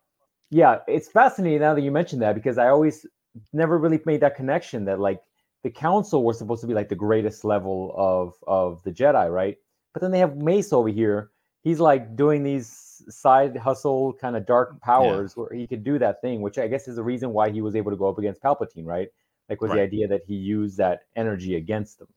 yeah, 0.51 0.79
it's 0.89 1.09
fascinating 1.09 1.61
now 1.61 1.75
that 1.75 1.83
you 1.83 1.91
mentioned 1.91 2.23
that 2.23 2.35
because 2.35 2.57
I 2.57 2.69
always 2.69 3.07
never 3.53 3.77
really 3.79 4.01
made 4.07 4.21
that 4.21 4.37
connection 4.37 4.87
that 4.87 5.01
like 5.01 5.21
the 5.63 5.71
council 5.71 6.25
were 6.25 6.33
supposed 6.33 6.61
to 6.63 6.67
be 6.67 6.75
like 6.75 6.89
the 6.89 6.95
greatest 6.95 7.45
level 7.45 7.95
of 7.97 8.35
of 8.47 8.83
the 8.83 8.91
Jedi, 8.91 9.33
right? 9.33 9.57
But 9.93 10.03
then 10.03 10.11
they 10.11 10.19
have 10.19 10.37
Mace 10.37 10.73
over 10.73 10.89
here. 10.89 11.31
He's 11.63 11.81
like 11.81 12.17
doing 12.17 12.43
these 12.43 13.03
side 13.09 13.57
hustle 13.57 14.13
kind 14.15 14.37
of 14.37 14.47
dark 14.47 14.81
powers 14.81 15.35
yeah. 15.37 15.43
where 15.43 15.53
he 15.53 15.67
could 15.67 15.85
do 15.85 15.99
that 15.99 16.21
thing, 16.21 16.41
which 16.41 16.59
I 16.59 16.67
guess 16.67 16.89
is 16.89 16.97
the 16.97 17.03
reason 17.03 17.31
why 17.31 17.51
he 17.51 17.61
was 17.61 17.77
able 17.77 17.91
to 17.91 17.97
go 17.97 18.09
up 18.09 18.19
against 18.19 18.43
Palpatine, 18.43 18.85
right? 18.85 19.09
Like 19.49 19.61
was 19.61 19.71
right. 19.71 19.77
the 19.77 19.83
idea 19.83 20.09
that 20.09 20.23
he 20.27 20.35
used 20.35 20.79
that 20.79 21.03
energy 21.15 21.57
against 21.57 21.99
them, 21.99 22.09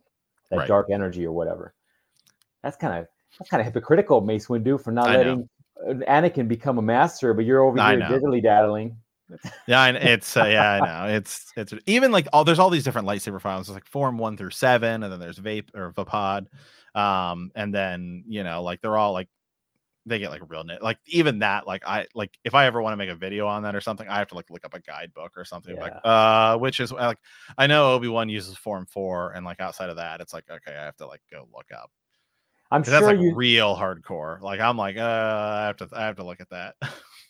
that 0.50 0.58
right. 0.58 0.68
dark 0.68 0.90
energy 0.92 1.26
or 1.26 1.32
whatever. 1.32 1.74
That's 2.64 2.78
kind 2.78 3.00
of 3.00 3.08
that's 3.38 3.50
kind 3.50 3.62
of 3.62 3.66
hypocritical, 3.66 4.22
Mace 4.22 4.48
Windu, 4.48 4.82
for 4.82 4.92
not 4.92 5.10
I 5.10 5.18
letting 5.18 5.50
know. 5.84 6.06
Anakin 6.08 6.48
become 6.48 6.78
a 6.78 6.82
master, 6.82 7.34
but 7.34 7.46
you're 7.46 7.62
over 7.62 7.78
here 7.78 8.00
diddly 8.00 8.42
daddling. 8.42 8.98
Yeah, 9.68 9.86
and 9.86 9.98
it's 9.98 10.36
uh, 10.38 10.46
yeah, 10.46 10.80
I 10.82 11.08
know. 11.08 11.16
It's 11.16 11.52
it's 11.56 11.74
even 11.86 12.12
like 12.12 12.28
all 12.34 12.44
there's 12.44 12.60
all 12.60 12.70
these 12.70 12.84
different 12.84 13.08
lightsaber 13.08 13.42
files. 13.42 13.68
There's 13.68 13.76
like 13.76 13.88
form 13.88 14.18
one 14.18 14.38
through 14.38 14.52
seven, 14.52 15.04
and 15.04 15.12
then 15.12 15.20
there's 15.20 15.40
vape 15.40 15.70
or 15.74 15.92
Vaapad, 15.94 16.48
um, 16.94 17.52
and 17.56 17.74
then 17.74 18.24
you 18.28 18.44
know 18.44 18.64
like 18.64 18.82
they're 18.82 18.98
all 18.98 19.14
like 19.14 19.28
they 20.06 20.20
get 20.20 20.30
like 20.30 20.42
real 20.50 20.64
net 20.64 20.84
like 20.84 21.00
even 21.08 21.40
that 21.40 21.66
like 21.66 21.82
i 21.86 22.06
like 22.14 22.38
if 22.44 22.54
i 22.54 22.66
ever 22.66 22.82
want 22.82 22.94
to 22.94 22.98
make 22.98 23.10
a 23.10 23.16
video 23.16 23.48
on 23.48 23.64
that 23.64 23.76
or 23.76 23.82
something 23.82 24.08
i 24.08 24.20
have 24.20 24.28
to 24.28 24.36
like 24.36 24.50
look 24.50 24.64
up 24.64 24.74
a 24.74 24.80
guidebook 24.80 25.32
or 25.36 25.44
something 25.44 25.76
yeah. 25.76 25.82
like 25.82 25.94
uh 26.04 26.58
which 26.58 26.80
is 26.80 26.92
like 26.92 27.18
i 27.58 27.66
know 27.66 27.94
obi-wan 27.94 28.30
uses 28.30 28.56
form 28.58 28.86
four 28.86 29.32
and 29.32 29.46
like 29.46 29.60
outside 29.60 29.90
of 29.90 29.96
that 29.96 30.22
it's 30.22 30.34
like 30.34 30.44
okay 30.50 30.78
i 30.78 30.86
have 30.86 30.96
to 30.96 31.08
like 31.08 31.22
go 31.32 31.48
look 31.54 31.66
up 31.76 31.92
i'm 32.72 32.84
sure 32.84 32.92
that's 32.92 33.06
like 33.06 33.20
you... 33.20 33.34
real 33.34 33.76
hardcore 33.76 34.40
like 34.42 34.60
i'm 34.60 34.78
like 34.78 34.98
uh 34.98 35.02
i 35.62 35.66
have 35.66 35.78
to 35.78 35.90
i 35.94 36.06
have 36.06 36.16
to 36.16 36.24
look 36.24 36.40
at 36.40 36.50
that 36.50 36.76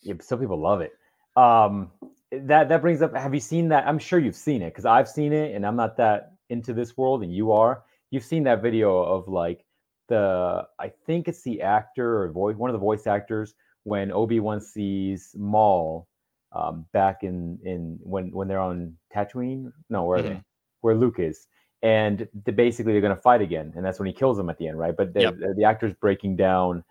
yeah 0.03 0.13
some 0.19 0.39
people 0.39 0.59
love 0.59 0.81
it 0.81 0.91
um 1.35 1.91
that 2.31 2.69
that 2.69 2.81
brings 2.81 3.01
up 3.01 3.15
have 3.15 3.33
you 3.33 3.39
seen 3.39 3.69
that 3.69 3.87
i'm 3.87 3.99
sure 3.99 4.19
you've 4.19 4.35
seen 4.35 4.61
it 4.61 4.69
because 4.69 4.85
i've 4.85 5.07
seen 5.07 5.33
it 5.33 5.55
and 5.55 5.65
i'm 5.65 5.75
not 5.75 5.97
that 5.97 6.33
into 6.49 6.73
this 6.73 6.95
world 6.97 7.23
and 7.23 7.33
you 7.33 7.51
are 7.51 7.83
you've 8.11 8.23
seen 8.23 8.43
that 8.43 8.61
video 8.61 9.01
of 9.01 9.27
like 9.27 9.65
the 10.07 10.67
I 10.79 10.91
think 11.05 11.27
it's 11.27 11.41
the 11.41 11.61
actor 11.61 12.23
or 12.23 12.31
voice 12.31 12.55
one 12.55 12.69
of 12.69 12.73
the 12.73 12.79
voice 12.79 13.07
actors 13.07 13.53
when 13.83 14.11
Obi 14.11 14.39
Wan 14.39 14.61
sees 14.61 15.35
Maul 15.37 16.07
um, 16.51 16.85
back 16.93 17.23
in 17.23 17.59
in 17.63 17.99
when 18.01 18.31
when 18.31 18.47
they're 18.47 18.59
on 18.59 18.95
Tatooine. 19.13 19.71
No, 19.89 20.03
where 20.05 20.19
mm-hmm. 20.19 20.27
are 20.27 20.33
they? 20.35 20.41
Where 20.81 20.95
Luke 20.95 21.19
is, 21.19 21.47
and 21.81 22.27
the, 22.45 22.51
basically 22.51 22.93
they're 22.93 23.01
going 23.01 23.15
to 23.15 23.21
fight 23.21 23.41
again, 23.41 23.73
and 23.75 23.83
that's 23.83 23.99
when 23.99 24.07
he 24.07 24.13
kills 24.13 24.37
them 24.37 24.49
at 24.49 24.57
the 24.57 24.67
end, 24.67 24.77
right? 24.77 24.95
But 24.95 25.13
the, 25.13 25.21
yep. 25.21 25.37
the, 25.39 25.53
the 25.57 25.63
actor's 25.63 25.93
breaking 25.93 26.35
down. 26.35 26.83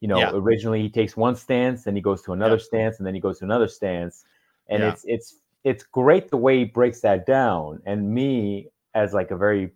You 0.00 0.08
know, 0.08 0.18
yeah. 0.18 0.30
originally 0.32 0.82
he 0.82 0.88
takes 0.88 1.16
one 1.16 1.36
stance, 1.36 1.84
then 1.84 1.94
he 1.94 2.00
goes 2.00 2.22
to 2.22 2.32
another 2.32 2.54
yep. 2.54 2.62
stance, 2.62 2.98
and 2.98 3.06
then 3.06 3.14
he 3.14 3.20
goes 3.20 3.38
to 3.40 3.44
another 3.44 3.68
stance, 3.68 4.24
and 4.68 4.82
yeah. 4.82 4.90
it's 4.90 5.04
it's 5.06 5.36
it's 5.62 5.82
great 5.84 6.30
the 6.30 6.36
way 6.36 6.60
he 6.60 6.64
breaks 6.64 7.00
that 7.00 7.26
down. 7.26 7.80
And 7.84 8.12
me 8.12 8.68
as 8.94 9.12
like 9.12 9.30
a 9.30 9.36
very 9.36 9.70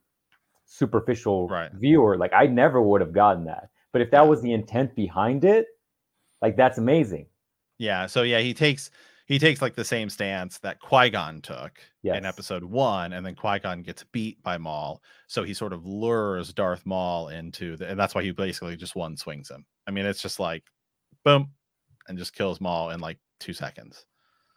superficial 0.67 1.49
right. 1.49 1.71
viewer, 1.73 2.17
like 2.17 2.33
I 2.33 2.47
never 2.47 2.81
would 2.81 3.01
have 3.01 3.13
gotten 3.13 3.45
that. 3.45 3.69
But 3.93 4.01
if 4.01 4.11
that 4.11 4.27
was 4.27 4.41
the 4.41 4.53
intent 4.53 4.97
behind 4.97 5.45
it, 5.45 5.67
like 6.41 6.57
that's 6.57 6.79
amazing. 6.79 7.27
Yeah. 7.79 8.07
So 8.07 8.23
yeah, 8.23 8.41
he 8.41 8.55
takes 8.55 8.91
he 9.27 9.39
takes 9.39 9.63
like 9.63 9.75
the 9.75 9.85
same 9.85 10.11
stance 10.11 10.59
that 10.59 10.81
Qui 10.81 11.11
Gon 11.11 11.41
took 11.41 11.81
yes. 12.03 12.17
in 12.17 12.27
Episode 12.27 12.65
One, 12.65 13.13
and 13.13 13.25
then 13.25 13.35
Qui 13.35 13.59
Gon 13.59 13.83
gets 13.83 14.05
beat 14.05 14.43
by 14.43 14.59
Maul, 14.59 15.03
so 15.27 15.43
he 15.43 15.55
sort 15.55 15.73
of 15.73 15.87
lures 15.87 16.53
Darth 16.53 16.85
Maul 16.85 17.29
into 17.29 17.77
the, 17.77 17.89
and 17.89 17.99
that's 17.99 18.15
why 18.15 18.23
he 18.23 18.33
basically 18.33 18.77
just 18.77 18.95
one 18.97 19.17
swings 19.17 19.51
him. 19.51 19.65
I 19.87 19.91
mean, 19.91 20.07
it's 20.07 20.23
just 20.23 20.41
like, 20.41 20.65
boom, 21.25 21.51
and 22.09 22.19
just 22.19 22.35
kills 22.35 22.61
Maul 22.61 22.91
in 22.91 23.01
like 23.01 23.19
two 23.41 23.53
seconds. 23.53 24.07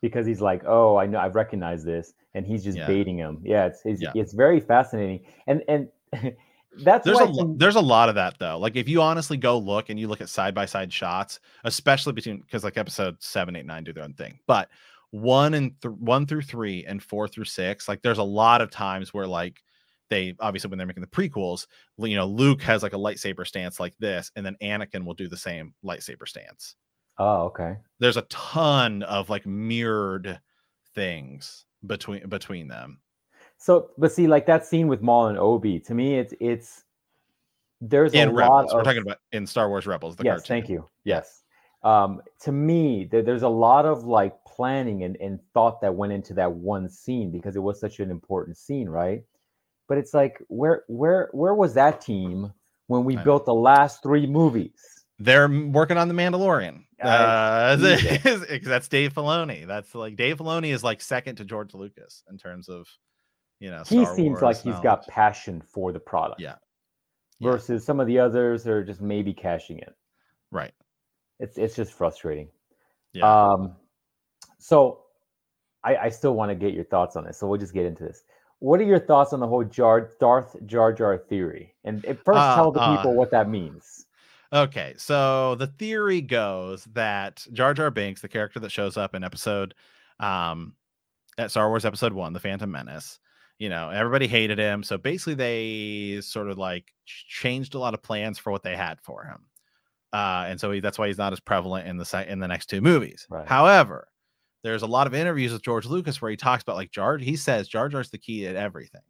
Because 0.02 0.28
he's 0.28 0.42
like, 0.42 0.64
oh, 0.68 0.98
I 0.98 1.08
know, 1.08 1.18
I 1.18 1.28
recognize 1.28 1.84
this, 1.84 2.14
and 2.34 2.46
he's 2.46 2.64
just 2.64 2.78
yeah. 2.78 2.88
baiting 2.88 3.18
him. 3.18 3.42
Yeah, 3.44 3.66
it's 3.66 3.82
it's, 3.84 4.02
yeah. 4.02 4.12
it's 4.16 4.34
very 4.34 4.60
fascinating, 4.60 5.26
and 5.48 5.64
and 5.68 5.88
that's 6.84 7.06
there's 7.06 7.20
a 7.20 7.26
can... 7.26 7.58
there's 7.58 7.76
a 7.76 7.82
lot 7.82 8.10
of 8.10 8.16
that 8.16 8.38
though. 8.40 8.60
Like 8.60 8.76
if 8.76 8.88
you 8.88 9.02
honestly 9.02 9.38
go 9.38 9.58
look 9.58 9.90
and 9.90 10.00
you 10.00 10.08
look 10.08 10.22
at 10.22 10.30
side 10.30 10.54
by 10.54 10.66
side 10.66 10.94
shots, 10.94 11.40
especially 11.64 12.14
between 12.14 12.42
because 12.42 12.64
like 12.64 12.78
episode 12.78 13.16
seven, 13.20 13.56
eight, 13.56 13.66
nine 13.66 13.84
do 13.84 13.94
their 13.94 14.04
own 14.04 14.14
thing, 14.14 14.40
but 14.46 14.70
one 15.12 15.54
and 15.54 15.80
th- 15.82 15.96
one 15.96 16.26
through 16.26 16.42
three 16.42 16.86
and 16.86 17.02
four 17.02 17.28
through 17.28 17.46
six, 17.46 17.88
like 17.88 18.02
there's 18.02 18.18
a 18.18 18.24
lot 18.24 18.62
of 18.62 18.70
times 18.70 19.14
where 19.14 19.28
like 19.28 19.64
they 20.10 20.36
obviously 20.40 20.70
when 20.70 20.78
they're 20.78 20.88
making 20.88 21.02
the 21.02 21.08
prequels, 21.08 21.68
you 21.98 22.16
know, 22.16 22.26
Luke 22.26 22.62
has 22.62 22.84
like 22.84 22.94
a 22.94 22.98
lightsaber 22.98 23.46
stance 23.46 23.80
like 23.80 23.96
this, 24.00 24.32
and 24.36 24.46
then 24.46 24.56
Anakin 24.62 25.06
will 25.06 25.14
do 25.14 25.28
the 25.28 25.38
same 25.38 25.74
lightsaber 25.84 26.28
stance. 26.28 26.76
Oh, 27.18 27.46
okay. 27.46 27.78
There's 28.00 28.18
a 28.18 28.24
ton 28.24 29.04
of 29.04 29.30
like 29.30 29.46
mirrored 29.46 30.40
things 30.94 31.66
between 31.86 32.28
between 32.30 32.68
them. 32.68 33.00
So, 33.58 33.90
but 33.98 34.12
see, 34.12 34.28
like 34.28 34.46
that 34.46 34.66
scene 34.66 34.88
with 34.88 35.02
Maul 35.02 35.28
and 35.28 35.38
Obi, 35.38 35.80
to 35.82 35.94
me, 35.94 36.20
it's 36.20 36.34
it's 36.40 36.84
there's 37.82 38.14
in 38.14 38.30
a 38.30 38.32
Rebels. 38.32 38.50
lot. 38.50 38.66
Of, 38.66 38.74
We're 38.76 38.84
talking 38.84 39.02
about 39.02 39.18
in 39.32 39.48
Star 39.48 39.70
Wars 39.70 39.88
Rebels. 39.88 40.16
yes, 40.24 40.26
cartoon. 40.26 40.44
thank 40.48 40.70
you. 40.70 40.88
Yes, 41.04 41.44
um, 41.84 42.22
to 42.42 42.52
me, 42.52 43.06
there, 43.06 43.22
there's 43.22 43.44
a 43.44 43.50
lot 43.50 43.86
of 43.86 44.04
like 44.04 44.34
planning 44.46 45.04
and, 45.04 45.16
and 45.18 45.40
thought 45.54 45.82
that 45.82 45.96
went 45.96 46.14
into 46.14 46.34
that 46.36 46.52
one 46.52 46.90
scene 46.90 47.32
because 47.32 47.56
it 47.56 47.60
was 47.60 47.80
such 47.80 48.00
an 48.00 48.12
important 48.12 48.58
scene, 48.58 48.90
right? 48.90 49.24
But 49.88 49.98
it's 49.98 50.14
like, 50.14 50.42
where 50.48 50.84
where 50.88 51.30
where 51.32 51.54
was 51.54 51.74
that 51.76 52.02
team 52.02 52.54
when 52.88 53.04
we 53.04 53.16
built 53.18 53.46
the 53.46 53.54
last 53.54 54.04
three 54.04 54.28
movies? 54.28 54.80
They're 55.20 55.50
working 55.50 55.98
on 55.98 56.08
the 56.08 56.14
Mandalorian. 56.14 56.84
Uh, 57.02 57.76
that's 57.76 58.88
Dave 58.88 59.14
Filoni. 59.14 59.66
That's 59.66 59.96
like 59.96 60.16
Dave 60.16 60.38
Filoni 60.38 60.74
is 60.74 60.84
like 60.84 61.02
second 61.02 61.38
to 61.38 61.46
George 61.46 61.74
Lucas 61.74 62.24
in 62.30 62.38
terms 62.38 62.70
of 62.70 62.88
you 63.60 63.72
know 63.72 63.84
he 63.88 64.06
seems 64.06 64.42
Wars 64.42 64.42
like 64.42 64.62
he's 64.62 64.80
got 64.82 65.08
passion 65.08 65.62
for 65.62 65.92
the 65.92 66.00
product 66.00 66.40
yeah 66.40 66.56
versus 67.42 67.82
yeah. 67.82 67.86
some 67.86 68.00
of 68.00 68.08
the 68.08 68.20
others 68.20 68.68
are 68.68 68.84
just 68.84 69.02
maybe 69.02 69.34
cashing 69.34 69.80
in 69.80 69.94
right 70.52 70.74
it's 71.40 71.58
it's 71.58 71.76
just 71.76 71.94
frustrating 71.94 72.48
yeah 73.14 73.52
um 73.52 73.76
so 74.60 75.02
i 75.84 75.96
i 75.98 76.10
still 76.10 76.34
want 76.34 76.50
to 76.50 76.56
get 76.56 76.74
your 76.74 76.86
thoughts 76.86 77.16
on 77.16 77.26
this 77.26 77.38
so 77.38 77.48
we'll 77.48 77.60
just 77.60 77.74
get 77.74 77.86
into 77.86 78.04
this 78.04 78.24
what 78.60 78.80
are 78.80 78.86
your 78.86 79.00
thoughts 79.00 79.34
on 79.34 79.40
the 79.40 79.48
whole 79.48 79.64
jar 79.64 80.12
darth 80.20 80.56
jar 80.66 80.92
jar 80.92 81.18
theory? 81.18 81.74
And 81.84 82.04
first 82.04 82.40
uh, 82.40 82.56
tell 82.56 82.72
the 82.72 82.82
uh, 82.82 82.98
people 82.98 83.14
what 83.16 83.32
that 83.32 83.50
means. 83.50 84.06
okay 84.54 84.94
so 84.98 85.56
the 85.56 85.68
theory 85.68 86.22
goes 86.22 86.86
that 86.94 87.46
jar 87.52 87.74
jar 87.74 87.92
binks 87.92 88.22
the 88.22 88.30
character 88.30 88.60
that 88.62 88.72
shows 88.72 88.96
up 88.96 89.14
in 89.14 89.22
episode 89.22 89.74
um 90.22 90.74
at 91.38 91.52
star 91.52 91.68
wars 91.68 91.84
episode 91.84 92.14
one 92.14 92.32
the 92.32 92.40
phantom 92.40 92.72
menace 92.72 93.20
you 93.60 93.68
know 93.68 93.90
everybody 93.90 94.26
hated 94.26 94.58
him 94.58 94.84
so 94.84 94.98
basically 94.98 95.34
they 95.34 96.22
sort 96.22 96.50
of 96.50 96.58
like 96.58 96.94
changed 97.08 97.74
a 97.76 97.80
lot 97.80 97.94
of 97.94 98.02
plans 98.04 98.38
for 98.38 98.52
what 98.52 98.64
they 98.64 98.76
had 98.76 99.00
for 99.02 99.24
him. 99.24 99.46
Uh, 100.14 100.46
and 100.48 100.60
so 100.60 100.72
he, 100.72 100.80
that's 100.80 100.98
why 100.98 101.08
he's 101.08 101.18
not 101.18 101.34
as 101.34 101.40
prevalent 101.40 101.88
in 101.88 101.98
the 101.98 102.26
in 102.32 102.40
the 102.40 102.48
next 102.48 102.68
two 102.68 102.82
movies. 102.82 103.28
Right. 103.30 103.48
however 103.48 104.08
there's 104.64 104.82
a 104.82 104.88
lot 104.88 105.08
of 105.08 105.14
interviews 105.14 105.52
with 105.52 105.62
george 105.62 105.86
lucas 105.86 106.22
where 106.22 106.32
he 106.32 106.38
talks 106.38 106.64
about 106.64 106.76
like 106.76 106.92
jar 106.92 107.18
he 107.18 107.36
says 107.36 107.68
jar 107.68 107.90
jar's 107.90 108.10
the 108.10 108.18
key 108.18 108.42
to 108.42 108.56
everything 108.56 109.02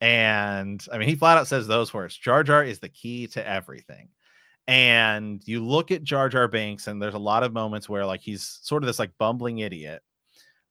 and 0.00 0.86
i 0.92 0.98
mean 0.98 1.08
he 1.08 1.14
flat 1.14 1.38
out 1.38 1.46
says 1.46 1.66
those 1.66 1.94
words 1.94 2.16
jar 2.16 2.42
jar 2.42 2.62
is 2.62 2.78
the 2.80 2.88
key 2.88 3.26
to 3.26 3.46
everything 3.46 4.08
and 4.68 5.42
you 5.46 5.64
look 5.64 5.92
at 5.92 6.02
jar 6.02 6.28
jar 6.28 6.48
Binks, 6.48 6.88
and 6.88 7.00
there's 7.00 7.14
a 7.14 7.18
lot 7.18 7.44
of 7.44 7.52
moments 7.52 7.88
where 7.88 8.04
like 8.04 8.20
he's 8.20 8.58
sort 8.62 8.82
of 8.82 8.86
this 8.86 8.98
like 8.98 9.12
bumbling 9.18 9.58
idiot 9.58 10.02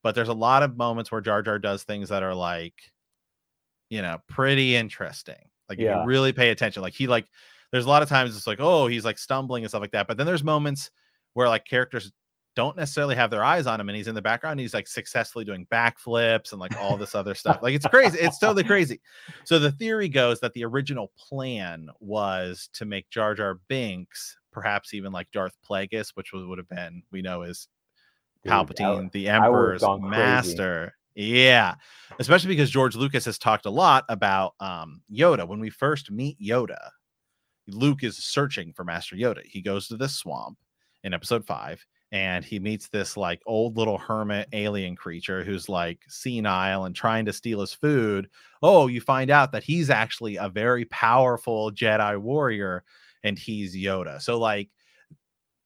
but 0.06 0.14
there's 0.14 0.30
a 0.30 0.34
lot 0.34 0.62
of 0.62 0.78
moments 0.78 1.12
where 1.12 1.20
Jar 1.20 1.42
Jar 1.42 1.58
does 1.58 1.82
things 1.82 2.10
that 2.10 2.22
are 2.22 2.36
like, 2.36 2.76
you 3.90 4.04
know, 4.04 4.20
pretty 4.30 4.76
interesting. 4.76 5.50
Like 5.68 5.80
yeah. 5.80 6.02
you 6.02 6.06
really 6.06 6.32
pay 6.32 6.52
attention. 6.52 6.84
Like 6.84 6.94
he 6.94 7.08
like, 7.08 7.26
there's 7.72 7.86
a 7.86 7.90
lot 7.90 8.04
of 8.04 8.08
times 8.08 8.38
it's 8.38 8.46
like, 8.46 8.60
oh, 8.62 8.86
he's 8.86 9.04
like 9.04 9.18
stumbling 9.18 9.64
and 9.64 9.72
stuff 9.72 9.82
like 9.82 9.94
that. 9.94 10.06
But 10.06 10.18
then 10.18 10.28
there's 10.28 10.44
moments 10.44 10.92
where 11.34 11.50
like 11.50 11.66
characters 11.66 12.12
don't 12.56 12.78
necessarily 12.78 13.16
have 13.16 13.30
their 13.30 13.44
eyes 13.44 13.68
on 13.68 13.80
him 13.80 13.90
and 13.90 13.96
he's 13.96 14.08
in 14.08 14.16
the 14.16 14.22
background 14.22 14.60
he's 14.60 14.74
like 14.74 14.88
successfully 14.88 15.46
doing 15.46 15.68
backflips 15.72 16.52
and 16.52 16.60
like 16.60 16.76
all 16.78 16.98
this 16.98 17.16
other 17.16 17.36
stuff 17.36 17.60
like 17.62 17.76
it's 17.76 17.88
crazy 17.88 18.18
it's 18.20 18.40
totally 18.40 18.64
crazy 18.64 19.00
so 19.44 19.60
the 19.60 19.72
theory 19.72 20.10
goes 20.10 20.40
that 20.40 20.54
the 20.54 20.64
original 20.64 21.12
plan 21.18 21.90
was 22.00 22.70
to 22.74 22.86
make 22.86 23.10
jar 23.10 23.36
jar 23.36 23.60
binks 23.68 24.38
perhaps 24.52 24.94
even 24.94 25.12
like 25.12 25.30
darth 25.32 25.56
plagueis 25.70 26.12
which 26.16 26.32
would 26.34 26.58
have 26.58 26.70
been 26.70 27.04
we 27.12 27.22
know 27.22 27.42
is 27.42 27.68
Palpatine, 28.46 29.12
the 29.12 29.28
Emperor's 29.30 29.84
master. 30.00 30.96
Yeah, 31.16 31.76
especially 32.20 32.50
because 32.50 32.70
George 32.70 32.96
Lucas 32.96 33.26
has 33.26 33.38
talked 33.38 33.66
a 33.66 33.70
lot 33.70 34.04
about 34.10 34.54
um, 34.60 35.02
Yoda. 35.12 35.48
When 35.48 35.60
we 35.60 35.70
first 35.70 36.12
meet 36.12 36.38
Yoda, 36.40 36.90
Luke 37.68 38.04
is 38.04 38.18
searching 38.18 38.74
for 38.74 38.84
Master 38.84 39.16
Yoda. 39.16 39.42
He 39.46 39.62
goes 39.62 39.88
to 39.88 39.98
this 39.98 40.16
swamp 40.16 40.58
in 41.04 41.14
episode 41.14 41.46
five 41.46 41.86
and 42.16 42.46
he 42.46 42.60
meets 42.60 42.88
this 42.88 43.18
like 43.18 43.42
old 43.46 43.76
little 43.76 43.98
hermit 43.98 44.48
alien 44.54 44.96
creature 44.96 45.44
who's 45.44 45.68
like 45.68 46.00
senile 46.08 46.86
and 46.86 46.96
trying 46.96 47.26
to 47.26 47.34
steal 47.34 47.60
his 47.60 47.74
food. 47.74 48.30
Oh, 48.64 48.88
you 48.88 49.02
find 49.02 49.30
out 49.30 49.52
that 49.52 49.66
he's 49.66 49.90
actually 49.90 50.38
a 50.38 50.48
very 50.48 50.86
powerful 50.86 51.72
Jedi 51.74 52.18
warrior 52.18 52.86
and 53.26 53.38
he's 53.38 53.76
Yoda. 53.76 54.22
So, 54.22 54.40
like, 54.40 54.70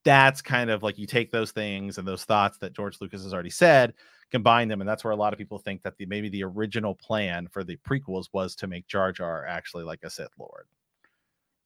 that's 0.04 0.42
kind 0.42 0.72
of 0.72 0.82
like 0.82 0.98
you 0.98 1.06
take 1.06 1.30
those 1.30 1.52
things 1.52 2.00
and 2.00 2.08
those 2.08 2.24
thoughts 2.24 2.58
that 2.58 2.74
George 2.74 2.98
Lucas 3.00 3.22
has 3.22 3.32
already 3.32 3.52
said, 3.52 3.94
combine 4.32 4.70
them, 4.70 4.82
and 4.82 4.90
that's 4.90 5.04
where 5.04 5.14
a 5.14 5.16
lot 5.16 5.34
of 5.34 5.38
people 5.38 5.60
think 5.60 5.84
that 5.84 5.98
the 5.98 6.08
maybe 6.08 6.30
the 6.30 6.44
original 6.44 6.96
plan 6.96 7.48
for 7.48 7.64
the 7.64 7.78
prequels 7.88 8.26
was 8.34 8.56
to 8.56 8.66
make 8.66 8.88
Jar 8.88 9.12
Jar 9.12 9.46
actually 9.46 9.84
like 9.84 10.00
a 10.02 10.10
Sith 10.10 10.34
Lord. 10.40 10.66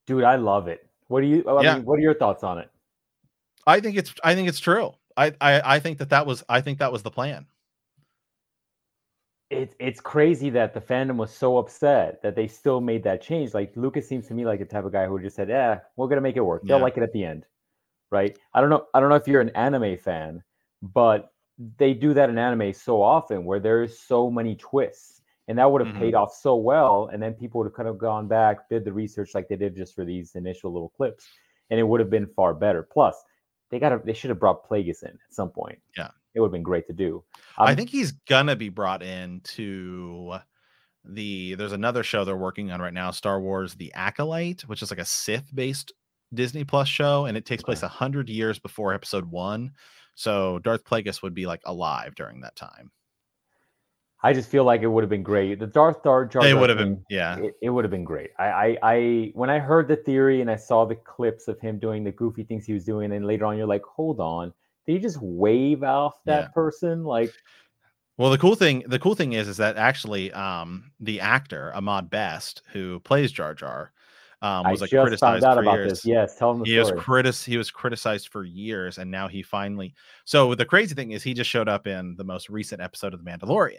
Dude, 0.07 0.25
I 0.25 0.35
love 0.35 0.67
it. 0.67 0.89
What 1.07 1.21
do 1.21 1.27
you? 1.27 1.41
I 1.47 1.61
yeah. 1.61 1.75
mean, 1.75 1.85
what 1.85 1.99
are 1.99 2.01
your 2.01 2.15
thoughts 2.15 2.43
on 2.43 2.57
it? 2.57 2.69
I 3.65 3.79
think 3.79 3.97
it's. 3.97 4.13
I 4.23 4.35
think 4.35 4.47
it's 4.49 4.59
true. 4.59 4.93
I, 5.15 5.33
I 5.39 5.75
I 5.75 5.79
think 5.79 5.99
that 5.99 6.09
that 6.09 6.25
was. 6.25 6.43
I 6.49 6.61
think 6.61 6.79
that 6.79 6.91
was 6.91 7.03
the 7.03 7.11
plan. 7.11 7.45
It's 9.49 9.75
it's 9.79 9.99
crazy 9.99 10.49
that 10.51 10.73
the 10.73 10.81
fandom 10.81 11.17
was 11.17 11.31
so 11.31 11.57
upset 11.57 12.21
that 12.23 12.35
they 12.35 12.47
still 12.47 12.81
made 12.81 13.03
that 13.03 13.21
change. 13.21 13.53
Like 13.53 13.71
Lucas 13.75 14.07
seems 14.07 14.27
to 14.27 14.33
me 14.33 14.45
like 14.45 14.59
the 14.59 14.65
type 14.65 14.85
of 14.85 14.91
guy 14.91 15.05
who 15.05 15.19
just 15.19 15.35
said, 15.35 15.49
"Yeah, 15.49 15.79
we're 15.95 16.07
gonna 16.07 16.21
make 16.21 16.37
it 16.37 16.41
work. 16.41 16.63
They'll 16.63 16.77
yeah. 16.77 16.83
like 16.83 16.97
it 16.97 17.03
at 17.03 17.13
the 17.13 17.23
end." 17.23 17.45
right? 18.13 18.37
I 18.53 18.61
don't 18.61 18.69
know. 18.69 18.85
I 18.93 18.99
don't 19.01 19.09
know 19.09 19.15
if 19.15 19.27
you're 19.27 19.41
an 19.41 19.49
anime 19.49 19.97
fan, 19.97 20.43
but 20.81 21.33
they 21.77 21.93
do 21.93 22.13
that 22.13 22.29
in 22.29 22.37
anime 22.37 22.71
so 22.71 23.01
often 23.01 23.43
where 23.43 23.59
there's 23.59 23.99
so 23.99 24.29
many 24.29 24.55
twists, 24.55 25.21
and 25.47 25.57
that 25.57 25.69
would 25.69 25.81
have 25.81 25.89
mm-hmm. 25.95 26.03
paid 26.03 26.15
off 26.15 26.33
so 26.33 26.55
well. 26.55 27.09
And 27.11 27.21
then 27.21 27.33
people 27.33 27.59
would 27.59 27.65
have 27.65 27.73
kind 27.73 27.89
of 27.89 27.97
gone 27.97 28.27
back, 28.27 28.69
did 28.69 28.85
the 28.85 28.93
research 28.93 29.31
like 29.33 29.49
they 29.49 29.55
did 29.55 29.75
just 29.75 29.95
for 29.95 30.05
these 30.05 30.35
initial 30.35 30.71
little 30.71 30.89
clips, 30.89 31.27
and 31.71 31.79
it 31.79 31.83
would 31.83 31.99
have 31.99 32.11
been 32.11 32.27
far 32.27 32.53
better. 32.53 32.83
Plus, 32.83 33.21
they 33.73 33.79
got 33.79 33.89
to 33.89 34.01
they 34.05 34.13
should 34.13 34.29
have 34.29 34.39
brought 34.39 34.67
Plagueis 34.69 35.03
in 35.03 35.09
at 35.09 35.33
some 35.33 35.49
point. 35.49 35.79
Yeah, 35.97 36.09
it 36.35 36.39
would 36.39 36.47
have 36.47 36.53
been 36.53 36.63
great 36.63 36.87
to 36.87 36.93
do. 36.93 37.23
Um, 37.57 37.67
I 37.67 37.75
think 37.75 37.89
he's 37.89 38.11
gonna 38.11 38.55
be 38.55 38.69
brought 38.69 39.03
in 39.03 39.41
to 39.55 40.35
the 41.03 41.55
there's 41.55 41.73
another 41.73 42.03
show 42.03 42.23
they're 42.23 42.37
working 42.37 42.71
on 42.71 42.81
right 42.81 42.93
now 42.93 43.11
star 43.11 43.41
wars 43.41 43.75
the 43.75 43.91
acolyte 43.93 44.61
which 44.69 44.81
is 44.81 44.89
like 44.89 45.01
a 45.01 45.05
sith 45.05 45.53
based 45.53 45.91
Disney 46.33 46.63
Plus 46.63 46.87
show, 46.87 47.25
and 47.25 47.37
it 47.37 47.45
takes 47.45 47.63
place 47.63 47.83
a 47.83 47.87
hundred 47.87 48.29
years 48.29 48.59
before 48.59 48.93
Episode 48.93 49.29
One. 49.29 49.71
So 50.15 50.59
Darth 50.59 50.83
Plagueis 50.83 51.21
would 51.21 51.33
be 51.33 51.45
like 51.45 51.61
alive 51.65 52.15
during 52.15 52.41
that 52.41 52.55
time. 52.55 52.91
I 54.25 54.31
just 54.31 54.49
feel 54.49 54.63
like 54.63 54.81
it 54.81 54.87
would 54.87 55.03
have 55.03 55.09
been 55.09 55.21
great. 55.21 55.59
The 55.59 55.67
Darth 55.67 56.01
Jar 56.01 56.25
Jar. 56.25 56.45
It 56.45 56.57
would 56.57 56.69
have 56.69 56.77
been, 56.77 57.03
yeah. 57.09 57.37
It, 57.37 57.55
it 57.61 57.69
would 57.69 57.83
have 57.83 57.91
been 57.91 58.05
great. 58.05 58.29
I, 58.39 58.45
I, 58.45 58.77
I, 58.81 59.31
when 59.33 59.49
I 59.49 59.59
heard 59.59 59.89
the 59.89 59.97
theory 59.97 60.39
and 60.39 60.49
I 60.49 60.55
saw 60.55 60.85
the 60.85 60.95
clips 60.95 61.49
of 61.49 61.59
him 61.59 61.77
doing 61.77 62.05
the 62.05 62.11
goofy 62.11 62.43
things 62.43 62.65
he 62.65 62.71
was 62.71 62.85
doing, 62.85 63.11
and 63.11 63.27
later 63.27 63.45
on, 63.45 63.57
you're 63.57 63.67
like, 63.67 63.83
hold 63.83 64.21
on, 64.21 64.53
did 64.87 64.93
you 64.93 64.99
just 64.99 65.21
wave 65.21 65.83
off 65.83 66.13
that 66.25 66.43
yeah. 66.43 66.47
person? 66.49 67.03
Like, 67.03 67.33
well, 68.17 68.29
the 68.29 68.37
cool 68.37 68.55
thing, 68.55 68.83
the 68.87 68.99
cool 68.99 69.15
thing 69.15 69.33
is, 69.33 69.47
is 69.47 69.57
that 69.57 69.75
actually, 69.75 70.31
um, 70.31 70.91
the 70.99 71.19
actor 71.19 71.73
Ahmed 71.75 72.09
Best, 72.09 72.61
who 72.71 72.99
plays 73.01 73.31
Jar 73.31 73.53
Jar, 73.53 73.91
um, 74.41 74.69
was 74.69 74.81
I 74.81 74.85
like 74.85 74.91
criticized 74.91 75.43
for 75.43 75.63
years. 75.63 75.89
This. 75.89 76.05
Yes, 76.05 76.37
tell 76.37 76.51
him 76.51 76.63
he 76.63 76.79
story. 76.79 76.95
was 76.95 77.03
critic 77.03 77.35
he 77.35 77.57
was 77.57 77.71
criticized 77.71 78.27
for 78.29 78.43
years, 78.43 78.99
and 78.99 79.09
now 79.09 79.27
he 79.27 79.41
finally. 79.41 79.95
So 80.25 80.53
the 80.53 80.65
crazy 80.65 80.93
thing 80.95 81.11
is, 81.11 81.23
he 81.23 81.33
just 81.33 81.49
showed 81.49 81.67
up 81.67 81.87
in 81.87 82.15
the 82.17 82.23
most 82.23 82.49
recent 82.49 82.81
episode 82.81 83.13
of 83.13 83.23
The 83.23 83.29
Mandalorian, 83.29 83.77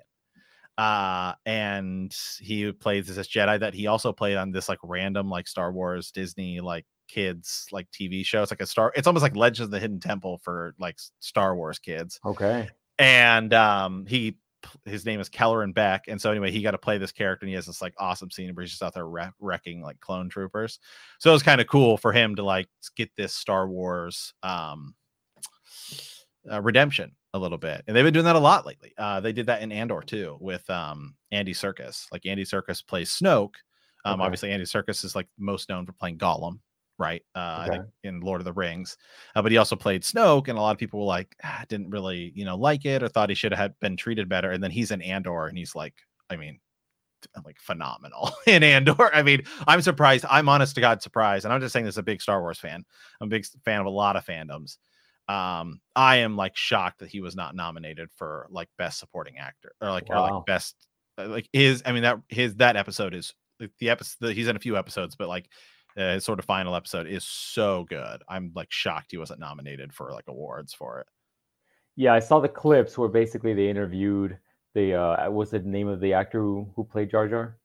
uh, 0.76 1.34
and 1.46 2.14
he 2.40 2.72
plays 2.72 3.06
this 3.06 3.28
Jedi 3.28 3.60
that 3.60 3.74
he 3.74 3.86
also 3.86 4.12
played 4.12 4.36
on 4.36 4.50
this 4.50 4.68
like 4.68 4.80
random 4.82 5.28
like 5.30 5.46
Star 5.46 5.72
Wars 5.72 6.10
Disney 6.10 6.60
like 6.60 6.84
kids 7.08 7.66
like 7.70 7.88
TV 7.90 8.24
show. 8.26 8.42
It's 8.42 8.50
like 8.50 8.60
a 8.60 8.66
star. 8.66 8.92
It's 8.96 9.06
almost 9.06 9.22
like 9.22 9.36
Legends 9.36 9.60
of 9.60 9.70
the 9.70 9.78
Hidden 9.78 10.00
Temple 10.00 10.40
for 10.42 10.74
like 10.78 10.98
Star 11.20 11.54
Wars 11.54 11.78
kids. 11.78 12.18
Okay. 12.24 12.68
And 12.98 13.52
um, 13.54 14.04
he 14.06 14.36
his 14.84 15.04
name 15.04 15.20
is 15.20 15.28
Kelleran 15.28 15.74
Beck, 15.74 16.04
and 16.08 16.20
so 16.20 16.30
anyway, 16.30 16.50
he 16.50 16.62
got 16.62 16.70
to 16.70 16.78
play 16.78 16.96
this 16.96 17.12
character, 17.12 17.44
and 17.44 17.50
he 17.50 17.54
has 17.54 17.66
this 17.66 17.82
like 17.82 17.92
awesome 17.98 18.30
scene 18.30 18.52
where 18.54 18.62
he's 18.62 18.70
just 18.70 18.82
out 18.82 18.94
there 18.94 19.06
wreck- 19.06 19.34
wrecking 19.38 19.82
like 19.82 20.00
clone 20.00 20.28
troopers. 20.28 20.78
So 21.18 21.30
it 21.30 21.34
was 21.34 21.42
kind 21.42 21.60
of 21.60 21.66
cool 21.66 21.98
for 21.98 22.12
him 22.12 22.34
to 22.36 22.42
like 22.42 22.68
get 22.96 23.10
this 23.16 23.34
Star 23.34 23.68
Wars 23.68 24.32
um 24.42 24.94
uh, 26.50 26.62
redemption 26.62 27.12
a 27.34 27.38
little 27.38 27.58
bit, 27.58 27.84
and 27.86 27.94
they've 27.94 28.04
been 28.04 28.14
doing 28.14 28.24
that 28.24 28.36
a 28.36 28.40
lot 28.40 28.64
lately. 28.64 28.94
Uh, 28.96 29.20
they 29.20 29.32
did 29.32 29.46
that 29.46 29.60
in 29.60 29.70
Andor 29.70 30.00
too 30.00 30.38
with 30.40 30.68
um 30.70 31.14
Andy 31.30 31.52
Serkis. 31.52 32.06
Like 32.10 32.24
Andy 32.24 32.44
Serkis 32.44 32.84
plays 32.86 33.10
Snoke. 33.10 33.54
Um, 34.06 34.20
okay. 34.20 34.24
obviously 34.24 34.50
Andy 34.50 34.64
Serkis 34.64 35.04
is 35.04 35.14
like 35.14 35.28
most 35.38 35.68
known 35.68 35.84
for 35.84 35.92
playing 35.92 36.18
Gollum 36.18 36.60
right? 36.98 37.22
Uh, 37.34 37.66
okay. 37.68 37.80
in 38.04 38.20
Lord 38.20 38.40
of 38.40 38.44
the 38.44 38.52
Rings, 38.52 38.96
uh, 39.34 39.42
but 39.42 39.52
he 39.52 39.58
also 39.58 39.76
played 39.76 40.02
Snoke, 40.02 40.48
and 40.48 40.58
a 40.58 40.60
lot 40.60 40.72
of 40.72 40.78
people 40.78 41.00
were 41.00 41.06
like, 41.06 41.34
ah, 41.42 41.64
didn't 41.68 41.90
really, 41.90 42.32
you 42.34 42.44
know, 42.44 42.56
like 42.56 42.84
it 42.84 43.02
or 43.02 43.08
thought 43.08 43.28
he 43.28 43.34
should 43.34 43.52
have 43.52 43.78
been 43.80 43.96
treated 43.96 44.28
better. 44.28 44.50
And 44.50 44.62
then 44.62 44.70
he's 44.70 44.90
in 44.90 45.02
Andor, 45.02 45.46
and 45.46 45.58
he's 45.58 45.74
like, 45.74 45.94
I 46.30 46.36
mean, 46.36 46.60
like 47.44 47.58
phenomenal 47.58 48.30
in 48.46 48.62
Andor. 48.62 49.14
I 49.14 49.22
mean, 49.22 49.42
I'm 49.66 49.82
surprised. 49.82 50.24
I'm 50.28 50.48
honest 50.48 50.74
to 50.76 50.80
God 50.80 51.02
surprised, 51.02 51.44
and 51.44 51.52
I'm 51.52 51.60
just 51.60 51.72
saying 51.72 51.86
this 51.86 51.94
as 51.94 51.98
a 51.98 52.02
big 52.02 52.22
Star 52.22 52.40
Wars 52.40 52.58
fan. 52.58 52.84
I'm 53.20 53.26
a 53.26 53.30
big 53.30 53.46
fan 53.64 53.80
of 53.80 53.86
a 53.86 53.90
lot 53.90 54.16
of 54.16 54.24
fandoms. 54.24 54.78
Um, 55.28 55.80
I 55.96 56.16
am 56.16 56.36
like 56.36 56.56
shocked 56.56 56.98
that 56.98 57.08
he 57.08 57.20
was 57.20 57.34
not 57.34 57.54
nominated 57.54 58.10
for 58.16 58.46
like 58.50 58.68
best 58.76 58.98
supporting 58.98 59.38
actor 59.38 59.72
or 59.80 59.90
like 59.90 60.08
wow. 60.08 60.16
or 60.16 60.30
like 60.30 60.46
best 60.46 60.76
uh, 61.18 61.26
like 61.26 61.48
his. 61.52 61.82
I 61.86 61.92
mean 61.92 62.02
that 62.02 62.18
his 62.28 62.56
that 62.56 62.76
episode 62.76 63.14
is 63.14 63.32
the 63.78 63.90
episode. 63.90 64.34
He's 64.34 64.48
in 64.48 64.56
a 64.56 64.60
few 64.60 64.76
episodes, 64.76 65.16
but 65.16 65.28
like 65.28 65.48
uh, 65.96 66.18
sort 66.20 66.38
of 66.38 66.44
final 66.44 66.74
episode 66.74 67.06
is 67.06 67.24
so 67.24 67.84
good. 67.88 68.22
I'm 68.28 68.52
like 68.54 68.70
shocked 68.70 69.12
he 69.12 69.16
wasn't 69.16 69.40
nominated 69.40 69.92
for 69.92 70.12
like 70.12 70.24
awards 70.28 70.74
for 70.74 71.00
it. 71.00 71.06
Yeah, 71.96 72.12
I 72.12 72.18
saw 72.18 72.40
the 72.40 72.48
clips 72.48 72.98
where 72.98 73.08
basically 73.08 73.54
they 73.54 73.68
interviewed 73.68 74.36
the 74.74 74.94
uh 74.94 75.30
was 75.30 75.50
the 75.50 75.60
name 75.60 75.88
of 75.88 76.00
the 76.00 76.12
actor 76.12 76.40
who, 76.40 76.68
who 76.74 76.84
played 76.84 77.10
Jar 77.10 77.28
Jar? 77.28 77.56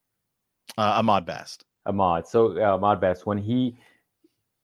Uh, 0.77 0.93
Ahmed 0.97 1.25
Best. 1.25 1.65
Ahmed. 1.85 2.27
So 2.27 2.57
uh, 2.57 2.77
Ahmed 2.77 3.01
Best 3.01 3.25
when 3.25 3.37
he 3.37 3.77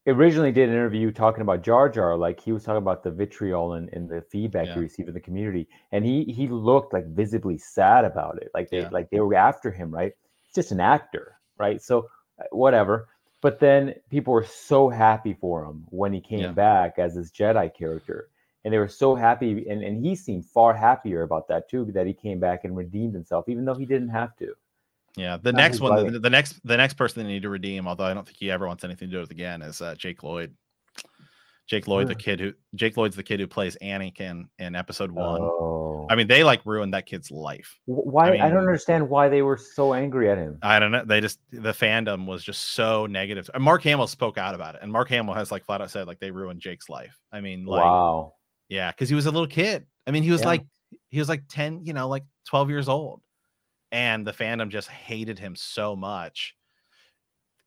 originally 0.08 0.52
did 0.52 0.70
an 0.70 0.76
interview 0.76 1.12
talking 1.12 1.42
about 1.42 1.64
Jar 1.64 1.90
Jar, 1.90 2.16
like 2.18 2.40
he 2.40 2.52
was 2.52 2.64
talking 2.64 2.82
about 2.82 3.04
the 3.04 3.12
vitriol 3.12 3.74
and, 3.74 3.90
and 3.94 4.10
the 4.10 4.22
feedback 4.22 4.68
yeah. 4.68 4.76
he 4.76 4.80
received 4.82 5.08
in 5.10 5.14
the 5.14 5.20
community, 5.20 5.68
and 5.92 6.06
he 6.06 6.24
he 6.26 6.48
looked 6.48 6.94
like 6.94 7.08
visibly 7.08 7.58
sad 7.58 8.06
about 8.06 8.42
it. 8.42 8.50
Like 8.54 8.70
they 8.70 8.82
yeah. 8.82 8.90
like 8.92 9.10
they 9.10 9.20
were 9.20 9.36
after 9.36 9.72
him, 9.72 9.92
right? 9.92 10.14
It's 10.46 10.56
just 10.56 10.72
an 10.72 10.80
actor, 10.80 11.38
right? 11.58 11.82
So 11.82 12.08
uh, 12.40 12.44
whatever. 12.52 13.08
But 13.42 13.60
then 13.60 13.94
people 14.10 14.34
were 14.34 14.46
so 14.46 14.90
happy 14.90 15.34
for 15.40 15.64
him 15.66 15.86
when 15.90 16.14
he 16.14 16.22
came 16.22 16.40
yeah. 16.40 16.52
back 16.52 16.98
as 16.98 17.14
his 17.14 17.32
Jedi 17.32 17.72
character. 17.76 18.30
And 18.64 18.74
they 18.74 18.80
were 18.80 18.88
so 18.88 19.14
happy, 19.14 19.70
and, 19.70 19.84
and 19.84 20.04
he 20.04 20.16
seemed 20.16 20.48
far 20.48 20.74
happier 20.74 21.22
about 21.22 21.48
that 21.50 21.70
too, 21.70 21.86
that 21.94 22.08
he 22.08 22.14
came 22.16 22.40
back 22.40 22.64
and 22.64 22.76
redeemed 22.76 23.14
himself, 23.14 23.48
even 23.48 23.64
though 23.64 23.76
he 23.76 23.86
didn't 23.86 24.10
have 24.10 24.36
to. 24.38 24.56
Yeah, 25.18 25.38
the 25.42 25.52
Not 25.52 25.58
next 25.58 25.80
one, 25.80 26.12
the, 26.12 26.20
the, 26.20 26.30
next, 26.30 26.60
the 26.66 26.76
next 26.76 26.96
person 26.96 27.24
they 27.24 27.32
need 27.32 27.44
to 27.44 27.50
redeem, 27.50 27.88
although 27.88 28.04
I 28.04 28.14
don't 28.14 28.26
think 28.26 28.38
he 28.38 28.52
ever 28.52 28.68
wants 28.68 28.84
anything 28.84 29.10
to 29.10 29.16
do 29.16 29.22
with 29.22 29.32
it 29.32 29.36
again, 29.36 29.62
is 29.62 29.82
uh, 29.82 29.96
Jake 29.96 30.24
Lloyd. 30.24 30.54
Jake 31.68 31.88
Lloyd, 31.88 32.08
the 32.08 32.16
kid 32.16 32.40
who 32.40 32.54
Jake 32.76 32.96
Lloyd's 32.96 33.16
the 33.16 33.24
kid 33.24 33.40
who 33.40 33.48
plays 33.48 33.76
Anakin 33.82 34.44
in 34.60 34.76
episode 34.76 35.10
one. 35.10 35.42
Oh. 35.42 36.06
I 36.10 36.16
mean, 36.16 36.28
they 36.28 36.44
like 36.44 36.64
ruined 36.64 36.94
that 36.94 37.08
kid's 37.08 37.32
life. 37.32 37.80
Why? 37.86 38.28
I, 38.28 38.32
mean, 38.32 38.42
I, 38.42 38.50
don't 38.50 38.60
understand 38.60 39.10
why 39.10 39.30
they 39.30 39.42
were 39.42 39.58
so 39.58 39.96
angry 39.96 40.30
at 40.30 40.38
him. 40.38 40.60
I 40.62 40.80
don't 40.80 40.92
know. 40.92 41.04
They 41.04 41.22
just 41.22 41.40
the 41.52 41.72
fandom 41.72 42.28
was 42.28 42.44
just 42.44 42.74
so 42.74 43.08
negative. 43.08 43.50
And 43.54 43.64
Mark 43.64 43.82
Hamill 43.84 44.06
spoke 44.06 44.38
out 44.38 44.54
about 44.54 44.76
it, 44.76 44.82
and 44.84 44.92
Mark 44.92 45.10
Hamill 45.10 45.34
has 45.34 45.52
like 45.52 45.66
flat 45.66 45.82
out 45.82 45.90
said 45.90 46.06
like 46.06 46.20
they 46.20 46.30
ruined 46.30 46.60
Jake's 46.62 46.88
life. 46.88 47.18
I 47.32 47.42
mean, 47.42 47.66
like, 47.66 47.84
wow, 47.84 48.34
yeah, 48.70 48.92
because 48.92 49.10
he 49.10 49.16
was 49.16 49.26
a 49.26 49.32
little 49.32 49.48
kid. 49.48 49.88
I 50.06 50.12
mean, 50.12 50.22
he 50.22 50.32
was 50.32 50.42
yeah. 50.42 50.48
like 50.48 50.66
he 51.10 51.18
was 51.18 51.30
like 51.30 51.44
ten, 51.50 51.84
you 51.84 51.94
know, 51.94 52.08
like 52.08 52.26
twelve 52.48 52.70
years 52.70 52.88
old, 52.88 53.22
and 53.92 54.26
the 54.26 54.34
fandom 54.34 54.70
just 54.70 54.90
hated 54.90 55.40
him 55.40 55.56
so 55.56 55.96
much 55.96 56.56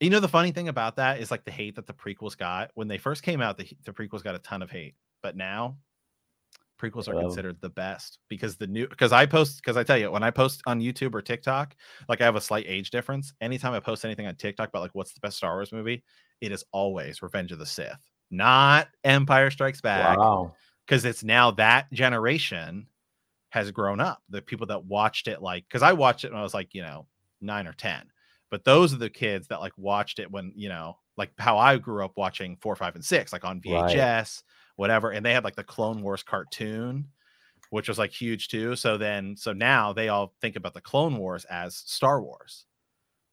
you 0.01 0.11
know, 0.11 0.21
the 0.21 0.29
funny 0.29 0.53
thing 0.53 0.69
about 0.69 0.97
that 0.97 1.21
is 1.21 1.31
like 1.31 1.45
the 1.45 1.51
hate 1.51 1.75
that 1.77 1.87
the 1.87 1.93
prequels 1.93 2.37
got 2.37 2.71
when 2.75 2.89
they 2.89 2.99
first 2.99 3.23
came 3.23 3.41
out, 3.41 3.59
the, 3.59 3.69
the 3.85 3.93
prequels 3.93 4.23
got 4.23 4.35
a 4.35 4.39
ton 4.41 4.63
of 4.63 4.71
hate, 4.71 4.95
but 5.23 5.37
now 5.37 5.77
prequels 6.81 7.09
are 7.09 7.21
considered 7.21 7.61
the 7.61 7.69
best 7.69 8.21
because 8.29 8.57
the 8.57 8.67
new 8.69 8.87
because 8.87 9.11
I 9.11 9.27
post 9.27 9.57
because 9.57 9.77
I 9.77 9.83
tell 9.83 9.99
you 9.99 10.13
when 10.13 10.23
I 10.23 10.31
post 10.31 10.63
on 10.67 10.81
YouTube 10.81 11.15
or 11.15 11.23
TikTok, 11.23 11.75
like 12.09 12.21
I 12.21 12.25
have 12.25 12.37
a 12.37 12.41
slight 12.41 12.67
age 12.69 12.91
difference. 12.91 13.33
Anytime 13.41 13.73
I 13.73 13.81
post 13.81 14.05
anything 14.05 14.29
on 14.29 14.37
TikTok 14.37 14.69
about 14.69 14.83
like 14.83 14.95
what's 14.95 15.13
the 15.13 15.21
best 15.21 15.37
Star 15.37 15.55
Wars 15.55 15.73
movie, 15.73 16.05
it 16.41 16.53
is 16.53 16.65
always 16.71 17.21
Revenge 17.21 17.51
of 17.51 17.59
the 17.59 17.67
Sith, 17.67 17.99
not 18.31 18.89
Empire 19.03 19.51
Strikes 19.51 19.81
Back. 19.81 20.19
Wow. 20.19 20.55
Because 20.87 21.05
it's 21.05 21.25
now 21.25 21.51
that 21.53 21.93
generation 21.93 22.87
has 23.51 23.71
grown 23.71 24.01
up. 24.01 24.23
The 24.29 24.43
people 24.43 24.67
that 24.67 24.85
watched 24.85 25.29
it, 25.29 25.43
like, 25.43 25.65
because 25.69 25.83
I 25.83 25.93
watched 25.93 26.25
it 26.25 26.31
when 26.31 26.41
I 26.41 26.43
was 26.43 26.55
like, 26.55 26.75
you 26.75 26.83
know, 26.83 27.07
nine 27.41 27.67
or 27.67 27.73
10 27.73 28.11
but 28.51 28.65
those 28.65 28.93
are 28.95 28.99
the 28.99 29.11
kids 29.11 29.49
that 29.49 29.61
like 29.61 29.77
watched 29.77 30.19
it 30.19 30.31
when 30.31 30.53
you 30.55 30.69
know 30.69 30.97
like 31.17 31.31
how 31.39 31.59
i 31.59 31.77
grew 31.77 32.05
up 32.05 32.13
watching 32.17 32.57
four 32.61 32.75
five 32.77 32.95
and 32.95 33.05
six 33.05 33.33
like 33.33 33.45
on 33.45 33.61
vhs 33.61 33.95
right. 33.95 34.43
whatever 34.77 35.11
and 35.11 35.25
they 35.25 35.33
had 35.33 35.45
like 35.45 35.57
the 35.57 35.65
clone 35.65 36.03
wars 36.03 36.23
cartoon 36.23 37.07
which 37.71 37.89
was 37.89 37.99
like 37.99 38.11
huge 38.11 38.49
too 38.49 38.75
so 38.75 38.97
then 38.97 39.37
so 39.37 39.53
now 39.53 39.93
they 39.93 40.09
all 40.09 40.35
think 40.41 40.57
about 40.57 40.75
the 40.75 40.81
clone 40.81 41.17
wars 41.17 41.45
as 41.47 41.77
star 41.77 42.23
wars 42.23 42.65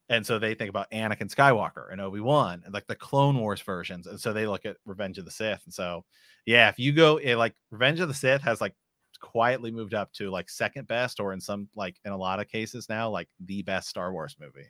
and 0.09 0.25
so 0.25 0.37
they 0.37 0.53
think 0.53 0.69
about 0.69 0.91
anakin 0.91 1.33
skywalker 1.33 1.91
and 1.91 2.01
obi-wan 2.01 2.61
and 2.65 2.73
like 2.73 2.87
the 2.87 2.95
clone 2.95 3.39
wars 3.39 3.61
versions 3.61 4.07
and 4.07 4.19
so 4.19 4.33
they 4.33 4.45
look 4.45 4.65
at 4.65 4.77
revenge 4.85 5.17
of 5.17 5.25
the 5.25 5.31
sith 5.31 5.61
and 5.65 5.73
so 5.73 6.03
yeah 6.45 6.69
if 6.69 6.77
you 6.77 6.91
go 6.91 7.17
it, 7.17 7.31
eh, 7.31 7.35
like 7.35 7.55
revenge 7.71 7.99
of 7.99 8.07
the 8.07 8.13
sith 8.13 8.41
has 8.41 8.61
like 8.61 8.75
quietly 9.17 9.71
moved 9.71 9.93
up 9.93 10.11
to 10.13 10.29
like 10.29 10.49
second 10.49 10.87
best 10.87 11.19
or 11.19 11.33
in 11.33 11.39
some 11.39 11.67
like 11.75 11.97
in 12.05 12.11
a 12.11 12.17
lot 12.17 12.39
of 12.39 12.47
cases 12.47 12.87
now 12.89 13.09
like 13.09 13.27
the 13.45 13.61
best 13.63 13.87
star 13.89 14.11
wars 14.11 14.35
movie 14.39 14.69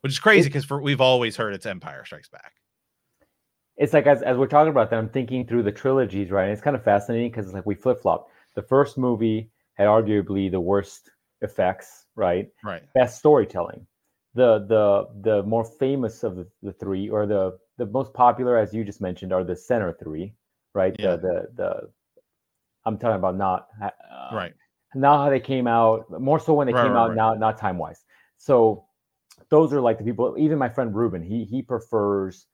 which 0.00 0.12
is 0.12 0.18
crazy 0.18 0.48
because 0.48 0.68
we've 0.70 1.00
always 1.00 1.36
heard 1.36 1.54
it's 1.54 1.66
Empire 1.66 2.04
Strikes 2.04 2.28
Back. 2.28 2.52
It's 3.76 3.92
like 3.92 4.06
as, 4.06 4.22
as 4.22 4.36
we're 4.36 4.46
talking 4.46 4.70
about 4.70 4.90
that, 4.90 4.98
I'm 4.98 5.08
thinking 5.08 5.46
through 5.46 5.62
the 5.62 5.72
trilogies, 5.72 6.30
right? 6.30 6.44
And 6.44 6.52
it's 6.52 6.62
kind 6.62 6.76
of 6.76 6.82
fascinating 6.82 7.30
because 7.30 7.46
it's 7.46 7.54
like 7.54 7.66
we 7.66 7.74
flip 7.74 8.00
flop. 8.00 8.28
The 8.54 8.62
first 8.62 8.98
movie 8.98 9.50
had 9.74 9.86
arguably 9.86 10.50
the 10.50 10.60
worst 10.60 11.10
effects, 11.42 12.06
right? 12.16 12.48
Right. 12.64 12.82
Best 12.94 13.18
storytelling. 13.18 13.86
The 14.34 14.66
the 14.68 15.08
the 15.22 15.42
more 15.44 15.64
famous 15.64 16.22
of 16.22 16.36
the, 16.36 16.46
the 16.62 16.72
three, 16.72 17.08
or 17.08 17.26
the 17.26 17.58
the 17.76 17.86
most 17.86 18.12
popular, 18.14 18.56
as 18.56 18.74
you 18.74 18.84
just 18.84 19.00
mentioned, 19.00 19.32
are 19.32 19.44
the 19.44 19.56
center 19.56 19.92
three, 19.92 20.34
right? 20.74 20.94
Yeah. 20.98 21.16
The 21.16 21.18
the 21.22 21.48
the 21.56 21.90
I'm 22.84 22.98
talking 22.98 23.16
about 23.16 23.36
not 23.36 23.68
uh, 23.82 24.34
right 24.34 24.52
now 24.94 25.18
how 25.18 25.30
they 25.30 25.40
came 25.40 25.66
out, 25.66 26.06
more 26.20 26.40
so 26.40 26.54
when 26.54 26.66
they 26.66 26.72
right, 26.72 26.84
came 26.84 26.92
right, 26.92 27.02
out, 27.02 27.08
right. 27.10 27.16
now 27.16 27.34
not 27.34 27.58
time 27.58 27.78
wise. 27.78 28.04
So 28.36 28.84
those 29.50 29.72
are 29.72 29.80
like 29.80 29.98
the 29.98 30.04
people. 30.04 30.34
Even 30.38 30.58
my 30.58 30.68
friend 30.68 30.94
Ruben, 30.94 31.22
he 31.22 31.44
he 31.44 31.62
prefers 31.62 32.46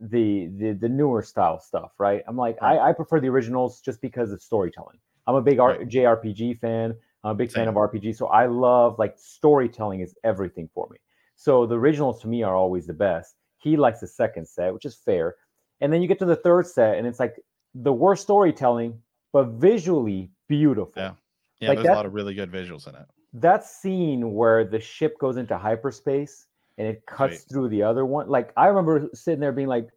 the 0.00 0.50
the 0.56 0.72
the 0.72 0.88
newer 0.88 1.22
style 1.22 1.60
stuff, 1.60 1.92
right? 1.98 2.22
I'm 2.26 2.36
like. 2.36 2.56
I, 2.62 2.78
I 2.78 2.92
prefer 2.92 3.20
the 3.20 3.28
originals 3.28 3.80
just 3.80 4.00
because 4.00 4.32
of 4.32 4.42
storytelling. 4.42 4.98
I'm 5.26 5.34
a 5.34 5.42
big. 5.42 5.58
R- 5.58 5.78
JRPG 5.78 6.58
fan. 6.58 6.94
I'm 7.24 7.32
a 7.32 7.34
big 7.34 7.50
Same. 7.50 7.66
fan 7.66 7.68
of 7.68 7.74
RPG, 7.76 8.16
so 8.16 8.26
I 8.26 8.46
love 8.46 8.98
like 8.98 9.14
storytelling 9.16 10.00
is 10.00 10.14
everything 10.24 10.68
for 10.74 10.88
me. 10.90 10.98
So 11.36 11.66
the 11.66 11.78
originals 11.78 12.20
to 12.22 12.28
me 12.28 12.42
are 12.42 12.56
always 12.56 12.86
the 12.86 12.92
best. 12.92 13.36
He 13.58 13.76
likes 13.76 14.00
the 14.00 14.08
second 14.08 14.46
set, 14.48 14.74
which 14.74 14.84
is 14.84 14.96
fair. 14.96 15.36
And 15.80 15.92
then 15.92 16.02
you 16.02 16.08
get 16.08 16.18
to 16.18 16.24
the 16.24 16.36
third 16.36 16.66
set, 16.66 16.98
and 16.98 17.06
it's 17.06 17.20
like 17.20 17.36
the 17.74 17.92
worst 17.92 18.22
storytelling, 18.22 19.00
but 19.32 19.48
visually 19.48 20.30
beautiful. 20.48 20.92
Yeah, 20.96 21.12
yeah. 21.60 21.68
Like 21.68 21.78
there's 21.78 21.86
that, 21.86 21.94
a 21.94 21.96
lot 21.96 22.06
of 22.06 22.14
really 22.14 22.34
good 22.34 22.50
visuals 22.50 22.88
in 22.88 22.94
it 22.94 23.06
that 23.34 23.64
scene 23.64 24.34
where 24.34 24.64
the 24.64 24.80
ship 24.80 25.18
goes 25.18 25.36
into 25.36 25.56
hyperspace 25.56 26.46
and 26.78 26.86
it 26.86 27.04
cuts 27.06 27.32
right. 27.32 27.44
through 27.50 27.68
the 27.68 27.82
other 27.82 28.04
one 28.04 28.28
like 28.28 28.52
i 28.56 28.66
remember 28.66 29.08
sitting 29.14 29.40
there 29.40 29.52
being 29.52 29.68
like 29.68 29.88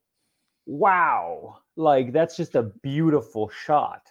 wow 0.65 1.57
like 1.75 2.13
that's 2.13 2.37
just 2.37 2.55
a 2.55 2.63
beautiful 2.81 3.49
shot 3.49 4.01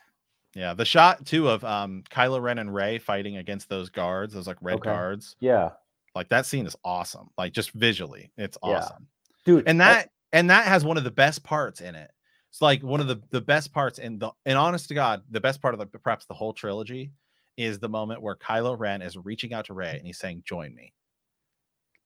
Yeah, 0.55 0.75
the 0.75 0.85
shot 0.85 1.27
too 1.27 1.49
of 1.49 1.65
um 1.65 2.05
Kylo 2.11 2.41
Ren 2.41 2.59
and 2.59 2.73
Rey 2.73 2.99
fighting 2.99 3.39
against 3.39 3.69
those 3.69 3.91
guards, 3.91 4.35
those 4.35 4.47
like 4.47 4.59
red 4.61 4.77
okay. 4.77 4.91
guards. 4.91 5.35
Yeah. 5.41 5.71
Like 6.15 6.29
that 6.29 6.47
scene 6.47 6.65
is 6.65 6.77
awesome. 6.85 7.31
Like 7.37 7.53
just 7.53 7.73
visually, 7.73 8.31
it's 8.37 8.57
awesome. 8.63 9.09
Yeah. 9.47 9.55
Dude, 9.55 9.69
and 9.69 9.81
that 9.81 10.11
and 10.33 10.51
that 10.51 10.67
has 10.67 10.85
one 10.85 10.97
of 10.97 11.03
the 11.03 11.11
best 11.11 11.43
parts 11.43 11.81
in 11.81 11.97
it. 11.97 12.13
It's 12.55 12.63
like 12.63 12.85
one 12.85 13.01
of 13.01 13.09
the 13.09 13.21
the 13.31 13.41
best 13.41 13.73
parts 13.73 13.99
in 13.99 14.21
the 14.21 14.31
and 14.47 14.57
honest 14.57 14.87
to 14.87 14.95
God, 14.95 15.25
the 15.29 15.41
best 15.41 15.61
part 15.61 15.75
of 15.75 15.81
the 15.81 15.87
perhaps 15.87 16.25
the 16.27 16.35
whole 16.35 16.53
trilogy 16.53 17.11
is 17.57 17.81
the 17.81 17.89
moment 17.89 18.23
where 18.23 18.37
Kylo 18.37 18.79
Ren 18.79 19.03
is 19.03 19.17
reaching 19.17 19.53
out 19.53 19.65
to 19.65 19.75
Rey 19.75 19.97
and 19.97 20.07
he's 20.07 20.19
saying, 20.19 20.45
"Join 20.47 20.73
me, 20.73 20.93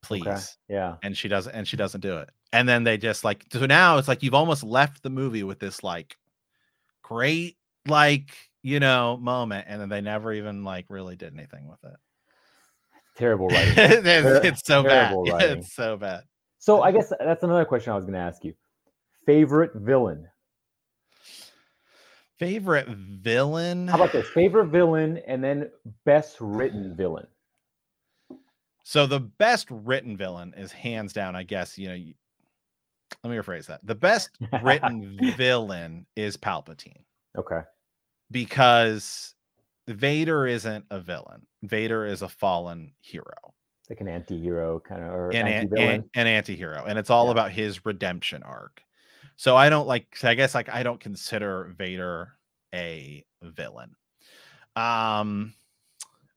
please." 0.01 0.25
Okay. 0.25 0.41
Yeah, 0.67 0.95
and 1.03 1.15
she 1.15 1.27
doesn't, 1.27 1.53
and 1.53 1.67
she 1.67 1.77
doesn't 1.77 2.01
do 2.01 2.17
it. 2.17 2.31
And 2.51 2.67
then 2.67 2.83
they 2.83 2.97
just 2.97 3.23
like 3.23 3.45
so 3.53 3.67
now 3.67 3.99
it's 3.99 4.07
like 4.07 4.23
you've 4.23 4.33
almost 4.33 4.63
left 4.63 5.03
the 5.03 5.11
movie 5.11 5.43
with 5.43 5.59
this 5.59 5.83
like 5.83 6.17
great 7.03 7.55
like 7.87 8.35
you 8.63 8.79
know 8.79 9.17
moment, 9.17 9.67
and 9.69 9.79
then 9.79 9.89
they 9.89 10.01
never 10.01 10.33
even 10.33 10.63
like 10.63 10.87
really 10.89 11.15
did 11.15 11.31
anything 11.31 11.67
with 11.67 11.83
it. 11.83 11.97
Terrible 13.17 13.47
writing. 13.49 13.73
it's, 13.77 14.45
it's, 14.45 14.65
so 14.65 14.81
bad. 14.81 15.13
Writing. 15.31 15.59
It's 15.59 15.75
so 15.75 15.95
bad. 15.95 16.23
So 16.57 16.81
I 16.81 16.91
guess 16.91 17.13
that's 17.19 17.43
another 17.43 17.65
question 17.65 17.93
I 17.93 17.95
was 17.97 18.03
going 18.05 18.15
to 18.15 18.19
ask 18.19 18.43
you. 18.43 18.55
Favorite 19.27 19.75
villain? 19.75 20.27
Favorite 22.39 22.87
villain? 22.87 23.87
How 23.87 23.95
about 23.95 24.13
this? 24.13 24.27
Favorite 24.29 24.67
villain 24.67 25.17
and 25.27 25.43
then 25.43 25.69
best 26.05 26.37
written 26.39 26.95
villain. 26.95 27.27
So 28.83 29.05
the 29.05 29.19
best 29.19 29.67
written 29.69 30.17
villain 30.17 30.53
is 30.57 30.71
hands 30.71 31.13
down, 31.13 31.35
I 31.35 31.43
guess, 31.43 31.77
you 31.77 31.89
know, 31.89 31.97
let 33.23 33.29
me 33.29 33.37
rephrase 33.37 33.65
that. 33.67 33.85
The 33.85 33.95
best 33.95 34.31
written 34.63 35.19
villain 35.37 36.05
is 36.15 36.37
Palpatine. 36.37 37.03
Okay. 37.37 37.61
Because 38.31 39.35
Vader 39.87 40.47
isn't 40.47 40.85
a 40.91 40.99
villain. 40.99 41.45
Vader 41.63 42.05
is 42.05 42.21
a 42.21 42.29
fallen 42.29 42.93
hero. 43.01 43.53
Like 43.89 44.01
an 44.01 44.07
anti-hero 44.07 44.79
kind 44.79 45.03
of 45.03 45.09
or 45.09 45.29
an, 45.31 45.47
an, 45.47 46.09
an 46.13 46.27
anti-hero. 46.27 46.85
And 46.87 46.97
it's 46.97 47.09
all 47.09 47.25
yeah. 47.25 47.31
about 47.31 47.51
his 47.51 47.85
redemption 47.85 48.43
arc. 48.43 48.81
So 49.39 49.55
I 49.55 49.69
don't 49.69 49.87
like 49.87 50.17
I 50.23 50.33
guess 50.33 50.53
like 50.53 50.67
I 50.67 50.83
don't 50.83 50.99
consider 50.99 51.73
Vader 51.77 52.33
a 52.75 53.23
villain. 53.41 53.95
Um 54.75 55.53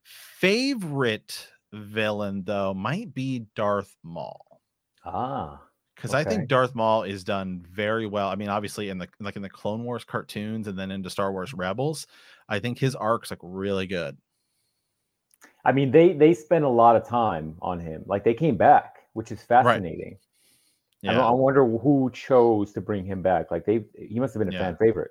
favorite 0.04 1.48
villain 1.72 2.44
though 2.44 2.72
might 2.72 3.12
be 3.12 3.46
Darth 3.56 3.96
Maul. 4.04 4.60
Ah. 5.04 5.60
Because 5.96 6.14
okay. 6.14 6.20
I 6.20 6.24
think 6.24 6.46
Darth 6.46 6.76
Maul 6.76 7.02
is 7.02 7.24
done 7.24 7.66
very 7.68 8.06
well. 8.06 8.28
I 8.28 8.36
mean, 8.36 8.48
obviously 8.48 8.88
in 8.88 8.98
the 8.98 9.08
like 9.18 9.34
in 9.34 9.42
the 9.42 9.50
Clone 9.50 9.82
Wars 9.82 10.04
cartoons 10.04 10.68
and 10.68 10.78
then 10.78 10.92
into 10.92 11.10
Star 11.10 11.32
Wars 11.32 11.52
Rebels, 11.52 12.06
I 12.48 12.60
think 12.60 12.78
his 12.78 12.94
arc's 12.94 13.32
like 13.32 13.40
really 13.42 13.88
good. 13.88 14.16
I 15.64 15.72
mean, 15.72 15.90
they 15.90 16.12
they 16.12 16.34
spent 16.34 16.64
a 16.64 16.68
lot 16.68 16.94
of 16.94 17.04
time 17.04 17.56
on 17.62 17.80
him. 17.80 18.04
Like 18.06 18.22
they 18.22 18.34
came 18.34 18.56
back, 18.56 18.98
which 19.14 19.32
is 19.32 19.42
fascinating. 19.42 20.10
Right. 20.12 20.18
Yeah. 21.02 21.20
I, 21.20 21.28
I, 21.28 21.30
wonder 21.32 21.66
who 21.66 22.10
chose 22.12 22.72
to 22.72 22.80
bring 22.80 23.04
him 23.04 23.22
back. 23.22 23.50
Like 23.50 23.64
they, 23.64 23.84
he 23.98 24.20
must 24.20 24.34
have 24.34 24.40
been 24.40 24.52
a 24.54 24.56
yeah. 24.56 24.62
fan 24.62 24.76
favorite. 24.76 25.10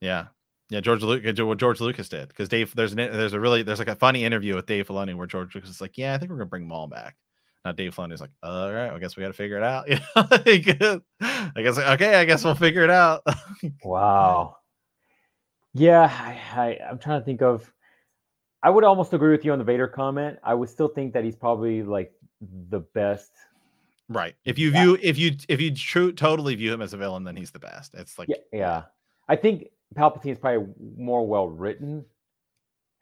Yeah, 0.00 0.26
yeah. 0.70 0.80
George 0.80 1.02
Lucas, 1.02 1.38
what 1.40 1.58
George 1.58 1.80
Lucas 1.80 2.08
did 2.08 2.28
because 2.28 2.48
Dave, 2.48 2.74
there's 2.74 2.92
an, 2.92 2.96
there's 2.96 3.34
a 3.34 3.40
really 3.40 3.62
there's 3.62 3.78
like 3.78 3.88
a 3.88 3.96
funny 3.96 4.24
interview 4.24 4.54
with 4.54 4.66
Dave 4.66 4.88
Filoni 4.88 5.14
where 5.14 5.26
George 5.26 5.54
Lucas 5.54 5.70
is 5.70 5.80
like, 5.80 5.98
yeah, 5.98 6.14
I 6.14 6.18
think 6.18 6.30
we're 6.30 6.38
gonna 6.38 6.46
bring 6.46 6.66
Maul 6.66 6.86
back. 6.86 7.16
Now 7.64 7.72
Dave 7.72 7.94
Filoni's 7.94 8.20
like, 8.20 8.30
all 8.42 8.72
right, 8.72 8.90
I 8.90 8.98
guess 8.98 9.16
we 9.16 9.22
got 9.22 9.28
to 9.28 9.34
figure 9.34 9.58
it 9.58 9.62
out. 9.62 9.86
Yeah, 10.46 10.96
I 11.20 11.62
guess 11.62 11.78
okay, 11.78 12.14
I 12.14 12.24
guess 12.24 12.44
we'll 12.44 12.54
figure 12.54 12.82
it 12.82 12.90
out. 12.90 13.22
wow. 13.84 14.56
Yeah, 15.74 16.02
I, 16.02 16.60
I 16.60 16.78
I'm 16.88 16.98
trying 16.98 17.20
to 17.20 17.24
think 17.24 17.42
of. 17.42 17.70
I 18.62 18.70
would 18.70 18.84
almost 18.84 19.12
agree 19.12 19.30
with 19.30 19.44
you 19.44 19.52
on 19.52 19.58
the 19.58 19.64
Vader 19.64 19.88
comment. 19.88 20.38
I 20.42 20.54
would 20.54 20.68
still 20.68 20.88
think 20.88 21.14
that 21.14 21.24
he's 21.24 21.36
probably 21.36 21.82
like 21.82 22.12
the 22.40 22.80
best 22.80 23.32
Right. 24.10 24.34
If 24.44 24.58
you 24.58 24.72
view 24.72 24.98
yeah. 25.00 25.08
if 25.08 25.18
you 25.18 25.36
if 25.48 25.60
you 25.60 25.72
true 25.72 26.12
totally 26.12 26.56
view 26.56 26.74
him 26.74 26.82
as 26.82 26.92
a 26.92 26.96
villain, 26.96 27.22
then 27.22 27.36
he's 27.36 27.52
the 27.52 27.60
best. 27.60 27.94
It's 27.94 28.18
like 28.18 28.28
yeah, 28.28 28.36
yeah. 28.52 28.82
I 29.28 29.36
think 29.36 29.68
Palpatine 29.94 30.32
is 30.32 30.38
probably 30.38 30.66
more 30.96 31.24
well 31.24 31.48
written, 31.48 32.04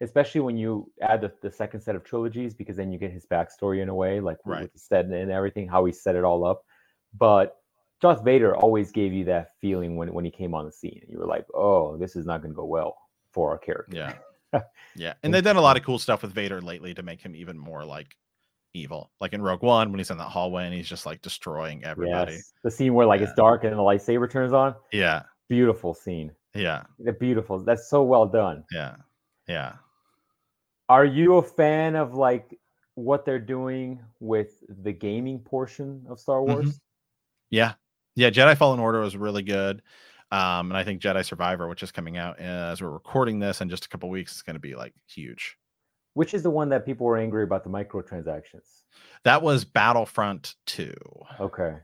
especially 0.01 0.41
when 0.41 0.55
you 0.55 0.91
add 1.01 1.21
the, 1.21 1.31
the 1.41 1.49
second 1.49 1.81
set 1.81 1.95
of 1.95 2.03
trilogies, 2.03 2.53
because 2.53 2.77
then 2.77 2.91
you 2.91 2.99
get 2.99 3.11
his 3.11 3.25
backstory 3.25 3.81
in 3.81 3.89
a 3.89 3.95
way, 3.95 4.19
like 4.19 4.37
right. 4.45 4.61
with 4.61 4.73
the 4.73 4.79
set 4.79 5.05
and 5.05 5.31
everything, 5.31 5.67
how 5.67 5.83
he 5.83 5.91
set 5.91 6.15
it 6.15 6.23
all 6.23 6.45
up. 6.45 6.63
But 7.17 7.57
Darth 8.01 8.23
Vader 8.23 8.55
always 8.55 8.91
gave 8.91 9.11
you 9.11 9.25
that 9.25 9.53
feeling 9.59 9.95
when 9.95 10.13
when 10.13 10.23
he 10.23 10.31
came 10.31 10.53
on 10.53 10.65
the 10.65 10.71
scene. 10.71 11.01
You 11.09 11.17
were 11.17 11.25
like, 11.25 11.47
oh, 11.55 11.97
this 11.97 12.15
is 12.15 12.27
not 12.27 12.43
going 12.43 12.51
to 12.51 12.55
go 12.55 12.65
well 12.65 12.95
for 13.31 13.49
our 13.49 13.57
character. 13.57 14.21
Yeah. 14.53 14.61
yeah. 14.95 15.13
And 15.23 15.33
they've 15.33 15.43
done 15.43 15.55
a 15.55 15.61
lot 15.61 15.75
of 15.75 15.83
cool 15.83 15.97
stuff 15.97 16.21
with 16.21 16.33
Vader 16.33 16.61
lately 16.61 16.93
to 16.93 17.01
make 17.01 17.19
him 17.19 17.35
even 17.35 17.57
more 17.57 17.83
like 17.83 18.15
evil. 18.73 19.11
Like 19.19 19.33
in 19.33 19.41
Rogue 19.41 19.63
One, 19.63 19.91
when 19.91 19.99
he's 19.99 20.11
in 20.11 20.17
that 20.17 20.25
hallway 20.25 20.65
and 20.65 20.73
he's 20.73 20.87
just 20.87 21.05
like 21.05 21.21
destroying 21.21 21.83
everybody. 21.83 22.33
Yes. 22.33 22.53
The 22.63 22.71
scene 22.71 22.93
where 22.93 23.05
like 23.05 23.21
yeah. 23.21 23.27
it's 23.27 23.35
dark 23.35 23.63
and 23.63 23.73
the 23.73 23.77
lightsaber 23.77 24.29
turns 24.29 24.53
on. 24.53 24.75
Yeah. 24.91 25.23
Beautiful 25.47 25.93
scene. 25.93 26.31
Yeah. 26.53 26.83
The 26.99 27.13
beautiful. 27.13 27.59
That's 27.59 27.89
so 27.89 28.03
well 28.03 28.25
done. 28.25 28.63
Yeah. 28.71 28.95
Yeah. 29.47 29.73
Are 30.87 31.05
you 31.05 31.37
a 31.37 31.43
fan 31.43 31.95
of 31.95 32.13
like 32.13 32.57
what 32.95 33.25
they're 33.25 33.39
doing 33.39 33.99
with 34.19 34.63
the 34.83 34.91
gaming 34.91 35.39
portion 35.39 36.05
of 36.09 36.19
Star 36.19 36.43
Wars? 36.43 36.65
Mm-hmm. 36.65 36.77
Yeah. 37.51 37.73
Yeah. 38.15 38.29
Jedi 38.29 38.57
Fallen 38.57 38.79
Order 38.79 38.99
was 38.99 39.15
really 39.15 39.43
good. 39.43 39.81
Um, 40.31 40.69
and 40.69 40.77
I 40.77 40.83
think 40.83 41.01
Jedi 41.01 41.25
Survivor, 41.25 41.67
which 41.67 41.81
is 41.81 41.91
coming 41.91 42.17
out 42.17 42.39
as 42.39 42.81
we're 42.81 42.91
recording 42.91 43.39
this 43.39 43.61
in 43.61 43.69
just 43.69 43.85
a 43.85 43.89
couple 43.89 44.09
weeks, 44.09 44.35
is 44.35 44.43
going 44.43 44.55
to 44.55 44.59
be 44.59 44.75
like 44.75 44.93
huge. 45.07 45.57
Which 46.13 46.33
is 46.33 46.43
the 46.43 46.49
one 46.49 46.69
that 46.69 46.85
people 46.85 47.05
were 47.05 47.17
angry 47.17 47.43
about 47.43 47.63
the 47.63 47.69
microtransactions? 47.69 48.83
That 49.23 49.41
was 49.41 49.65
Battlefront 49.65 50.55
2. 50.65 50.93
Okay. 51.39 51.75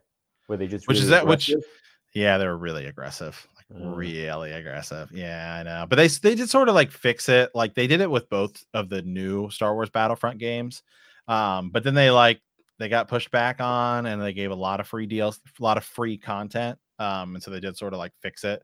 Where 0.47 0.57
they 0.57 0.68
just 0.68 0.88
Which 0.88 0.95
really 0.95 1.03
is 1.03 1.10
that 1.10 1.23
aggressive? 1.23 1.56
which 1.57 1.65
yeah, 2.14 2.38
they 2.38 2.45
were 2.45 2.57
really 2.57 2.85
aggressive. 2.85 3.47
Like 3.56 3.81
mm. 3.81 3.95
really 3.95 4.52
aggressive. 4.52 5.11
Yeah, 5.11 5.57
I 5.60 5.64
know. 5.64 5.85
But 5.88 5.97
they 5.97 6.07
they 6.07 6.35
did 6.35 6.49
sort 6.49 6.69
of 6.69 6.76
like 6.76 6.91
fix 6.91 7.30
it. 7.30 7.52
Like 7.53 7.76
they 7.76 7.88
did 7.88 8.02
it 8.02 8.10
with 8.10 8.30
both 8.30 8.64
of 8.73 8.89
the 8.89 9.02
new 9.02 9.49
Star 9.49 9.73
Wars 9.73 9.89
Battlefront 9.89 10.39
games. 10.39 10.81
Um, 11.27 11.72
but 11.72 11.84
then 11.84 11.93
they 11.93 12.10
like 12.11 12.41
they 12.80 12.89
got 12.89 13.07
pushed 13.07 13.31
back 13.31 13.60
on 13.60 14.06
and 14.06 14.22
they 14.22 14.34
gave 14.34 14.52
a 14.52 14.56
lot 14.56 14.80
of 14.80 14.88
free 14.88 15.06
deals, 15.06 15.41
a 15.60 15.64
lot 15.64 15.77
of 15.77 15.84
free 15.84 16.18
content. 16.18 16.77
Um, 16.99 17.35
and 17.35 17.43
so 17.43 17.52
they 17.52 17.60
did 17.60 17.77
sort 17.77 17.93
of 17.93 17.99
like 17.99 18.14
fix 18.22 18.43
it 18.43 18.64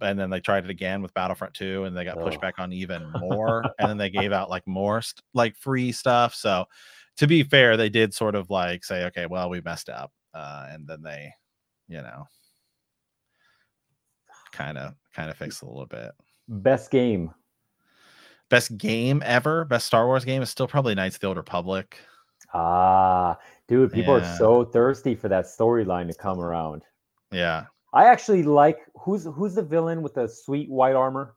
and 0.00 0.18
then 0.18 0.30
they 0.30 0.40
tried 0.40 0.64
it 0.64 0.70
again 0.70 1.02
with 1.02 1.14
Battlefront 1.14 1.54
2 1.54 1.84
and 1.84 1.96
they 1.96 2.04
got 2.04 2.18
pushed 2.18 2.38
oh. 2.38 2.40
back 2.40 2.58
on 2.58 2.72
even 2.72 3.10
more 3.18 3.64
and 3.78 3.88
then 3.88 3.98
they 3.98 4.10
gave 4.10 4.32
out 4.32 4.50
like 4.50 4.66
more 4.66 5.02
st- 5.02 5.22
like 5.34 5.56
free 5.56 5.92
stuff 5.92 6.34
so 6.34 6.64
to 7.16 7.26
be 7.26 7.42
fair 7.42 7.76
they 7.76 7.88
did 7.88 8.14
sort 8.14 8.34
of 8.34 8.50
like 8.50 8.84
say 8.84 9.04
okay 9.04 9.26
well 9.26 9.50
we 9.50 9.60
messed 9.60 9.88
up 9.88 10.12
uh, 10.34 10.66
and 10.70 10.86
then 10.86 11.02
they 11.02 11.32
you 11.88 12.00
know 12.00 12.26
kind 14.52 14.78
of 14.78 14.94
kind 15.14 15.30
of 15.30 15.36
fixed 15.36 15.62
a 15.62 15.66
little 15.66 15.86
bit. 15.86 16.10
Best 16.48 16.90
game. 16.90 17.32
Best 18.50 18.76
game 18.78 19.22
ever? 19.24 19.64
Best 19.64 19.86
star 19.86 20.06
wars 20.06 20.24
game 20.24 20.42
is 20.42 20.50
still 20.50 20.66
probably 20.66 20.94
knights 20.94 21.16
of 21.16 21.20
the 21.20 21.26
old 21.28 21.36
republic. 21.36 21.98
Ah 22.54 23.36
dude 23.66 23.92
people 23.92 24.18
yeah. 24.18 24.24
are 24.24 24.38
so 24.38 24.64
thirsty 24.64 25.14
for 25.14 25.28
that 25.28 25.44
storyline 25.44 26.08
to 26.08 26.14
come 26.14 26.40
around. 26.40 26.82
Yeah 27.30 27.66
I 27.98 28.04
actually 28.04 28.44
like 28.44 28.78
who's 28.94 29.24
who's 29.24 29.56
the 29.56 29.62
villain 29.62 30.02
with 30.02 30.14
the 30.14 30.28
sweet 30.28 30.70
white 30.70 30.94
armor. 30.94 31.34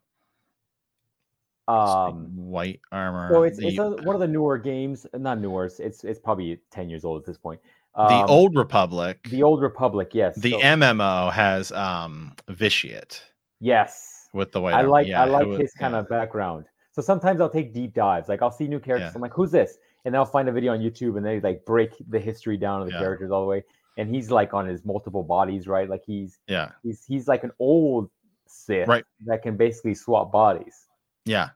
Um, 1.67 2.27
white 2.35 2.81
armor. 2.91 3.29
So 3.31 3.41
it's, 3.41 3.57
the, 3.57 3.67
it's 3.69 3.79
a, 3.79 3.89
one 4.03 4.13
of 4.13 4.19
the 4.19 4.27
newer 4.27 4.59
games, 4.59 5.07
not 5.15 5.39
newer. 5.39 5.65
It's 5.65 6.03
it's 6.03 6.19
probably 6.19 6.59
ten 6.69 6.87
years 6.87 7.03
old 7.03 7.19
at 7.19 7.25
this 7.25 7.39
point. 7.39 7.59
Um, 7.95 8.09
the 8.09 8.25
Old 8.27 8.55
Republic. 8.55 9.27
The 9.31 9.41
Old 9.41 9.63
Republic, 9.63 10.11
yes. 10.13 10.35
The 10.35 10.51
so, 10.51 10.59
MMO 10.59 11.31
has 11.31 11.71
um 11.71 12.35
Vitiate. 12.47 13.23
Yes. 13.59 14.29
With 14.31 14.51
the 14.51 14.61
white. 14.61 14.75
I 14.75 14.81
like 14.81 15.07
yeah, 15.07 15.23
I 15.23 15.25
like 15.25 15.47
his 15.59 15.73
kind 15.73 15.95
of 15.95 16.07
background. 16.09 16.65
So 16.91 17.01
sometimes 17.01 17.41
I'll 17.41 17.49
take 17.49 17.73
deep 17.73 17.95
dives. 17.95 18.29
Like 18.29 18.43
I'll 18.43 18.51
see 18.51 18.67
new 18.67 18.79
characters. 18.79 19.09
Yeah. 19.09 19.15
I'm 19.15 19.21
like, 19.21 19.33
who's 19.33 19.49
this? 19.49 19.79
And 20.05 20.15
I'll 20.15 20.25
find 20.25 20.47
a 20.47 20.51
video 20.51 20.73
on 20.73 20.79
YouTube 20.79 21.17
and 21.17 21.25
they 21.25 21.39
like 21.39 21.65
break 21.65 21.93
the 22.07 22.19
history 22.19 22.57
down 22.57 22.83
of 22.83 22.87
the 22.87 22.93
characters 22.93 23.31
all 23.31 23.41
the 23.41 23.47
way 23.47 23.63
and 23.97 24.13
he's 24.13 24.31
like 24.31 24.53
on 24.53 24.67
his 24.67 24.85
multiple 24.85 25.23
bodies, 25.23 25.67
right? 25.67 25.89
Like 25.89 26.03
he's 26.05 26.39
yeah, 26.47 26.71
he's 26.83 27.03
he's 27.05 27.27
like 27.27 27.43
an 27.43 27.51
old 27.59 28.09
Sith 28.47 28.87
right. 28.87 29.05
that 29.25 29.43
can 29.43 29.57
basically 29.57 29.95
swap 29.95 30.31
bodies. 30.31 30.87
Yeah, 31.25 31.49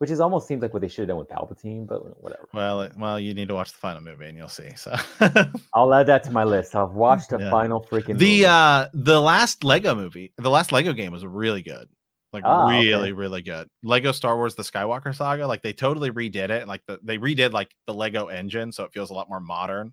which 0.00 0.10
is 0.10 0.18
almost 0.18 0.48
seems 0.48 0.62
like 0.62 0.72
what 0.72 0.80
they 0.80 0.88
should 0.88 1.02
have 1.02 1.08
done 1.08 1.18
with 1.18 1.28
Palpatine, 1.28 1.86
but 1.86 2.22
whatever. 2.22 2.48
Well, 2.54 2.88
well, 2.96 3.20
you 3.20 3.34
need 3.34 3.48
to 3.48 3.54
watch 3.54 3.72
the 3.72 3.78
final 3.78 4.00
movie 4.00 4.26
and 4.26 4.36
you'll 4.36 4.48
see. 4.48 4.70
So 4.74 4.96
I'll 5.74 5.92
add 5.92 6.06
that 6.06 6.24
to 6.24 6.30
my 6.30 6.42
list. 6.42 6.74
I've 6.74 6.92
watched 6.92 7.28
the 7.28 7.38
yeah. 7.38 7.50
final 7.50 7.84
freaking 7.84 8.18
the 8.18 8.40
movie. 8.40 8.46
uh 8.46 8.88
the 8.94 9.20
last 9.20 9.62
Lego 9.62 9.94
movie, 9.94 10.32
the 10.38 10.48
last 10.48 10.72
Lego 10.72 10.94
game 10.94 11.12
was 11.12 11.26
really 11.26 11.60
good. 11.60 11.86
Like 12.32 12.44
ah, 12.46 12.68
really, 12.68 13.10
okay. 13.10 13.12
really 13.12 13.42
good. 13.42 13.68
Lego 13.82 14.12
Star 14.12 14.36
Wars: 14.36 14.54
The 14.54 14.62
Skywalker 14.62 15.14
Saga, 15.14 15.46
like 15.46 15.62
they 15.62 15.72
totally 15.72 16.10
redid 16.10 16.48
it. 16.48 16.66
Like 16.66 16.80
the, 16.86 16.98
they 17.02 17.18
redid 17.18 17.52
like 17.52 17.74
the 17.86 17.92
Lego 17.92 18.28
engine, 18.28 18.72
so 18.72 18.84
it 18.84 18.92
feels 18.94 19.10
a 19.10 19.14
lot 19.14 19.28
more 19.28 19.40
modern. 19.40 19.92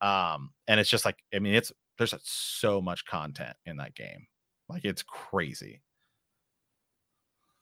Um, 0.00 0.50
and 0.66 0.80
it's 0.80 0.90
just 0.90 1.04
like, 1.04 1.18
I 1.34 1.38
mean, 1.40 1.54
it's 1.54 1.72
there's 1.98 2.14
so 2.22 2.80
much 2.80 3.04
content 3.06 3.56
in 3.66 3.76
that 3.78 3.94
game. 3.94 4.26
Like 4.68 4.84
it's 4.84 5.02
crazy. 5.02 5.80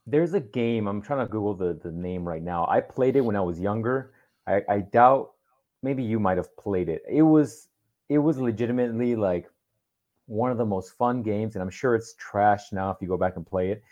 there's 0.07 0.35
a 0.35 0.41
game. 0.41 0.87
I'm 0.87 1.03
trying 1.03 1.27
to 1.27 1.31
Google 1.31 1.55
the 1.55 1.75
the 1.83 1.91
name 1.93 2.27
right 2.27 2.43
now. 2.43 2.67
I 2.69 2.81
played 2.81 3.17
it 3.17 3.21
when 3.23 3.37
I 3.37 3.41
was 3.41 3.61
younger. 3.61 4.13
I, 4.47 4.63
I 4.69 4.79
doubt 4.81 5.33
maybe 5.83 6.03
you 6.03 6.21
might 6.21 6.37
have 6.37 6.57
played 6.57 6.89
it. 6.89 7.03
It 7.09 7.23
was 7.23 7.69
it 8.09 8.19
was 8.19 8.39
legitimately 8.39 9.17
like 9.17 9.51
one 10.27 10.51
of 10.51 10.59
the 10.59 10.65
most 10.65 10.93
fun 10.97 11.23
games, 11.23 11.55
and 11.55 11.63
I'm 11.63 11.71
sure 11.71 11.95
it's 11.95 12.15
trash 12.15 12.73
now 12.73 12.91
if 12.91 12.99
you 13.01 13.09
go 13.09 13.17
back 13.17 13.37
and 13.37 13.47
play 13.47 13.71
it. 13.71 13.83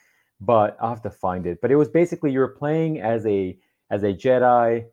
But 0.41 0.77
I'll 0.81 0.91
have 0.91 1.03
to 1.03 1.11
find 1.11 1.47
it. 1.47 1.61
But 1.61 1.71
it 1.71 1.77
was 1.77 1.89
basically 1.89 2.33
you 2.33 2.41
were 2.41 2.49
playing 2.49 3.01
as 3.01 3.27
a 3.27 3.59
as 3.91 4.03
a 4.05 4.13
Jedi 4.13 4.87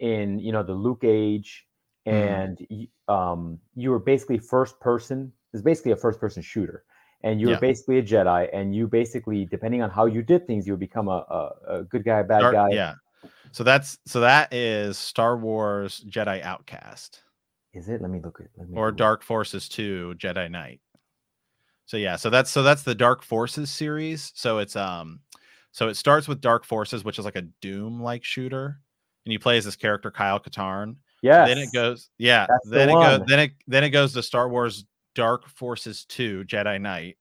in 0.00 0.38
you 0.40 0.52
know 0.52 0.62
the 0.62 0.74
Luke 0.74 1.04
age. 1.04 1.66
And 2.06 2.58
mm. 2.70 2.88
um, 3.08 3.58
you 3.74 3.90
were 3.90 3.98
basically 3.98 4.38
first 4.38 4.78
person. 4.80 5.32
It's 5.52 5.62
basically 5.62 5.92
a 5.92 5.96
first 5.96 6.20
person 6.20 6.42
shooter, 6.42 6.84
and 7.22 7.40
you 7.40 7.48
were 7.48 7.54
yeah. 7.54 7.60
basically 7.60 7.98
a 7.98 8.02
Jedi, 8.02 8.48
and 8.52 8.74
you 8.74 8.86
basically 8.86 9.44
depending 9.44 9.82
on 9.82 9.90
how 9.90 10.06
you 10.06 10.22
did 10.22 10.46
things, 10.46 10.66
you 10.66 10.72
would 10.72 10.80
become 10.80 11.08
a, 11.08 11.24
a, 11.28 11.52
a 11.68 11.82
good 11.84 12.04
guy, 12.04 12.20
a 12.20 12.24
bad 12.24 12.40
Dark, 12.40 12.54
guy. 12.54 12.70
Yeah. 12.70 12.94
So 13.52 13.62
that's 13.62 13.98
so 14.06 14.20
that 14.20 14.52
is 14.52 14.98
Star 14.98 15.36
Wars 15.36 16.04
Jedi 16.08 16.42
Outcast. 16.42 17.22
Is 17.72 17.88
it? 17.88 18.00
Let 18.00 18.10
me 18.10 18.20
look 18.20 18.40
at. 18.40 18.48
Let 18.56 18.68
me 18.68 18.76
or 18.76 18.88
look. 18.88 18.96
Dark 18.96 19.22
Forces 19.22 19.68
Two 19.68 20.14
Jedi 20.18 20.50
Knight. 20.50 20.80
So 21.86 21.96
yeah, 21.96 22.16
so 22.16 22.30
that's 22.30 22.50
so 22.50 22.62
that's 22.62 22.82
the 22.82 22.94
Dark 22.94 23.22
Forces 23.22 23.70
series. 23.70 24.32
So 24.34 24.58
it's 24.58 24.74
um, 24.74 25.20
so 25.70 25.88
it 25.88 25.96
starts 25.96 26.26
with 26.26 26.40
Dark 26.40 26.64
Forces, 26.64 27.04
which 27.04 27.18
is 27.18 27.24
like 27.24 27.36
a 27.36 27.42
Doom 27.60 28.02
like 28.02 28.24
shooter, 28.24 28.80
and 29.24 29.32
you 29.32 29.38
play 29.38 29.56
as 29.56 29.64
this 29.64 29.76
character 29.76 30.10
Kyle 30.10 30.40
Katarn. 30.40 30.96
Yeah. 31.24 31.46
Then 31.46 31.58
it 31.58 31.72
goes, 31.72 32.10
yeah. 32.18 32.46
That's 32.48 32.70
then 32.70 32.88
the 32.88 32.94
it 32.94 33.02
goes, 33.02 33.20
then 33.26 33.38
it 33.40 33.52
then 33.66 33.84
it 33.84 33.90
goes 33.90 34.12
to 34.12 34.22
Star 34.22 34.48
Wars 34.48 34.84
Dark 35.14 35.48
Forces 35.48 36.04
Two 36.04 36.44
Jedi 36.44 36.80
Knight. 36.80 37.16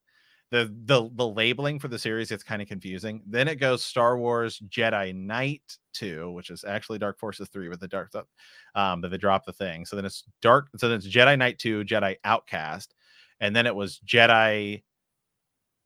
The 0.51 0.73
the 0.85 1.09
the 1.13 1.27
labeling 1.27 1.79
for 1.79 1.87
the 1.87 1.97
series 1.97 2.29
gets 2.29 2.43
kind 2.43 2.61
of 2.61 2.67
confusing. 2.67 3.21
Then 3.25 3.47
it 3.47 3.55
goes 3.55 3.83
Star 3.83 4.17
Wars 4.17 4.61
Jedi 4.69 5.15
Knight 5.15 5.77
Two, 5.93 6.31
which 6.31 6.49
is 6.49 6.63
actually 6.63 6.99
Dark 6.99 7.17
Forces 7.17 7.49
Three 7.49 7.69
with 7.69 7.79
the 7.79 7.87
dark 7.87 8.09
stuff. 8.09 8.27
Um, 8.75 9.01
but 9.01 9.09
they 9.09 9.17
drop 9.17 9.45
the 9.45 9.53
thing. 9.53 9.85
So 9.85 9.95
then 9.95 10.05
it's 10.05 10.25
Dark. 10.41 10.67
So 10.77 10.89
then 10.89 10.97
it's 10.97 11.07
Jedi 11.07 11.37
Knight 11.37 11.57
Two, 11.57 11.83
Jedi 11.83 12.17
Outcast 12.23 12.93
and 13.39 13.55
then 13.55 13.67
it 13.67 13.75
was 13.75 13.99
Jedi 14.05 14.83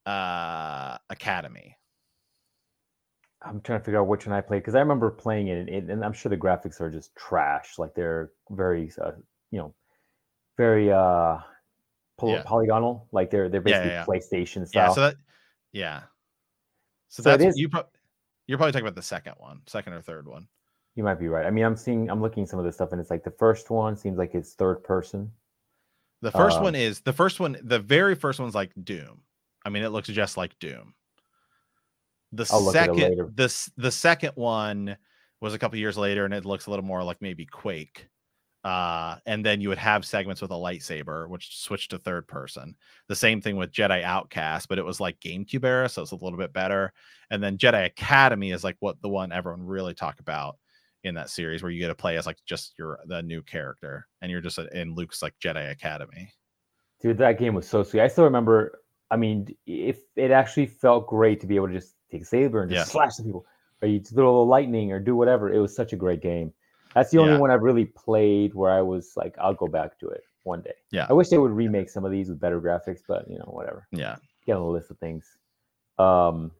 uh, 0.05 0.97
Academy. 1.09 1.76
I'm 3.41 3.61
trying 3.61 3.79
to 3.79 3.85
figure 3.85 3.99
out 3.99 4.07
which 4.07 4.25
one 4.25 4.35
I 4.35 4.41
played 4.41 4.59
because 4.59 4.75
I 4.75 4.79
remember 4.79 5.11
playing 5.11 5.47
it 5.47 5.69
and, 5.69 5.89
and, 5.89 6.03
I'm 6.03 6.13
sure 6.13 6.29
the 6.29 6.37
graphics 6.37 6.81
are 6.81 6.89
just 6.89 7.15
trash. 7.15 7.77
Like 7.77 7.93
they're 7.93 8.31
very, 8.49 8.91
uh, 9.01 9.11
you 9.51 9.59
know, 9.59 9.75
very 10.57 10.91
uh, 10.91 11.37
poly- 12.17 12.33
yeah. 12.33 12.43
polygonal. 12.43 13.07
Like 13.11 13.29
they're 13.29 13.47
they're 13.47 13.61
basically 13.61 13.91
yeah, 13.91 14.05
yeah, 14.05 14.05
PlayStation 14.05 14.67
style. 14.67 14.89
Yeah, 14.89 14.93
so 14.93 15.01
that, 15.01 15.15
yeah. 15.71 16.01
So, 17.09 17.23
so 17.23 17.37
that's 17.37 17.57
you. 17.57 17.69
Pro- 17.69 17.85
you're 18.47 18.57
probably 18.57 18.71
talking 18.71 18.87
about 18.87 18.95
the 18.95 19.01
second 19.01 19.33
one, 19.37 19.61
second 19.67 19.93
or 19.93 20.01
third 20.01 20.27
one. 20.27 20.47
You 20.95 21.03
might 21.03 21.19
be 21.19 21.27
right. 21.27 21.45
I 21.45 21.51
mean, 21.51 21.63
I'm 21.63 21.75
seeing, 21.75 22.09
I'm 22.09 22.21
looking 22.21 22.47
some 22.47 22.57
of 22.57 22.65
this 22.65 22.75
stuff, 22.75 22.91
and 22.91 22.99
it's 22.99 23.11
like 23.11 23.23
the 23.23 23.31
first 23.31 23.69
one 23.69 23.95
seems 23.95 24.17
like 24.17 24.33
it's 24.33 24.53
third 24.53 24.83
person. 24.83 25.31
The 26.21 26.31
first 26.31 26.57
um, 26.57 26.63
one 26.63 26.75
is 26.75 27.01
the 27.01 27.13
first 27.13 27.39
one. 27.39 27.57
The 27.61 27.77
very 27.77 28.15
first 28.15 28.39
one's 28.39 28.55
like 28.55 28.71
Doom. 28.83 29.21
I 29.63 29.69
mean, 29.69 29.83
it 29.83 29.89
looks 29.89 30.07
just 30.07 30.37
like 30.37 30.57
Doom. 30.59 30.95
The 32.31 32.47
I'll 32.51 32.71
second, 32.71 33.35
this 33.35 33.71
the 33.77 33.91
second 33.91 34.33
one 34.35 34.97
was 35.39 35.53
a 35.53 35.59
couple 35.59 35.77
years 35.77 35.97
later, 35.97 36.25
and 36.25 36.33
it 36.33 36.45
looks 36.45 36.65
a 36.65 36.69
little 36.69 36.85
more 36.85 37.03
like 37.03 37.21
maybe 37.21 37.45
Quake. 37.45 38.07
Uh, 38.63 39.17
and 39.25 39.45
then 39.45 39.61
you 39.61 39.69
would 39.69 39.77
have 39.77 40.03
segments 40.03 40.41
with 40.41 40.51
a 40.51 40.55
lightsaber, 40.55 41.29
which 41.29 41.57
switched 41.57 41.91
to 41.91 41.97
third 41.97 42.27
person. 42.27 42.75
The 43.07 43.15
same 43.15 43.39
thing 43.39 43.55
with 43.55 43.71
Jedi 43.71 44.03
Outcast, 44.03 44.67
but 44.67 44.77
it 44.77 44.83
was 44.83 44.99
like 44.99 45.19
GameCube 45.21 45.63
era, 45.63 45.87
so 45.87 46.01
it's 46.01 46.11
a 46.11 46.15
little 46.15 46.37
bit 46.37 46.51
better. 46.51 46.91
And 47.29 47.41
then 47.41 47.57
Jedi 47.57 47.85
Academy 47.85 48.51
is 48.51 48.65
like 48.65 48.75
what 48.79 49.01
the 49.01 49.07
one 49.07 49.31
everyone 49.31 49.65
really 49.65 49.93
talk 49.93 50.19
about 50.19 50.57
in 51.03 51.15
that 51.15 51.29
series 51.29 51.63
where 51.63 51.71
you 51.71 51.79
get 51.79 51.87
to 51.87 51.95
play 51.95 52.17
as 52.17 52.25
like 52.25 52.39
just 52.45 52.73
your 52.77 52.99
the 53.05 53.21
new 53.21 53.41
character 53.41 54.07
and 54.21 54.31
you're 54.31 54.41
just 54.41 54.57
in 54.57 54.95
Luke's 54.95 55.21
like 55.21 55.33
Jedi 55.41 55.71
Academy. 55.71 56.33
Dude, 57.01 57.19
that 57.19 57.39
game 57.39 57.53
was 57.53 57.69
so 57.69 57.83
sweet. 57.83 58.01
I 58.01 58.07
still 58.07 58.25
remember. 58.25 58.79
I 59.09 59.15
mean, 59.15 59.47
if 59.65 59.99
it 60.17 60.31
actually 60.31 60.65
felt 60.65 61.07
great 61.07 61.39
to 61.39 61.47
be 61.47 61.55
able 61.55 61.67
to 61.67 61.73
just 61.73 61.93
take 62.11 62.21
a 62.21 62.25
saber 62.25 62.61
and 62.61 62.71
just 62.71 62.87
yeah. 62.87 62.91
slash 62.91 63.15
the 63.15 63.23
people, 63.23 63.45
or 63.81 63.87
you 63.87 63.99
throw 63.99 64.25
a 64.25 64.29
little 64.29 64.47
lightning 64.47 64.91
or 64.91 64.99
do 64.99 65.15
whatever. 65.15 65.51
It 65.51 65.59
was 65.59 65.75
such 65.75 65.93
a 65.93 65.95
great 65.95 66.21
game. 66.21 66.53
That's 66.93 67.11
the 67.11 67.19
only 67.19 67.33
yeah. 67.33 67.39
one 67.39 67.51
I've 67.51 67.61
really 67.61 67.85
played 67.85 68.53
where 68.53 68.71
I 68.71 68.81
was 68.81 69.13
like, 69.15 69.35
I'll 69.39 69.53
go 69.53 69.67
back 69.67 69.99
to 69.99 70.09
it 70.09 70.23
one 70.43 70.61
day. 70.61 70.73
Yeah. 70.91 71.05
I 71.09 71.13
wish 71.13 71.29
they 71.29 71.37
would 71.37 71.51
remake 71.51 71.89
some 71.89 72.05
of 72.05 72.11
these 72.11 72.29
with 72.29 72.39
better 72.39 72.59
graphics, 72.59 73.01
but 73.07 73.29
you 73.29 73.37
know, 73.37 73.49
whatever. 73.49 73.87
Yeah. 73.91 74.15
Get 74.45 74.55
on 74.55 74.63
the 74.63 74.69
list 74.69 74.91
of 74.91 74.97
things. 74.97 75.25
Um. 75.99 76.51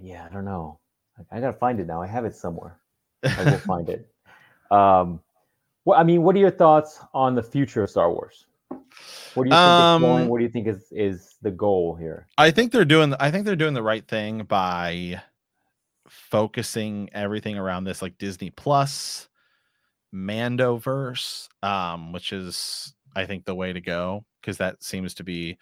Yeah, 0.00 0.26
I 0.28 0.32
don't 0.32 0.44
know. 0.44 0.78
I 1.30 1.40
gotta 1.40 1.54
find 1.54 1.80
it 1.80 1.86
now. 1.86 2.02
I 2.02 2.06
have 2.06 2.24
it 2.24 2.34
somewhere. 2.34 2.78
I 3.22 3.44
will 3.44 3.58
find 3.58 3.88
it. 3.88 4.08
Um, 4.70 5.20
well, 5.84 5.98
I 5.98 6.02
mean, 6.02 6.22
what 6.22 6.34
are 6.36 6.38
your 6.38 6.50
thoughts 6.50 7.00
on 7.14 7.34
the 7.34 7.42
future 7.42 7.82
of 7.82 7.90
Star 7.90 8.10
Wars? 8.10 8.46
What 8.70 9.44
do 9.44 9.50
you 9.50 9.54
think 9.54 9.54
um, 9.54 10.02
is 10.02 10.08
going? 10.08 10.28
What 10.28 10.38
do 10.38 10.44
you 10.44 10.50
think 10.50 10.66
is 10.66 10.86
is 10.90 11.34
the 11.42 11.50
goal 11.50 11.94
here? 11.94 12.26
I 12.38 12.50
think 12.50 12.72
they're 12.72 12.84
doing. 12.84 13.14
I 13.20 13.30
think 13.30 13.44
they're 13.44 13.54
doing 13.54 13.74
the 13.74 13.82
right 13.82 14.06
thing 14.06 14.44
by 14.44 15.22
focusing 16.08 17.10
everything 17.12 17.58
around 17.58 17.84
this, 17.84 18.00
like 18.00 18.16
Disney 18.18 18.50
Plus, 18.50 19.28
Mandoverse, 20.14 21.48
um, 21.62 22.12
which 22.12 22.32
is 22.32 22.94
I 23.14 23.26
think 23.26 23.44
the 23.44 23.54
way 23.54 23.72
to 23.72 23.80
go 23.80 24.24
because 24.40 24.56
that 24.58 24.82
seems 24.82 25.14
to 25.14 25.24
be 25.24 25.58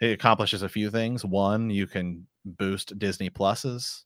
it 0.00 0.12
accomplishes 0.12 0.62
a 0.62 0.68
few 0.68 0.90
things. 0.90 1.24
One, 1.24 1.70
you 1.70 1.86
can 1.86 2.26
boost 2.44 2.98
Disney 2.98 3.30
Plus's 3.30 4.04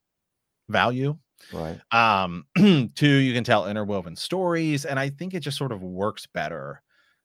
value. 0.69 1.19
Right. 1.53 1.81
Um, 1.93 2.47
two, 2.95 3.09
you 3.09 3.35
can 3.35 3.45
tell 3.45 3.67
interwoven 3.67 4.17
stories, 4.17 4.85
and 4.85 4.99
I 4.99 5.11
think 5.11 5.35
it 5.35 5.41
just 5.41 5.59
sort 5.59 5.73
of 5.73 5.83
works 5.83 6.27
better 6.27 6.83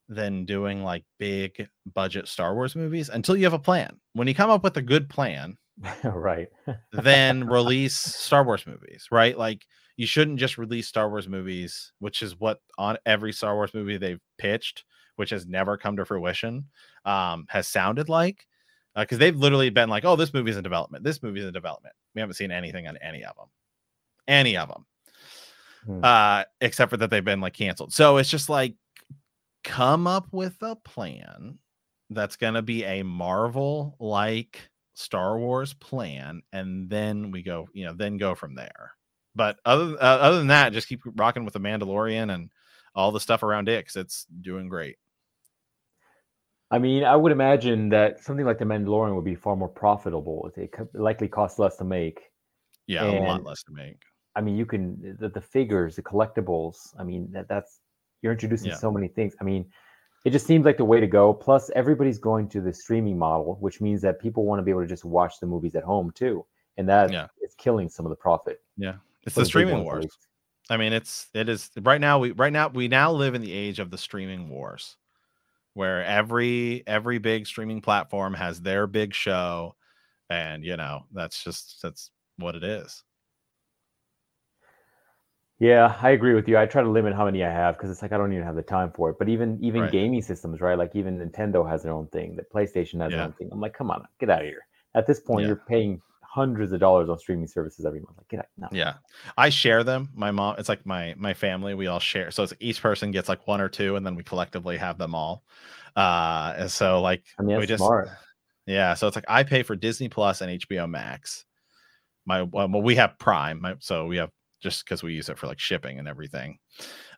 than 0.08 0.46
doing 0.46 0.84
like 0.84 1.04
big 1.18 1.68
budget 1.94 2.28
Star 2.28 2.54
Wars 2.54 2.76
movies 2.76 3.10
until 3.10 3.36
you 3.36 3.44
have 3.44 3.54
a 3.54 3.60
plan. 3.60 4.00
When 4.14 4.28
you 4.28 4.36
come 4.36 4.50
up 4.50 4.64
with 4.64 4.78
a 4.78 4.82
good 4.82 5.10
plan, 5.10 5.58
right, 6.04 6.48
then 6.92 7.44
release 7.48 7.96
Star 7.96 8.44
Wars 8.44 8.66
movies, 8.66 9.08
right? 9.12 9.38
Like 9.38 9.66
you 9.98 10.06
shouldn't 10.06 10.40
just 10.40 10.58
release 10.58 10.88
Star 10.88 11.10
Wars 11.10 11.28
movies, 11.28 11.92
which 12.00 12.22
is 12.22 12.40
what 12.40 12.60
on 12.78 12.98
every 13.06 13.34
Star 13.34 13.56
Wars 13.56 13.74
movie 13.74 13.98
they've 13.98 14.22
pitched, 14.38 14.84
which 15.16 15.30
has 15.30 15.46
never 15.46 15.78
come 15.78 15.98
to 15.98 16.06
fruition, 16.06 16.66
um, 17.06 17.46
has 17.50 17.68
sounded 17.68 18.10
like 18.10 18.46
because 18.96 19.18
uh, 19.18 19.20
they've 19.20 19.36
literally 19.36 19.70
been 19.70 19.90
like, 19.90 20.06
"Oh, 20.06 20.16
this 20.16 20.34
movie's 20.34 20.58
in 20.58 20.64
development. 20.64 21.04
This 21.04 21.22
movie's 21.22 21.46
in 21.46 21.54
development." 21.54 21.96
We 22.14 22.22
haven't 22.22 22.36
seen 22.36 22.52
anything 22.52 22.88
on 22.88 22.98
any 22.98 23.24
of 23.24 23.36
them, 23.36 23.48
any 24.28 24.58
of 24.58 24.70
them, 24.70 24.86
hmm. 25.86 26.04
uh, 26.04 26.44
except 26.62 26.92
for 26.92 26.98
that 26.98 27.10
they've 27.10 27.24
been 27.24 27.42
like 27.42 27.54
canceled. 27.54 27.94
So 27.94 28.18
it's 28.18 28.30
just 28.30 28.50
like, 28.50 28.76
come 29.66 30.08
up 30.08 30.28
with 30.32 30.56
a 30.62 30.78
plan 30.78 31.58
that's 32.10 32.38
going 32.38 32.54
to 32.54 32.62
be 32.62 32.86
a 32.86 33.04
Marvel 33.04 33.98
like 34.00 34.70
Star 34.94 35.38
Wars 35.38 35.74
plan, 35.74 36.42
and 36.54 36.90
then 36.90 37.32
we 37.32 37.44
go, 37.44 37.68
you 37.74 37.84
know, 37.84 37.94
then 37.94 38.18
go 38.18 38.36
from 38.36 38.56
there. 38.56 38.92
But 39.36 39.58
other 39.66 39.96
uh, 39.96 40.18
other 40.18 40.38
than 40.38 40.48
that, 40.48 40.72
just 40.72 40.88
keep 40.88 41.02
rocking 41.16 41.44
with 41.44 41.54
the 41.54 41.60
Mandalorian 41.60 42.34
and 42.34 42.50
all 42.94 43.12
the 43.12 43.20
stuff 43.20 43.44
around 43.44 43.68
it 43.68 43.82
because 43.84 43.98
it's 43.98 44.26
doing 44.42 44.70
great. 44.70 44.96
I 46.72 46.80
mean, 46.80 47.04
I 47.04 47.16
would 47.16 47.32
imagine 47.32 47.90
that 47.90 48.24
something 48.24 48.46
like 48.46 48.60
the 48.60 48.66
Mandalorian 48.66 49.16
would 49.16 49.26
be 49.26 49.36
far 49.36 49.56
more 49.56 49.68
profitable. 49.68 50.50
It 50.56 50.72
could 50.72 50.88
likely 50.94 51.28
costs 51.28 51.60
less 51.60 51.76
to 51.78 51.84
make. 51.84 52.22
Yeah, 52.88 53.06
and, 53.06 53.18
a 53.18 53.28
lot 53.28 53.44
less 53.44 53.64
to 53.64 53.74
make. 53.74 54.02
I 54.36 54.42
mean, 54.42 54.56
you 54.56 54.66
can 54.66 55.18
the, 55.20 55.30
the 55.30 55.42
figures, 55.42 55.96
the 55.96 56.04
collectibles. 56.04 56.78
I 56.98 57.04
mean, 57.04 57.30
that, 57.34 57.48
that's 57.50 57.80
you're 58.26 58.34
introducing 58.34 58.72
yeah. 58.72 58.78
so 58.78 58.92
many 58.92 59.08
things. 59.08 59.36
I 59.40 59.44
mean, 59.44 59.68
it 60.26 60.32
just 60.32 60.48
seems 60.48 60.66
like 60.66 60.78
the 60.78 60.86
way 60.86 61.00
to 61.00 61.06
go. 61.06 61.32
Plus, 61.32 61.70
everybody's 61.76 62.18
going 62.18 62.50
to 62.50 62.60
the 62.60 62.74
streaming 62.74 63.20
model, 63.20 63.58
which 63.60 63.82
means 63.82 64.02
that 64.02 64.20
people 64.20 64.46
want 64.46 64.58
to 64.58 64.64
be 64.64 64.72
able 64.72 64.82
to 64.82 64.88
just 64.88 65.06
watch 65.06 65.40
the 65.40 65.46
movies 65.46 65.76
at 65.76 65.84
home 65.84 66.12
too, 66.16 66.44
and 66.78 66.90
that 66.90 67.12
yeah. 67.12 67.28
is 67.44 67.54
killing 67.60 67.88
some 67.88 68.04
of 68.04 68.10
the 68.10 68.16
profit. 68.16 68.64
Yeah, 68.78 68.96
it's 69.22 69.36
the, 69.36 69.42
the 69.42 69.46
streaming 69.46 69.84
wars. 69.84 70.08
I 70.72 70.78
mean, 70.78 70.92
it's 70.92 71.28
it 71.36 71.48
is 71.50 71.70
right 71.80 72.02
now. 72.02 72.18
We 72.18 72.32
right 72.32 72.52
now 72.52 72.70
we 72.70 72.88
now 72.88 73.12
live 73.12 73.36
in 73.36 73.42
the 73.44 73.54
age 73.54 73.78
of 73.78 73.92
the 73.92 74.00
streaming 74.00 74.50
wars 74.50 74.98
where 75.76 76.04
every 76.04 76.84
every 76.88 77.20
big 77.20 77.46
streaming 77.46 77.82
platform 77.82 78.34
has 78.34 78.60
their 78.60 78.88
big 78.88 79.14
show 79.14 79.76
and 80.30 80.64
you 80.64 80.76
know 80.76 81.04
that's 81.14 81.44
just 81.44 81.78
that's 81.84 82.10
what 82.38 82.56
it 82.56 82.64
is 82.64 83.04
yeah 85.60 85.98
i 86.02 86.10
agree 86.12 86.34
with 86.34 86.48
you 86.48 86.58
i 86.58 86.66
try 86.66 86.82
to 86.82 86.90
limit 86.90 87.14
how 87.14 87.26
many 87.26 87.44
i 87.44 87.50
have 87.50 87.78
because 87.78 87.90
it's 87.90 88.02
like 88.02 88.12
i 88.12 88.18
don't 88.18 88.34
even 88.34 88.44
have 88.44 88.56
the 88.56 88.62
time 88.62 88.92
for 88.92 89.10
it 89.10 89.18
but 89.18 89.30
even 89.30 89.58
even 89.62 89.82
right. 89.82 89.92
gaming 89.92 90.22
systems 90.22 90.60
right 90.62 90.78
like 90.78 90.96
even 90.96 91.18
nintendo 91.18 91.68
has 91.70 91.84
their 91.84 91.94
own 91.94 92.08
thing 92.08 92.36
the 92.36 92.44
playstation 92.44 93.02
has 93.02 93.12
yeah. 93.12 93.18
their 93.18 93.26
own 93.26 93.34
thing 93.34 93.50
i'm 93.52 93.62
like 93.62 93.74
come 93.74 93.90
on 93.90 94.06
get 94.20 94.30
out 94.30 94.42
of 94.42 94.48
here 94.48 94.66
at 94.96 95.08
this 95.08 95.20
point 95.20 95.42
yeah. 95.42 95.48
you're 95.48 95.64
paying 95.68 96.02
hundreds 96.36 96.74
of 96.74 96.82
dollars 96.82 97.08
on 97.08 97.18
streaming 97.18 97.48
services 97.48 97.86
every 97.86 98.02
month. 98.02 98.18
Like, 98.18 98.28
get 98.28 98.40
out. 98.40 98.48
No. 98.58 98.68
Yeah. 98.72 98.96
I 99.38 99.50
share 99.50 99.86
them. 99.86 100.10
My 100.14 100.32
mom, 100.32 100.56
it's 100.58 100.68
like 100.68 100.86
my 100.86 101.16
my 101.18 101.34
family, 101.34 101.74
we 101.74 101.88
all 101.88 102.00
share. 102.00 102.30
So 102.30 102.44
it's 102.44 102.54
each 102.60 102.82
person 102.82 103.12
gets 103.12 103.30
like 103.30 103.48
one 103.48 103.62
or 103.62 103.70
two, 103.70 103.96
and 103.96 104.06
then 104.06 104.16
we 104.16 104.24
collectively 104.24 104.78
have 104.78 104.98
them 104.98 105.16
all. 105.16 105.44
Uh 105.96 106.54
and 106.58 106.72
so 106.72 107.02
like 107.02 107.24
I 107.40 107.44
mean, 107.44 107.58
we 107.58 107.66
just 107.66 107.82
smart. 107.82 108.10
yeah, 108.66 108.96
so 108.96 109.08
it's 109.08 109.16
like 109.16 109.26
I 109.30 109.44
pay 109.44 109.64
for 109.64 109.78
Disney 109.78 110.10
Plus 110.10 110.42
and 110.42 110.60
HBO 110.60 110.90
Max. 110.90 111.46
my 112.26 112.42
well, 112.42 112.68
we 112.82 112.96
have 112.96 113.18
Prime, 113.18 113.62
my, 113.62 113.76
so 113.80 114.06
we 114.06 114.18
have 114.18 114.30
just 114.62 114.86
because 114.86 115.04
we 115.04 115.14
use 115.14 115.30
it 115.30 115.38
for 115.38 115.48
like 115.48 115.60
shipping 115.60 116.00
and 116.00 116.08
everything. 116.08 116.58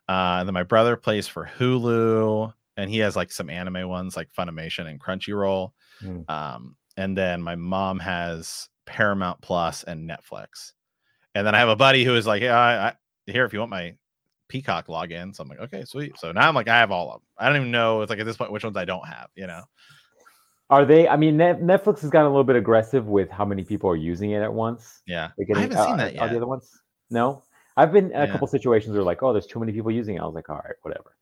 Uh, 0.08 0.38
and 0.38 0.48
then 0.48 0.54
my 0.54 0.62
brother 0.62 0.96
plays 0.96 1.26
for 1.28 1.50
Hulu, 1.58 2.52
and 2.76 2.90
he 2.90 2.98
has 2.98 3.16
like 3.16 3.30
some 3.30 3.50
anime 3.50 3.88
ones 3.88 4.16
like 4.16 4.32
Funimation 4.32 4.86
and 4.86 5.00
Crunchyroll. 5.00 5.72
Mm. 6.02 6.28
Um, 6.30 6.76
and 6.96 7.16
then 7.16 7.42
my 7.42 7.56
mom 7.56 7.98
has 7.98 8.68
Paramount 8.86 9.40
Plus 9.40 9.84
and 9.84 10.08
Netflix. 10.08 10.72
And 11.34 11.46
then 11.46 11.54
I 11.54 11.58
have 11.58 11.68
a 11.68 11.76
buddy 11.76 12.04
who 12.04 12.14
is 12.14 12.26
like, 12.26 12.42
yeah, 12.42 12.58
I, 12.58 12.88
I, 12.88 12.94
here 13.26 13.44
if 13.44 13.52
you 13.52 13.58
want 13.58 13.70
my 13.70 13.94
Peacock 14.48 14.86
login. 14.86 15.34
So 15.34 15.42
I'm 15.42 15.48
like, 15.48 15.60
okay, 15.60 15.84
sweet. 15.84 16.18
So 16.18 16.32
now 16.32 16.48
I'm 16.48 16.54
like, 16.54 16.68
I 16.68 16.78
have 16.78 16.90
all 16.90 17.08
of 17.08 17.20
them. 17.20 17.26
I 17.36 17.46
don't 17.48 17.56
even 17.56 17.70
know. 17.70 18.00
It's 18.00 18.10
like 18.10 18.18
at 18.18 18.26
this 18.26 18.36
point 18.36 18.50
which 18.50 18.64
ones 18.64 18.76
I 18.76 18.84
don't 18.84 19.06
have. 19.06 19.28
You 19.34 19.46
know. 19.46 19.62
Are 20.70 20.84
they? 20.84 21.08
I 21.08 21.16
mean, 21.16 21.36
Netflix 21.36 22.00
has 22.00 22.10
gotten 22.10 22.26
a 22.26 22.30
little 22.30 22.44
bit 22.44 22.56
aggressive 22.56 23.06
with 23.06 23.30
how 23.30 23.44
many 23.44 23.64
people 23.64 23.88
are 23.88 23.96
using 23.96 24.32
it 24.32 24.42
at 24.42 24.52
once. 24.52 25.02
Yeah, 25.06 25.30
getting, 25.38 25.56
I 25.56 25.60
haven't 25.60 25.76
uh, 25.76 25.86
seen 25.86 25.96
that 25.96 26.14
yet. 26.14 26.22
Are 26.22 26.28
the 26.28 26.36
other 26.36 26.46
ones? 26.46 26.70
No, 27.10 27.42
I've 27.76 27.92
been 27.92 28.12
in 28.12 28.20
a 28.20 28.28
couple 28.30 28.46
situations 28.46 28.94
where 28.94 29.02
like, 29.02 29.22
oh, 29.22 29.32
there's 29.32 29.46
too 29.46 29.60
many 29.60 29.72
people 29.72 29.90
using 29.90 30.16
it. 30.16 30.20
I 30.20 30.24
was 30.24 30.34
like, 30.34 30.48
all 30.48 30.56
right, 30.56 30.74
whatever. 30.82 31.14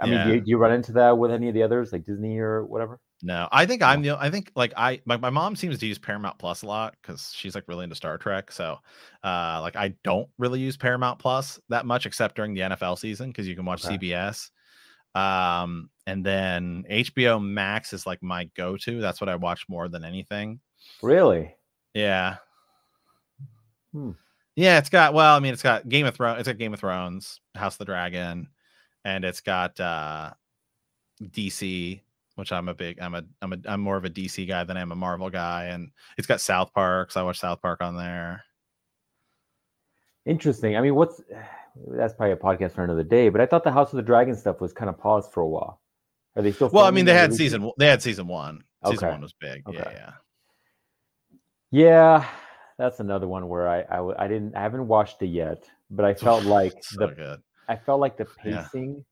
I 0.00 0.06
yeah. 0.06 0.10
mean, 0.10 0.26
do 0.26 0.34
you, 0.34 0.40
do 0.40 0.50
you, 0.50 0.58
run 0.58 0.72
into 0.72 0.92
that 0.92 1.18
with 1.18 1.32
any 1.32 1.48
of 1.48 1.54
the 1.54 1.62
others, 1.62 1.92
like 1.92 2.04
Disney 2.04 2.38
or 2.38 2.64
whatever? 2.64 3.00
No, 3.22 3.48
I 3.50 3.66
think 3.66 3.82
I'm 3.82 4.02
the. 4.02 4.16
I 4.18 4.30
think 4.30 4.52
like 4.54 4.72
I 4.76 5.00
my, 5.04 5.16
my 5.16 5.30
mom 5.30 5.56
seems 5.56 5.78
to 5.78 5.86
use 5.86 5.98
Paramount 5.98 6.38
Plus 6.38 6.62
a 6.62 6.66
lot 6.66 6.94
because 7.02 7.32
she's 7.34 7.54
like 7.54 7.64
really 7.66 7.84
into 7.84 7.96
Star 7.96 8.16
Trek. 8.16 8.52
So, 8.52 8.78
uh, 9.24 9.58
like 9.60 9.76
I 9.76 9.94
don't 10.04 10.28
really 10.38 10.60
use 10.60 10.76
Paramount 10.76 11.18
Plus 11.18 11.60
that 11.68 11.86
much 11.86 12.06
except 12.06 12.36
during 12.36 12.54
the 12.54 12.60
NFL 12.60 12.98
season 12.98 13.30
because 13.30 13.48
you 13.48 13.56
can 13.56 13.64
watch 13.64 13.82
CBS. 13.82 14.50
Um, 15.14 15.90
and 16.06 16.24
then 16.24 16.84
HBO 16.90 17.42
Max 17.42 17.92
is 17.92 18.06
like 18.06 18.22
my 18.22 18.44
go-to. 18.56 19.00
That's 19.00 19.20
what 19.20 19.28
I 19.28 19.34
watch 19.34 19.68
more 19.68 19.88
than 19.88 20.04
anything. 20.04 20.60
Really? 21.02 21.54
Yeah. 21.94 22.36
Hmm. 23.92 24.12
Yeah, 24.60 24.76
it's 24.76 24.90
got 24.90 25.14
well, 25.14 25.34
I 25.34 25.40
mean, 25.40 25.54
it's 25.54 25.62
got 25.62 25.88
Game 25.88 26.04
of 26.04 26.14
Thrones, 26.14 26.38
it's 26.38 26.46
got 26.46 26.58
Game 26.58 26.74
of 26.74 26.80
Thrones, 26.80 27.40
House 27.54 27.74
of 27.74 27.78
the 27.78 27.84
Dragon, 27.86 28.48
and 29.06 29.24
it's 29.24 29.40
got 29.40 29.80
uh 29.80 30.32
DC, 31.22 32.02
which 32.34 32.52
I'm 32.52 32.68
a 32.68 32.74
big 32.74 33.00
I'm 33.00 33.14
a 33.14 33.24
I'm 33.40 33.54
a 33.54 33.58
I'm 33.64 33.80
more 33.80 33.96
of 33.96 34.04
a 34.04 34.10
DC 34.10 34.46
guy 34.46 34.64
than 34.64 34.76
I'm 34.76 34.92
a 34.92 34.96
Marvel 34.96 35.30
guy, 35.30 35.66
and 35.66 35.90
it's 36.18 36.26
got 36.26 36.42
South 36.42 36.74
Park, 36.74 37.10
so 37.10 37.22
I 37.22 37.24
watch 37.24 37.40
South 37.40 37.62
Park 37.62 37.80
on 37.80 37.96
there. 37.96 38.44
Interesting. 40.26 40.76
I 40.76 40.82
mean, 40.82 40.94
what's 40.94 41.22
that's 41.88 42.12
probably 42.12 42.32
a 42.32 42.36
podcast 42.36 42.72
for 42.72 42.84
another 42.84 43.02
day, 43.02 43.30
but 43.30 43.40
I 43.40 43.46
thought 43.46 43.64
the 43.64 43.72
House 43.72 43.94
of 43.94 43.96
the 43.96 44.02
Dragon 44.02 44.36
stuff 44.36 44.60
was 44.60 44.74
kind 44.74 44.90
of 44.90 44.98
paused 44.98 45.32
for 45.32 45.40
a 45.40 45.48
while. 45.48 45.80
Are 46.36 46.42
they 46.42 46.52
still? 46.52 46.68
Well, 46.68 46.84
I 46.84 46.90
mean, 46.90 47.06
they 47.06 47.14
had 47.14 47.32
season. 47.32 47.70
They 47.78 47.86
had 47.86 48.02
season 48.02 48.26
one. 48.26 48.62
Season 48.84 49.06
okay. 49.06 49.10
one 49.10 49.22
was 49.22 49.32
big. 49.32 49.66
Okay. 49.66 49.78
Yeah, 49.78 49.92
yeah. 49.94 50.12
Yeah, 51.72 52.28
that's 52.80 52.98
another 52.98 53.28
one 53.28 53.46
where 53.48 53.68
I, 53.68 53.80
I 53.82 54.24
I 54.24 54.28
didn't 54.28 54.56
I 54.56 54.62
haven't 54.62 54.88
watched 54.88 55.20
it 55.22 55.26
yet, 55.26 55.68
but 55.90 56.06
I 56.06 56.14
felt 56.14 56.44
like 56.44 56.72
so 56.82 57.06
the 57.06 57.14
good. 57.14 57.42
I 57.68 57.76
felt 57.76 58.00
like 58.00 58.16
the 58.16 58.24
pacing 58.24 58.94
yeah. 58.94 59.02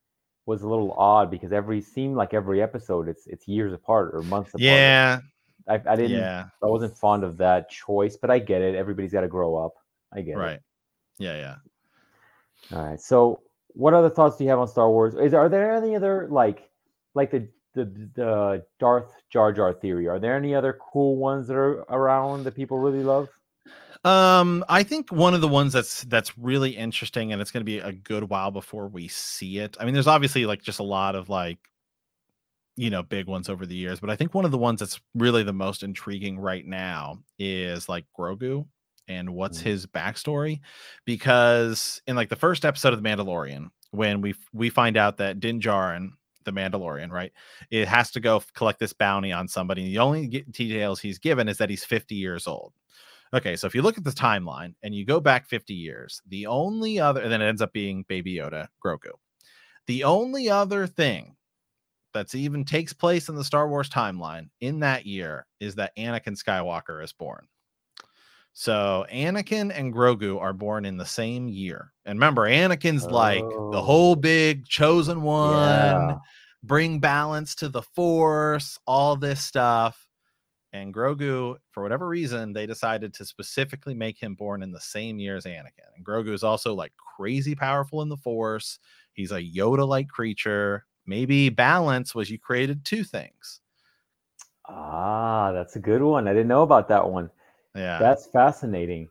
was 0.46 0.62
a 0.62 0.68
little 0.68 0.92
odd 0.92 1.30
because 1.30 1.52
every 1.52 1.82
seemed 1.82 2.16
like 2.16 2.32
every 2.32 2.62
episode 2.62 3.08
it's 3.08 3.26
it's 3.26 3.46
years 3.46 3.74
apart 3.74 4.14
or 4.14 4.22
months 4.22 4.50
apart. 4.50 4.62
Yeah. 4.62 5.20
I, 5.68 5.74
I 5.86 5.96
didn't 5.96 6.18
yeah. 6.18 6.46
I 6.62 6.66
wasn't 6.66 6.96
fond 6.96 7.24
of 7.24 7.36
that 7.36 7.68
choice, 7.68 8.16
but 8.16 8.30
I 8.30 8.38
get 8.38 8.62
it. 8.62 8.74
Everybody's 8.74 9.12
got 9.12 9.20
to 9.20 9.28
grow 9.28 9.54
up. 9.54 9.74
I 10.14 10.22
get 10.22 10.38
right. 10.38 10.46
it. 10.46 10.50
Right. 10.50 10.60
Yeah, 11.18 11.36
yeah. 11.36 11.56
All 12.76 12.88
right. 12.88 13.00
So, 13.00 13.42
what 13.74 13.92
other 13.92 14.08
thoughts 14.08 14.38
do 14.38 14.44
you 14.44 14.50
have 14.50 14.58
on 14.58 14.66
Star 14.66 14.88
Wars? 14.88 15.14
Is 15.14 15.34
are 15.34 15.50
there 15.50 15.74
any 15.74 15.94
other 15.94 16.26
like 16.30 16.70
like 17.14 17.30
the 17.30 17.46
the 17.74 17.84
the 18.14 18.64
Darth 18.80 19.12
Jar 19.30 19.52
Jar 19.52 19.74
theory? 19.74 20.08
Are 20.08 20.18
there 20.18 20.34
any 20.36 20.54
other 20.54 20.78
cool 20.90 21.16
ones 21.16 21.48
that 21.48 21.56
are 21.56 21.80
around 21.90 22.44
that 22.44 22.56
people 22.56 22.78
really 22.78 23.02
love? 23.02 23.28
Um, 24.08 24.64
I 24.70 24.84
think 24.84 25.12
one 25.12 25.34
of 25.34 25.42
the 25.42 25.48
ones 25.48 25.74
that's 25.74 26.02
that's 26.04 26.38
really 26.38 26.70
interesting, 26.70 27.30
and 27.30 27.42
it's 27.42 27.50
going 27.50 27.60
to 27.60 27.64
be 27.64 27.78
a 27.78 27.92
good 27.92 28.30
while 28.30 28.50
before 28.50 28.88
we 28.88 29.06
see 29.06 29.58
it. 29.58 29.76
I 29.78 29.84
mean, 29.84 29.92
there's 29.92 30.06
obviously 30.06 30.46
like 30.46 30.62
just 30.62 30.78
a 30.78 30.84
lot 30.84 31.14
of 31.14 31.28
like, 31.28 31.58
you 32.74 32.88
know, 32.88 33.02
big 33.02 33.26
ones 33.26 33.50
over 33.50 33.66
the 33.66 33.74
years, 33.74 34.00
but 34.00 34.08
I 34.08 34.16
think 34.16 34.32
one 34.32 34.46
of 34.46 34.50
the 34.50 34.56
ones 34.56 34.80
that's 34.80 34.98
really 35.14 35.42
the 35.42 35.52
most 35.52 35.82
intriguing 35.82 36.38
right 36.38 36.64
now 36.64 37.18
is 37.38 37.86
like 37.86 38.06
Grogu 38.18 38.64
and 39.08 39.34
what's 39.34 39.58
mm-hmm. 39.58 39.68
his 39.68 39.86
backstory, 39.86 40.60
because 41.04 42.00
in 42.06 42.16
like 42.16 42.30
the 42.30 42.36
first 42.36 42.64
episode 42.64 42.94
of 42.94 43.02
The 43.02 43.06
Mandalorian, 43.06 43.68
when 43.90 44.22
we 44.22 44.34
we 44.54 44.70
find 44.70 44.96
out 44.96 45.18
that 45.18 45.38
Din 45.38 45.60
Djarin, 45.60 46.12
the 46.44 46.52
Mandalorian, 46.52 47.10
right, 47.10 47.32
it 47.70 47.88
has 47.88 48.10
to 48.12 48.20
go 48.20 48.42
collect 48.54 48.78
this 48.78 48.94
bounty 48.94 49.32
on 49.32 49.48
somebody. 49.48 49.84
The 49.84 49.98
only 49.98 50.28
details 50.50 50.98
he's 50.98 51.18
given 51.18 51.46
is 51.46 51.58
that 51.58 51.68
he's 51.68 51.84
50 51.84 52.14
years 52.14 52.46
old. 52.46 52.72
Okay, 53.34 53.56
so 53.56 53.66
if 53.66 53.74
you 53.74 53.82
look 53.82 53.98
at 53.98 54.04
the 54.04 54.10
timeline 54.10 54.74
and 54.82 54.94
you 54.94 55.04
go 55.04 55.20
back 55.20 55.46
50 55.46 55.74
years, 55.74 56.22
the 56.28 56.46
only 56.46 56.98
other, 56.98 57.20
and 57.20 57.30
then 57.30 57.42
it 57.42 57.48
ends 57.48 57.62
up 57.62 57.72
being 57.72 58.04
Baby 58.08 58.36
Yoda, 58.36 58.68
Grogu. 58.84 59.12
The 59.86 60.04
only 60.04 60.48
other 60.48 60.86
thing 60.86 61.36
that's 62.14 62.34
even 62.34 62.64
takes 62.64 62.92
place 62.92 63.28
in 63.28 63.34
the 63.34 63.44
Star 63.44 63.68
Wars 63.68 63.90
timeline 63.90 64.48
in 64.60 64.80
that 64.80 65.06
year 65.06 65.46
is 65.60 65.74
that 65.74 65.96
Anakin 65.96 66.42
Skywalker 66.42 67.02
is 67.04 67.12
born. 67.12 67.46
So 68.54 69.06
Anakin 69.12 69.72
and 69.72 69.94
Grogu 69.94 70.40
are 70.40 70.52
born 70.52 70.84
in 70.84 70.96
the 70.96 71.06
same 71.06 71.48
year. 71.48 71.92
And 72.04 72.16
remember, 72.16 72.42
Anakin's 72.42 73.06
oh. 73.06 73.10
like 73.10 73.44
the 73.72 73.80
whole 73.80 74.12
oh. 74.12 74.16
big 74.16 74.66
chosen 74.66 75.22
one, 75.22 76.08
yeah. 76.08 76.16
bring 76.64 76.98
balance 76.98 77.54
to 77.56 77.68
the 77.68 77.82
force, 77.82 78.78
all 78.86 79.16
this 79.16 79.44
stuff. 79.44 80.07
And 80.72 80.92
Grogu, 80.92 81.56
for 81.70 81.82
whatever 81.82 82.06
reason, 82.06 82.52
they 82.52 82.66
decided 82.66 83.14
to 83.14 83.24
specifically 83.24 83.94
make 83.94 84.18
him 84.18 84.34
born 84.34 84.62
in 84.62 84.70
the 84.70 84.80
same 84.80 85.18
year 85.18 85.36
as 85.36 85.44
Anakin. 85.44 85.88
And 85.96 86.04
Grogu 86.04 86.32
is 86.32 86.44
also 86.44 86.74
like 86.74 86.92
crazy 87.16 87.54
powerful 87.54 88.02
in 88.02 88.08
the 88.08 88.16
Force. 88.18 88.78
He's 89.14 89.32
a 89.32 89.40
Yoda 89.40 89.88
like 89.88 90.08
creature. 90.08 90.84
Maybe 91.06 91.48
balance 91.48 92.14
was 92.14 92.30
you 92.30 92.38
created 92.38 92.84
two 92.84 93.02
things. 93.02 93.60
Ah, 94.66 95.52
that's 95.52 95.76
a 95.76 95.80
good 95.80 96.02
one. 96.02 96.28
I 96.28 96.34
didn't 96.34 96.48
know 96.48 96.62
about 96.62 96.88
that 96.88 97.08
one. 97.08 97.30
Yeah. 97.74 97.98
That's 97.98 98.26
fascinating. 98.26 99.08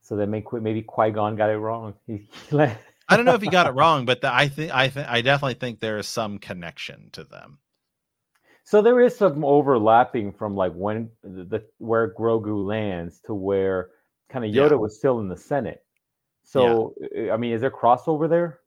So 0.00 0.16
then 0.16 0.30
maybe 0.30 0.80
Qui 0.80 1.10
Gon 1.10 1.36
got 1.36 1.50
it 1.50 1.58
wrong. 1.58 1.92
I 2.52 3.16
don't 3.16 3.26
know 3.26 3.34
if 3.34 3.42
he 3.42 3.50
got 3.50 3.66
it 3.66 3.74
wrong, 3.74 4.06
but 4.06 4.22
the, 4.22 4.32
I 4.32 4.48
think 4.48 4.74
I 4.74 4.88
think 4.88 5.06
I 5.06 5.20
definitely 5.20 5.54
think 5.54 5.80
there 5.80 5.98
is 5.98 6.08
some 6.08 6.38
connection 6.38 7.10
to 7.12 7.24
them. 7.24 7.58
So 8.68 8.82
there 8.82 9.00
is 9.00 9.16
some 9.16 9.46
overlapping 9.46 10.30
from 10.30 10.54
like 10.54 10.74
when 10.74 11.08
the, 11.22 11.44
the 11.44 11.64
where 11.78 12.12
Grogu 12.12 12.66
lands 12.66 13.18
to 13.24 13.32
where 13.32 13.88
kind 14.28 14.44
of 14.44 14.50
Yoda 14.50 14.72
yeah. 14.72 14.76
was 14.76 14.98
still 14.98 15.20
in 15.20 15.28
the 15.28 15.38
Senate. 15.38 15.82
So 16.44 16.92
yeah. 17.14 17.32
I 17.32 17.38
mean, 17.38 17.54
is 17.54 17.62
there 17.62 17.70
crossover 17.70 18.28
there? 18.28 18.58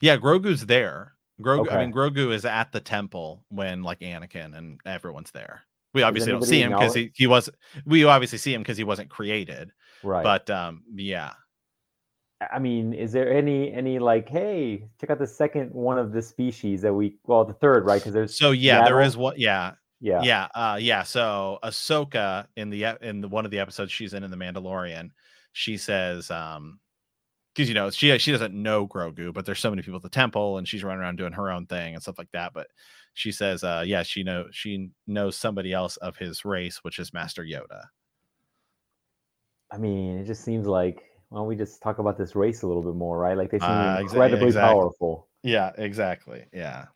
Yeah, 0.00 0.16
Grogu's 0.16 0.64
there. 0.64 1.12
Grogu. 1.42 1.66
Okay. 1.66 1.74
I 1.74 1.84
mean, 1.84 1.92
Grogu 1.92 2.32
is 2.32 2.46
at 2.46 2.72
the 2.72 2.80
temple 2.80 3.44
when 3.50 3.82
like 3.82 4.00
Anakin 4.00 4.56
and 4.56 4.80
everyone's 4.86 5.30
there. 5.32 5.60
We 5.92 6.02
obviously 6.04 6.32
don't 6.32 6.42
see 6.42 6.62
him 6.62 6.70
because 6.70 6.94
he, 6.94 7.12
he 7.14 7.26
was. 7.26 7.50
We 7.84 8.04
obviously 8.04 8.38
see 8.38 8.54
him 8.54 8.62
because 8.62 8.78
he 8.78 8.84
wasn't 8.84 9.10
created. 9.10 9.72
Right. 10.02 10.24
But 10.24 10.48
um, 10.48 10.84
yeah. 10.94 11.34
I 12.40 12.58
mean, 12.58 12.92
is 12.92 13.12
there 13.12 13.32
any 13.32 13.72
any 13.72 13.98
like, 13.98 14.28
hey, 14.28 14.88
check 15.00 15.10
out 15.10 15.18
the 15.18 15.26
second 15.26 15.72
one 15.72 15.98
of 15.98 16.12
the 16.12 16.22
species 16.22 16.82
that 16.82 16.94
we 16.94 17.16
well, 17.24 17.44
the 17.44 17.54
third, 17.54 17.84
right? 17.84 18.00
Because 18.00 18.12
there's 18.12 18.38
so 18.38 18.52
yeah, 18.52 18.84
there 18.84 19.00
is 19.00 19.16
what 19.16 19.38
yeah. 19.38 19.72
Yeah. 20.00 20.22
Yeah. 20.22 20.48
Uh 20.54 20.78
yeah. 20.80 21.02
So 21.02 21.58
Ahsoka 21.64 22.46
in 22.56 22.70
the 22.70 22.96
in 23.02 23.20
the 23.20 23.28
one 23.28 23.44
of 23.44 23.50
the 23.50 23.58
episodes 23.58 23.90
she's 23.90 24.14
in 24.14 24.22
in 24.22 24.30
the 24.30 24.36
Mandalorian, 24.36 25.10
she 25.52 25.76
says, 25.76 26.30
um, 26.30 26.78
because 27.52 27.68
you 27.68 27.74
know, 27.74 27.90
she 27.90 28.16
she 28.18 28.30
doesn't 28.30 28.54
know 28.54 28.86
Grogu, 28.86 29.34
but 29.34 29.44
there's 29.44 29.58
so 29.58 29.70
many 29.70 29.82
people 29.82 29.96
at 29.96 30.02
the 30.02 30.08
temple 30.08 30.58
and 30.58 30.68
she's 30.68 30.84
running 30.84 31.00
around 31.00 31.16
doing 31.16 31.32
her 31.32 31.50
own 31.50 31.66
thing 31.66 31.94
and 31.94 32.02
stuff 32.02 32.18
like 32.18 32.30
that. 32.32 32.52
But 32.54 32.68
she 33.14 33.32
says, 33.32 33.64
uh, 33.64 33.82
yeah, 33.84 34.04
she 34.04 34.22
know 34.22 34.46
she 34.52 34.90
knows 35.08 35.36
somebody 35.36 35.72
else 35.72 35.96
of 35.96 36.16
his 36.16 36.44
race, 36.44 36.78
which 36.84 37.00
is 37.00 37.12
Master 37.12 37.42
Yoda. 37.42 37.86
I 39.72 39.78
mean, 39.78 40.18
it 40.18 40.24
just 40.26 40.44
seems 40.44 40.68
like 40.68 41.02
why 41.28 41.38
don't 41.38 41.46
we 41.46 41.56
just 41.56 41.82
talk 41.82 41.98
about 41.98 42.16
this 42.16 42.34
race 42.34 42.62
a 42.62 42.66
little 42.66 42.82
bit 42.82 42.94
more, 42.94 43.18
right? 43.18 43.36
Like 43.36 43.50
they 43.50 43.58
seem 43.58 43.68
uh, 43.68 43.98
incredibly 44.00 44.46
exactly. 44.46 44.74
powerful. 44.74 45.28
Yeah, 45.42 45.72
exactly. 45.76 46.44
Yeah. 46.52 46.86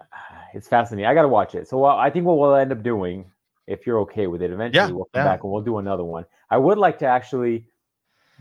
It's 0.52 0.66
fascinating. 0.66 1.06
I 1.06 1.14
got 1.14 1.22
to 1.22 1.28
watch 1.28 1.54
it. 1.54 1.68
So 1.68 1.84
I 1.84 2.10
think 2.10 2.26
what 2.26 2.36
we'll 2.36 2.56
end 2.56 2.72
up 2.72 2.82
doing, 2.82 3.30
if 3.68 3.86
you're 3.86 4.00
okay 4.00 4.26
with 4.26 4.42
it, 4.42 4.50
eventually 4.50 4.88
yeah, 4.88 4.92
we'll 4.92 5.08
come 5.14 5.24
yeah. 5.24 5.24
back 5.24 5.44
and 5.44 5.52
we'll 5.52 5.62
do 5.62 5.78
another 5.78 6.02
one. 6.02 6.24
I 6.50 6.58
would 6.58 6.76
like 6.76 6.98
to 6.98 7.06
actually 7.06 7.66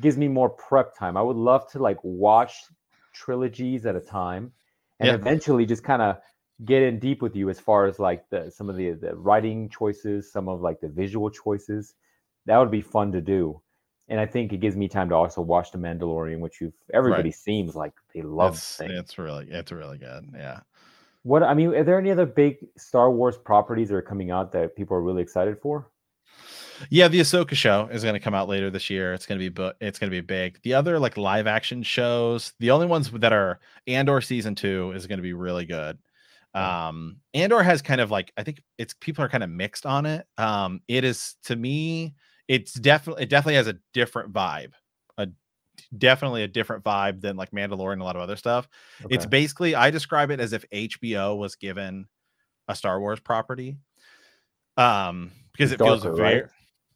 gives 0.01 0.17
me 0.17 0.27
more 0.27 0.49
prep 0.49 0.97
time. 0.97 1.15
I 1.15 1.21
would 1.21 1.35
love 1.35 1.69
to 1.73 1.77
like 1.79 1.97
watch 2.01 2.63
trilogies 3.13 3.85
at 3.85 3.95
a 3.95 3.99
time 3.99 4.51
and 4.99 5.09
yeah. 5.09 5.13
eventually 5.13 5.67
just 5.67 5.83
kind 5.83 6.01
of 6.01 6.17
get 6.65 6.81
in 6.81 6.97
deep 6.97 7.21
with 7.21 7.35
you 7.35 7.51
as 7.51 7.59
far 7.59 7.85
as 7.85 7.99
like 7.99 8.27
the 8.31 8.49
some 8.49 8.71
of 8.71 8.75
the, 8.75 8.93
the 8.93 9.15
writing 9.15 9.69
choices, 9.69 10.31
some 10.31 10.49
of 10.49 10.61
like 10.61 10.81
the 10.81 10.89
visual 10.89 11.29
choices. 11.29 11.93
That 12.47 12.57
would 12.57 12.71
be 12.71 12.81
fun 12.81 13.11
to 13.11 13.21
do 13.21 13.61
and 14.09 14.19
I 14.19 14.25
think 14.25 14.51
it 14.51 14.59
gives 14.59 14.75
me 14.75 14.87
time 14.87 15.09
to 15.09 15.15
also 15.15 15.41
watch 15.41 15.71
The 15.71 15.77
Mandalorian, 15.77 16.39
which 16.39 16.59
you've 16.59 16.73
everybody 16.93 17.29
right. 17.29 17.35
seems 17.35 17.75
like 17.75 17.93
they 18.13 18.21
love. 18.21 18.55
It's, 18.55 18.81
it's 18.81 19.17
really 19.17 19.47
it's 19.49 19.71
really 19.71 19.97
good. 19.97 20.31
Yeah. 20.35 20.61
What 21.23 21.43
I 21.43 21.53
mean, 21.53 21.75
are 21.75 21.83
there 21.83 21.99
any 21.99 22.11
other 22.11 22.25
big 22.25 22.57
Star 22.77 23.11
Wars 23.11 23.37
properties 23.37 23.89
that 23.89 23.95
are 23.95 24.01
coming 24.01 24.31
out 24.31 24.51
that 24.53 24.75
people 24.75 24.97
are 24.97 25.01
really 25.01 25.21
excited 25.21 25.59
for? 25.61 25.91
Yeah, 26.89 27.09
the 27.09 27.19
Ahsoka 27.19 27.55
show 27.55 27.89
is 27.91 28.03
going 28.03 28.13
to 28.13 28.19
come 28.19 28.33
out 28.33 28.47
later 28.47 28.69
this 28.69 28.89
year. 28.89 29.13
It's 29.13 29.25
going 29.25 29.39
to 29.39 29.49
be 29.49 29.71
it's 29.81 29.99
going 29.99 30.09
to 30.09 30.15
be 30.15 30.21
big. 30.21 30.59
The 30.63 30.73
other 30.73 30.97
like 30.97 31.17
live 31.17 31.45
action 31.45 31.83
shows, 31.83 32.53
the 32.59 32.71
only 32.71 32.87
ones 32.87 33.11
that 33.11 33.33
are 33.33 33.59
Andor 33.85 34.21
season 34.21 34.55
2 34.55 34.93
is 34.95 35.05
going 35.05 35.19
to 35.19 35.23
be 35.23 35.33
really 35.33 35.65
good. 35.65 35.97
Um 36.55 37.17
Andor 37.35 37.61
has 37.61 37.83
kind 37.83 38.01
of 38.01 38.09
like 38.09 38.31
I 38.35 38.43
think 38.43 38.63
it's 38.79 38.95
people 38.95 39.23
are 39.23 39.29
kind 39.29 39.43
of 39.43 39.51
mixed 39.51 39.85
on 39.85 40.07
it. 40.07 40.25
Um 40.37 40.81
it 40.87 41.03
is 41.03 41.35
to 41.43 41.55
me 41.55 42.15
it's 42.49 42.73
definitely 42.73 43.23
it 43.23 43.29
definitely 43.29 43.55
has 43.55 43.67
a 43.67 43.77
different 43.93 44.33
vibe. 44.33 44.71
A 45.17 45.29
definitely 45.97 46.43
a 46.43 46.47
different 46.47 46.83
vibe 46.83 47.21
than 47.21 47.37
like 47.37 47.51
Mandalorian 47.51 47.93
and 47.93 48.01
a 48.01 48.05
lot 48.05 48.17
of 48.17 48.21
other 48.21 48.35
stuff. 48.35 48.67
Okay. 49.05 49.15
It's 49.15 49.25
basically 49.27 49.75
I 49.75 49.91
describe 49.91 50.31
it 50.31 50.41
as 50.41 50.51
if 50.51 50.65
HBO 50.71 51.37
was 51.37 51.55
given 51.55 52.07
a 52.67 52.75
Star 52.75 52.99
Wars 52.99 53.19
property. 53.21 53.77
Um 54.75 55.31
because 55.53 55.71
it's 55.71 55.81
it 55.81 55.85
darker, 55.85 56.01
feels 56.01 56.17
very 56.17 56.41
right? 56.41 56.49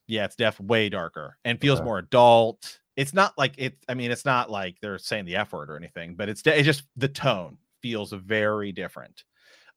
yeah, 0.07 0.25
it's 0.25 0.35
def 0.35 0.59
way 0.59 0.89
darker 0.89 1.38
and 1.45 1.61
feels 1.61 1.80
okay. 1.80 1.85
more 1.85 1.99
adult. 1.99 2.80
It's 2.95 3.13
not 3.13 3.38
like 3.38 3.53
it. 3.57 3.77
I 3.88 3.93
mean, 3.93 4.11
it's 4.11 4.25
not 4.25 4.49
like 4.49 4.77
they're 4.81 4.97
saying 4.97 5.25
the 5.25 5.35
F 5.35 5.53
word 5.53 5.69
or 5.69 5.77
anything, 5.77 6.15
but 6.15 6.30
it's 6.30 6.41
it's 6.45 6.65
just 6.65 6.84
the 6.95 7.07
tone 7.07 7.57
feels 7.81 8.11
very 8.11 8.71
different. 8.71 9.23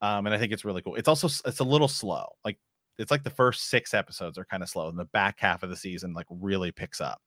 Um, 0.01 0.27
and 0.27 0.35
I 0.35 0.39
think 0.39 0.53
it's 0.53 0.65
really 0.65 0.83
cool. 0.83 0.97
It's 0.97 1.09
also 1.09 1.29
it's 1.47 1.61
a 1.61 1.65
little 1.65 1.89
slow. 1.89 2.27
Like 2.45 2.59
it's 2.99 3.11
like 3.11 3.25
the 3.25 3.31
first 3.31 3.69
six 3.69 3.95
episodes 3.95 4.39
are 4.39 4.45
kind 4.45 4.63
of 4.63 4.69
slow, 4.69 4.89
and 4.89 4.99
the 4.99 5.05
back 5.07 5.41
half 5.41 5.63
of 5.63 5.71
the 5.71 5.77
season 5.77 6.15
like 6.15 6.27
really 6.31 6.73
picks 6.73 7.01
up. 7.01 7.21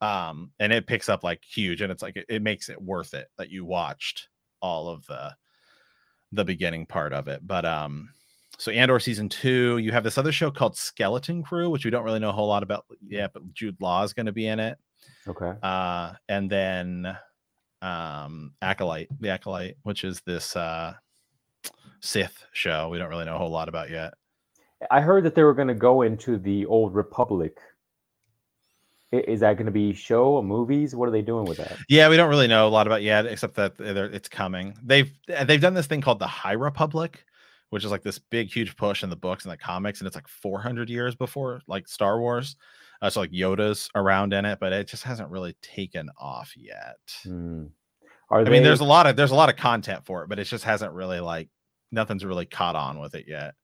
Um, 0.00 0.52
and 0.60 0.72
it 0.72 0.86
picks 0.86 1.08
up 1.08 1.24
like 1.24 1.42
huge, 1.44 1.80
and 1.80 1.90
it's 1.90 2.02
like 2.02 2.16
it, 2.16 2.26
it 2.28 2.42
makes 2.42 2.68
it 2.68 2.80
worth 2.80 3.14
it 3.14 3.28
that 3.36 3.50
you 3.50 3.64
watched 3.64 4.28
all 4.60 4.88
of 4.88 5.06
the 5.06 5.34
the 6.32 6.44
beginning 6.44 6.86
part 6.86 7.12
of 7.12 7.28
it. 7.28 7.46
But 7.46 7.64
um, 7.64 8.10
so 8.58 8.70
Andor 8.70 9.00
season 9.00 9.28
two, 9.28 9.78
you 9.78 9.92
have 9.92 10.04
this 10.04 10.18
other 10.18 10.32
show 10.32 10.50
called 10.50 10.76
Skeleton 10.76 11.42
Crew, 11.42 11.70
which 11.70 11.84
we 11.84 11.90
don't 11.90 12.04
really 12.04 12.18
know 12.18 12.30
a 12.30 12.32
whole 12.32 12.48
lot 12.48 12.62
about 12.62 12.84
yet, 13.06 13.32
but 13.32 13.54
Jude 13.54 13.80
Law 13.80 14.02
is 14.02 14.12
going 14.12 14.26
to 14.26 14.32
be 14.32 14.46
in 14.46 14.60
it. 14.60 14.78
Okay. 15.26 15.52
Uh, 15.62 16.12
and 16.28 16.50
then 16.50 17.16
um 17.80 18.52
Acolyte, 18.60 19.08
the 19.20 19.30
Acolyte, 19.30 19.76
which 19.84 20.02
is 20.02 20.20
this 20.22 20.56
uh 20.56 20.94
Sith 22.00 22.44
show 22.52 22.88
we 22.88 22.98
don't 22.98 23.08
really 23.08 23.24
know 23.24 23.36
a 23.36 23.38
whole 23.38 23.50
lot 23.50 23.68
about 23.68 23.90
yet. 23.90 24.14
I 24.90 25.00
heard 25.00 25.24
that 25.24 25.34
they 25.34 25.42
were 25.42 25.54
going 25.54 25.68
to 25.68 25.74
go 25.74 26.02
into 26.02 26.38
the 26.38 26.66
old 26.66 26.94
Republic. 26.94 27.58
Is 29.10 29.40
that 29.40 29.54
going 29.54 29.66
to 29.66 29.72
be 29.72 29.94
show 29.94 30.34
or 30.34 30.42
movies? 30.42 30.94
What 30.94 31.08
are 31.08 31.12
they 31.12 31.22
doing 31.22 31.46
with 31.46 31.56
that? 31.56 31.78
Yeah, 31.88 32.10
we 32.10 32.16
don't 32.16 32.28
really 32.28 32.46
know 32.46 32.68
a 32.68 32.70
lot 32.70 32.86
about 32.86 33.02
yet, 33.02 33.24
except 33.24 33.54
that 33.54 33.74
it's 33.80 34.28
coming. 34.28 34.74
They've 34.82 35.10
they've 35.44 35.60
done 35.60 35.74
this 35.74 35.86
thing 35.86 36.02
called 36.02 36.18
the 36.18 36.26
High 36.26 36.52
Republic, 36.52 37.24
which 37.70 37.84
is 37.84 37.90
like 37.90 38.02
this 38.02 38.18
big, 38.18 38.52
huge 38.52 38.76
push 38.76 39.02
in 39.02 39.08
the 39.08 39.16
books 39.16 39.44
and 39.44 39.52
the 39.52 39.56
comics, 39.56 40.00
and 40.00 40.06
it's 40.06 40.16
like 40.16 40.28
400 40.28 40.90
years 40.90 41.14
before 41.14 41.62
like 41.66 41.88
Star 41.88 42.20
Wars. 42.20 42.56
Uh, 43.00 43.08
so 43.08 43.20
like 43.20 43.30
Yoda's 43.30 43.88
around 43.94 44.34
in 44.34 44.44
it, 44.44 44.58
but 44.60 44.72
it 44.72 44.88
just 44.88 45.04
hasn't 45.04 45.30
really 45.30 45.56
taken 45.62 46.10
off 46.18 46.52
yet. 46.56 46.98
Hmm. 47.22 47.66
I 48.30 48.44
they... 48.44 48.50
mean, 48.50 48.62
there's 48.62 48.80
a 48.80 48.84
lot 48.84 49.06
of 49.06 49.16
there's 49.16 49.30
a 49.30 49.36
lot 49.36 49.48
of 49.48 49.56
content 49.56 50.04
for 50.04 50.22
it, 50.22 50.28
but 50.28 50.38
it 50.38 50.44
just 50.44 50.64
hasn't 50.64 50.92
really 50.92 51.20
like 51.20 51.48
nothing's 51.90 52.24
really 52.24 52.46
caught 52.46 52.76
on 52.76 52.98
with 52.98 53.14
it 53.14 53.26
yet. 53.26 53.54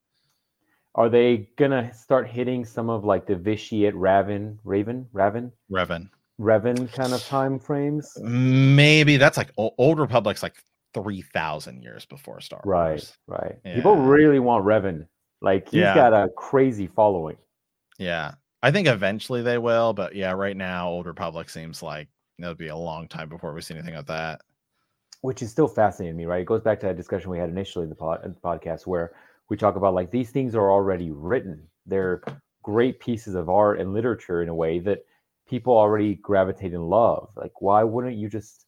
Are 0.97 1.09
they 1.09 1.49
gonna 1.57 1.93
start 1.93 2.29
hitting 2.29 2.65
some 2.65 2.89
of 2.89 3.05
like 3.05 3.27
the 3.27 3.35
Vitiate 3.35 3.97
Raven, 3.97 4.59
Raven, 4.65 5.07
Raven, 5.13 5.51
Revan, 5.71 6.09
Revan 6.41 6.93
kind 6.93 7.13
of 7.13 7.25
time 7.25 7.59
frames? 7.59 8.17
Maybe 8.21 9.17
that's 9.17 9.37
like 9.37 9.51
old 9.57 9.99
Republic's 9.99 10.43
like 10.43 10.55
three 10.93 11.23
thousand 11.23 11.83
years 11.83 12.05
before 12.07 12.41
Star 12.41 12.61
Wars. 12.65 13.17
Right, 13.27 13.41
right. 13.41 13.57
Yeah. 13.65 13.75
People 13.75 13.97
really 13.97 14.39
want 14.39 14.65
Revan. 14.65 15.07
Like 15.43 15.69
he's 15.69 15.81
yeah. 15.81 15.95
got 15.95 16.13
a 16.13 16.29
crazy 16.29 16.87
following. 16.87 17.37
Yeah, 17.99 18.35
I 18.63 18.71
think 18.71 18.87
eventually 18.87 19.43
they 19.43 19.59
will, 19.59 19.93
but 19.93 20.15
yeah, 20.15 20.33
right 20.33 20.57
now 20.57 20.89
Old 20.89 21.07
Republic 21.07 21.51
seems 21.51 21.83
like 21.83 22.09
it'll 22.39 22.55
be 22.55 22.69
a 22.69 22.77
long 22.77 23.09
time 23.09 23.29
before 23.29 23.53
we 23.53 23.61
see 23.61 23.75
anything 23.75 23.97
of 23.97 24.07
that. 24.07 24.41
Which 25.23 25.43
is 25.43 25.51
still 25.51 25.69
fascinating 25.69 26.17
me, 26.17 26.27
right? 26.27 26.43
It 26.43 26.47
goes 26.47 26.61
back 26.61 26.81
to 26.81 26.87
that 26.87 26.97
discussion 26.97 27.31
we 27.31 27.39
had 27.39 27.49
initially 27.49 27.83
in 27.85 27.89
the, 27.89 27.95
pod, 27.95 28.25
in 28.25 28.33
the 28.33 28.41
podcast 28.41 28.87
where 28.87 29.13
we 29.49 29.57
talk 29.57 29.77
about 29.77 29.95
like 29.95 30.11
these 30.11 30.31
things 30.31 30.55
are 30.55 30.71
already 30.71 31.11
written. 31.11 31.67
They're 31.87 32.23
great 32.63 33.01
pieces 33.01 33.35
of 33.35 33.49
art 33.49 33.79
and 33.79 33.93
literature 33.93 34.43
in 34.43 34.49
a 34.49 34.55
way 34.55 34.79
that 34.81 35.05
people 35.49 35.77
already 35.77 36.15
gravitate 36.17 36.73
and 36.73 36.89
love. 36.89 37.31
Like, 37.37 37.61
why 37.61 37.85
wouldn't 37.85 38.17
you 38.17 38.29
just 38.29 38.67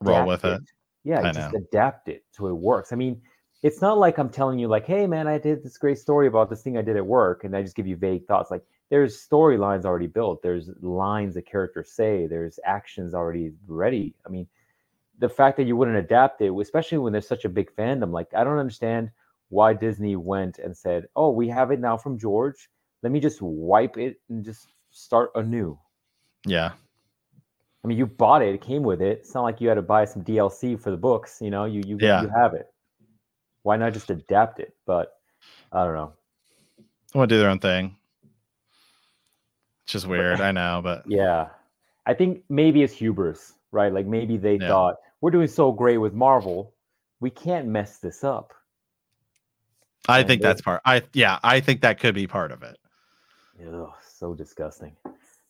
roll 0.00 0.26
with 0.26 0.44
it? 0.44 0.54
it? 0.54 0.62
Yeah, 1.04 1.20
I 1.20 1.32
just 1.32 1.52
know. 1.52 1.58
adapt 1.58 2.08
it 2.08 2.24
so 2.30 2.46
it 2.46 2.56
works. 2.56 2.92
I 2.92 2.96
mean, 2.96 3.20
it's 3.62 3.80
not 3.80 3.98
like 3.98 4.18
I'm 4.18 4.30
telling 4.30 4.58
you, 4.58 4.68
like, 4.68 4.86
hey 4.86 5.06
man, 5.06 5.28
I 5.28 5.38
did 5.38 5.62
this 5.62 5.78
great 5.78 5.98
story 5.98 6.26
about 6.26 6.50
this 6.50 6.62
thing 6.62 6.76
I 6.76 6.82
did 6.82 6.96
at 6.96 7.06
work, 7.06 7.44
and 7.44 7.56
I 7.56 7.62
just 7.62 7.76
give 7.76 7.86
you 7.86 7.96
vague 7.96 8.26
thoughts. 8.26 8.50
Like, 8.50 8.64
there's 8.90 9.26
storylines 9.26 9.84
already 9.84 10.06
built, 10.06 10.42
there's 10.42 10.70
lines 10.80 11.34
that 11.34 11.46
characters 11.46 11.92
say, 11.92 12.26
there's 12.26 12.58
actions 12.64 13.14
already 13.14 13.52
ready. 13.66 14.14
I 14.26 14.30
mean, 14.30 14.46
the 15.18 15.28
fact 15.28 15.56
that 15.56 15.64
you 15.64 15.76
wouldn't 15.76 15.96
adapt 15.96 16.40
it, 16.40 16.52
especially 16.52 16.98
when 16.98 17.12
there's 17.12 17.28
such 17.28 17.44
a 17.44 17.48
big 17.48 17.74
fandom, 17.76 18.10
like 18.10 18.28
I 18.34 18.44
don't 18.44 18.58
understand 18.58 19.10
why 19.52 19.74
Disney 19.74 20.16
went 20.16 20.58
and 20.58 20.74
said, 20.74 21.06
"Oh, 21.14 21.30
we 21.30 21.46
have 21.48 21.70
it 21.70 21.78
now 21.78 21.96
from 21.98 22.18
George. 22.18 22.70
Let 23.02 23.12
me 23.12 23.20
just 23.20 23.42
wipe 23.42 23.98
it 23.98 24.16
and 24.30 24.42
just 24.42 24.72
start 24.90 25.30
anew." 25.34 25.78
Yeah. 26.46 26.72
I 27.84 27.88
mean, 27.88 27.98
you 27.98 28.06
bought 28.06 28.42
it; 28.42 28.54
it 28.54 28.62
came 28.62 28.82
with 28.82 29.02
it. 29.02 29.18
It's 29.18 29.34
not 29.34 29.42
like 29.42 29.60
you 29.60 29.68
had 29.68 29.74
to 29.74 29.82
buy 29.82 30.06
some 30.06 30.24
DLC 30.24 30.80
for 30.80 30.90
the 30.90 30.96
books. 30.96 31.38
You 31.42 31.50
know, 31.50 31.66
you 31.66 31.82
you 31.86 31.98
yeah. 32.00 32.22
you 32.22 32.30
have 32.30 32.54
it. 32.54 32.66
Why 33.62 33.76
not 33.76 33.92
just 33.92 34.10
adapt 34.10 34.58
it? 34.58 34.74
But 34.86 35.12
I 35.70 35.84
don't 35.84 35.94
know. 35.94 36.14
I 37.14 37.18
want 37.18 37.28
to 37.28 37.34
do 37.34 37.40
their 37.40 37.50
own 37.50 37.58
thing. 37.58 37.96
It's 39.84 39.92
just 39.92 40.06
weird, 40.06 40.40
I 40.48 40.52
know, 40.52 40.80
but 40.82 41.04
yeah, 41.06 41.48
I 42.06 42.14
think 42.14 42.42
maybe 42.48 42.82
it's 42.82 42.94
hubris, 42.94 43.52
right? 43.70 43.92
Like 43.92 44.06
maybe 44.06 44.38
they 44.38 44.56
yeah. 44.56 44.68
thought 44.68 44.96
we're 45.20 45.30
doing 45.30 45.48
so 45.48 45.72
great 45.72 45.98
with 45.98 46.14
Marvel, 46.14 46.74
we 47.20 47.28
can't 47.30 47.66
mess 47.66 47.98
this 47.98 48.24
up. 48.24 48.54
I 50.08 50.22
think 50.22 50.42
that's 50.42 50.60
part. 50.60 50.82
I 50.84 51.02
yeah, 51.12 51.38
I 51.42 51.60
think 51.60 51.80
that 51.82 52.00
could 52.00 52.14
be 52.14 52.26
part 52.26 52.52
of 52.52 52.62
it. 52.62 52.76
Ugh, 53.66 53.92
so 54.06 54.34
disgusting, 54.34 54.96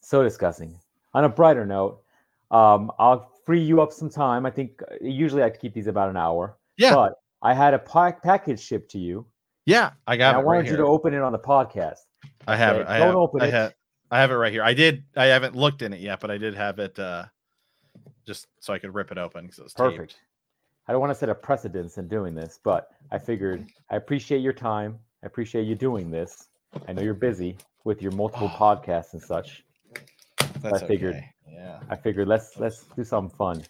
so 0.00 0.22
disgusting. 0.22 0.78
On 1.14 1.24
a 1.24 1.28
brighter 1.28 1.66
note, 1.66 2.02
um, 2.50 2.90
I'll 2.98 3.30
free 3.44 3.60
you 3.60 3.80
up 3.80 3.92
some 3.92 4.10
time. 4.10 4.46
I 4.46 4.50
think 4.50 4.82
uh, 4.82 4.94
usually 5.00 5.42
I 5.42 5.50
keep 5.50 5.74
these 5.74 5.86
about 5.86 6.10
an 6.10 6.16
hour. 6.16 6.56
Yeah, 6.76 6.94
but 6.94 7.14
I 7.42 7.54
had 7.54 7.74
a 7.74 7.78
pack 7.78 8.22
package 8.22 8.60
shipped 8.60 8.90
to 8.92 8.98
you. 8.98 9.26
Yeah, 9.64 9.92
I 10.06 10.16
got. 10.16 10.34
It. 10.34 10.38
I 10.38 10.42
wanted 10.42 10.60
right 10.60 10.70
you 10.70 10.76
to 10.76 10.84
open 10.84 11.14
it 11.14 11.22
on 11.22 11.32
the 11.32 11.38
podcast. 11.38 12.00
I 12.46 12.56
have 12.56 12.76
it. 12.76 12.86
I 12.86 12.98
Don't 12.98 13.08
have, 13.08 13.16
open 13.16 13.42
I 13.42 13.46
it. 13.46 13.52
Have, 13.52 13.74
I 14.10 14.20
have 14.20 14.30
it 14.30 14.34
right 14.34 14.52
here. 14.52 14.62
I 14.62 14.74
did. 14.74 15.04
I 15.16 15.26
haven't 15.26 15.54
looked 15.54 15.82
in 15.82 15.92
it 15.92 16.00
yet, 16.00 16.20
but 16.20 16.30
I 16.30 16.38
did 16.38 16.54
have 16.54 16.78
it 16.78 16.98
uh, 16.98 17.24
just 18.26 18.46
so 18.60 18.72
I 18.72 18.78
could 18.78 18.94
rip 18.94 19.12
it 19.12 19.18
open 19.18 19.44
because 19.44 19.58
it 19.58 19.64
was 19.64 19.74
perfect. 19.74 20.12
Taped. 20.12 20.20
I 20.88 20.92
don't 20.92 21.00
want 21.00 21.12
to 21.12 21.18
set 21.18 21.28
a 21.28 21.34
precedence 21.34 21.98
in 21.98 22.08
doing 22.08 22.34
this, 22.34 22.58
but 22.62 22.88
I 23.10 23.18
figured 23.18 23.66
I 23.90 23.96
appreciate 23.96 24.40
your 24.40 24.52
time. 24.52 24.98
I 25.22 25.26
appreciate 25.26 25.64
you 25.64 25.74
doing 25.74 26.10
this. 26.10 26.48
I 26.88 26.92
know 26.92 27.02
you're 27.02 27.14
busy 27.14 27.56
with 27.84 28.02
your 28.02 28.12
multiple 28.12 28.50
ah. 28.52 28.76
podcasts 28.76 29.12
and 29.12 29.22
such. 29.22 29.64
That's 30.60 30.82
I 30.82 30.86
figured, 30.86 31.16
okay. 31.16 31.30
yeah. 31.50 31.80
I 31.88 31.96
figured 31.96 32.28
let's 32.28 32.58
let's 32.58 32.84
do 32.96 33.04
something 33.04 33.36
fun. 33.36 33.62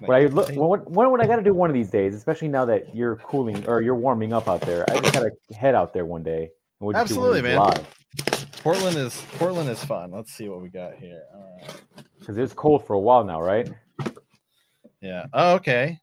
When 0.00 0.16
I 0.16 0.26
look, 0.26 0.48
when, 0.50 1.10
when 1.10 1.20
I 1.20 1.26
got 1.26 1.36
to 1.36 1.42
do 1.42 1.52
one 1.52 1.68
of 1.68 1.74
these 1.74 1.90
days, 1.90 2.14
especially 2.14 2.48
now 2.48 2.64
that 2.66 2.94
you're 2.94 3.16
cooling 3.16 3.66
or 3.66 3.82
you're 3.82 3.96
warming 3.96 4.32
up 4.32 4.48
out 4.48 4.60
there, 4.60 4.88
I 4.90 5.00
just 5.00 5.12
got 5.12 5.24
to 5.24 5.54
head 5.54 5.74
out 5.74 5.92
there 5.92 6.06
one 6.06 6.22
day. 6.22 6.50
We'll 6.80 6.96
Absolutely, 6.96 7.42
man. 7.42 7.58
Live. 7.58 7.86
Portland 8.62 8.96
is 8.96 9.22
Portland 9.38 9.68
is 9.68 9.84
fun. 9.84 10.12
Let's 10.12 10.32
see 10.32 10.48
what 10.48 10.62
we 10.62 10.68
got 10.68 10.94
here. 10.94 11.22
Uh, 11.34 12.02
because 12.18 12.36
it's 12.38 12.52
cold 12.52 12.86
for 12.86 12.94
a 12.94 13.00
while 13.00 13.24
now, 13.24 13.40
right? 13.40 13.70
Yeah. 15.00 15.26
Oh, 15.32 15.54
okay. 15.54 16.00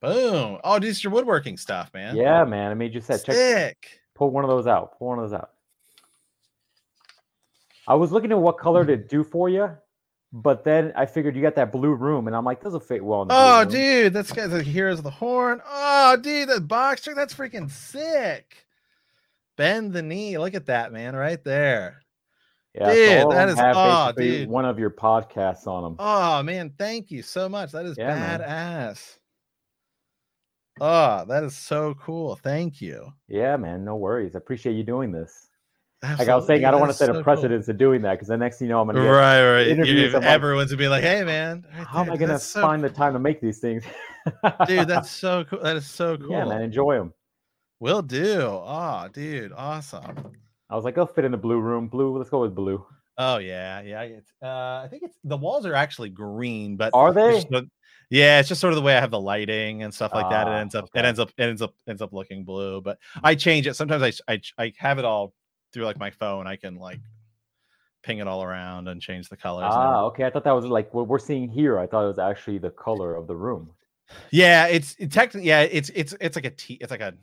Boom. 0.00 0.58
Oh, 0.62 0.78
this 0.78 0.90
is 0.90 1.04
your 1.04 1.12
woodworking 1.12 1.56
stuff, 1.56 1.90
man. 1.92 2.16
Yeah, 2.16 2.44
man. 2.44 2.70
I 2.70 2.74
made 2.74 2.94
you 2.94 3.00
said 3.00 3.24
check. 3.24 3.34
Sick. 3.34 4.00
Pull 4.14 4.30
one 4.30 4.44
of 4.44 4.50
those 4.50 4.66
out. 4.66 4.98
Pull 4.98 5.08
one 5.08 5.18
of 5.18 5.30
those 5.30 5.38
out. 5.38 5.50
I 7.86 7.94
was 7.94 8.12
looking 8.12 8.30
at 8.32 8.38
what 8.38 8.58
color 8.58 8.84
to 8.84 8.96
do 8.96 9.24
for 9.24 9.48
you, 9.48 9.70
but 10.32 10.62
then 10.62 10.92
I 10.94 11.06
figured 11.06 11.34
you 11.34 11.42
got 11.42 11.54
that 11.56 11.72
blue 11.72 11.94
room, 11.94 12.26
and 12.26 12.36
I'm 12.36 12.44
like, 12.44 12.62
doesn't 12.62 12.84
fit 12.84 13.02
well. 13.02 13.26
oh, 13.30 13.64
dude, 13.64 14.12
that's 14.12 14.30
got 14.30 14.50
the 14.50 14.62
here's 14.62 15.00
the 15.00 15.10
horn. 15.10 15.62
Oh, 15.66 16.16
dude, 16.16 16.50
that 16.50 16.68
Box 16.68 17.02
Trick, 17.02 17.16
that's 17.16 17.34
freaking 17.34 17.70
sick. 17.70 18.66
Bend 19.56 19.92
the 19.92 20.02
knee. 20.02 20.36
Look 20.38 20.54
at 20.54 20.66
that, 20.66 20.92
man, 20.92 21.16
right 21.16 21.42
there. 21.42 22.02
Yeah, 22.80 23.24
dude, 23.24 23.32
that 23.32 23.48
is 23.48 23.56
oh, 23.58 24.12
dude. 24.16 24.48
one 24.48 24.64
of 24.64 24.78
your 24.78 24.90
podcasts 24.90 25.66
on 25.66 25.82
them. 25.82 25.96
Oh 25.98 26.42
man, 26.42 26.72
thank 26.78 27.10
you 27.10 27.22
so 27.22 27.48
much. 27.48 27.72
That 27.72 27.86
is 27.86 27.96
yeah, 27.98 28.38
badass. 28.38 29.18
Oh, 30.80 31.24
that 31.26 31.42
is 31.42 31.56
so 31.56 31.94
cool. 31.94 32.36
Thank 32.36 32.80
you. 32.80 33.12
Yeah, 33.26 33.56
man. 33.56 33.84
No 33.84 33.96
worries. 33.96 34.36
I 34.36 34.38
appreciate 34.38 34.74
you 34.74 34.84
doing 34.84 35.10
this. 35.10 35.48
Absolutely. 36.02 36.24
Like 36.24 36.32
I 36.32 36.36
was 36.36 36.46
saying, 36.46 36.64
I 36.64 36.70
don't 36.70 36.78
want 36.78 36.92
to 36.92 36.96
set 36.96 37.08
so 37.08 37.18
a 37.18 37.24
precedence 37.24 37.66
cool. 37.66 37.72
of 37.72 37.78
doing 37.78 38.02
that 38.02 38.12
because 38.12 38.28
the 38.28 38.36
next 38.36 38.58
thing 38.58 38.68
you 38.68 38.72
know, 38.72 38.80
I'm 38.80 38.86
gonna 38.86 39.02
get 39.02 39.08
right, 39.08 39.52
right. 39.52 39.66
Interviews. 39.66 40.14
Everyone's 40.14 40.70
gonna 40.70 40.78
be 40.78 40.86
like, 40.86 41.02
"Hey, 41.02 41.24
man, 41.24 41.66
right 41.76 41.86
how 41.86 42.02
am 42.02 42.12
I 42.12 42.16
gonna 42.16 42.38
so 42.38 42.60
find 42.60 42.80
cool. 42.80 42.88
the 42.88 42.94
time 42.94 43.14
to 43.14 43.18
make 43.18 43.40
these 43.40 43.58
things?" 43.58 43.82
dude, 44.68 44.86
that's 44.86 45.10
so 45.24 45.44
cool. 45.44 45.58
That 45.60 45.74
is 45.74 45.86
so 45.86 46.16
cool. 46.16 46.30
Yeah, 46.30 46.44
man, 46.44 46.62
enjoy 46.62 46.96
them. 46.96 47.12
Will 47.80 48.02
do. 48.02 48.42
Oh, 48.42 49.08
dude, 49.12 49.52
awesome. 49.52 50.32
I 50.70 50.76
was 50.76 50.84
like, 50.84 50.98
I'll 50.98 51.06
fit 51.06 51.24
in 51.24 51.32
the 51.32 51.38
blue 51.38 51.58
room. 51.58 51.88
Blue. 51.88 52.16
Let's 52.16 52.30
go 52.30 52.42
with 52.42 52.54
blue. 52.54 52.84
Oh 53.16 53.38
yeah, 53.38 53.80
yeah. 53.80 54.02
It's 54.02 54.32
uh, 54.42 54.82
I 54.84 54.86
think 54.88 55.02
it's 55.02 55.18
the 55.24 55.36
walls 55.36 55.66
are 55.66 55.74
actually 55.74 56.10
green, 56.10 56.76
but 56.76 56.90
are 56.94 57.12
they? 57.12 57.42
yeah, 58.10 58.38
it's 58.38 58.48
just 58.48 58.60
sort 58.60 58.72
of 58.72 58.76
the 58.76 58.82
way 58.82 58.96
I 58.96 59.00
have 59.00 59.10
the 59.10 59.20
lighting 59.20 59.82
and 59.82 59.92
stuff 59.92 60.12
like 60.14 60.30
that. 60.30 60.46
It 60.46 60.50
ah, 60.50 60.58
ends 60.58 60.74
up 60.76 60.84
okay. 60.84 61.00
it 61.00 61.04
ends 61.04 61.18
up 61.18 61.30
it 61.36 61.42
ends 61.42 61.60
up 61.60 61.74
ends 61.88 62.00
up 62.00 62.12
looking 62.12 62.44
blue, 62.44 62.80
but 62.80 62.98
I 63.24 63.34
change 63.34 63.66
it. 63.66 63.74
Sometimes 63.74 64.20
I 64.28 64.32
I 64.32 64.40
I 64.56 64.72
have 64.78 65.00
it 65.00 65.04
all 65.04 65.34
through 65.72 65.84
like 65.84 65.98
my 65.98 66.10
phone. 66.10 66.46
I 66.46 66.54
can 66.54 66.76
like 66.76 67.00
ping 68.04 68.18
it 68.18 68.28
all 68.28 68.44
around 68.44 68.86
and 68.86 69.02
change 69.02 69.28
the 69.28 69.36
colors. 69.36 69.66
Ah, 69.68 70.04
okay. 70.04 70.24
I 70.24 70.30
thought 70.30 70.44
that 70.44 70.52
was 70.52 70.64
like 70.66 70.94
what 70.94 71.08
we're 71.08 71.18
seeing 71.18 71.48
here. 71.48 71.78
I 71.78 71.88
thought 71.88 72.04
it 72.04 72.08
was 72.08 72.20
actually 72.20 72.58
the 72.58 72.70
color 72.70 73.16
of 73.16 73.26
the 73.26 73.34
room. 73.34 73.70
Yeah, 74.30 74.66
it's 74.66 74.94
it 74.98 75.10
technically 75.10 75.48
yeah, 75.48 75.62
it's 75.62 75.90
it's 75.90 76.14
it's 76.20 76.36
like 76.36 76.44
a 76.44 76.50
t 76.50 76.74
it's 76.80 76.92
like 76.92 77.00
a 77.00 77.14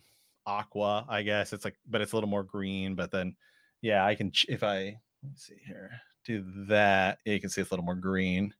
aqua, 0.45 1.05
I 1.09 1.22
guess. 1.22 1.53
It's 1.53 1.65
like 1.65 1.76
but 1.88 2.01
it's 2.01 2.13
a 2.13 2.15
little 2.15 2.30
more 2.30 2.43
green, 2.43 2.95
but 2.95 3.11
then 3.11 3.35
yeah, 3.81 4.05
I 4.05 4.15
can 4.15 4.31
if 4.47 4.63
I 4.63 4.97
Let's 5.30 5.47
see 5.47 5.55
here. 5.65 5.91
Do 6.26 6.43
that. 6.67 7.19
Yeah, 7.26 7.34
you 7.34 7.39
can 7.39 7.49
see 7.49 7.61
it's 7.61 7.72
a 7.72 7.73
little 7.73 7.85
more 7.85 7.95
green. 7.95 8.53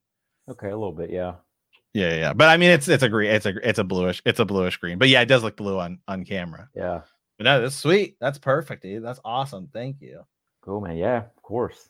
Okay, 0.50 0.70
a 0.70 0.78
little 0.78 0.94
bit, 0.94 1.10
yeah. 1.10 1.36
Yeah, 1.94 2.14
yeah. 2.16 2.34
But 2.34 2.50
I 2.50 2.58
mean, 2.58 2.72
it's 2.72 2.88
it's 2.88 3.04
a 3.04 3.10
green. 3.10 3.32
It's 3.32 3.46
a 3.46 3.68
it's 3.68 3.80
a 3.80 3.84
bluish. 3.84 4.22
It's 4.26 4.40
a 4.40 4.46
bluish 4.46 4.78
green. 4.78 4.98
But 4.98 5.10
yeah, 5.10 5.22
it 5.22 5.28
does 5.28 5.44
look 5.44 5.56
blue 5.56 5.80
on 5.80 6.00
on 6.08 6.26
camera. 6.26 6.70
Yeah. 6.76 7.02
But 7.38 7.44
no, 7.46 7.62
that's 7.62 7.76
sweet. 7.76 8.18
That's 8.20 8.38
perfect, 8.38 8.84
dude. 8.84 9.04
That's 9.04 9.20
awesome. 9.24 9.70
Thank 9.74 10.02
you. 10.02 10.22
Cool, 10.62 10.82
man. 10.82 10.98
Yeah, 10.98 11.18
of 11.18 11.42
course. 11.42 11.90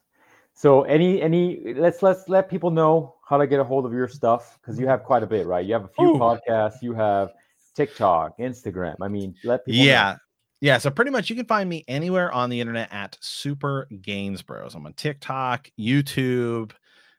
So 0.54 0.84
any 0.84 1.22
any 1.22 1.74
let's 1.74 2.04
let's 2.04 2.30
let 2.30 2.50
people 2.50 2.72
know 2.72 3.16
how 3.28 3.38
to 3.38 3.48
get 3.48 3.60
a 3.60 3.64
hold 3.64 3.86
of 3.86 3.94
your 3.94 4.08
stuff 4.08 4.58
because 4.62 4.78
you 4.78 4.86
mm-hmm. 4.86 4.92
have 4.92 5.04
quite 5.04 5.24
a 5.24 5.28
bit, 5.28 5.48
right? 5.48 5.66
You 5.66 5.74
have 5.74 5.86
a 5.86 5.90
few 5.90 6.16
Ooh. 6.16 6.20
podcasts. 6.20 6.82
You 6.82 6.94
have 6.94 7.32
TikTok, 7.76 8.38
Instagram. 8.40 8.96
I 9.02 9.08
mean, 9.08 9.36
let 9.44 9.66
people. 9.66 9.80
Yeah. 9.80 10.14
Know. 10.14 10.18
Yeah, 10.62 10.78
so 10.78 10.90
pretty 10.90 11.12
much 11.12 11.30
you 11.30 11.36
can 11.36 11.46
find 11.46 11.70
me 11.70 11.84
anywhere 11.88 12.32
on 12.32 12.50
the 12.50 12.62
internet 12.62 12.92
at 12.92 13.18
Super 13.22 13.88
Gains 14.02 14.42
Bros. 14.42 14.74
I'm 14.74 14.86
on 14.86 14.94
TikTok, 14.94 15.70
YouTube, 15.78 16.72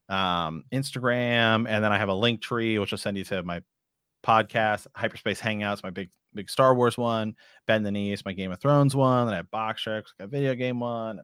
um, 0.09 0.65
Instagram, 0.73 1.66
and 1.69 1.85
then 1.85 1.93
I 1.93 1.99
have 1.99 2.09
a 2.09 2.15
link 2.15 2.41
tree 2.41 2.78
which 2.78 2.91
will 2.91 2.99
send 2.99 3.16
you 3.16 3.24
to 3.24 3.43
my 3.43 3.61
podcast, 4.24 4.87
Hyperspace 4.97 5.41
Hangouts, 5.41 5.83
my 5.83 5.91
big 5.91 6.11
big 6.35 6.51
Star 6.51 6.74
Wars 6.74 6.97
one, 6.97 7.37
Bend 7.66 7.85
the 7.85 7.91
Knees, 7.91 8.24
my 8.24 8.33
Game 8.33 8.53
of 8.53 8.61
Thrones 8.61 8.97
one, 8.97 9.27
then 9.27 9.35
I 9.35 9.39
have 9.39 9.51
Box 9.51 9.83
Sharks, 9.83 10.12
a 10.19 10.27
video 10.27 10.55
game 10.55 10.81
one. 10.81 11.20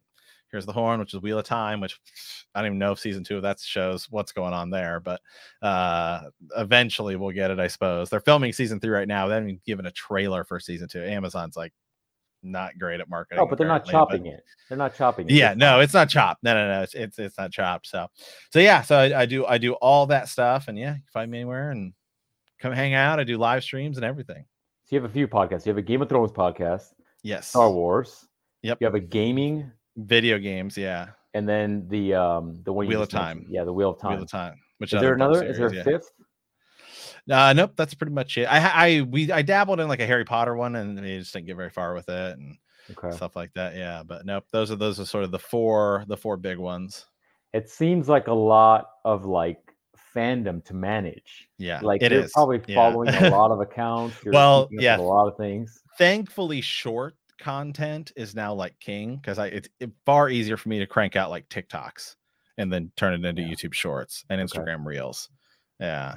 Heroes 0.53 0.67
the 0.67 0.73
Horn, 0.73 1.01
which 1.01 1.15
is 1.15 1.21
Wheel 1.21 1.39
of 1.39 1.47
Time, 1.47 1.81
which 1.81 1.99
I 2.55 2.61
don't 2.61 2.67
even 2.67 2.79
know 2.79 2.93
if 2.93 3.01
season 3.01 3.25
two 3.25 3.37
of 3.37 3.43
that 3.43 3.59
shows 3.59 4.07
what's 4.11 4.33
going 4.33 4.53
on 4.53 4.71
there, 4.71 5.01
but 5.01 5.21
uh 5.63 6.21
eventually 6.57 7.17
we'll 7.17 7.33
get 7.33 7.51
it, 7.51 7.59
I 7.59 7.67
suppose. 7.67 8.11
They're 8.11 8.21
filming 8.21 8.53
season 8.53 8.79
three 8.79 8.91
right 8.91 9.09
now. 9.09 9.27
They 9.27 9.35
haven't 9.35 9.49
even 9.49 9.61
given 9.67 9.87
a 9.87 9.91
trailer 9.91 10.45
for 10.45 10.61
season 10.61 10.89
two. 10.89 11.03
Amazon's 11.03 11.57
like 11.57 11.73
not 12.43 12.79
great 12.79 13.01
at 13.01 13.09
marketing. 13.09 13.43
Oh, 13.43 13.47
but 13.47 13.57
they're 13.57 13.69
not 13.69 13.87
chopping 13.87 14.25
but, 14.25 14.33
it. 14.33 14.45
They're 14.69 14.79
not 14.79 14.95
chopping 14.95 15.29
it. 15.29 15.33
Yeah, 15.33 15.55
no, 15.57 15.81
it's 15.81 15.95
not 15.95 16.09
chopped. 16.09 16.43
No, 16.43 16.55
no, 16.55 16.69
no, 16.69 16.83
it's 16.83 16.95
it's, 16.95 17.19
it's 17.19 17.39
not 17.39 17.53
chopped. 17.53 17.87
So, 17.87 18.09
so 18.51 18.59
yeah, 18.59 18.83
so 18.83 18.97
I, 18.97 19.23
I, 19.23 19.27
do 19.27 19.47
I 19.47 19.59
do 19.59 19.75
all 19.75 20.07
that 20.07 20.29
stuff, 20.29 20.69
and 20.69 20.79
yeah, 20.79 20.95
you 20.95 21.03
find 21.13 21.31
me 21.31 21.39
anywhere 21.39 21.71
and 21.71 21.93
come 22.59 22.73
hang 22.73 22.95
out. 22.95 23.21
I 23.21 23.25
do 23.25 23.39
live 23.39 23.63
streams 23.63 23.97
and 23.97 24.05
everything. 24.05 24.45
So 24.87 24.97
you 24.97 25.01
have 25.01 25.11
a 25.11 25.13
few 25.13 25.29
podcasts. 25.29 25.67
You 25.67 25.71
have 25.71 25.79
a 25.79 25.83
Game 25.83 26.03
of 26.03 26.09
Thrones 26.09 26.33
podcast. 26.33 26.93
Yes. 27.23 27.49
Star 27.49 27.71
Wars. 27.71 28.27
Yep. 28.63 28.79
You 28.81 28.87
have 28.87 28.95
a 28.95 29.01
gaming. 29.01 29.71
Video 29.97 30.39
games, 30.39 30.77
yeah. 30.77 31.09
And 31.35 31.49
then 31.49 31.87
the 31.89 32.15
um 32.15 32.63
the 32.65 32.73
one 32.73 32.87
Wheel 32.87 33.03
of 33.03 33.09
Time. 33.09 33.39
Mentioned. 33.39 33.55
Yeah, 33.55 33.65
the 33.65 33.73
Wheel 33.73 33.91
of 33.91 34.01
Time. 34.01 34.13
Wheel 34.13 34.23
of 34.23 34.31
Time. 34.31 34.55
Which 34.79 34.93
is 34.93 35.01
there 35.01 35.15
another? 35.15 35.41
Series, 35.41 35.51
is 35.53 35.59
there 35.59 35.69
a 35.69 35.75
yeah. 35.75 35.83
fifth? 35.85 36.11
Uh, 37.31 37.53
nope, 37.53 37.73
that's 37.77 37.95
pretty 37.95 38.13
much 38.13 38.37
it. 38.37 38.47
I 38.47 38.59
I 38.59 39.01
we 39.03 39.31
I 39.31 39.43
dabbled 39.43 39.81
in 39.81 39.89
like 39.89 40.01
a 40.01 40.07
Harry 40.07 40.25
Potter 40.25 40.57
one, 40.57 40.77
and 40.77 40.99
they 40.99 41.19
just 41.19 41.33
didn't 41.33 41.47
get 41.47 41.57
very 41.57 41.71
far 41.71 41.95
with 41.95 42.09
it, 42.09 42.39
and 42.39 42.57
okay. 42.91 43.15
stuff 43.15 43.37
like 43.37 43.53
that. 43.55 43.77
Yeah, 43.77 44.03
but 44.05 44.27
nope, 44.27 44.45
those 44.51 44.71
are 44.71 44.77
those 44.77 44.99
are 44.99 45.05
sort 45.05 45.25
of 45.25 45.31
the 45.31 45.39
four 45.39 46.05
the 46.09 46.17
four 46.17 46.37
big 46.37 46.59
ones. 46.59 47.07
It 47.53 47.71
seems 47.71 48.09
like 48.09 48.27
a 48.27 48.35
lot 48.35 48.87
of 49.05 49.25
like 49.25 49.61
fandom 50.15 50.65
to 50.65 50.75
manage. 50.75 51.49
Yeah, 51.59 51.81
like 51.81 52.03
it 52.03 52.13
is 52.13 52.33
probably 52.33 52.59
following 52.75 53.09
yeah. 53.09 53.29
a 53.29 53.31
lot 53.31 53.51
of 53.51 53.61
accounts. 53.61 54.17
well, 54.27 54.69
yeah, 54.73 54.97
a 54.97 55.01
lot 55.01 55.29
of 55.29 55.37
things. 55.37 55.81
Thankfully, 55.99 56.61
short 56.61 57.15
content 57.43 58.13
is 58.17 58.35
now 58.35 58.55
like 58.55 58.79
king 58.81 59.17
because 59.17 59.39
I 59.39 59.47
it's 59.49 59.69
it, 59.81 59.91
far 60.07 60.29
easier 60.29 60.57
for 60.57 60.69
me 60.69 60.79
to 60.79 60.87
crank 60.87 61.17
out 61.17 61.31
like 61.31 61.49
TikToks 61.49 62.17
and 62.59 62.73
then 62.73 62.91
turn 62.97 63.15
it 63.15 63.25
into 63.25 63.43
yeah. 63.43 63.49
YouTube 63.49 63.75
Shorts 63.75 64.25
and 64.31 64.41
Instagram 64.41 64.81
okay. 64.81 64.85
Reels. 64.87 65.29
Yeah, 65.81 66.17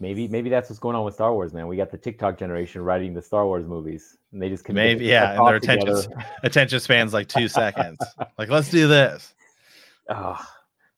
Maybe 0.00 0.28
maybe 0.28 0.48
that's 0.48 0.70
what's 0.70 0.80
going 0.80 0.96
on 0.96 1.04
with 1.04 1.12
Star 1.12 1.34
Wars, 1.34 1.52
man. 1.52 1.68
We 1.68 1.76
got 1.76 1.90
the 1.90 1.98
TikTok 1.98 2.38
generation 2.38 2.80
writing 2.80 3.12
the 3.12 3.20
Star 3.20 3.44
Wars 3.44 3.66
movies, 3.66 4.16
and 4.32 4.40
they 4.40 4.48
just 4.48 4.66
maybe 4.70 5.04
yeah, 5.04 5.36
and 5.36 5.46
their 5.46 5.56
attention 5.56 5.94
attention 6.42 6.80
spans 6.80 7.12
like 7.12 7.28
two 7.28 7.48
seconds. 7.48 7.98
Like 8.38 8.48
let's 8.48 8.70
do 8.70 8.88
this. 8.88 9.34
Oh, 10.08 10.42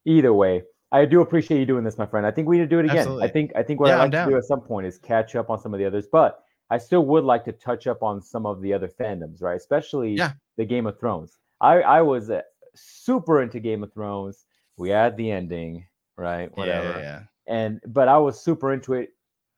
either 0.04 0.32
way, 0.32 0.62
I 0.92 1.04
do 1.04 1.20
appreciate 1.20 1.58
you 1.58 1.66
doing 1.66 1.82
this, 1.82 1.98
my 1.98 2.06
friend. 2.06 2.24
I 2.24 2.30
think 2.30 2.46
we 2.46 2.58
need 2.58 2.62
to 2.62 2.68
do 2.68 2.78
it 2.78 2.84
again. 2.84 2.98
Absolutely. 2.98 3.24
I 3.24 3.28
think 3.28 3.52
I 3.56 3.62
think 3.64 3.80
what 3.80 3.88
yeah, 3.88 3.96
I'd 3.96 4.14
like 4.14 4.24
to 4.24 4.30
do 4.30 4.36
at 4.36 4.44
some 4.44 4.60
point 4.60 4.86
is 4.86 4.98
catch 4.98 5.34
up 5.34 5.50
on 5.50 5.60
some 5.60 5.74
of 5.74 5.80
the 5.80 5.86
others, 5.86 6.06
but 6.06 6.44
I 6.72 6.78
still 6.78 7.04
would 7.04 7.24
like 7.24 7.44
to 7.44 7.52
touch 7.52 7.86
up 7.86 8.02
on 8.02 8.22
some 8.22 8.46
of 8.46 8.62
the 8.62 8.72
other 8.72 8.88
fandoms, 8.88 9.42
right? 9.42 9.56
Especially 9.56 10.14
yeah. 10.14 10.32
the 10.56 10.64
Game 10.64 10.86
of 10.86 10.98
Thrones. 10.98 11.38
I 11.60 11.82
I 11.82 12.00
was 12.00 12.30
uh, 12.30 12.40
super 12.74 13.42
into 13.42 13.60
Game 13.60 13.82
of 13.82 13.92
Thrones. 13.92 14.46
We 14.78 14.88
had 14.88 15.16
the 15.16 15.30
ending, 15.30 15.86
right? 16.16 16.48
Whatever. 16.56 16.98
Yeah, 16.98 16.98
yeah, 16.98 17.20
and 17.46 17.80
but 17.86 18.08
I 18.08 18.16
was 18.16 18.40
super 18.40 18.72
into 18.72 18.94
it. 18.94 19.10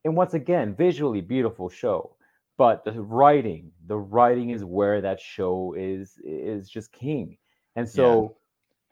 And 0.04 0.16
once 0.16 0.34
again, 0.34 0.74
visually 0.74 1.20
beautiful 1.20 1.68
show, 1.68 2.16
but 2.58 2.84
the 2.84 3.00
writing, 3.00 3.70
the 3.86 3.96
writing 3.96 4.50
is 4.50 4.64
where 4.64 5.00
that 5.00 5.20
show 5.20 5.74
is 5.78 6.18
is 6.24 6.68
just 6.68 6.92
king. 6.92 7.38
And 7.76 7.88
so. 7.88 8.36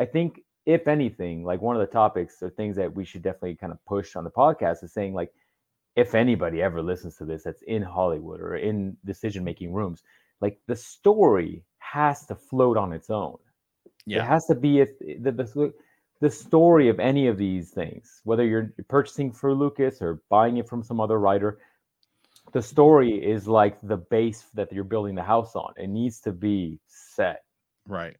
I 0.00 0.04
think 0.04 0.40
if 0.66 0.88
anything, 0.88 1.44
like 1.44 1.60
one 1.60 1.76
of 1.76 1.80
the 1.80 1.92
topics 1.92 2.42
or 2.42 2.50
things 2.50 2.74
that 2.76 2.92
we 2.92 3.04
should 3.04 3.22
definitely 3.22 3.54
kind 3.54 3.72
of 3.72 3.78
push 3.84 4.16
on 4.16 4.24
the 4.24 4.30
podcast 4.30 4.82
is 4.82 4.92
saying 4.92 5.14
like, 5.14 5.32
if 5.96 6.14
anybody 6.14 6.62
ever 6.62 6.82
listens 6.82 7.16
to 7.16 7.24
this 7.24 7.44
that's 7.44 7.62
in 7.62 7.82
Hollywood 7.82 8.40
or 8.40 8.56
in 8.56 8.96
decision 9.04 9.44
making 9.44 9.72
rooms, 9.72 10.02
like 10.40 10.58
the 10.66 10.76
story 10.76 11.64
has 11.78 12.26
to 12.26 12.34
float 12.34 12.76
on 12.76 12.92
its 12.92 13.10
own. 13.10 13.36
Yeah. 14.06 14.22
It 14.22 14.26
has 14.26 14.46
to 14.46 14.54
be 14.54 14.80
a, 14.80 14.86
the, 15.20 15.32
the 15.32 15.72
the 16.22 16.30
story 16.30 16.88
of 16.88 17.00
any 17.00 17.26
of 17.26 17.36
these 17.36 17.70
things, 17.70 18.20
whether 18.22 18.46
you're 18.46 18.72
purchasing 18.88 19.32
for 19.32 19.52
Lucas 19.52 20.00
or 20.00 20.22
buying 20.28 20.56
it 20.56 20.68
from 20.68 20.84
some 20.84 21.00
other 21.00 21.18
writer, 21.18 21.58
the 22.52 22.62
story 22.62 23.14
is 23.14 23.48
like 23.48 23.76
the 23.82 23.96
base 23.96 24.44
that 24.54 24.72
you're 24.72 24.84
building 24.84 25.16
the 25.16 25.22
house 25.22 25.56
on. 25.56 25.72
It 25.76 25.88
needs 25.88 26.20
to 26.20 26.30
be 26.30 26.78
set. 26.86 27.42
Right. 27.88 28.16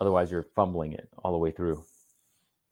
Otherwise, 0.00 0.32
you're 0.32 0.48
fumbling 0.56 0.94
it 0.94 1.08
all 1.22 1.30
the 1.30 1.38
way 1.38 1.52
through. 1.52 1.84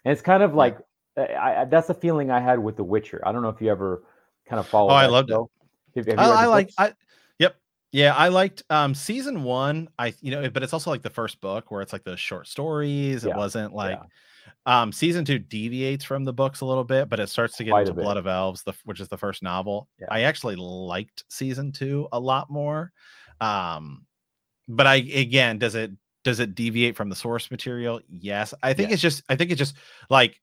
And 0.05 0.13
it's 0.13 0.23
kind 0.23 0.43
of 0.43 0.53
like 0.53 0.79
I, 1.17 1.63
I, 1.63 1.65
that's 1.65 1.89
the 1.89 1.95
feeling 1.95 2.31
I 2.31 2.41
had 2.41 2.59
with 2.59 2.77
The 2.77 2.85
Witcher. 2.85 3.23
I 3.25 3.33
don't 3.33 3.43
know 3.43 3.49
if 3.49 3.61
you 3.61 3.71
ever 3.71 4.03
kind 4.49 4.61
of 4.61 4.67
followed. 4.67 4.93
Oh, 4.93 4.97
I 4.97 5.07
loved 5.07 5.31
show. 5.31 5.51
it. 5.95 6.07
Have, 6.07 6.19
have 6.19 6.19
I, 6.19 6.43
I 6.43 6.47
like. 6.47 6.71
I 6.79 6.93
yep. 7.39 7.57
yeah, 7.93 8.15
I 8.15 8.29
liked 8.29 8.63
um 8.69 8.95
season 8.95 9.43
one. 9.45 9.89
I 9.99 10.15
you 10.21 10.31
know, 10.31 10.49
but 10.51 10.63
it's 10.63 10.73
also 10.73 10.91
like 10.91 11.03
the 11.03 11.11
first 11.11 11.41
book 11.41 11.71
where 11.71 11.81
it's 11.81 11.93
like 11.93 12.05
the 12.05 12.17
short 12.17 12.47
stories. 12.47 13.25
It 13.25 13.35
wasn't 13.35 13.73
like 13.73 13.99
yeah. 14.67 14.83
um 14.83 14.93
season 14.93 15.25
two 15.25 15.39
deviates 15.39 16.05
from 16.05 16.25
the 16.25 16.35
books 16.35 16.61
a 16.61 16.67
little 16.67 16.85
bit, 16.85 17.09
but 17.09 17.19
it 17.19 17.29
starts 17.31 17.57
to 17.57 17.65
get 17.65 17.71
Quite 17.71 17.89
into 17.89 18.01
Blood 18.01 18.19
of 18.19 18.27
Elves, 18.27 18.63
the 18.63 18.75
which 18.85 19.01
is 19.01 19.09
the 19.09 19.17
first 19.17 19.43
novel. 19.43 19.89
Yeah. 19.99 20.09
I 20.11 20.23
actually 20.23 20.57
liked 20.57 21.25
season 21.29 21.73
two 21.73 22.09
a 22.13 22.21
lot 22.21 22.51
more. 22.51 22.93
Um, 23.41 24.05
but 24.69 24.87
I 24.87 24.97
again, 24.97 25.59
does 25.59 25.75
it 25.75 25.93
does 26.25 26.41
it 26.41 26.55
deviate 26.55 26.97
from 26.97 27.09
the 27.09 27.17
source 27.17 27.51
material? 27.51 28.01
Yes. 28.09 28.53
I 28.63 28.75
think 28.75 28.91
it's 28.91 29.01
just 29.01 29.23
I 29.29 29.37
think 29.37 29.51
it's 29.51 29.59
just 29.59 29.77
like 30.11 30.41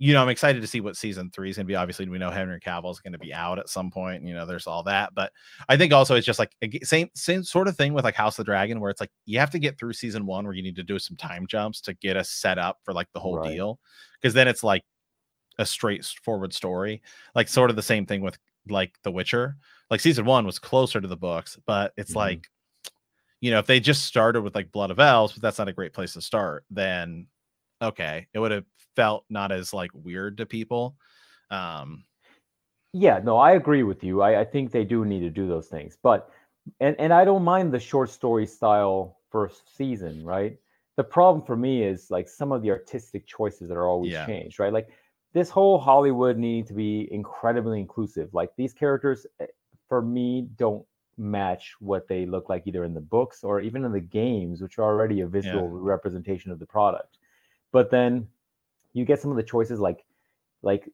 you 0.00 0.12
know, 0.12 0.22
I'm 0.22 0.28
excited 0.28 0.62
to 0.62 0.68
see 0.68 0.80
what 0.80 0.96
season 0.96 1.30
three 1.30 1.50
is 1.50 1.56
going 1.56 1.66
to 1.66 1.68
be. 1.68 1.74
Obviously, 1.74 2.08
we 2.08 2.18
know 2.18 2.30
Henry 2.30 2.60
Cavill 2.60 2.92
is 2.92 3.00
going 3.00 3.14
to 3.14 3.18
be 3.18 3.34
out 3.34 3.58
at 3.58 3.68
some 3.68 3.90
point. 3.90 4.20
And, 4.20 4.28
you 4.28 4.34
know, 4.34 4.46
there's 4.46 4.68
all 4.68 4.84
that, 4.84 5.12
but 5.12 5.32
I 5.68 5.76
think 5.76 5.92
also 5.92 6.14
it's 6.14 6.26
just 6.26 6.38
like 6.38 6.52
same 6.84 7.10
same 7.14 7.42
sort 7.42 7.66
of 7.66 7.76
thing 7.76 7.94
with 7.94 8.04
like 8.04 8.14
House 8.14 8.38
of 8.38 8.44
the 8.44 8.50
Dragon, 8.50 8.78
where 8.80 8.90
it's 8.90 9.00
like 9.00 9.10
you 9.26 9.40
have 9.40 9.50
to 9.50 9.58
get 9.58 9.76
through 9.76 9.94
season 9.94 10.24
one, 10.24 10.44
where 10.44 10.54
you 10.54 10.62
need 10.62 10.76
to 10.76 10.84
do 10.84 11.00
some 11.00 11.16
time 11.16 11.46
jumps 11.48 11.80
to 11.80 11.94
get 11.94 12.16
us 12.16 12.30
set 12.30 12.58
up 12.58 12.78
for 12.84 12.94
like 12.94 13.08
the 13.12 13.18
whole 13.18 13.38
right. 13.38 13.50
deal, 13.50 13.80
because 14.20 14.34
then 14.34 14.46
it's 14.46 14.62
like 14.62 14.84
a 15.58 15.66
straightforward 15.66 16.54
story. 16.54 17.02
Like 17.34 17.48
sort 17.48 17.70
of 17.70 17.76
the 17.76 17.82
same 17.82 18.06
thing 18.06 18.20
with 18.20 18.38
like 18.68 18.94
The 19.02 19.10
Witcher. 19.10 19.56
Like 19.90 20.00
season 20.00 20.26
one 20.26 20.46
was 20.46 20.60
closer 20.60 21.00
to 21.00 21.08
the 21.08 21.16
books, 21.16 21.58
but 21.66 21.92
it's 21.96 22.10
mm-hmm. 22.10 22.18
like, 22.18 22.46
you 23.40 23.50
know, 23.50 23.58
if 23.58 23.66
they 23.66 23.80
just 23.80 24.04
started 24.04 24.42
with 24.42 24.54
like 24.54 24.70
Blood 24.70 24.92
of 24.92 25.00
Elves, 25.00 25.32
but 25.32 25.42
that's 25.42 25.58
not 25.58 25.66
a 25.66 25.72
great 25.72 25.92
place 25.92 26.12
to 26.12 26.20
start, 26.20 26.64
then 26.70 27.26
okay, 27.82 28.26
it 28.32 28.38
would 28.38 28.50
have 28.50 28.64
felt 28.96 29.24
not 29.30 29.52
as 29.52 29.72
like 29.72 29.90
weird 29.94 30.38
to 30.38 30.46
people. 30.46 30.96
Um, 31.50 32.04
yeah, 32.92 33.20
no, 33.22 33.36
I 33.36 33.52
agree 33.52 33.82
with 33.82 34.02
you. 34.02 34.22
I, 34.22 34.40
I 34.40 34.44
think 34.44 34.70
they 34.70 34.84
do 34.84 35.04
need 35.04 35.20
to 35.20 35.30
do 35.30 35.46
those 35.46 35.68
things, 35.68 35.98
but 36.02 36.30
and 36.80 36.96
and 36.98 37.12
I 37.12 37.24
don't 37.24 37.44
mind 37.44 37.72
the 37.72 37.80
short 37.80 38.10
story 38.10 38.46
style 38.46 39.18
first 39.30 39.76
season, 39.76 40.24
right? 40.24 40.58
The 40.96 41.04
problem 41.04 41.44
for 41.44 41.56
me 41.56 41.82
is 41.84 42.10
like 42.10 42.28
some 42.28 42.50
of 42.50 42.62
the 42.62 42.70
artistic 42.70 43.26
choices 43.26 43.68
that 43.68 43.76
are 43.76 43.86
always 43.86 44.12
yeah. 44.12 44.26
changed, 44.26 44.58
right? 44.58 44.72
Like 44.72 44.88
this 45.32 45.50
whole 45.50 45.78
Hollywood 45.78 46.36
needing 46.38 46.64
to 46.64 46.74
be 46.74 47.08
incredibly 47.12 47.78
inclusive. 47.78 48.32
Like 48.32 48.50
these 48.56 48.72
characters, 48.72 49.26
eh, 49.40 49.46
for 49.88 50.02
me, 50.02 50.48
don't 50.56 50.84
match 51.16 51.74
what 51.80 52.08
they 52.08 52.26
look 52.26 52.48
like 52.48 52.66
either 52.66 52.84
in 52.84 52.94
the 52.94 53.00
books 53.00 53.44
or 53.44 53.60
even 53.60 53.84
in 53.84 53.92
the 53.92 54.00
games, 54.00 54.62
which 54.62 54.78
are 54.78 54.84
already 54.84 55.20
a 55.20 55.26
visual 55.26 55.62
yeah. 55.62 55.68
representation 55.72 56.50
of 56.50 56.58
the 56.58 56.66
product. 56.66 57.18
But 57.72 57.90
then 57.90 58.28
you 58.92 59.04
get 59.04 59.20
some 59.20 59.30
of 59.30 59.36
the 59.36 59.42
choices 59.42 59.80
like 59.80 60.04
like 60.62 60.90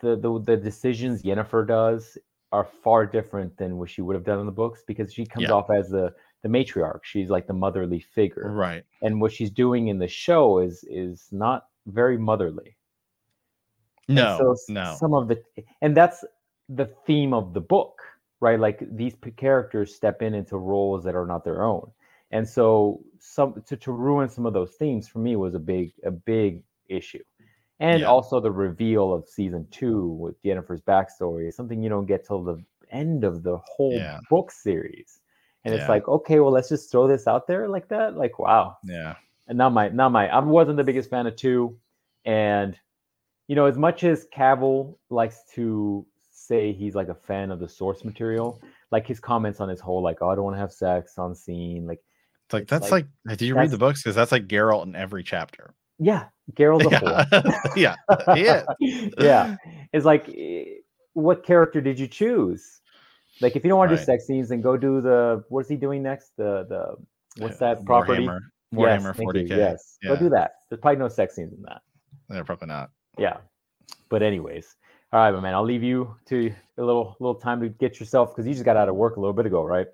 the 0.00 0.16
the, 0.16 0.40
the 0.44 0.56
decisions 0.56 1.22
Yennefer 1.22 1.66
does 1.66 2.16
are 2.52 2.64
far 2.64 3.06
different 3.06 3.56
than 3.56 3.78
what 3.78 3.88
she 3.88 4.02
would 4.02 4.14
have 4.14 4.24
done 4.24 4.38
in 4.38 4.46
the 4.46 4.52
books 4.52 4.82
because 4.86 5.12
she 5.12 5.24
comes 5.24 5.48
yeah. 5.48 5.52
off 5.52 5.70
as 5.70 5.88
the 5.88 6.12
the 6.42 6.48
matriarch. 6.48 7.00
She's 7.02 7.30
like 7.30 7.46
the 7.46 7.54
motherly 7.54 8.00
figure. 8.00 8.50
Right. 8.52 8.84
And 9.00 9.20
what 9.20 9.32
she's 9.32 9.50
doing 9.50 9.88
in 9.88 9.98
the 9.98 10.08
show 10.08 10.58
is 10.58 10.84
is 10.88 11.28
not 11.30 11.66
very 11.86 12.18
motherly. 12.18 12.76
No, 14.08 14.38
so 14.38 14.72
no. 14.72 14.96
Some 14.98 15.14
of 15.14 15.28
the 15.28 15.42
and 15.80 15.96
that's 15.96 16.24
the 16.68 16.86
theme 17.06 17.32
of 17.32 17.54
the 17.54 17.60
book, 17.60 18.00
right? 18.40 18.58
Like 18.58 18.82
these 18.90 19.14
characters 19.36 19.94
step 19.94 20.22
in 20.22 20.34
into 20.34 20.56
roles 20.56 21.04
that 21.04 21.14
are 21.14 21.26
not 21.26 21.44
their 21.44 21.62
own. 21.62 21.90
And 22.32 22.48
so 22.48 23.04
some 23.20 23.62
to, 23.66 23.76
to 23.76 23.92
ruin 23.92 24.28
some 24.28 24.46
of 24.46 24.54
those 24.54 24.74
themes 24.74 25.06
for 25.06 25.18
me 25.18 25.36
was 25.36 25.54
a 25.54 25.58
big 25.58 25.92
a 26.04 26.10
big 26.10 26.64
issue. 26.88 27.22
And 27.78 28.00
yeah. 28.00 28.06
also 28.06 28.40
the 28.40 28.50
reveal 28.50 29.12
of 29.12 29.28
season 29.28 29.66
two 29.70 30.08
with 30.08 30.42
Yennefer's 30.42 30.80
backstory 30.80 31.48
is 31.48 31.56
something 31.56 31.82
you 31.82 31.88
don't 31.88 32.06
get 32.06 32.26
till 32.26 32.42
the 32.42 32.62
end 32.90 33.24
of 33.24 33.42
the 33.42 33.58
whole 33.58 33.94
yeah. 33.94 34.20
book 34.30 34.50
series. 34.50 35.20
And 35.64 35.74
yeah. 35.74 35.80
it's 35.80 35.88
like, 35.88 36.08
okay, 36.08 36.40
well, 36.40 36.52
let's 36.52 36.68
just 36.68 36.90
throw 36.90 37.06
this 37.06 37.26
out 37.26 37.46
there 37.46 37.68
like 37.68 37.88
that. 37.88 38.16
Like, 38.16 38.38
wow. 38.38 38.76
Yeah. 38.84 39.16
And 39.48 39.58
not 39.58 39.72
my 39.72 39.88
not 39.88 40.10
my 40.10 40.28
I 40.28 40.38
wasn't 40.38 40.76
the 40.76 40.84
biggest 40.84 41.10
fan 41.10 41.26
of 41.26 41.36
two. 41.36 41.76
And 42.24 42.78
you 43.48 43.56
know, 43.56 43.66
as 43.66 43.76
much 43.76 44.04
as 44.04 44.26
Cavill 44.34 44.96
likes 45.10 45.42
to 45.54 46.06
say 46.30 46.72
he's 46.72 46.94
like 46.94 47.08
a 47.08 47.14
fan 47.14 47.50
of 47.50 47.60
the 47.60 47.68
source 47.68 48.04
material, 48.04 48.62
like 48.90 49.06
his 49.06 49.20
comments 49.20 49.60
on 49.60 49.68
his 49.68 49.80
whole 49.80 50.02
like, 50.02 50.18
oh, 50.22 50.30
I 50.30 50.34
don't 50.34 50.44
want 50.44 50.56
to 50.56 50.60
have 50.60 50.72
sex 50.72 51.18
on 51.18 51.34
scene, 51.34 51.86
like 51.86 52.00
it's 52.52 52.70
like 52.70 52.80
that's 52.80 52.90
like, 52.90 53.06
like 53.24 53.38
did 53.38 53.46
you 53.46 53.54
read 53.54 53.70
the 53.70 53.78
books? 53.78 54.02
Because 54.02 54.14
that's 54.14 54.32
like 54.32 54.46
Geralt 54.46 54.84
in 54.84 54.94
every 54.94 55.22
chapter. 55.22 55.74
Yeah, 55.98 56.26
Geralt's 56.54 56.86
a 56.86 57.72
yeah. 57.76 57.94
yeah, 58.34 58.34
yeah, 58.34 58.62
yeah. 59.18 59.56
It's 59.92 60.04
like, 60.04 60.28
eh, 60.28 60.64
what 61.14 61.44
character 61.44 61.80
did 61.80 61.98
you 61.98 62.06
choose? 62.06 62.80
Like, 63.40 63.56
if 63.56 63.64
you 63.64 63.68
don't 63.68 63.78
want 63.78 63.90
right. 63.90 63.96
to 63.96 64.02
do 64.02 64.06
sex 64.06 64.26
scenes, 64.26 64.50
then 64.50 64.60
go 64.60 64.76
do 64.76 65.00
the. 65.00 65.44
What's 65.48 65.68
he 65.68 65.76
doing 65.76 66.02
next? 66.02 66.32
The 66.36 66.66
the 66.68 67.42
what's 67.42 67.58
that 67.58 67.84
property? 67.84 68.26
Warhammer, 68.26 68.40
Warhammer 68.74 69.14
yes, 69.16 69.26
40k. 69.26 69.48
Yes, 69.48 69.98
yeah. 70.02 70.08
go 70.10 70.16
do 70.16 70.28
that. 70.30 70.52
There's 70.68 70.80
probably 70.80 70.98
no 70.98 71.08
sex 71.08 71.34
scenes 71.34 71.52
in 71.52 71.62
that. 71.62 71.80
They're 72.28 72.44
probably 72.44 72.68
not. 72.68 72.90
Yeah, 73.18 73.38
but 74.10 74.22
anyways, 74.22 74.76
all 75.12 75.20
right, 75.20 75.30
my 75.30 75.40
man. 75.40 75.54
I'll 75.54 75.64
leave 75.64 75.82
you 75.82 76.14
to 76.26 76.52
a 76.76 76.82
little 76.82 77.16
little 77.18 77.36
time 77.36 77.60
to 77.62 77.70
get 77.70 77.98
yourself 77.98 78.30
because 78.30 78.46
you 78.46 78.52
just 78.52 78.64
got 78.64 78.76
out 78.76 78.88
of 78.88 78.96
work 78.96 79.16
a 79.16 79.20
little 79.20 79.34
bit 79.34 79.46
ago, 79.46 79.64
right? 79.64 79.86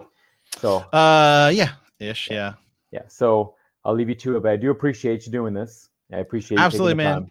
So. 0.61 0.79
Uh, 0.93 1.53
yeah, 1.55 1.73
ish, 1.99 2.31
yeah. 2.31 2.55
Yeah. 2.91 3.03
So 3.09 3.55
I'll 3.85 3.95
leave 3.95 4.09
you 4.09 4.15
to 4.17 4.37
it, 4.37 4.43
but 4.43 4.53
I 4.53 4.57
do 4.57 4.71
appreciate 4.71 5.27
you 5.27 5.33
doing 5.33 5.55
this. 5.55 5.89
I 6.13 6.19
appreciate 6.19 6.59
absolutely, 6.59 6.95
man. 6.95 7.15
Time. 7.15 7.31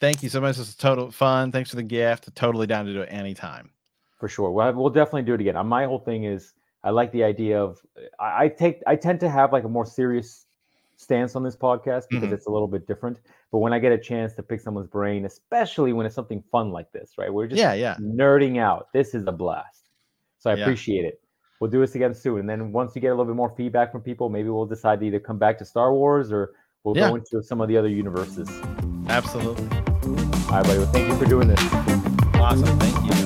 Thank 0.00 0.22
you 0.22 0.28
so 0.28 0.40
much. 0.40 0.56
This 0.56 0.68
is 0.68 0.74
total 0.74 1.10
fun. 1.10 1.52
Thanks 1.52 1.70
for 1.70 1.76
the 1.76 1.82
gift. 1.82 2.34
Totally 2.34 2.66
down 2.66 2.86
to 2.86 2.92
do 2.92 3.02
it 3.02 3.08
anytime. 3.10 3.70
For 4.18 4.28
sure. 4.28 4.50
Well, 4.50 4.72
we'll 4.72 4.90
definitely 4.90 5.22
do 5.22 5.34
it 5.34 5.40
again. 5.40 5.64
My 5.66 5.84
whole 5.84 6.00
thing 6.00 6.24
is 6.24 6.54
I 6.82 6.90
like 6.90 7.12
the 7.12 7.22
idea 7.22 7.62
of 7.62 7.78
I, 8.18 8.44
I 8.44 8.48
take 8.48 8.82
I 8.86 8.96
tend 8.96 9.20
to 9.20 9.30
have 9.30 9.52
like 9.52 9.64
a 9.64 9.68
more 9.68 9.86
serious 9.86 10.46
stance 10.96 11.36
on 11.36 11.42
this 11.44 11.54
podcast 11.54 12.04
because 12.08 12.24
mm-hmm. 12.24 12.32
it's 12.32 12.46
a 12.46 12.50
little 12.50 12.68
bit 12.68 12.86
different. 12.86 13.20
But 13.52 13.58
when 13.58 13.72
I 13.72 13.78
get 13.78 13.92
a 13.92 13.98
chance 13.98 14.32
to 14.34 14.42
pick 14.42 14.60
someone's 14.60 14.88
brain, 14.88 15.24
especially 15.24 15.92
when 15.92 16.06
it's 16.06 16.14
something 16.14 16.42
fun 16.50 16.70
like 16.70 16.90
this, 16.92 17.12
right? 17.18 17.32
We're 17.32 17.46
just 17.46 17.58
yeah, 17.58 17.74
yeah. 17.74 17.96
nerding 18.00 18.58
out. 18.58 18.88
This 18.92 19.14
is 19.14 19.26
a 19.26 19.32
blast. 19.32 19.90
So 20.38 20.50
I 20.50 20.54
yeah. 20.54 20.62
appreciate 20.62 21.04
it. 21.04 21.20
We'll 21.60 21.70
do 21.70 21.80
this 21.80 21.94
again 21.94 22.14
soon. 22.14 22.40
And 22.40 22.48
then 22.48 22.72
once 22.72 22.94
you 22.94 23.00
get 23.00 23.08
a 23.08 23.10
little 23.10 23.26
bit 23.26 23.36
more 23.36 23.54
feedback 23.56 23.92
from 23.92 24.02
people, 24.02 24.28
maybe 24.28 24.48
we'll 24.48 24.66
decide 24.66 25.00
to 25.00 25.06
either 25.06 25.20
come 25.20 25.38
back 25.38 25.58
to 25.58 25.64
Star 25.64 25.92
Wars 25.92 26.32
or 26.32 26.52
we'll 26.84 26.96
yeah. 26.96 27.08
go 27.08 27.16
into 27.16 27.42
some 27.42 27.60
of 27.60 27.68
the 27.68 27.76
other 27.76 27.88
universes. 27.88 28.48
Absolutely. 29.08 29.66
All 29.66 30.52
right, 30.52 30.64
buddy. 30.64 30.78
Well, 30.78 30.92
thank 30.92 31.08
you 31.08 31.16
for 31.16 31.24
doing 31.24 31.48
this. 31.48 31.60
Awesome. 32.34 32.78
Thank 32.78 33.20
you. 33.20 33.25